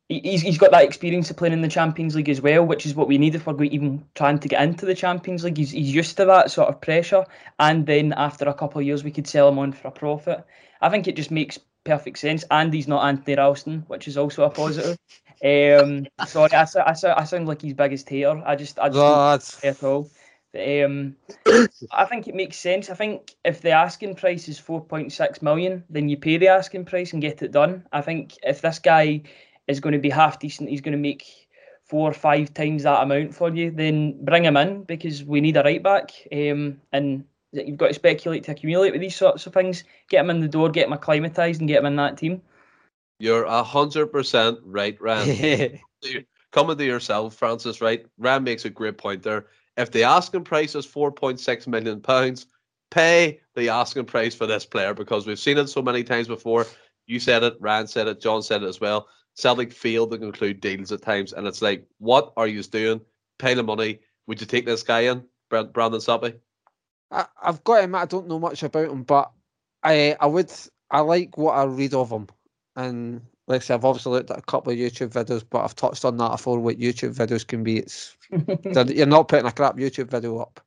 he's, 0.10 0.42
he's 0.42 0.58
got 0.58 0.72
that 0.72 0.84
experience 0.84 1.30
of 1.30 1.38
playing 1.38 1.54
in 1.54 1.62
the 1.62 1.68
Champions 1.68 2.16
League 2.16 2.30
as 2.30 2.42
well, 2.42 2.66
which 2.66 2.86
is 2.86 2.96
what 2.96 3.08
we 3.08 3.18
need 3.18 3.36
if 3.36 3.46
we're 3.46 3.64
even 3.66 4.04
trying 4.16 4.40
to 4.40 4.48
get 4.48 4.62
into 4.62 4.86
the 4.86 4.96
Champions 4.96 5.44
League. 5.44 5.58
He's, 5.58 5.72
he's 5.72 5.94
used 5.94 6.18
to 6.18 6.26
that 6.26 6.52
sort 6.52 6.70
of 6.70 6.82
pressure, 6.82 7.26
and 7.60 7.86
then 7.86 8.14
after 8.14 8.46
a 8.46 8.54
couple 8.54 8.80
of 8.82 8.88
years, 8.88 9.04
we 9.04 9.12
could 9.12 9.28
sell 9.28 9.48
him 9.50 9.60
on 9.60 9.72
for 9.72 9.88
a 9.90 9.92
profit. 9.92 10.44
I 10.82 10.90
think 10.90 11.08
it 11.08 11.16
just 11.16 11.32
makes 11.32 11.60
perfect 11.84 12.18
sense, 12.20 12.44
and 12.52 12.74
he's 12.74 12.88
not 12.88 13.06
Anthony 13.08 13.36
Ralston, 13.36 13.84
which 13.88 14.08
is 14.08 14.18
also 14.18 14.44
a 14.44 14.50
positive. 14.50 14.98
Um, 15.42 16.06
sorry, 16.28 16.52
I, 16.52 16.68
I, 16.76 16.94
I 17.16 17.24
sound 17.24 17.48
like 17.48 17.62
his 17.62 17.72
biggest 17.74 18.10
hater. 18.10 18.44
I 18.46 18.58
just, 18.58 18.78
I 18.78 18.90
just 18.90 18.98
No, 18.98 19.16
that's- 19.30 19.64
at 19.64 19.82
all. 19.86 20.10
Um, 20.56 21.16
I 21.92 22.06
think 22.06 22.28
it 22.28 22.36
makes 22.36 22.58
sense. 22.58 22.90
I 22.90 22.96
think 22.96 23.36
if 23.44 23.62
the 23.62 23.72
asking 23.72 24.16
price 24.16 24.48
is 24.48 24.60
4.6 24.60 25.42
million, 25.42 25.84
then 25.90 26.10
you 26.10 26.18
pay 26.18 26.38
the 26.38 26.48
asking 26.48 26.86
price 26.86 27.14
and 27.14 27.22
get 27.22 27.42
it 27.42 27.52
done. 27.52 27.86
I 27.92 28.02
think 28.02 28.38
if 28.44 28.62
this 28.62 28.80
guy 28.80 29.22
is 29.68 29.80
going 29.80 29.94
to 29.94 30.00
be 30.00 30.10
half 30.10 30.40
decent, 30.40 30.70
he's 30.70 30.82
going 30.82 30.94
to 30.94 30.98
make 30.98 31.26
four 31.90 32.10
or 32.10 32.14
five 32.14 32.54
times 32.54 32.84
that 32.84 33.02
amount 33.02 33.34
for 33.34 33.50
you, 33.54 33.72
then 33.72 34.24
bring 34.24 34.46
him 34.46 34.58
in 34.58 34.84
because 34.84 35.24
we 35.24 35.42
need 35.42 35.58
a 35.58 35.64
right 35.64 35.82
back. 35.82 36.12
Um, 36.32 36.80
and 36.92 37.26
you've 37.52 37.78
got 37.78 37.88
to 37.88 37.94
speculate 37.94 38.44
to 38.44 38.52
accumulate 38.52 38.92
with 38.92 39.02
these 39.02 39.16
sorts 39.16 39.48
of 39.48 39.54
things. 39.54 39.84
Get 40.10 40.22
him 40.22 40.30
in 40.30 40.40
the 40.40 40.48
door, 40.48 40.70
get 40.70 40.88
him 40.88 40.94
acclimatised, 40.94 41.60
and 41.60 41.68
get 41.68 41.80
him 41.80 41.88
in 41.88 41.96
that 41.96 42.18
team. 42.18 42.42
You're 43.20 43.44
a 43.44 43.64
hundred 43.64 44.08
percent 44.08 44.60
right, 44.64 45.00
Rand. 45.02 45.80
Coming 46.52 46.78
to 46.78 46.86
yourself, 46.86 47.36
Francis. 47.36 47.82
Right, 47.82 48.06
Rand 48.18 48.46
makes 48.46 48.66
a 48.66 48.70
great 48.70 48.98
point 48.98 49.24
there. 49.24 49.48
If 49.80 49.92
the 49.92 50.04
asking 50.04 50.44
price 50.44 50.76
is 50.76 50.86
four 50.86 51.10
point 51.10 51.40
six 51.40 51.66
million 51.66 52.02
pounds, 52.02 52.48
pay 52.92 53.40
the 53.56 53.70
asking 53.70 54.06
price 54.06 54.36
for 54.36 54.46
this 54.46 54.66
player 54.66 54.94
because 54.94 55.26
we've 55.26 55.40
seen 55.40 55.58
it 55.58 55.68
so 55.68 55.82
many 55.82 56.04
times 56.04 56.28
before. 56.28 56.66
You 57.08 57.18
said 57.18 57.44
it, 57.44 57.56
Rand 57.62 57.90
said 57.90 58.08
it, 58.08 58.20
John 58.20 58.44
said 58.44 58.62
it 58.62 58.68
as 58.68 58.82
well. 58.82 59.08
Celtic 59.36 59.72
failed 59.72 60.12
to 60.12 60.18
conclude 60.18 60.60
deals 60.60 60.92
at 60.92 61.02
times, 61.02 61.32
and 61.32 61.48
it's 61.48 61.62
like, 61.62 61.88
what 61.98 62.34
are 62.36 62.46
you 62.46 62.62
doing? 62.64 63.00
Pay 63.38 63.54
the 63.54 63.64
money. 63.64 64.02
Would 64.28 64.42
you 64.42 64.48
take 64.48 64.66
this 64.66 64.84
guy 64.84 65.02
in, 65.02 65.24
Brand- 65.50 65.72
Brandon 65.72 66.02
Soppy? 66.02 66.34
I, 67.10 67.26
I've 67.42 67.64
got 67.64 67.82
him. 67.82 67.96
I 67.96 68.06
don't 68.06 68.28
know 68.28 68.38
much 68.38 68.62
about 68.64 68.90
him, 68.90 69.04
but 69.04 69.32
I 69.82 70.18
I 70.20 70.26
would 70.26 70.52
I 70.92 71.00
like 71.00 71.38
what 71.38 71.54
I 71.54 71.64
read 71.64 71.94
of 71.94 72.10
him, 72.10 72.28
and 72.76 73.22
like 73.50 73.62
I 73.62 73.66
said, 73.66 73.74
I've 73.76 73.86
obviously 73.86 74.12
looked 74.12 74.30
at 74.30 74.38
a 74.38 74.44
couple 74.44 74.72
of 74.72 74.78
YouTube 74.78 75.10
videos, 75.10 75.44
but 75.50 75.64
I've 75.64 75.76
touched 75.76 76.06
on 76.06 76.18
that 76.18 76.32
before. 76.34 76.60
What 76.60 76.80
YouTube 76.80 77.16
videos 77.16 77.46
can 77.46 77.64
be, 77.64 77.80
it's 77.80 78.16
you're 78.96 79.08
not 79.08 79.28
putting 79.28 79.48
a 79.48 79.52
crap 79.52 79.76
YouTube 79.76 80.08
video 80.08 80.38
up. 80.38 80.62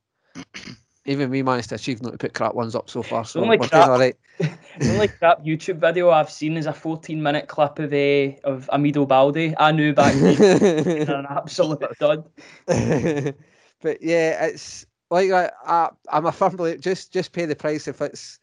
Even 1.04 1.30
we 1.30 1.42
managed 1.44 1.68
to 1.68 1.76
achieve 1.76 2.02
not 2.02 2.10
to 2.12 2.18
put 2.18 2.34
crap 2.34 2.54
ones 2.54 2.74
up 2.74 2.90
so 2.90 3.02
far, 3.02 3.24
so 3.24 3.40
Only 3.40 3.50
we're 3.50 3.68
doing 3.68 3.70
crap. 3.70 3.88
all 3.88 3.98
right. 3.98 4.16
The 4.80 4.92
only 4.94 5.08
crap 5.08 5.44
YouTube 5.44 5.76
video 5.78 6.10
I've 6.10 6.30
seen 6.30 6.56
is 6.56 6.66
a 6.66 6.72
14 6.72 7.22
minute 7.22 7.46
clip 7.46 7.78
of 7.78 7.92
uh, 7.92 8.48
of 8.48 8.68
Amido 8.72 9.06
Balde. 9.06 9.54
I 9.58 9.70
knew 9.70 9.92
back 9.94 10.14
then 10.14 11.08
an 11.08 11.26
absolute 11.28 11.80
dud. 12.00 12.24
but 12.66 14.02
yeah, 14.02 14.46
it's 14.46 14.86
like 15.10 15.30
I, 15.30 15.50
I 15.64 15.90
I'm 16.08 16.26
a 16.26 16.32
firm 16.32 16.56
believer. 16.56 16.78
Just 16.78 17.12
just 17.12 17.32
pay 17.32 17.44
the 17.44 17.54
price 17.54 17.86
if 17.86 18.00
it's 18.00 18.40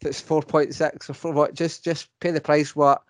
if 0.00 0.06
it's 0.06 0.20
four 0.20 0.40
point 0.42 0.74
six 0.74 1.10
or 1.10 1.14
for 1.14 1.32
what. 1.32 1.54
Just 1.54 1.84
just 1.84 2.08
pay 2.20 2.30
the 2.30 2.40
price. 2.40 2.74
What 2.74 3.02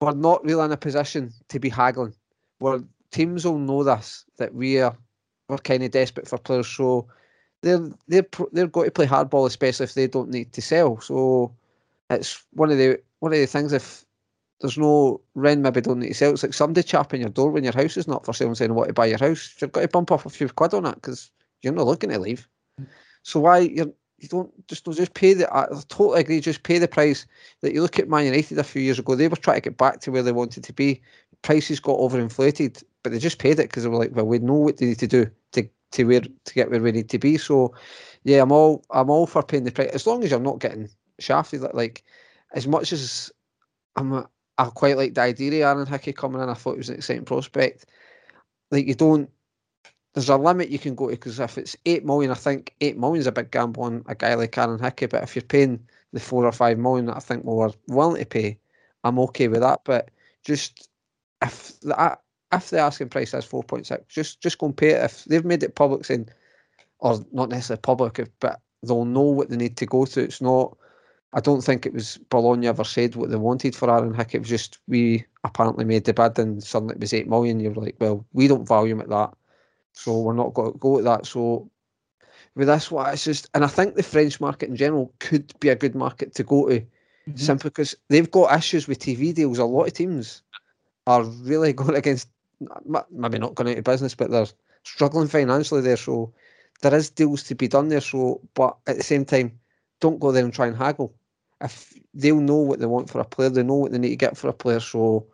we're 0.00 0.12
not 0.12 0.44
really 0.44 0.64
in 0.64 0.72
a 0.72 0.76
position 0.76 1.32
to 1.48 1.58
be 1.58 1.68
haggling. 1.68 2.14
We're 2.60 2.82
teams 3.10 3.44
will 3.44 3.58
know 3.58 3.82
this 3.84 4.24
that 4.36 4.54
we 4.54 4.80
are 4.80 4.96
we're 5.48 5.58
kind 5.58 5.82
of 5.82 5.90
desperate 5.90 6.28
for 6.28 6.38
players. 6.38 6.68
So 6.68 7.08
they're 7.62 7.88
they're 8.06 8.26
they're 8.52 8.66
going 8.66 8.86
to 8.86 8.92
play 8.92 9.06
hardball, 9.06 9.46
especially 9.46 9.84
if 9.84 9.94
they 9.94 10.06
don't 10.06 10.30
need 10.30 10.52
to 10.52 10.62
sell. 10.62 11.00
So 11.00 11.54
it's 12.10 12.44
one 12.52 12.70
of 12.70 12.78
the 12.78 13.00
one 13.20 13.32
of 13.32 13.38
the 13.38 13.46
things 13.46 13.72
if 13.72 14.04
there's 14.60 14.78
no 14.78 15.20
rent, 15.34 15.60
maybe 15.60 15.80
don't 15.80 16.00
need 16.00 16.08
to 16.08 16.14
sell. 16.14 16.32
It's 16.32 16.42
like 16.42 16.54
somebody 16.54 16.82
chapping 16.82 17.20
your 17.20 17.30
door 17.30 17.50
when 17.50 17.64
your 17.64 17.72
house 17.72 17.96
is 17.96 18.08
not 18.08 18.24
for 18.24 18.32
sale 18.32 18.48
and 18.48 18.56
saying, 18.56 18.74
"Want 18.74 18.88
to 18.88 18.94
buy 18.94 19.06
your 19.06 19.18
house?" 19.18 19.54
You've 19.60 19.72
got 19.72 19.82
to 19.82 19.88
bump 19.88 20.12
off 20.12 20.26
a 20.26 20.30
few 20.30 20.48
quid 20.48 20.74
on 20.74 20.86
it 20.86 20.96
because 20.96 21.30
you're 21.62 21.72
not 21.72 21.86
looking 21.86 22.10
to 22.10 22.18
leave. 22.18 22.48
Mm. 22.80 22.86
So 23.22 23.40
why 23.40 23.58
you're 23.58 23.92
you 24.18 24.28
don't 24.28 24.66
just 24.68 24.84
just 24.84 25.14
pay 25.14 25.34
the? 25.34 25.52
Uh, 25.52 25.66
I 25.70 25.82
totally 25.88 26.20
agree. 26.20 26.40
Just 26.40 26.62
pay 26.62 26.78
the 26.78 26.88
price 26.88 27.26
that 27.60 27.72
you 27.72 27.82
look 27.82 27.98
at 27.98 28.08
Man 28.08 28.24
United 28.24 28.58
a 28.58 28.64
few 28.64 28.82
years 28.82 28.98
ago. 28.98 29.14
They 29.14 29.28
were 29.28 29.36
trying 29.36 29.58
to 29.58 29.68
get 29.70 29.76
back 29.76 30.00
to 30.00 30.10
where 30.10 30.22
they 30.22 30.32
wanted 30.32 30.64
to 30.64 30.72
be. 30.72 31.00
Prices 31.42 31.80
got 31.80 31.98
overinflated, 31.98 32.82
but 33.02 33.12
they 33.12 33.18
just 33.18 33.38
paid 33.38 33.60
it 33.60 33.68
because 33.68 33.84
they 33.84 33.88
were 33.88 33.98
like, 33.98 34.14
"Well, 34.14 34.26
we 34.26 34.38
know 34.38 34.54
what 34.54 34.78
they 34.78 34.86
need 34.86 34.98
to 34.98 35.06
do 35.06 35.30
to 35.52 35.68
to 35.92 36.04
where 36.04 36.20
to 36.20 36.54
get 36.54 36.70
where 36.70 36.82
we 36.82 36.92
need 36.92 37.08
to 37.10 37.18
be." 37.18 37.38
So, 37.38 37.74
yeah, 38.24 38.42
I'm 38.42 38.52
all 38.52 38.84
I'm 38.90 39.10
all 39.10 39.26
for 39.26 39.42
paying 39.42 39.64
the 39.64 39.70
price 39.70 39.90
as 39.90 40.06
long 40.06 40.24
as 40.24 40.30
you're 40.30 40.40
not 40.40 40.58
getting 40.58 40.88
shafted. 41.20 41.62
Like, 41.72 42.02
as 42.54 42.66
much 42.66 42.92
as 42.92 43.30
I'm 43.96 44.26
I 44.58 44.64
quite 44.66 44.96
like 44.96 45.14
the 45.14 45.20
idea 45.20 45.70
of 45.70 45.76
Aaron 45.76 45.86
Hickey 45.86 46.12
coming 46.12 46.42
in. 46.42 46.48
I 46.48 46.54
thought 46.54 46.72
it 46.72 46.78
was 46.78 46.88
an 46.88 46.96
exciting 46.96 47.24
prospect. 47.24 47.86
Like 48.70 48.86
you 48.86 48.94
don't. 48.94 49.30
There's 50.14 50.28
a 50.28 50.36
limit 50.36 50.70
you 50.70 50.78
can 50.78 50.94
go 50.94 51.06
to 51.06 51.12
because 51.12 51.38
if 51.38 51.58
it's 51.58 51.76
eight 51.86 52.04
million, 52.04 52.30
I 52.30 52.34
think 52.34 52.74
eight 52.80 52.98
million 52.98 53.20
is 53.20 53.26
a 53.26 53.32
big 53.32 53.50
gamble 53.50 53.84
on 53.84 54.04
a 54.06 54.14
guy 54.14 54.34
like 54.34 54.56
Aaron 54.56 54.82
Hickey. 54.82 55.06
But 55.06 55.22
if 55.22 55.36
you're 55.36 55.42
paying 55.42 55.80
the 56.12 56.20
four 56.20 56.44
or 56.44 56.52
five 56.52 56.78
million 56.78 57.06
that 57.06 57.16
I 57.16 57.20
think 57.20 57.44
we 57.44 57.54
were 57.54 57.72
willing 57.86 58.20
to 58.20 58.26
pay, 58.26 58.58
I'm 59.04 59.18
okay 59.20 59.48
with 59.48 59.60
that. 59.60 59.80
But 59.84 60.10
just 60.44 60.88
if 61.42 61.78
the 61.80 62.18
if 62.52 62.70
the 62.70 62.78
asking 62.78 63.10
price 63.10 63.34
is 63.34 63.44
four 63.44 63.62
point 63.62 63.86
six, 63.86 64.02
just 64.08 64.40
just 64.40 64.58
go 64.58 64.66
and 64.66 64.76
pay 64.76 64.90
it. 64.90 65.04
If 65.04 65.24
they've 65.24 65.44
made 65.44 65.62
it 65.62 65.74
public 65.74 66.04
saying, 66.04 66.28
or 67.00 67.24
not 67.32 67.50
necessarily 67.50 67.80
public, 67.82 68.20
but 68.40 68.60
they'll 68.82 69.04
know 69.04 69.20
what 69.20 69.50
they 69.50 69.56
need 69.56 69.76
to 69.76 69.86
go 69.86 70.04
to. 70.06 70.20
It's 70.20 70.40
not. 70.40 70.76
I 71.34 71.40
don't 71.40 71.60
think 71.60 71.84
it 71.84 71.92
was 71.92 72.18
Bologna 72.30 72.68
ever 72.68 72.84
said 72.84 73.14
what 73.14 73.28
they 73.28 73.36
wanted 73.36 73.76
for 73.76 73.90
Aaron 73.90 74.14
Hick. 74.14 74.34
It 74.34 74.40
was 74.40 74.48
just 74.48 74.78
we 74.88 75.26
apparently 75.44 75.84
made 75.84 76.04
the 76.04 76.14
bid 76.14 76.38
and 76.38 76.62
suddenly 76.64 76.94
it 76.94 77.00
was 77.00 77.12
eight 77.12 77.28
million. 77.28 77.60
You're 77.60 77.74
like, 77.74 77.96
well, 78.00 78.24
we 78.32 78.48
don't 78.48 78.66
value 78.66 78.94
him 78.94 79.02
at 79.02 79.10
that, 79.10 79.34
so 79.98 80.16
we're 80.16 80.32
not 80.32 80.54
going 80.54 80.72
to 80.72 80.78
go 80.78 80.98
at 80.98 81.04
that. 81.04 81.26
So 81.26 81.68
with 82.54 82.68
this 82.68 82.92
it's 82.92 83.24
just, 83.24 83.50
and 83.52 83.64
I 83.64 83.66
think 83.66 83.96
the 83.96 84.02
French 84.04 84.40
market 84.40 84.68
in 84.68 84.76
general 84.76 85.12
could 85.18 85.52
be 85.58 85.70
a 85.70 85.74
good 85.74 85.96
market 85.96 86.36
to 86.36 86.44
go 86.44 86.68
to, 86.68 86.80
mm-hmm. 86.80 87.36
simply 87.36 87.70
because 87.70 87.96
they've 88.08 88.30
got 88.30 88.56
issues 88.56 88.86
with 88.86 89.00
TV 89.00 89.34
deals. 89.34 89.58
A 89.58 89.64
lot 89.64 89.88
of 89.88 89.92
teams 89.94 90.42
are 91.08 91.24
really 91.24 91.72
going 91.80 91.96
against, 91.96 92.28
maybe 93.10 93.38
not 93.38 93.56
going 93.56 93.70
out 93.70 93.78
of 93.78 93.84
business, 93.84 94.14
but 94.14 94.30
they're 94.30 94.46
struggling 94.84 95.26
financially 95.26 95.80
there. 95.80 95.96
So 95.96 96.32
there 96.80 96.94
is 96.94 97.10
deals 97.10 97.42
to 97.44 97.56
be 97.56 97.66
done 97.66 97.88
there. 97.88 98.00
So, 98.00 98.40
but 98.54 98.76
at 98.86 98.98
the 98.98 99.02
same 99.02 99.24
time, 99.24 99.58
don't 100.00 100.20
go 100.20 100.30
there 100.30 100.44
and 100.44 100.54
try 100.54 100.68
and 100.68 100.76
haggle. 100.76 101.12
If 101.60 101.92
they'll 102.14 102.38
know 102.38 102.58
what 102.58 102.78
they 102.78 102.86
want 102.86 103.10
for 103.10 103.18
a 103.18 103.24
player, 103.24 103.50
they 103.50 103.64
know 103.64 103.74
what 103.74 103.90
they 103.90 103.98
need 103.98 104.10
to 104.10 104.16
get 104.16 104.36
for 104.36 104.46
a 104.46 104.52
player. 104.52 104.78
So 104.78 105.26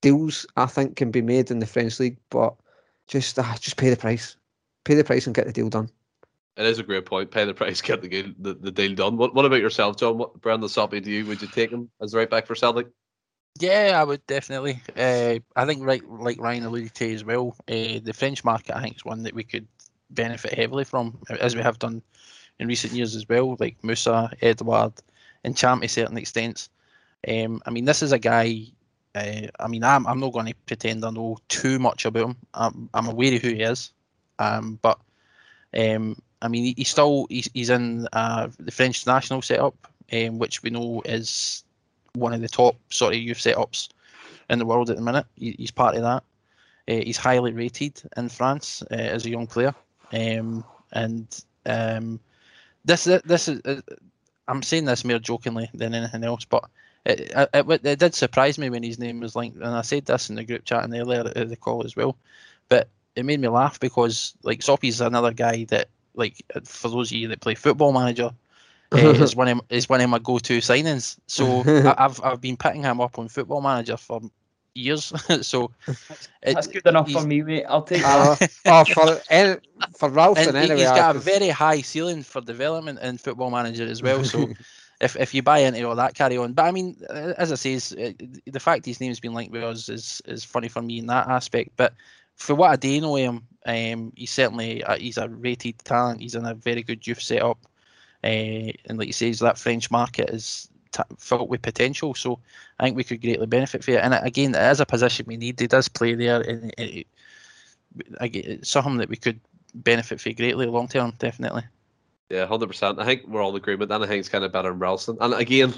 deals, 0.00 0.46
I 0.56 0.64
think, 0.64 0.96
can 0.96 1.10
be 1.10 1.20
made 1.20 1.50
in 1.50 1.58
the 1.58 1.66
French 1.66 2.00
league, 2.00 2.16
but 2.30 2.54
just 3.08 3.38
uh, 3.38 3.54
just 3.58 3.76
pay 3.76 3.90
the 3.90 3.96
price, 3.96 4.36
pay 4.84 4.94
the 4.94 5.04
price 5.04 5.26
and 5.26 5.34
get 5.34 5.46
the 5.46 5.52
deal 5.52 5.68
done. 5.68 5.90
It 6.56 6.66
is 6.66 6.78
a 6.78 6.82
great 6.82 7.06
point. 7.06 7.30
Pay 7.30 7.44
the 7.44 7.54
price, 7.54 7.80
get 7.82 8.02
the 8.02 8.08
deal, 8.08 8.32
the, 8.38 8.54
the 8.54 8.70
deal 8.70 8.94
done. 8.94 9.16
What 9.16 9.34
What 9.34 9.44
about 9.44 9.60
yourself, 9.60 9.96
John? 9.96 10.18
What 10.18 10.40
Brandon 10.40 10.68
Soppy 10.68 11.00
do 11.00 11.10
you? 11.10 11.26
Would 11.26 11.42
you 11.42 11.48
take 11.48 11.70
him 11.70 11.90
as 12.00 12.12
the 12.12 12.18
right 12.18 12.30
back 12.30 12.46
for 12.46 12.54
Celtic? 12.54 12.88
Yeah, 13.58 13.98
I 14.00 14.04
would 14.04 14.24
definitely. 14.26 14.80
Uh, 14.96 15.38
I 15.56 15.66
think, 15.66 15.84
right, 15.84 16.02
like 16.08 16.40
Ryan 16.40 16.64
alluded 16.64 16.94
to 16.94 17.12
as 17.12 17.24
well, 17.24 17.56
uh, 17.68 17.98
the 18.02 18.14
French 18.14 18.44
market 18.44 18.76
I 18.76 18.82
think 18.82 18.96
is 18.96 19.04
one 19.04 19.24
that 19.24 19.34
we 19.34 19.42
could 19.42 19.66
benefit 20.10 20.54
heavily 20.54 20.84
from, 20.84 21.18
as 21.40 21.56
we 21.56 21.62
have 21.62 21.78
done 21.78 22.02
in 22.60 22.68
recent 22.68 22.92
years 22.92 23.16
as 23.16 23.28
well. 23.28 23.56
Like 23.58 23.82
Moussa, 23.82 24.30
Edouard, 24.42 24.92
and 25.44 25.56
Ntcham 25.56 25.80
to 25.80 25.88
certain 25.88 26.18
extents. 26.18 26.68
Um, 27.26 27.60
I 27.66 27.70
mean, 27.70 27.84
this 27.84 28.02
is 28.02 28.12
a 28.12 28.18
guy. 28.18 28.66
Uh, 29.14 29.48
I 29.58 29.68
mean, 29.68 29.84
I'm 29.84 30.06
I'm 30.06 30.20
not 30.20 30.32
going 30.32 30.46
to 30.46 30.54
pretend 30.66 31.04
I 31.04 31.10
know 31.10 31.38
too 31.48 31.78
much 31.78 32.04
about 32.04 32.30
him. 32.30 32.36
I'm 32.54 32.88
I'm 32.94 33.08
aware 33.08 33.34
of 33.34 33.42
who 33.42 33.48
he 33.48 33.62
is, 33.62 33.92
um, 34.38 34.78
but 34.82 34.98
um, 35.76 36.20
I 36.42 36.48
mean, 36.48 36.64
he, 36.64 36.74
he's 36.76 36.88
still 36.88 37.26
he's, 37.28 37.50
he's 37.54 37.70
in 37.70 38.08
uh, 38.12 38.48
the 38.58 38.70
French 38.70 39.06
national 39.06 39.42
setup, 39.42 39.74
um, 40.12 40.38
which 40.38 40.62
we 40.62 40.70
know 40.70 41.02
is 41.04 41.64
one 42.14 42.32
of 42.32 42.40
the 42.40 42.48
top 42.48 42.76
sort 42.90 43.14
of 43.14 43.20
youth 43.20 43.38
setups 43.38 43.88
in 44.50 44.58
the 44.58 44.66
world 44.66 44.90
at 44.90 44.96
the 44.96 45.02
minute. 45.02 45.26
He, 45.36 45.52
he's 45.58 45.70
part 45.70 45.96
of 45.96 46.02
that. 46.02 46.22
Uh, 46.88 47.02
he's 47.04 47.18
highly 47.18 47.52
rated 47.52 48.00
in 48.16 48.28
France 48.28 48.82
uh, 48.90 48.94
as 48.94 49.26
a 49.26 49.30
young 49.30 49.46
player, 49.46 49.74
um, 50.12 50.64
and 50.92 51.44
um, 51.66 52.20
this 52.84 53.04
this 53.04 53.48
is 53.48 53.60
uh, 53.64 53.80
I'm 54.48 54.62
saying 54.62 54.86
this 54.86 55.04
more 55.04 55.18
jokingly 55.18 55.70
than 55.74 55.94
anything 55.94 56.24
else, 56.24 56.44
but 56.44 56.64
it, 57.04 57.20
it, 57.34 57.48
it, 57.54 57.86
it 57.86 57.98
did 57.98 58.14
surprise 58.14 58.58
me 58.58 58.70
when 58.70 58.82
his 58.82 58.98
name 58.98 59.20
was 59.20 59.36
linked, 59.36 59.56
and 59.56 59.66
I 59.74 59.82
said 59.82 60.06
this 60.06 60.30
in 60.30 60.36
the 60.36 60.44
group 60.44 60.64
chat 60.64 60.84
and 60.84 60.94
earlier 60.94 61.30
at 61.34 61.48
the 61.48 61.56
call 61.56 61.84
as 61.84 61.96
well. 61.96 62.16
But 62.68 62.88
it 63.16 63.24
made 63.24 63.40
me 63.40 63.48
laugh 63.48 63.80
because 63.80 64.34
like 64.42 64.62
Soppy's 64.62 65.00
another 65.00 65.32
guy 65.32 65.64
that 65.64 65.88
like 66.14 66.36
for 66.64 66.88
those 66.88 67.10
of 67.10 67.16
you 67.16 67.28
that 67.28 67.40
play 67.40 67.54
Football 67.54 67.92
Manager. 67.92 68.30
uh, 68.92 68.96
is 69.22 69.36
one 69.36 69.48
of 69.48 69.60
is 69.70 69.88
one 69.88 70.00
of 70.00 70.08
my 70.10 70.18
go-to 70.18 70.58
signings. 70.58 71.18
So 71.26 71.62
I, 71.86 71.94
I've 72.04 72.20
I've 72.22 72.40
been 72.40 72.56
picking 72.56 72.82
him 72.82 73.00
up 73.00 73.18
on 73.18 73.28
Football 73.28 73.60
Manager 73.60 73.96
for 73.96 74.20
years. 74.74 75.12
so 75.46 75.70
it- 76.42 76.54
That's 76.54 76.66
good 76.66 76.86
enough 76.86 77.10
for 77.10 77.22
me, 77.22 77.42
mate. 77.42 77.64
I'll 77.68 77.82
take 77.82 78.02
Uh, 78.02 78.34
that. 78.36 78.50
oh, 78.66 78.84
for 78.84 79.20
any, 79.28 79.56
for 79.98 80.08
Ralston 80.08 80.48
and 80.48 80.56
he, 80.64 80.70
anyway. 80.70 80.82
has 80.82 80.90
I 80.92 80.96
got 80.96 81.10
a 81.10 81.18
could- 81.18 81.22
very 81.24 81.48
high 81.48 81.80
ceiling 81.82 82.22
for 82.22 82.40
development 82.40 82.98
in 83.00 83.18
Football 83.18 83.50
Manager 83.50 83.84
as 83.86 84.02
well. 84.02 84.24
So 84.24 84.48
if 85.00 85.16
if 85.16 85.34
you 85.34 85.42
buy 85.42 85.58
into 85.58 85.86
all 85.88 85.96
that, 85.96 86.14
carry 86.14 86.36
on. 86.36 86.52
But 86.52 86.64
I 86.66 86.70
mean, 86.72 86.96
as 87.10 87.52
I 87.52 87.54
say, 87.54 88.14
the 88.46 88.60
fact 88.60 88.86
his 88.86 89.00
name's 89.00 89.20
been 89.20 89.34
linked 89.34 89.52
with 89.52 89.62
us 89.62 89.88
is 89.88 90.22
is 90.26 90.44
funny 90.44 90.68
for 90.68 90.82
me 90.82 90.98
in 90.98 91.06
that 91.06 91.28
aspect. 91.28 91.70
But 91.76 91.94
for 92.34 92.54
what 92.54 92.70
I 92.70 92.76
do 92.76 93.00
know 93.00 93.16
him, 93.16 93.46
um, 93.66 94.12
he's 94.16 94.30
certainly 94.30 94.82
uh, 94.84 94.96
he's 94.96 95.18
a 95.18 95.28
rated 95.28 95.78
talent. 95.80 96.20
He's 96.20 96.34
in 96.34 96.46
a 96.46 96.54
very 96.54 96.82
good 96.82 97.06
youth 97.06 97.20
setup, 97.20 97.58
uh, 98.24 98.26
and 98.26 98.98
like 98.98 99.06
you 99.06 99.12
say, 99.12 99.30
that 99.32 99.58
French 99.58 99.90
market 99.90 100.30
is 100.30 100.68
t- 100.92 101.02
filled 101.18 101.48
with 101.48 101.62
potential. 101.62 102.14
So 102.14 102.40
I 102.78 102.84
think 102.84 102.96
we 102.96 103.04
could 103.04 103.20
greatly 103.20 103.46
benefit 103.46 103.84
from 103.84 103.94
it. 103.94 104.02
And 104.02 104.14
again, 104.14 104.54
is 104.54 104.80
a 104.80 104.86
position 104.86 105.26
we 105.28 105.36
need. 105.36 105.60
He 105.60 105.66
does 105.68 105.88
play 105.88 106.14
there, 106.14 106.40
and 106.40 106.72
it, 106.76 107.06
it, 108.20 108.36
it's 108.36 108.70
something 108.70 108.96
that 108.96 109.08
we 109.08 109.16
could 109.16 109.40
benefit 109.74 110.20
from 110.20 110.32
greatly 110.32 110.66
long 110.66 110.88
term, 110.88 111.12
definitely. 111.18 111.62
Yeah, 112.30 112.46
hundred 112.46 112.66
percent. 112.66 113.00
I 113.00 113.06
think 113.06 113.26
we're 113.26 113.40
all 113.42 113.50
in 113.50 113.56
agreement. 113.56 113.90
And 113.90 114.04
I 114.04 114.06
think 114.06 114.20
it's 114.20 114.28
kind 114.28 114.44
of 114.44 114.52
better 114.52 114.68
than 114.68 114.78
Ralston. 114.78 115.16
And 115.20 115.32
again, 115.34 115.72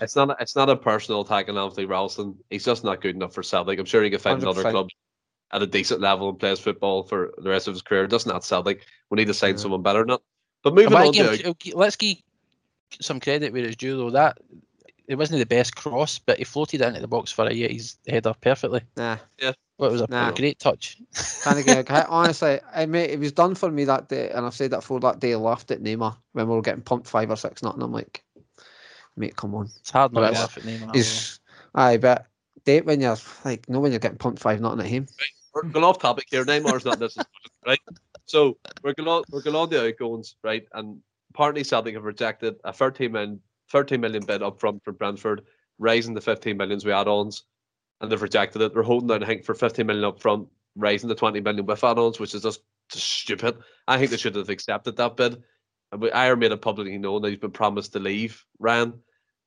it's 0.00 0.14
not 0.14 0.40
it's 0.40 0.54
not 0.54 0.70
a 0.70 0.76
personal 0.76 1.22
attack 1.22 1.48
on 1.48 1.58
Anthony 1.58 1.86
Ralston. 1.86 2.36
He's 2.50 2.64
just 2.64 2.84
not 2.84 3.00
good 3.00 3.16
enough 3.16 3.34
for 3.34 3.42
Celtic. 3.42 3.78
I'm 3.78 3.86
sure 3.86 4.02
he 4.02 4.10
could 4.10 4.20
find 4.20 4.40
100%. 4.40 4.42
another 4.42 4.70
club 4.70 4.88
at 5.52 5.62
a 5.62 5.66
decent 5.66 6.00
level 6.00 6.28
and 6.28 6.38
plays 6.38 6.60
football 6.60 7.02
for 7.02 7.32
the 7.38 7.50
rest 7.50 7.66
of 7.66 7.74
his 7.74 7.82
career. 7.82 8.06
Doesn't 8.06 8.32
that 8.32 8.44
Celtic? 8.44 8.86
We 9.10 9.16
need 9.16 9.26
to 9.26 9.34
sign 9.34 9.52
yeah. 9.52 9.56
someone 9.56 9.82
better 9.82 10.00
than 10.00 10.08
that. 10.08 10.20
But 10.62 10.74
moving 10.74 10.94
on 10.94 11.12
to 11.12 11.54
let's 11.74 11.96
give 11.96 12.18
some 13.00 13.18
credit 13.18 13.52
where 13.52 13.64
it's 13.64 13.76
due 13.76 13.96
though. 13.96 14.10
That 14.10 14.38
it 15.08 15.16
wasn't 15.16 15.40
the 15.40 15.46
best 15.46 15.74
cross, 15.74 16.20
but 16.20 16.38
he 16.38 16.44
floated 16.44 16.82
it 16.82 16.86
into 16.86 17.00
the 17.00 17.08
box 17.08 17.32
for 17.32 17.46
Ajeti's 17.46 17.98
header 18.06 18.34
perfectly. 18.40 18.82
Nah. 18.96 19.18
Yeah. 19.38 19.52
Well, 19.78 19.90
it 19.90 19.92
was 19.92 20.00
a 20.02 20.06
nah. 20.08 20.30
great 20.30 20.58
touch. 20.58 20.96
kind 21.42 21.58
of 21.58 21.66
get 21.66 21.90
honestly, 22.08 22.60
I 22.74 22.86
mean, 22.86 23.10
it 23.10 23.18
was 23.18 23.32
done 23.32 23.54
for 23.54 23.70
me 23.70 23.84
that 23.84 24.08
day, 24.08 24.30
and 24.30 24.46
I've 24.46 24.54
said 24.54 24.70
that 24.70 24.82
for 24.82 24.98
that 25.00 25.20
day. 25.20 25.34
I 25.34 25.36
laughed 25.36 25.70
at 25.70 25.82
Neymar 25.82 26.16
when 26.32 26.48
we 26.48 26.54
were 26.54 26.62
getting 26.62 26.82
pumped 26.82 27.06
five 27.06 27.30
or 27.30 27.36
six 27.36 27.62
nothing. 27.62 27.82
I'm 27.82 27.92
like, 27.92 28.24
mate, 29.16 29.36
come 29.36 29.54
on. 29.54 29.68
It's 29.78 29.90
hard 29.90 30.14
not 30.14 30.20
to 30.20 30.30
laugh 30.32 30.56
at 30.56 30.62
Neymar. 30.62 30.94
He's, 30.94 31.40
aye, 31.74 31.98
but 31.98 32.26
date 32.64 32.86
when 32.86 33.02
you're 33.02 33.18
like, 33.44 33.68
no, 33.68 33.80
when 33.80 33.92
you're 33.92 33.98
getting 33.98 34.18
pumped 34.18 34.40
five 34.40 34.60
nothing 34.60 34.80
at 34.80 34.86
him. 34.86 35.06
Right. 35.18 35.28
We're 35.54 35.70
going 35.70 35.84
off 35.84 35.98
topic 35.98 36.26
here. 36.30 36.44
Neymar's 36.44 36.84
not 36.84 36.98
this, 36.98 37.16
right? 37.66 37.80
So 38.24 38.56
we're 38.82 38.94
going 38.94 39.08
on, 39.08 39.24
we're 39.30 39.42
going 39.42 39.56
on 39.56 39.68
the 39.68 39.86
outgoings, 39.86 40.36
right? 40.42 40.66
And 40.72 41.00
apparently 41.34 41.64
Celtic 41.64 41.94
have 41.94 42.04
rejected 42.04 42.56
a 42.64 42.72
13 42.72 43.12
million, 43.12 43.40
13 43.72 44.00
million 44.00 44.24
bid 44.24 44.42
up 44.42 44.58
front 44.58 44.84
for 44.84 44.92
Brentford, 44.92 45.42
raising 45.78 46.14
the 46.14 46.20
15 46.20 46.56
millions 46.56 46.84
we 46.84 46.92
add-ons 46.92 47.44
and 48.00 48.10
they've 48.10 48.20
rejected 48.20 48.62
it. 48.62 48.74
They're 48.74 48.82
holding 48.82 49.10
out, 49.10 49.22
I 49.22 49.26
think, 49.26 49.44
for 49.44 49.54
15 49.54 49.86
million 49.86 50.04
up 50.04 50.20
front, 50.20 50.48
raising 50.76 51.08
the 51.08 51.14
20 51.14 51.40
million 51.40 51.66
with 51.66 51.84
add-ons, 51.84 52.20
which 52.20 52.34
is 52.34 52.42
just, 52.42 52.60
stupid. 52.88 53.58
I 53.88 53.98
think 53.98 54.12
they 54.12 54.16
should 54.16 54.36
have 54.36 54.48
accepted 54.48 54.96
that 54.96 55.16
bid. 55.16 55.42
And 55.90 56.00
we, 56.00 56.10
Ajer 56.10 56.38
made 56.38 56.52
it 56.52 56.62
publicly 56.62 56.96
known 56.98 57.22
that 57.22 57.30
he's 57.30 57.38
been 57.38 57.50
promised 57.50 57.92
to 57.94 57.98
leave, 57.98 58.44
Ryan. 58.60 58.94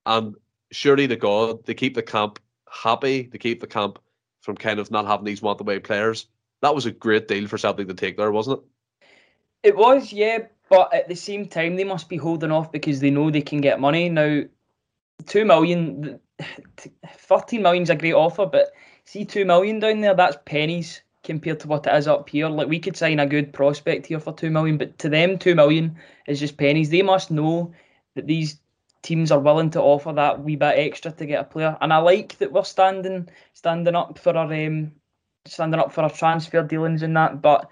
And 0.05 0.35
surely 0.71 1.07
to 1.07 1.15
God, 1.15 1.65
they 1.65 1.73
keep 1.73 1.95
the 1.95 2.03
camp 2.03 2.39
happy, 2.69 3.25
to 3.25 3.37
keep 3.37 3.61
the 3.61 3.67
camp 3.67 3.97
from 4.41 4.57
kind 4.57 4.79
of 4.79 4.91
not 4.91 5.05
having 5.05 5.25
these 5.25 5.41
want 5.41 5.61
away 5.61 5.79
players. 5.79 6.27
That 6.61 6.75
was 6.75 6.85
a 6.85 6.91
great 6.91 7.29
deal 7.29 7.47
for 7.47 7.57
Celtic 7.57 7.87
to 7.87 7.93
take 7.93 8.17
there, 8.17 8.31
wasn't 8.31 8.59
it? 8.59 9.69
It 9.69 9.77
was, 9.77 10.11
yeah. 10.11 10.39
But 10.69 10.93
at 10.93 11.07
the 11.07 11.15
same 11.15 11.47
time, 11.47 11.75
they 11.75 11.83
must 11.83 12.09
be 12.09 12.17
holding 12.17 12.51
off 12.51 12.71
because 12.71 12.99
they 12.99 13.09
know 13.09 13.31
they 13.31 13.41
can 13.41 13.61
get 13.61 13.79
money. 13.79 14.09
Now, 14.09 14.43
two 15.25 15.45
million, 15.45 16.19
13 17.07 17.61
million 17.61 17.83
is 17.83 17.89
a 17.89 17.95
great 17.95 18.13
offer, 18.13 18.45
but 18.45 18.71
see 19.05 19.25
two 19.25 19.45
million 19.45 19.79
down 19.79 20.01
there, 20.01 20.13
that's 20.13 20.37
pennies 20.45 21.01
compared 21.23 21.59
to 21.59 21.67
what 21.67 21.85
it 21.85 21.93
is 21.95 22.07
up 22.07 22.29
here. 22.29 22.49
Like 22.49 22.67
we 22.67 22.79
could 22.79 22.97
sign 22.97 23.19
a 23.19 23.25
good 23.25 23.53
prospect 23.53 24.07
here 24.07 24.19
for 24.19 24.33
two 24.33 24.49
million, 24.49 24.77
but 24.77 24.97
to 24.99 25.09
them, 25.09 25.37
two 25.37 25.55
million 25.55 25.97
is 26.27 26.39
just 26.39 26.57
pennies. 26.57 26.89
They 26.89 27.01
must 27.01 27.31
know 27.31 27.73
that 28.15 28.27
these 28.27 28.59
teams 29.01 29.31
are 29.31 29.39
willing 29.39 29.69
to 29.71 29.81
offer 29.81 30.13
that 30.13 30.43
wee 30.43 30.55
bit 30.55 30.77
extra 30.77 31.11
to 31.11 31.25
get 31.25 31.41
a 31.41 31.43
player. 31.43 31.77
And 31.81 31.93
I 31.93 31.97
like 31.97 32.37
that 32.39 32.51
we're 32.51 32.63
standing 32.63 33.29
standing 33.53 33.95
up 33.95 34.17
for 34.17 34.35
our 34.35 34.53
um, 34.53 34.91
standing 35.45 35.79
up 35.79 35.91
for 35.91 36.01
our 36.01 36.09
transfer 36.09 36.63
dealings 36.63 37.01
and 37.01 37.15
that, 37.15 37.41
but 37.41 37.69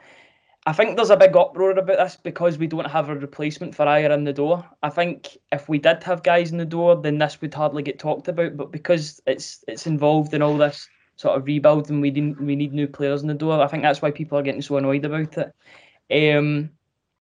I 0.68 0.74
think 0.74 0.98
there's 0.98 1.12
a 1.12 1.16
big 1.16 1.34
uproar 1.34 1.72
about 1.72 1.98
this 1.98 2.18
because 2.22 2.58
we 2.58 2.68
don't 2.68 2.92
have 2.92 3.08
a 3.08 3.16
replacement 3.16 3.74
for 3.74 3.86
Ajer 3.86 4.12
in 4.12 4.26
the 4.26 4.34
door. 4.34 4.66
I 4.84 4.90
think 4.90 5.38
if 5.54 5.70
we 5.70 5.80
did 5.80 6.04
have 6.04 6.24
guys 6.24 6.52
in 6.52 6.58
the 6.58 6.66
door, 6.66 6.98
then 6.98 7.18
this 7.18 7.40
would 7.40 7.54
hardly 7.54 7.82
get 7.82 8.00
talked 8.00 8.28
about. 8.28 8.58
But 8.58 8.74
because 8.74 9.22
it's 9.26 9.64
it's 9.70 9.88
involved 9.88 10.34
in 10.34 10.42
all 10.42 10.58
this 10.58 10.90
sort 11.16 11.38
of 11.38 11.46
rebuild 11.46 11.90
and 11.90 12.02
we 12.02 12.12
need 12.12 12.38
we 12.42 12.58
need 12.58 12.74
new 12.74 12.86
players 12.86 13.22
in 13.22 13.30
the 13.30 13.34
door, 13.34 13.62
I 13.62 13.68
think 13.68 13.82
that's 13.82 14.02
why 14.02 14.12
people 14.12 14.38
are 14.38 14.44
getting 14.44 14.62
so 14.62 14.76
annoyed 14.76 15.06
about 15.06 15.38
it. 15.38 16.36
Um, 16.38 16.72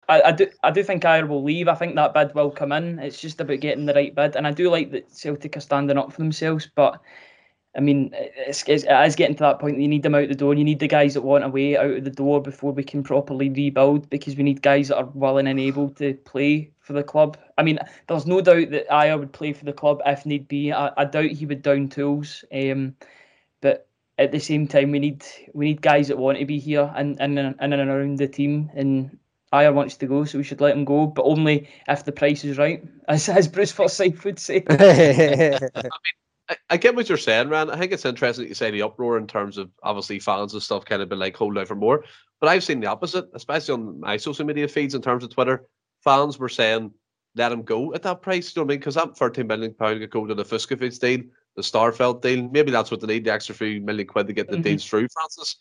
I, 0.09 0.21
I 0.23 0.31
do 0.31 0.47
I 0.63 0.71
do 0.71 0.81
think 0.81 1.03
Ajer 1.03 1.27
will 1.27 1.43
leave. 1.43 1.67
I 1.67 1.75
think 1.75 1.93
that 1.93 2.15
bid 2.15 2.33
will 2.33 2.49
come 2.49 2.71
in. 2.71 2.97
It's 2.97 3.21
just 3.21 3.39
about 3.39 3.59
getting 3.59 3.85
the 3.85 3.93
right 3.93 4.15
bid, 4.15 4.35
and 4.35 4.47
I 4.47 4.51
do 4.53 4.71
like 4.71 4.89
that 4.89 5.15
Celtic 5.15 5.55
are 5.55 5.59
standing 5.59 5.99
up 5.99 6.11
for 6.11 6.17
themselves, 6.17 6.67
but 6.73 6.99
I 7.75 7.81
mean, 7.81 8.11
it's, 8.13 8.63
it's, 8.67 8.83
it 8.83 9.05
is 9.05 9.15
getting 9.15 9.35
to 9.35 9.43
that 9.43 9.59
point 9.59 9.75
that 9.75 9.81
you 9.81 9.87
need 9.87 10.03
them 10.03 10.15
out 10.15 10.29
the 10.29 10.35
door. 10.35 10.53
You 10.53 10.63
need 10.63 10.79
the 10.79 10.87
guys 10.87 11.13
that 11.13 11.21
want 11.21 11.43
a 11.43 11.49
way 11.49 11.77
out 11.77 11.91
of 11.91 12.03
the 12.03 12.09
door 12.09 12.41
before 12.41 12.71
we 12.71 12.83
can 12.83 13.03
properly 13.03 13.49
rebuild 13.49 14.09
because 14.09 14.35
we 14.35 14.43
need 14.43 14.61
guys 14.61 14.87
that 14.87 14.97
are 14.97 15.09
willing 15.13 15.47
and 15.47 15.59
able 15.59 15.89
to 15.91 16.13
play 16.13 16.71
for 16.79 16.93
the 16.93 17.03
club. 17.03 17.37
I 17.57 17.63
mean, 17.63 17.79
there's 18.07 18.25
no 18.25 18.39
doubt 18.41 18.71
that 18.71 18.87
Ajer 18.89 19.19
would 19.19 19.33
play 19.33 19.51
for 19.51 19.65
the 19.65 19.73
club 19.73 20.01
if 20.05 20.25
need 20.25 20.47
be. 20.47 20.71
I, 20.71 20.91
I 20.95 21.05
doubt 21.05 21.31
he 21.31 21.45
would 21.45 21.61
down 21.61 21.89
tools. 21.89 22.45
Um, 22.53 22.95
but 23.59 23.87
at 24.17 24.31
the 24.31 24.39
same 24.39 24.67
time, 24.67 24.91
we 24.91 24.99
need 24.99 25.25
we 25.53 25.65
need 25.65 25.81
guys 25.81 26.07
that 26.07 26.17
want 26.17 26.37
to 26.39 26.45
be 26.45 26.59
here 26.59 26.91
and 26.95 27.19
and, 27.19 27.37
and, 27.37 27.55
and 27.59 27.73
around 27.73 28.19
the 28.19 28.27
team. 28.27 28.71
And 28.73 29.17
Ajer 29.53 29.73
wants 29.73 29.97
to 29.97 30.07
go, 30.07 30.25
so 30.25 30.37
we 30.37 30.43
should 30.43 30.61
let 30.61 30.75
him 30.75 30.85
go, 30.85 31.07
but 31.07 31.23
only 31.23 31.69
if 31.87 32.03
the 32.03 32.11
price 32.11 32.43
is 32.43 32.57
right, 32.57 32.83
as, 33.07 33.27
as 33.29 33.47
Bruce 33.47 33.71
Forsyth 33.71 34.23
would 34.23 34.39
say. 34.39 34.63
I 34.69 35.59
mean, 35.59 35.59
I, 36.49 36.57
I, 36.69 36.77
get 36.77 36.95
what 36.95 37.09
you're 37.09 37.17
saying, 37.17 37.49
Rand. 37.49 37.71
I 37.71 37.77
think 37.77 37.91
it's 37.91 38.05
interesting 38.05 38.43
that 38.43 38.49
you 38.49 38.55
say 38.55 38.71
the 38.71 38.83
uproar 38.83 39.17
in 39.17 39.27
terms 39.27 39.57
of 39.57 39.71
obviously 39.83 40.19
fans 40.19 40.53
and 40.53 40.61
stuff 40.61 40.85
kind 40.85 41.01
of 41.01 41.09
been 41.09 41.19
like 41.19 41.35
hold 41.35 41.57
out 41.57 41.67
for 41.67 41.75
more. 41.75 42.03
But 42.39 42.49
I've 42.49 42.63
seen 42.63 42.79
the 42.79 42.87
opposite, 42.87 43.25
especially 43.33 43.73
on 43.73 43.99
my 43.99 44.17
social 44.17 44.45
media 44.45 44.67
feeds 44.67 44.95
in 44.95 45.01
terms 45.01 45.23
of 45.23 45.31
Twitter. 45.31 45.67
Fans 46.03 46.37
were 46.37 46.49
saying 46.49 46.91
let 47.35 47.51
him 47.51 47.63
go 47.63 47.93
at 47.93 48.03
that 48.03 48.21
price. 48.21 48.55
You 48.55 48.61
know 48.61 48.65
what 48.65 48.71
I 48.71 48.73
mean? 48.73 48.79
Because 48.79 48.95
that 48.95 49.17
13 49.17 49.47
million 49.47 49.73
pound 49.73 49.99
could 49.99 50.09
go 50.09 50.25
to 50.25 50.33
the 50.33 50.45
Fuskovic 50.45 50.99
deal, 50.99 51.23
the 51.55 51.61
Starfelt 51.61 52.21
deal. 52.21 52.49
Maybe 52.49 52.71
that's 52.71 52.91
what 52.91 53.01
they 53.01 53.07
need 53.07 53.25
the 53.25 53.33
extra 53.33 53.53
few 53.53 53.81
million 53.81 54.07
quid 54.07 54.27
to 54.27 54.33
get 54.33 54.47
the 54.47 54.55
mm-hmm. 54.55 54.63
deals 54.63 54.85
through, 54.85 55.07
Francis. 55.13 55.57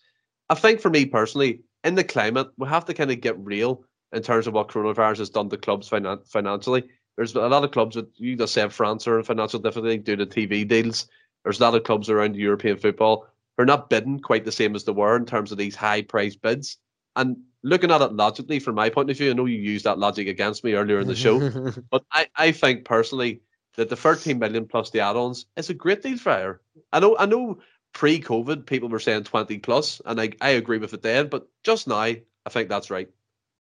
I 0.50 0.54
think 0.54 0.80
for 0.80 0.90
me 0.90 1.06
personally, 1.06 1.62
in 1.82 1.94
the 1.94 2.04
climate, 2.04 2.48
we 2.56 2.68
have 2.68 2.84
to 2.86 2.94
kind 2.94 3.10
of 3.10 3.20
get 3.20 3.38
real 3.38 3.84
in 4.12 4.22
terms 4.22 4.46
of 4.46 4.54
what 4.54 4.68
coronavirus 4.68 5.18
has 5.18 5.30
done 5.30 5.50
to 5.50 5.56
clubs 5.56 5.88
finan- 5.88 6.26
financially. 6.28 6.84
There's 7.16 7.34
a 7.34 7.40
lot 7.40 7.64
of 7.64 7.70
clubs 7.70 7.96
that 7.96 8.08
you 8.16 8.36
just 8.36 8.54
said 8.54 8.72
France 8.72 9.06
are 9.06 9.18
in 9.18 9.24
financial 9.24 9.60
difficulty 9.60 9.98
due 9.98 10.16
to 10.16 10.26
TV 10.26 10.66
deals. 10.66 11.06
There's 11.44 11.60
a 11.60 11.62
lot 11.62 11.74
of 11.74 11.84
clubs 11.84 12.10
around 12.10 12.36
European 12.36 12.76
football 12.76 13.26
who 13.56 13.62
are 13.62 13.66
not 13.66 13.88
bidding 13.88 14.20
quite 14.20 14.44
the 14.44 14.52
same 14.52 14.74
as 14.74 14.84
they 14.84 14.92
were 14.92 15.16
in 15.16 15.26
terms 15.26 15.52
of 15.52 15.58
these 15.58 15.76
high 15.76 16.02
price 16.02 16.34
bids. 16.34 16.78
And 17.16 17.36
looking 17.62 17.90
at 17.90 18.00
it 18.00 18.12
logically, 18.12 18.58
from 18.58 18.74
my 18.74 18.90
point 18.90 19.10
of 19.10 19.16
view, 19.16 19.30
I 19.30 19.34
know 19.34 19.46
you 19.46 19.58
used 19.58 19.84
that 19.84 19.98
logic 19.98 20.26
against 20.26 20.64
me 20.64 20.74
earlier 20.74 20.98
in 20.98 21.06
the 21.06 21.14
show, 21.14 21.38
but 21.90 22.04
I, 22.10 22.26
I 22.36 22.52
think 22.52 22.84
personally 22.84 23.40
that 23.76 23.88
the 23.88 23.96
13 23.96 24.38
million 24.38 24.66
plus 24.66 24.90
the 24.90 25.00
add-ons 25.00 25.46
is 25.56 25.70
a 25.70 25.74
great 25.74 26.02
deal 26.02 26.18
for 26.18 26.32
her. 26.32 26.60
I 26.92 27.00
know 27.00 27.16
I 27.16 27.26
know 27.26 27.58
pre-COVID 27.92 28.66
people 28.66 28.88
were 28.88 28.98
saying 28.98 29.24
20 29.24 29.58
plus, 29.58 30.00
and 30.04 30.20
I, 30.20 30.30
I 30.40 30.50
agree 30.50 30.78
with 30.78 30.94
it 30.94 31.02
then, 31.02 31.28
but 31.28 31.48
just 31.62 31.86
now 31.86 31.96
I 31.96 32.22
think 32.50 32.68
that's 32.68 32.90
right. 32.90 33.08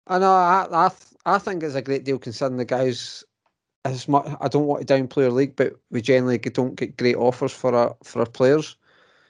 I 0.06 0.18
know 0.18 0.32
I 0.32 0.66
I, 0.70 0.90
I 1.26 1.38
think 1.38 1.62
it's 1.62 1.74
a 1.74 1.82
great 1.82 2.04
deal 2.04 2.18
considering 2.18 2.56
the 2.56 2.64
guys 2.64 3.24
as 3.84 4.08
much. 4.08 4.26
I 4.40 4.48
don't 4.48 4.66
want 4.66 4.86
to 4.86 4.92
downplay 4.92 5.24
our 5.24 5.30
league, 5.30 5.56
but 5.56 5.74
we 5.90 6.02
generally 6.02 6.38
don't 6.38 6.74
get 6.74 6.96
great 6.96 7.16
offers 7.16 7.52
for 7.52 7.74
our 7.74 7.96
for 8.02 8.20
our 8.20 8.26
players. 8.26 8.76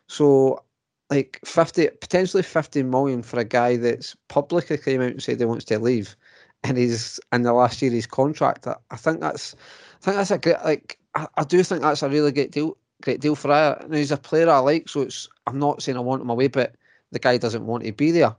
So, 0.08 0.64
like 1.10 1.40
fifty, 1.44 1.88
potentially 2.00 2.42
fifty 2.42 2.82
million 2.82 3.22
for 3.22 3.38
a 3.38 3.44
guy 3.44 3.76
that's 3.76 4.16
publicly 4.28 4.78
came 4.78 5.00
out 5.00 5.10
and 5.12 5.22
said 5.22 5.38
he 5.38 5.44
wants 5.44 5.64
to 5.66 5.78
leave, 5.78 6.16
and 6.64 6.76
he's 6.76 7.20
in 7.32 7.42
the 7.42 7.52
last 7.52 7.80
year 7.80 7.90
of 7.90 7.94
his 7.94 8.06
contract. 8.06 8.66
I, 8.66 8.76
I 8.90 8.96
think 8.96 9.20
that's, 9.20 9.54
I 10.02 10.04
think 10.04 10.16
that's 10.16 10.30
a 10.30 10.38
great. 10.38 10.64
Like, 10.64 10.98
I, 11.14 11.26
I 11.36 11.44
do 11.44 11.62
think 11.62 11.82
that's 11.82 12.02
a 12.02 12.08
really 12.08 12.32
great 12.32 12.50
deal. 12.50 12.76
Great 13.02 13.20
deal 13.20 13.34
for 13.34 13.48
Ajer. 13.48 13.88
Now 13.88 13.96
he's 13.96 14.12
a 14.12 14.16
player 14.18 14.50
I 14.50 14.58
like, 14.58 14.88
so 14.88 15.00
it's. 15.02 15.28
I'm 15.46 15.58
not 15.58 15.82
saying 15.82 15.96
I 15.96 16.00
want 16.00 16.22
him 16.22 16.30
away, 16.30 16.48
but 16.48 16.74
the 17.12 17.18
guy 17.18 17.38
doesn't 17.38 17.66
want 17.66 17.84
to 17.84 17.92
be 17.92 18.10
there. 18.10 18.36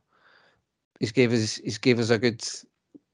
He's 0.99 1.11
gave 1.11 1.33
us. 1.33 1.55
He's 1.55 1.79
gave 1.79 1.99
us 1.99 2.11
a 2.11 2.19
good 2.19 2.43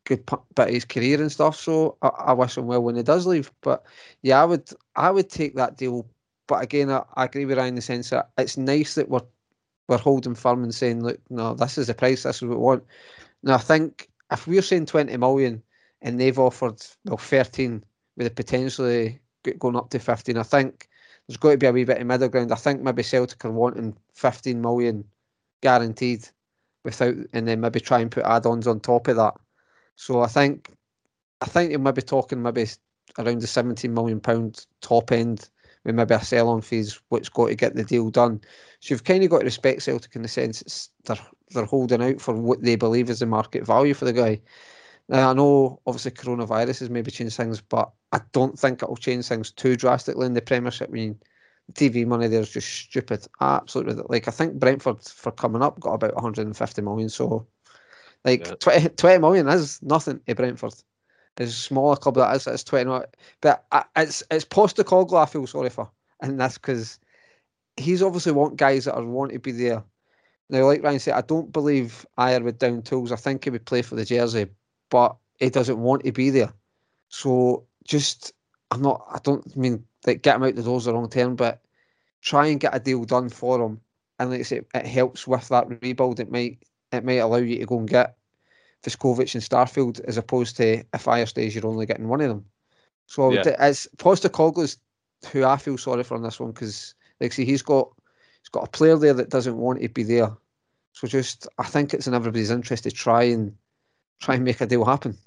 good 0.07 0.25
bit 0.25 0.67
of 0.67 0.73
his 0.73 0.85
career 0.85 1.21
and 1.21 1.31
stuff. 1.31 1.57
So 1.57 1.97
I, 2.01 2.07
I, 2.07 2.33
wish 2.33 2.57
him 2.57 2.65
well 2.65 2.81
when 2.81 2.95
he 2.95 3.03
does 3.03 3.27
leave. 3.27 3.51
But 3.61 3.83
yeah, 4.21 4.41
I 4.41 4.45
would 4.45 4.69
I 4.95 5.11
would 5.11 5.29
take 5.29 5.55
that 5.55 5.77
deal. 5.77 6.07
But 6.47 6.63
again, 6.63 6.89
I, 6.89 7.03
I 7.15 7.25
agree 7.25 7.45
with 7.45 7.57
Ryan 7.57 7.69
in 7.69 7.75
the 7.75 7.81
sense 7.81 8.09
that 8.09 8.29
it's 8.37 8.57
nice 8.57 8.95
that 8.95 9.09
we're 9.09 9.21
we're 9.89 9.97
holding 9.97 10.35
firm 10.35 10.63
and 10.63 10.73
saying, 10.73 11.03
look, 11.03 11.19
no, 11.29 11.53
this 11.53 11.77
is 11.77 11.87
the 11.87 11.93
price, 11.93 12.23
this 12.23 12.37
is 12.37 12.41
what 12.43 12.57
we 12.57 12.63
want. 12.63 12.83
Now 13.43 13.55
I 13.55 13.59
think 13.59 14.09
if 14.31 14.47
we're 14.47 14.61
saying 14.61 14.85
twenty 14.85 15.17
million 15.17 15.61
and 16.01 16.19
they've 16.19 16.39
offered 16.39 16.81
well 17.05 17.17
thirteen 17.17 17.83
with 18.15 18.27
a 18.27 18.31
potentially 18.31 19.19
going 19.59 19.75
up 19.75 19.89
to 19.89 19.99
fifteen, 19.99 20.37
I 20.37 20.43
think 20.43 20.87
there's 21.27 21.37
got 21.37 21.51
to 21.51 21.57
be 21.57 21.67
a 21.67 21.73
wee 21.73 21.83
bit 21.83 21.99
of 21.99 22.07
middle 22.07 22.29
ground. 22.29 22.53
I 22.53 22.55
think 22.55 22.81
maybe 22.81 23.03
Celtic 23.03 23.43
are 23.43 23.51
wanting 23.51 23.97
fifteen 24.13 24.61
million 24.61 25.03
guaranteed 25.61 26.27
without 26.85 27.15
and 27.33 27.45
then 27.45 27.59
maybe 27.59 27.81
try 27.81 27.99
and 27.99 28.09
put 28.09 28.23
add 28.23 28.45
ons 28.45 28.67
on 28.67 28.79
top 28.79 29.09
of 29.09 29.17
that. 29.17 29.33
So 29.97 30.21
I 30.21 30.27
think 30.27 30.71
I 31.41 31.45
think 31.45 31.71
they 31.71 31.77
might 31.77 31.95
be 31.95 32.01
talking 32.01 32.41
maybe 32.41 32.67
around 33.17 33.41
the 33.41 33.47
17 33.47 33.93
million 33.93 34.19
pound 34.21 34.65
top 34.81 35.11
end 35.11 35.49
with 35.83 35.95
maybe 35.95 36.13
a 36.13 36.23
sell 36.23 36.49
on 36.49 36.61
fees, 36.61 36.99
what's 37.09 37.29
got 37.29 37.47
to 37.47 37.55
get 37.55 37.75
the 37.75 37.83
deal 37.83 38.09
done. 38.09 38.39
So 38.79 38.93
you've 38.93 39.03
kind 39.03 39.23
of 39.23 39.29
got 39.29 39.39
to 39.39 39.45
respect 39.45 39.81
Celtic 39.81 40.15
in 40.15 40.21
the 40.21 40.27
sense 40.27 40.61
it's, 40.61 40.89
they're 41.05 41.17
they're 41.51 41.65
holding 41.65 42.03
out 42.03 42.21
for 42.21 42.33
what 42.33 42.61
they 42.61 42.75
believe 42.75 43.09
is 43.09 43.19
the 43.19 43.25
market 43.25 43.65
value 43.65 43.93
for 43.93 44.05
the 44.05 44.13
guy. 44.13 44.39
Now 45.09 45.31
I 45.31 45.33
know 45.33 45.79
obviously 45.87 46.11
coronavirus 46.11 46.79
has 46.79 46.89
maybe 46.89 47.11
changed 47.11 47.35
things, 47.35 47.59
but 47.59 47.89
I 48.11 48.21
don't 48.33 48.57
think 48.57 48.83
it'll 48.83 48.97
change 48.97 49.27
things 49.27 49.51
too 49.51 49.75
drastically 49.75 50.27
in 50.27 50.33
the 50.33 50.41
Premiership. 50.41 50.89
I 50.89 50.93
mean, 50.93 51.19
TV 51.73 52.05
money 52.05 52.27
there 52.27 52.41
is 52.41 52.51
just 52.51 52.69
stupid, 52.69 53.25
absolutely. 53.41 54.03
Like 54.09 54.27
I 54.27 54.31
think 54.31 54.59
Brentford 54.59 55.01
for 55.01 55.31
coming 55.31 55.63
up 55.63 55.79
got 55.79 55.93
about 55.93 56.15
150 56.15 56.81
million, 56.83 57.09
so 57.09 57.47
like 58.25 58.47
yeah. 58.47 58.55
20, 58.55 58.89
20 58.97 59.17
million 59.19 59.47
is 59.47 59.81
nothing 59.81 60.19
to 60.27 60.35
Brentford. 60.35 60.73
As 61.39 61.55
small 61.55 61.93
a 61.93 61.97
club 61.97 62.15
that 62.15 62.35
is, 62.35 62.47
it's 62.47 62.63
20 62.63 62.85
million. 62.85 63.05
But 63.41 63.65
it's 63.95 64.23
it's 64.31 64.45
Postecoglou 64.45 65.21
I 65.21 65.25
feel 65.25 65.45
sorry 65.45 65.69
for, 65.69 65.89
and 66.21 66.39
that's 66.39 66.57
because 66.57 66.99
he's 67.75 68.01
obviously 68.01 68.31
want 68.31 68.57
guys 68.57 68.85
that 68.85 68.95
are 68.95 69.05
want 69.05 69.31
to 69.31 69.39
be 69.39 69.51
there 69.51 69.83
now, 70.49 70.65
like 70.65 70.83
Ryan 70.83 70.99
said, 70.99 71.13
I 71.15 71.21
don't 71.21 71.51
believe 71.51 72.05
Ajer 72.17 72.43
would 72.43 72.57
down 72.57 72.81
tools. 72.81 73.11
I 73.11 73.17
think 73.17 73.43
he 73.43 73.49
would 73.49 73.65
play 73.65 73.81
for 73.81 73.95
the 73.95 74.05
jersey, 74.05 74.47
but 74.89 75.15
he 75.39 75.49
doesn't 75.49 75.77
want 75.77 76.03
to 76.05 76.11
be 76.11 76.29
there. 76.29 76.53
So 77.09 77.65
just, 77.83 78.33
I'm 78.71 78.81
not, 78.81 79.05
I 79.11 79.19
don't 79.23 79.55
mean 79.57 79.83
like 80.05 80.21
get 80.21 80.37
him 80.37 80.43
out 80.43 80.55
the 80.55 80.63
doors 80.63 80.85
the 80.85 80.93
wrong 80.93 81.09
term, 81.09 81.35
but 81.35 81.61
try 82.21 82.47
and 82.47 82.59
get 82.59 82.75
a 82.75 82.79
deal 82.79 83.03
done 83.03 83.29
for 83.29 83.61
him. 83.61 83.81
And 84.19 84.31
like 84.31 84.39
I 84.39 84.43
say, 84.43 84.61
it 84.73 84.85
helps 84.85 85.27
with 85.27 85.47
that 85.49 85.81
rebuild. 85.81 86.19
It 86.19 86.31
might, 86.31 86.63
it 86.91 87.05
might 87.05 87.15
allow 87.15 87.37
you 87.37 87.59
to 87.59 87.65
go 87.65 87.79
and 87.79 87.89
get 87.89 88.17
Viskovic 88.83 89.33
and 89.33 89.43
Starfelt 89.43 89.99
as 90.01 90.17
opposed 90.17 90.57
to 90.57 90.79
if 90.79 91.05
Ajer 91.05 91.27
stays, 91.27 91.55
you're 91.55 91.67
only 91.67 91.85
getting 91.85 92.07
one 92.07 92.21
of 92.21 92.29
them. 92.29 92.45
So 93.07 93.31
yeah. 93.31 93.43
it's 93.59 93.87
Postecoglou's 93.97 94.77
who 95.31 95.43
I 95.45 95.57
feel 95.57 95.77
sorry 95.77 96.03
for 96.03 96.15
on 96.15 96.23
this 96.23 96.39
one 96.39 96.51
because, 96.51 96.93
like, 97.19 97.33
see, 97.33 97.45
he's 97.45 97.61
got 97.61 97.89
he's 98.41 98.49
got 98.49 98.67
a 98.67 98.71
player 98.71 98.97
there 98.97 99.13
that 99.13 99.29
doesn't 99.29 99.57
want 99.57 99.81
to 99.81 99.89
be 99.89 100.03
there. 100.03 100.31
So 100.93 101.07
just, 101.07 101.47
I 101.57 101.63
think 101.63 101.93
it's 101.93 102.07
in 102.07 102.13
everybody's 102.13 102.49
interest 102.49 102.83
to 102.83 102.91
try 102.91 103.23
and 103.23 103.53
try 104.21 104.35
and 104.35 104.43
make 104.43 104.61
a 104.61 104.65
deal 104.65 104.83
happen. 104.83 105.17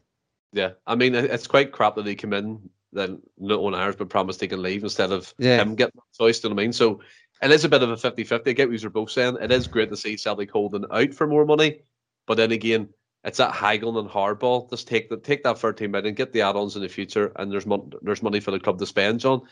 Yeah, 0.53 0.71
I 0.87 0.97
mean, 0.97 1.15
it's 1.15 1.47
quite 1.47 1.71
crap 1.71 1.95
that 1.95 2.07
he 2.07 2.17
came 2.17 2.33
in, 2.33 2.69
then 2.93 3.23
not 3.39 3.61
on 3.61 3.75
ours, 3.75 3.95
but 3.95 4.09
promised 4.09 4.41
he 4.41 4.49
can 4.49 4.63
leave 4.63 4.83
instead 4.83 5.13
of 5.13 5.33
yeah. 5.39 5.63
him 5.63 5.77
getting 5.77 5.95
the 5.95 6.25
choice. 6.25 6.41
Do 6.41 6.49
you 6.49 6.51
know 6.51 6.57
what 6.57 6.63
I 6.63 6.65
mean? 6.65 6.73
So 6.73 7.01
it 7.43 7.51
is 7.51 7.65
a 7.65 7.69
bit 7.69 7.83
of 7.83 7.91
a 7.91 7.97
50 7.97 8.25
50. 8.25 8.51
I 8.51 8.53
get 8.53 8.71
what 8.71 8.81
you're 8.81 8.91
both 8.91 9.11
saying. 9.11 9.39
It 9.41 9.51
is 9.51 9.67
great 9.67 9.91
to 9.91 9.97
see 9.97 10.17
Celtic 10.17 10.51
holding 10.51 10.85
out 10.91 11.15
for 11.15 11.27
more 11.27 11.45
money, 11.45 11.83
but 12.27 12.37
then 12.37 12.53
again, 12.53 12.89
it's 13.25 13.39
that 13.39 13.55
haggling 13.55 13.97
and 13.97 14.09
hardball. 14.09 14.71
Just 14.71 14.89
take 14.89 15.11
the 15.11 15.17
take 15.17 15.43
that 15.45 15.59
13 15.59 15.91
million, 15.91 16.15
get 16.15 16.33
the 16.33 16.43
add-ons 16.43 16.77
in 16.77 16.83
the 16.83 16.89
future, 16.89 17.33
and 17.37 17.53
there's 17.53 17.67
mon- 17.67 17.93
there's 18.03 18.23
money 18.23 18.41
for 18.41 18.51
the 18.51 18.61
club 18.61 18.79
to 18.79 18.87
spend 18.87 19.21
John. 19.21 19.43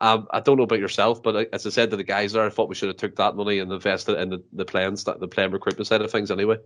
Um, 0.00 0.26
I 0.32 0.40
don't 0.40 0.56
know 0.56 0.64
about 0.64 0.80
yourself, 0.80 1.22
but 1.22 1.48
as 1.52 1.64
I 1.64 1.70
said 1.70 1.90
to 1.90 1.96
the 1.96 2.02
guys 2.02 2.32
there, 2.32 2.44
I 2.44 2.50
thought 2.50 2.68
we 2.68 2.74
should 2.74 2.88
have 2.88 2.96
took 2.96 3.14
that 3.16 3.36
money 3.36 3.60
and 3.60 3.70
invested 3.70 4.18
in 4.18 4.30
the, 4.30 4.42
the 4.52 4.64
plans, 4.64 5.04
the 5.04 5.28
playing 5.28 5.52
recruitment 5.52 5.86
side 5.86 6.00
of 6.00 6.10
things 6.10 6.30
anyway. 6.30 6.56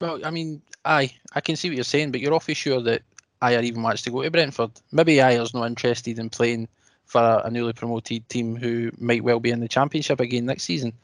Well, 0.00 0.18
I 0.24 0.30
mean, 0.30 0.62
aye, 0.84 1.14
I 1.32 1.40
can 1.40 1.54
see 1.54 1.68
what 1.68 1.76
you're 1.76 1.84
saying, 1.84 2.10
but 2.10 2.20
you're 2.20 2.34
awfully 2.34 2.54
sure 2.54 2.80
that 2.80 3.02
Ajer 3.40 3.62
even 3.62 3.82
wants 3.82 4.02
to 4.02 4.10
go 4.10 4.22
to 4.22 4.30
Brentford. 4.32 4.72
Maybe 4.90 5.16
Ajer's 5.16 5.54
not 5.54 5.66
interested 5.66 6.18
in 6.18 6.28
playing 6.28 6.66
for 7.12 7.20
a, 7.20 7.42
a, 7.44 7.50
newly 7.50 7.74
promoted 7.74 8.26
team 8.30 8.56
who 8.56 8.90
might 8.98 9.22
well 9.22 9.38
be 9.38 9.50
in 9.50 9.60
the 9.60 9.68
championship 9.68 10.18
again 10.18 10.46
next 10.46 10.64
season, 10.64 10.94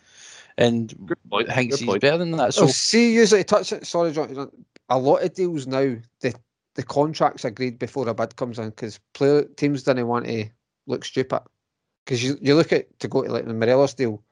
and 0.56 0.90
thinks 1.54 1.78
he's 1.78 1.98
better 1.98 2.16
than 2.16 2.32
that. 2.32 2.48
Oh, 2.48 2.50
so, 2.50 2.64
oh, 2.64 2.68
see, 2.68 3.14
usually 3.14 3.44
touch 3.44 3.72
it. 3.72 3.86
Sorry, 3.86 4.10
John. 4.12 4.50
A 4.88 4.98
lot 4.98 5.22
of 5.22 5.34
deals 5.34 5.66
now, 5.66 5.96
the 6.20 6.34
the 6.74 6.82
contracts 6.82 7.44
agreed 7.44 7.78
before 7.78 8.08
a 8.08 8.14
bid 8.14 8.36
comes 8.36 8.58
in 8.58 8.70
because 8.70 8.98
player 9.12 9.44
teams 9.44 9.82
don't 9.82 10.06
want 10.06 10.26
to 10.26 10.46
look 10.86 11.04
stupid 11.04 11.42
because 12.04 12.24
you, 12.24 12.38
you 12.40 12.54
look 12.54 12.72
at 12.72 12.98
to 13.00 13.08
go 13.08 13.22
to 13.22 13.30
like 13.30 13.44
the 13.44 13.52
Morelos 13.52 13.92
deal, 13.92 14.22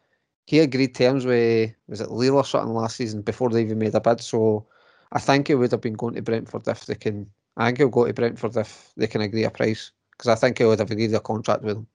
he 0.46 0.60
agreed 0.60 0.94
terms 0.94 1.26
with 1.26 1.74
was 1.88 2.00
it 2.00 2.10
Lille 2.10 2.36
or 2.36 2.44
something 2.44 2.72
last 2.72 2.96
season 2.96 3.20
before 3.20 3.50
they 3.50 3.60
even 3.60 3.78
made 3.78 3.94
a 3.94 4.00
bid. 4.00 4.20
So 4.20 4.66
I 5.12 5.18
think 5.18 5.48
he 5.48 5.54
would 5.54 5.72
have 5.72 5.82
been 5.82 5.92
going 5.92 6.14
to 6.14 6.22
Brentford 6.22 6.66
if 6.66 6.86
they 6.86 6.94
can. 6.94 7.28
I 7.58 7.66
think 7.66 7.78
he'll 7.78 7.88
go 7.88 8.06
to 8.06 8.14
Brentford 8.14 8.56
if 8.56 8.92
they 8.96 9.06
can 9.06 9.20
agree 9.20 9.44
a 9.44 9.50
price 9.50 9.92
because 10.16 10.28
I 10.28 10.34
think 10.34 10.58
he 10.58 10.64
would 10.64 10.78
have 10.78 10.90
agreed 10.90 11.14
a 11.14 11.20
contract 11.20 11.62
with 11.62 11.76
them. 11.76 11.86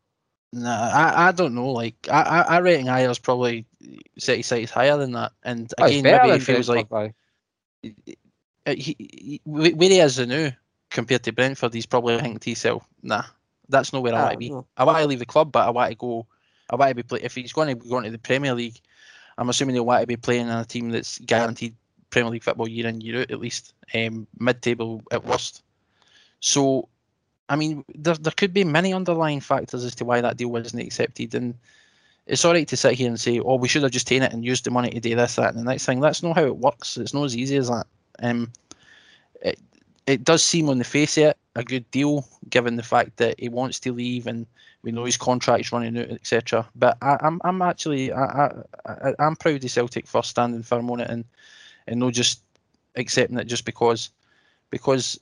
Nah, 0.53 0.89
I, 0.89 1.27
I 1.27 1.31
don't 1.31 1.55
know. 1.55 1.71
Like 1.71 1.95
I 2.11 2.21
I, 2.21 2.41
I 2.41 2.57
rating 2.59 2.87
Ajer's 2.87 3.19
probably 3.19 3.65
city 4.17 4.41
size 4.41 4.69
higher 4.69 4.97
than 4.97 5.13
that, 5.13 5.31
and 5.43 5.73
oh, 5.79 5.85
again 5.85 6.03
maybe 6.03 6.31
he 6.33 6.39
feels 6.39 6.67
Brentford, 6.67 6.91
like 6.93 7.15
he, 8.65 8.95
he, 8.99 9.41
where 9.45 9.89
he 9.89 9.99
is 9.99 10.19
now 10.19 10.51
compared 10.91 11.23
to 11.23 11.31
Brentford, 11.31 11.73
he's 11.73 11.85
probably 11.85 12.19
thinking 12.19 12.37
to 12.37 12.49
himself, 12.51 12.85
nah, 13.01 13.23
that's 13.69 13.93
not 13.93 14.03
where 14.03 14.13
I, 14.13 14.17
I 14.17 14.21
want 14.21 14.31
to 14.33 14.37
be. 14.37 14.49
Know. 14.49 14.67
I 14.77 14.83
want 14.83 14.99
to 14.99 15.07
leave 15.07 15.19
the 15.19 15.25
club, 15.25 15.51
but 15.51 15.65
I 15.65 15.71
want 15.71 15.89
to 15.89 15.95
go. 15.95 16.27
I 16.69 16.75
want 16.75 16.89
to 16.89 16.95
be 16.95 17.03
play. 17.03 17.19
If 17.23 17.35
he's 17.35 17.53
going 17.53 17.69
to 17.69 17.75
be 17.75 17.89
going 17.89 18.03
to 18.03 18.11
the 18.11 18.17
Premier 18.17 18.53
League, 18.53 18.79
I'm 19.37 19.49
assuming 19.49 19.75
he'll 19.75 19.85
want 19.85 20.01
to 20.01 20.07
be 20.07 20.17
playing 20.17 20.47
in 20.47 20.53
a 20.53 20.65
team 20.65 20.89
that's 20.89 21.17
guaranteed 21.19 21.75
Premier 22.09 22.31
League 22.31 22.43
football 22.43 22.67
year 22.67 22.87
in 22.87 23.01
year 23.01 23.21
out 23.21 23.31
at 23.31 23.39
least, 23.39 23.73
um, 23.95 24.27
mid-table 24.37 25.01
at 25.11 25.25
worst. 25.25 25.63
So, 26.39 26.89
I 27.49 27.55
mean, 27.55 27.83
there 27.95 28.15
there 28.15 28.33
could 28.35 28.53
be 28.53 28.63
many 28.63 28.93
underlying 28.93 29.41
factors 29.41 29.83
as 29.83 29.95
to 29.95 30.05
why 30.05 30.21
that 30.21 30.37
deal 30.37 30.49
wasn't 30.49 30.83
accepted, 30.83 31.35
and 31.35 31.55
it's 32.27 32.45
all 32.45 32.53
right 32.53 32.67
to 32.67 32.77
sit 32.77 32.93
here 32.93 33.07
and 33.07 33.19
say, 33.19 33.39
"Oh, 33.39 33.55
we 33.55 33.67
should 33.67 33.83
have 33.83 33.91
just 33.91 34.07
taken 34.07 34.23
it 34.23 34.33
and 34.33 34.45
used 34.45 34.63
the 34.63 34.71
money 34.71 34.89
to 34.91 34.99
do 34.99 35.15
this, 35.15 35.35
that, 35.35 35.53
and 35.53 35.59
the 35.59 35.69
next 35.69 35.85
thing." 35.85 35.99
That's 35.99 36.23
not 36.23 36.37
how 36.37 36.45
it 36.45 36.57
works. 36.57 36.97
It's 36.97 37.13
not 37.13 37.25
as 37.25 37.35
easy 37.35 37.57
as 37.57 37.67
that. 37.67 37.87
Um, 38.21 38.51
it, 39.41 39.59
it 40.07 40.23
does 40.23 40.43
seem 40.43 40.69
on 40.69 40.77
the 40.77 40.83
face 40.83 41.17
of 41.17 41.25
it 41.25 41.37
a 41.55 41.63
good 41.63 41.89
deal, 41.91 42.25
given 42.49 42.75
the 42.77 42.83
fact 42.83 43.17
that 43.17 43.39
he 43.39 43.49
wants 43.49 43.79
to 43.81 43.93
leave 43.93 44.27
and 44.27 44.45
we 44.83 44.91
know 44.91 45.05
his 45.05 45.17
contract's 45.17 45.71
running 45.71 45.97
out, 45.97 46.09
etc. 46.09 46.67
But 46.75 46.97
I, 47.01 47.13
am 47.13 47.19
I'm, 47.21 47.41
I'm 47.43 47.61
actually 47.61 48.11
I, 48.11 48.51
I 48.85 49.13
I'm 49.19 49.35
proud 49.35 49.63
of 49.63 49.71
Celtic 49.71 50.07
for 50.07 50.23
standing 50.23 50.63
firm 50.63 50.89
on 50.89 51.01
it 51.01 51.09
and 51.09 51.25
and 51.87 51.99
not 51.99 52.13
just 52.13 52.41
accepting 52.95 53.37
it 53.37 53.45
just 53.45 53.65
because 53.65 54.09
because 54.69 55.19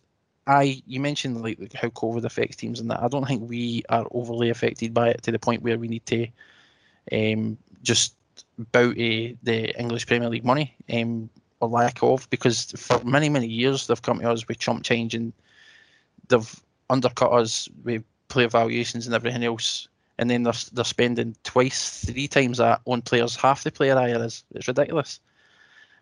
I 0.50 0.82
you 0.88 1.00
mentioned 1.00 1.44
like 1.44 1.74
how 1.74 1.90
COVID 1.90 2.26
affects 2.26 2.56
teams 2.56 2.80
and 2.80 2.90
that. 2.90 3.04
I 3.04 3.08
don't 3.08 3.28
think 3.28 3.48
we 3.48 3.84
are 3.90 4.08
overly 4.12 4.50
affected 4.50 4.96
by 4.96 5.10
it 5.10 5.22
to 5.24 5.32
the 5.32 5.38
point 5.38 5.62
where 5.62 5.78
we 5.78 5.88
need 5.88 6.06
to 6.08 6.28
um, 7.12 7.56
just 7.84 8.16
bow 8.72 8.92
to 8.94 9.38
the 9.44 9.80
English 9.80 10.08
Premier 10.08 10.28
League 10.28 10.44
money. 10.44 10.76
Um, 10.92 11.30
or 11.60 11.70
lack 11.70 12.02
of 12.02 12.28
because 12.30 12.72
for 12.78 13.04
many 13.04 13.30
many 13.30 13.46
years 13.48 13.86
they've 13.86 14.02
come 14.02 14.20
to 14.20 14.32
us 14.32 14.48
with 14.48 14.60
chump 14.60 14.84
change 14.84 15.14
and 15.14 15.34
they've 16.30 16.62
undercut 16.90 17.32
us 17.32 17.70
with 17.84 18.04
player 18.30 18.48
valuations 18.48 19.06
and 19.06 19.14
everything 19.14 19.44
else. 19.44 19.88
And 20.18 20.30
then 20.30 20.44
they're, 20.44 20.54
they're 20.74 20.84
spending 20.86 21.36
twice 21.44 22.06
three 22.06 22.28
times 22.28 22.58
that 22.58 22.82
on 22.86 23.02
players 23.02 23.36
half 23.36 23.64
the 23.64 23.72
player 23.72 23.96
hire 23.96 24.24
is. 24.24 24.44
It's 24.56 24.68
ridiculous. 24.68 25.20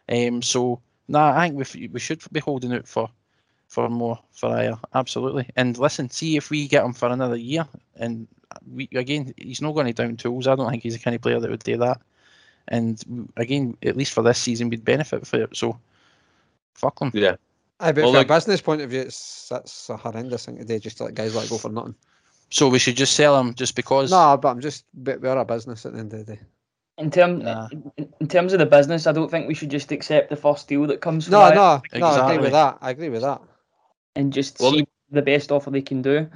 Um 0.07 0.41
so 0.41 0.79
nah 1.09 1.37
I 1.37 1.49
think 1.49 1.73
we, 1.73 1.87
we 1.87 1.99
should 1.99 2.21
be 2.31 2.39
holding 2.39 2.73
out 2.73 2.87
for 2.87 3.09
for 3.68 3.89
more 3.89 4.19
for 4.31 4.49
Ajer 4.49 4.80
absolutely 4.94 5.49
and 5.56 5.77
listen 5.77 6.10
see 6.10 6.38
if 6.38 6.49
we 6.49 6.68
get 6.68 6.85
him 6.85 6.94
for 6.94 7.10
another 7.10 7.35
year 7.35 7.68
and 7.98 8.27
we 8.73 8.88
again 8.94 9.34
he's 9.38 9.61
not 9.61 9.73
going 9.73 9.88
to 9.88 9.94
down 9.94 10.15
tools 10.15 10.48
I 10.48 10.56
don't 10.56 10.69
think 10.69 10.84
he's 10.84 10.94
the 10.94 11.03
kind 11.03 11.15
of 11.15 11.22
player 11.22 11.39
that 11.39 11.49
would 11.49 11.64
do 11.64 11.77
that 11.77 12.02
and 12.69 13.31
again, 13.38 13.77
at 13.84 13.95
least 13.95 14.14
for 14.14 14.22
this 14.22 14.39
season, 14.39 14.69
we'd 14.69 14.84
benefit 14.84 15.26
for 15.26 15.41
it. 15.41 15.56
So, 15.56 15.80
fuck 16.73 16.99
them. 16.99 17.11
Yeah. 17.14 17.35
I 17.80 17.91
bet 17.91 18.03
well, 18.03 18.14
from 18.14 18.18
like, 18.18 18.30
a 18.30 18.34
business 18.34 18.61
point 18.61 18.81
of 18.81 18.89
view, 18.89 19.02
it's 19.02 19.48
that's 19.49 19.89
a 19.89 19.98
horrendous 19.98 20.45
thing 20.45 20.57
to 20.57 20.65
do. 20.65 20.80
Just 20.80 20.98
to 20.98 21.06
let 21.06 21.14
guys 21.14 21.35
like 21.35 21.49
go 21.49 21.57
for 21.57 21.69
nothing. 21.69 21.95
So 22.49 22.69
we 22.69 22.80
should 22.80 22.98
just 22.98 23.15
sell 23.15 23.38
them 23.38 23.53
just 23.53 23.76
because. 23.76 24.10
No, 24.10 24.38
but 24.38 24.49
I'm 24.49 24.61
just 24.61 24.85
we're 24.95 25.38
a 25.38 25.45
business 25.45 25.85
at 25.85 25.94
the 25.94 25.99
end 25.99 26.14
of 26.14 26.26
the 26.26 26.35
day. 26.35 26.41
In 26.98 27.11
terms 27.11 27.44
nah. 27.44 27.68
in 28.19 28.27
terms 28.27 28.53
of 28.53 28.60
the 28.60 28.65
business, 28.65 29.06
I 29.06 29.11
don't 29.11 29.30
think 29.30 29.48
we 29.48 29.53
should 29.53 29.69
just 29.69 29.91
accept 29.91 30.31
the 30.31 30.35
first 30.35 30.68
deal 30.68 30.88
that 30.88 31.02
comes. 31.02 31.30
No, 31.30 31.53
no, 31.53 31.81
exactly. 31.91 31.99
no. 31.99 32.07
I 32.07 32.31
agree 32.31 32.44
with 32.44 32.52
that. 32.53 32.77
I 32.81 32.89
agree 32.89 33.10
with 33.10 33.22
that. 33.22 33.41
And 34.18 34.34
just 34.34 34.60
well, 34.60 34.72
see 34.72 34.77
look, 34.80 34.89
the 35.11 35.22
best 35.22 35.52
offer 35.52 35.69
they 35.69 35.81
can 35.84 36.02
do. 36.02 36.27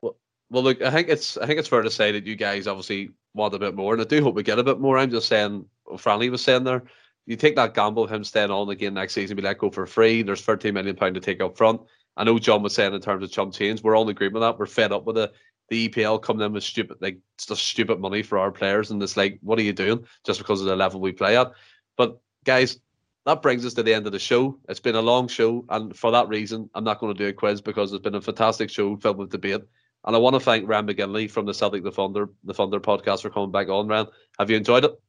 Well, 0.00 0.16
well, 0.50 0.62
look, 0.62 0.80
I 0.82 0.90
think 0.90 1.08
it's 1.08 1.36
I 1.36 1.46
think 1.46 1.58
it's 1.58 1.68
fair 1.68 1.82
to 1.82 1.90
say 1.90 2.12
that 2.12 2.26
you 2.26 2.36
guys 2.36 2.68
obviously 2.68 3.10
want 3.34 3.54
a 3.54 3.58
bit 3.58 3.74
more, 3.74 3.92
and 3.92 4.00
I 4.00 4.04
do 4.04 4.22
hope 4.22 4.36
we 4.36 4.44
get 4.44 4.60
a 4.60 4.64
bit 4.64 4.78
more. 4.78 4.96
I'm 4.96 5.10
just 5.10 5.26
saying, 5.26 5.66
Franley 5.96 6.30
was 6.30 6.44
saying 6.44 6.62
there, 6.62 6.84
you 7.26 7.34
take 7.34 7.56
that 7.56 7.74
gamble 7.74 8.04
of 8.04 8.12
him 8.12 8.22
staying 8.22 8.52
on 8.52 8.70
again 8.70 8.94
next 8.94 9.14
season, 9.14 9.36
be 9.36 9.42
let 9.42 9.58
go 9.58 9.68
for 9.68 9.84
free. 9.84 10.22
There's 10.22 10.42
13 10.42 10.72
million 10.72 10.94
pound 10.94 11.16
to 11.16 11.20
take 11.20 11.40
up 11.40 11.56
front. 11.56 11.80
I 12.16 12.22
know 12.22 12.38
John 12.38 12.62
was 12.62 12.74
saying 12.74 12.94
in 12.94 13.00
terms 13.00 13.24
of 13.24 13.32
chump 13.32 13.52
change, 13.52 13.82
we're 13.82 13.96
all 13.96 14.04
in 14.04 14.10
agreement 14.10 14.34
with 14.34 14.42
that. 14.42 14.58
We're 14.60 14.66
fed 14.66 14.92
up 14.92 15.04
with 15.04 15.16
the 15.16 15.32
the 15.70 15.88
EPL 15.88 16.22
coming 16.22 16.44
in 16.46 16.52
with 16.52 16.62
stupid 16.62 16.98
like 17.00 17.18
just 17.38 17.66
stupid 17.66 17.98
money 17.98 18.22
for 18.22 18.38
our 18.38 18.52
players, 18.52 18.92
and 18.92 19.02
it's 19.02 19.16
like, 19.16 19.40
what 19.42 19.58
are 19.58 19.62
you 19.62 19.72
doing 19.72 20.06
just 20.24 20.38
because 20.38 20.60
of 20.60 20.68
the 20.68 20.76
level 20.76 21.00
we 21.00 21.10
play 21.10 21.36
at? 21.36 21.50
But 21.96 22.20
guys, 22.44 22.78
that 23.24 23.42
brings 23.42 23.64
us 23.64 23.74
to 23.74 23.82
the 23.82 23.94
end 23.94 24.06
of 24.06 24.12
the 24.12 24.18
show. 24.18 24.58
It's 24.68 24.80
been 24.80 24.96
a 24.96 25.02
long 25.02 25.28
show, 25.28 25.64
and 25.68 25.96
for 25.96 26.10
that 26.10 26.28
reason, 26.28 26.68
I'm 26.74 26.84
not 26.84 26.98
going 26.98 27.14
to 27.14 27.18
do 27.18 27.28
a 27.28 27.32
quiz 27.32 27.60
because 27.60 27.92
it's 27.92 28.02
been 28.02 28.14
a 28.14 28.20
fantastic 28.20 28.70
show 28.70 28.96
filled 28.96 29.18
with 29.18 29.30
debate. 29.30 29.62
And 30.04 30.16
I 30.16 30.18
want 30.18 30.34
to 30.34 30.40
thank 30.40 30.68
Ryan 30.68 30.86
McGinley 30.86 31.30
from 31.30 31.46
the 31.46 31.52
Sellik 31.52 31.84
the 31.84 31.92
Thunder 31.92 32.28
the 32.42 32.54
Thunder 32.54 32.80
podcast 32.80 33.22
for 33.22 33.30
coming 33.30 33.52
back 33.52 33.68
on. 33.68 33.86
Ryan, 33.86 34.08
have 34.38 34.50
you 34.50 34.56
enjoyed 34.56 34.84
it? 34.84 35.00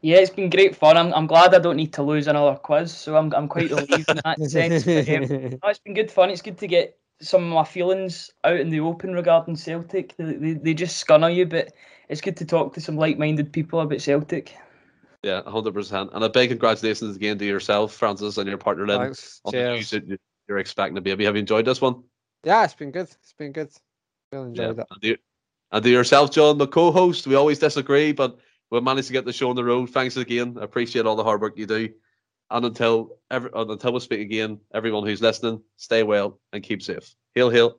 Yeah, 0.00 0.18
it's 0.18 0.30
been 0.30 0.48
great 0.48 0.76
fun. 0.76 0.96
I'm, 0.96 1.12
I'm 1.12 1.26
glad 1.26 1.54
I 1.54 1.58
don't 1.58 1.76
need 1.76 1.92
to 1.94 2.02
lose 2.02 2.28
another 2.28 2.56
quiz, 2.56 2.96
so 2.96 3.16
I'm 3.16 3.32
I'm 3.34 3.48
quite 3.48 3.70
relieved 3.70 4.08
in 4.08 4.20
that 4.24 4.40
sense. 4.50 4.84
But, 4.84 5.08
um, 5.08 5.58
no, 5.62 5.68
it's 5.68 5.80
been 5.80 5.94
good 5.94 6.10
fun. 6.10 6.30
It's 6.30 6.42
good 6.42 6.58
to 6.58 6.66
get 6.66 6.98
some 7.20 7.44
of 7.44 7.48
my 7.50 7.64
feelings 7.64 8.30
out 8.44 8.60
in 8.60 8.70
the 8.70 8.80
open 8.80 9.12
regarding 9.12 9.56
Celtic. 9.56 10.16
They, 10.16 10.32
they, 10.34 10.52
they 10.54 10.74
just 10.74 11.04
scunner 11.04 11.34
you, 11.34 11.46
but 11.46 11.72
it's 12.08 12.20
good 12.20 12.36
to 12.38 12.44
talk 12.44 12.74
to 12.74 12.80
some 12.80 12.96
like-minded 12.96 13.52
people 13.52 13.80
about 13.80 14.00
Celtic. 14.00 14.56
Yeah, 15.22 15.42
hundred 15.42 15.74
percent. 15.74 16.10
And 16.12 16.22
a 16.22 16.28
big 16.28 16.50
congratulations 16.50 17.16
again 17.16 17.38
to 17.38 17.44
yourself, 17.44 17.92
Francis, 17.92 18.38
and 18.38 18.48
your 18.48 18.58
partner 18.58 18.86
Lynn 18.86 19.00
Thanks. 19.00 19.40
on 19.44 19.52
Cheers. 19.52 19.90
that 19.90 20.20
you're 20.48 20.58
expecting 20.58 20.96
a 20.96 21.00
baby. 21.00 21.24
Have 21.24 21.34
you 21.34 21.40
enjoyed 21.40 21.64
this 21.64 21.80
one? 21.80 22.04
Yeah, 22.44 22.64
it's 22.64 22.74
been 22.74 22.92
good. 22.92 23.08
It's 23.10 23.34
been 23.36 23.52
good. 23.52 23.70
Really 24.32 24.48
enjoyed 24.48 24.78
it. 24.78 24.86
And 24.90 25.02
to, 25.02 25.16
and 25.72 25.84
to 25.84 25.90
yourself, 25.90 26.30
John, 26.30 26.58
the 26.58 26.68
co-host. 26.68 27.26
We 27.26 27.34
always 27.34 27.58
disagree, 27.58 28.12
but 28.12 28.38
we 28.70 28.80
managed 28.80 29.08
to 29.08 29.12
get 29.12 29.24
the 29.24 29.32
show 29.32 29.50
on 29.50 29.56
the 29.56 29.64
road. 29.64 29.90
Thanks 29.90 30.16
again. 30.16 30.56
I 30.60 30.64
appreciate 30.64 31.04
all 31.04 31.16
the 31.16 31.24
hard 31.24 31.40
work 31.40 31.58
you 31.58 31.66
do. 31.66 31.90
And 32.50 32.64
until 32.64 33.18
every, 33.30 33.50
until 33.54 33.92
we 33.92 34.00
speak 34.00 34.20
again, 34.20 34.60
everyone 34.72 35.04
who's 35.04 35.20
listening, 35.20 35.62
stay 35.76 36.02
well 36.02 36.40
and 36.52 36.62
keep 36.62 36.82
safe. 36.82 37.14
Hail, 37.34 37.50
hail. 37.50 37.76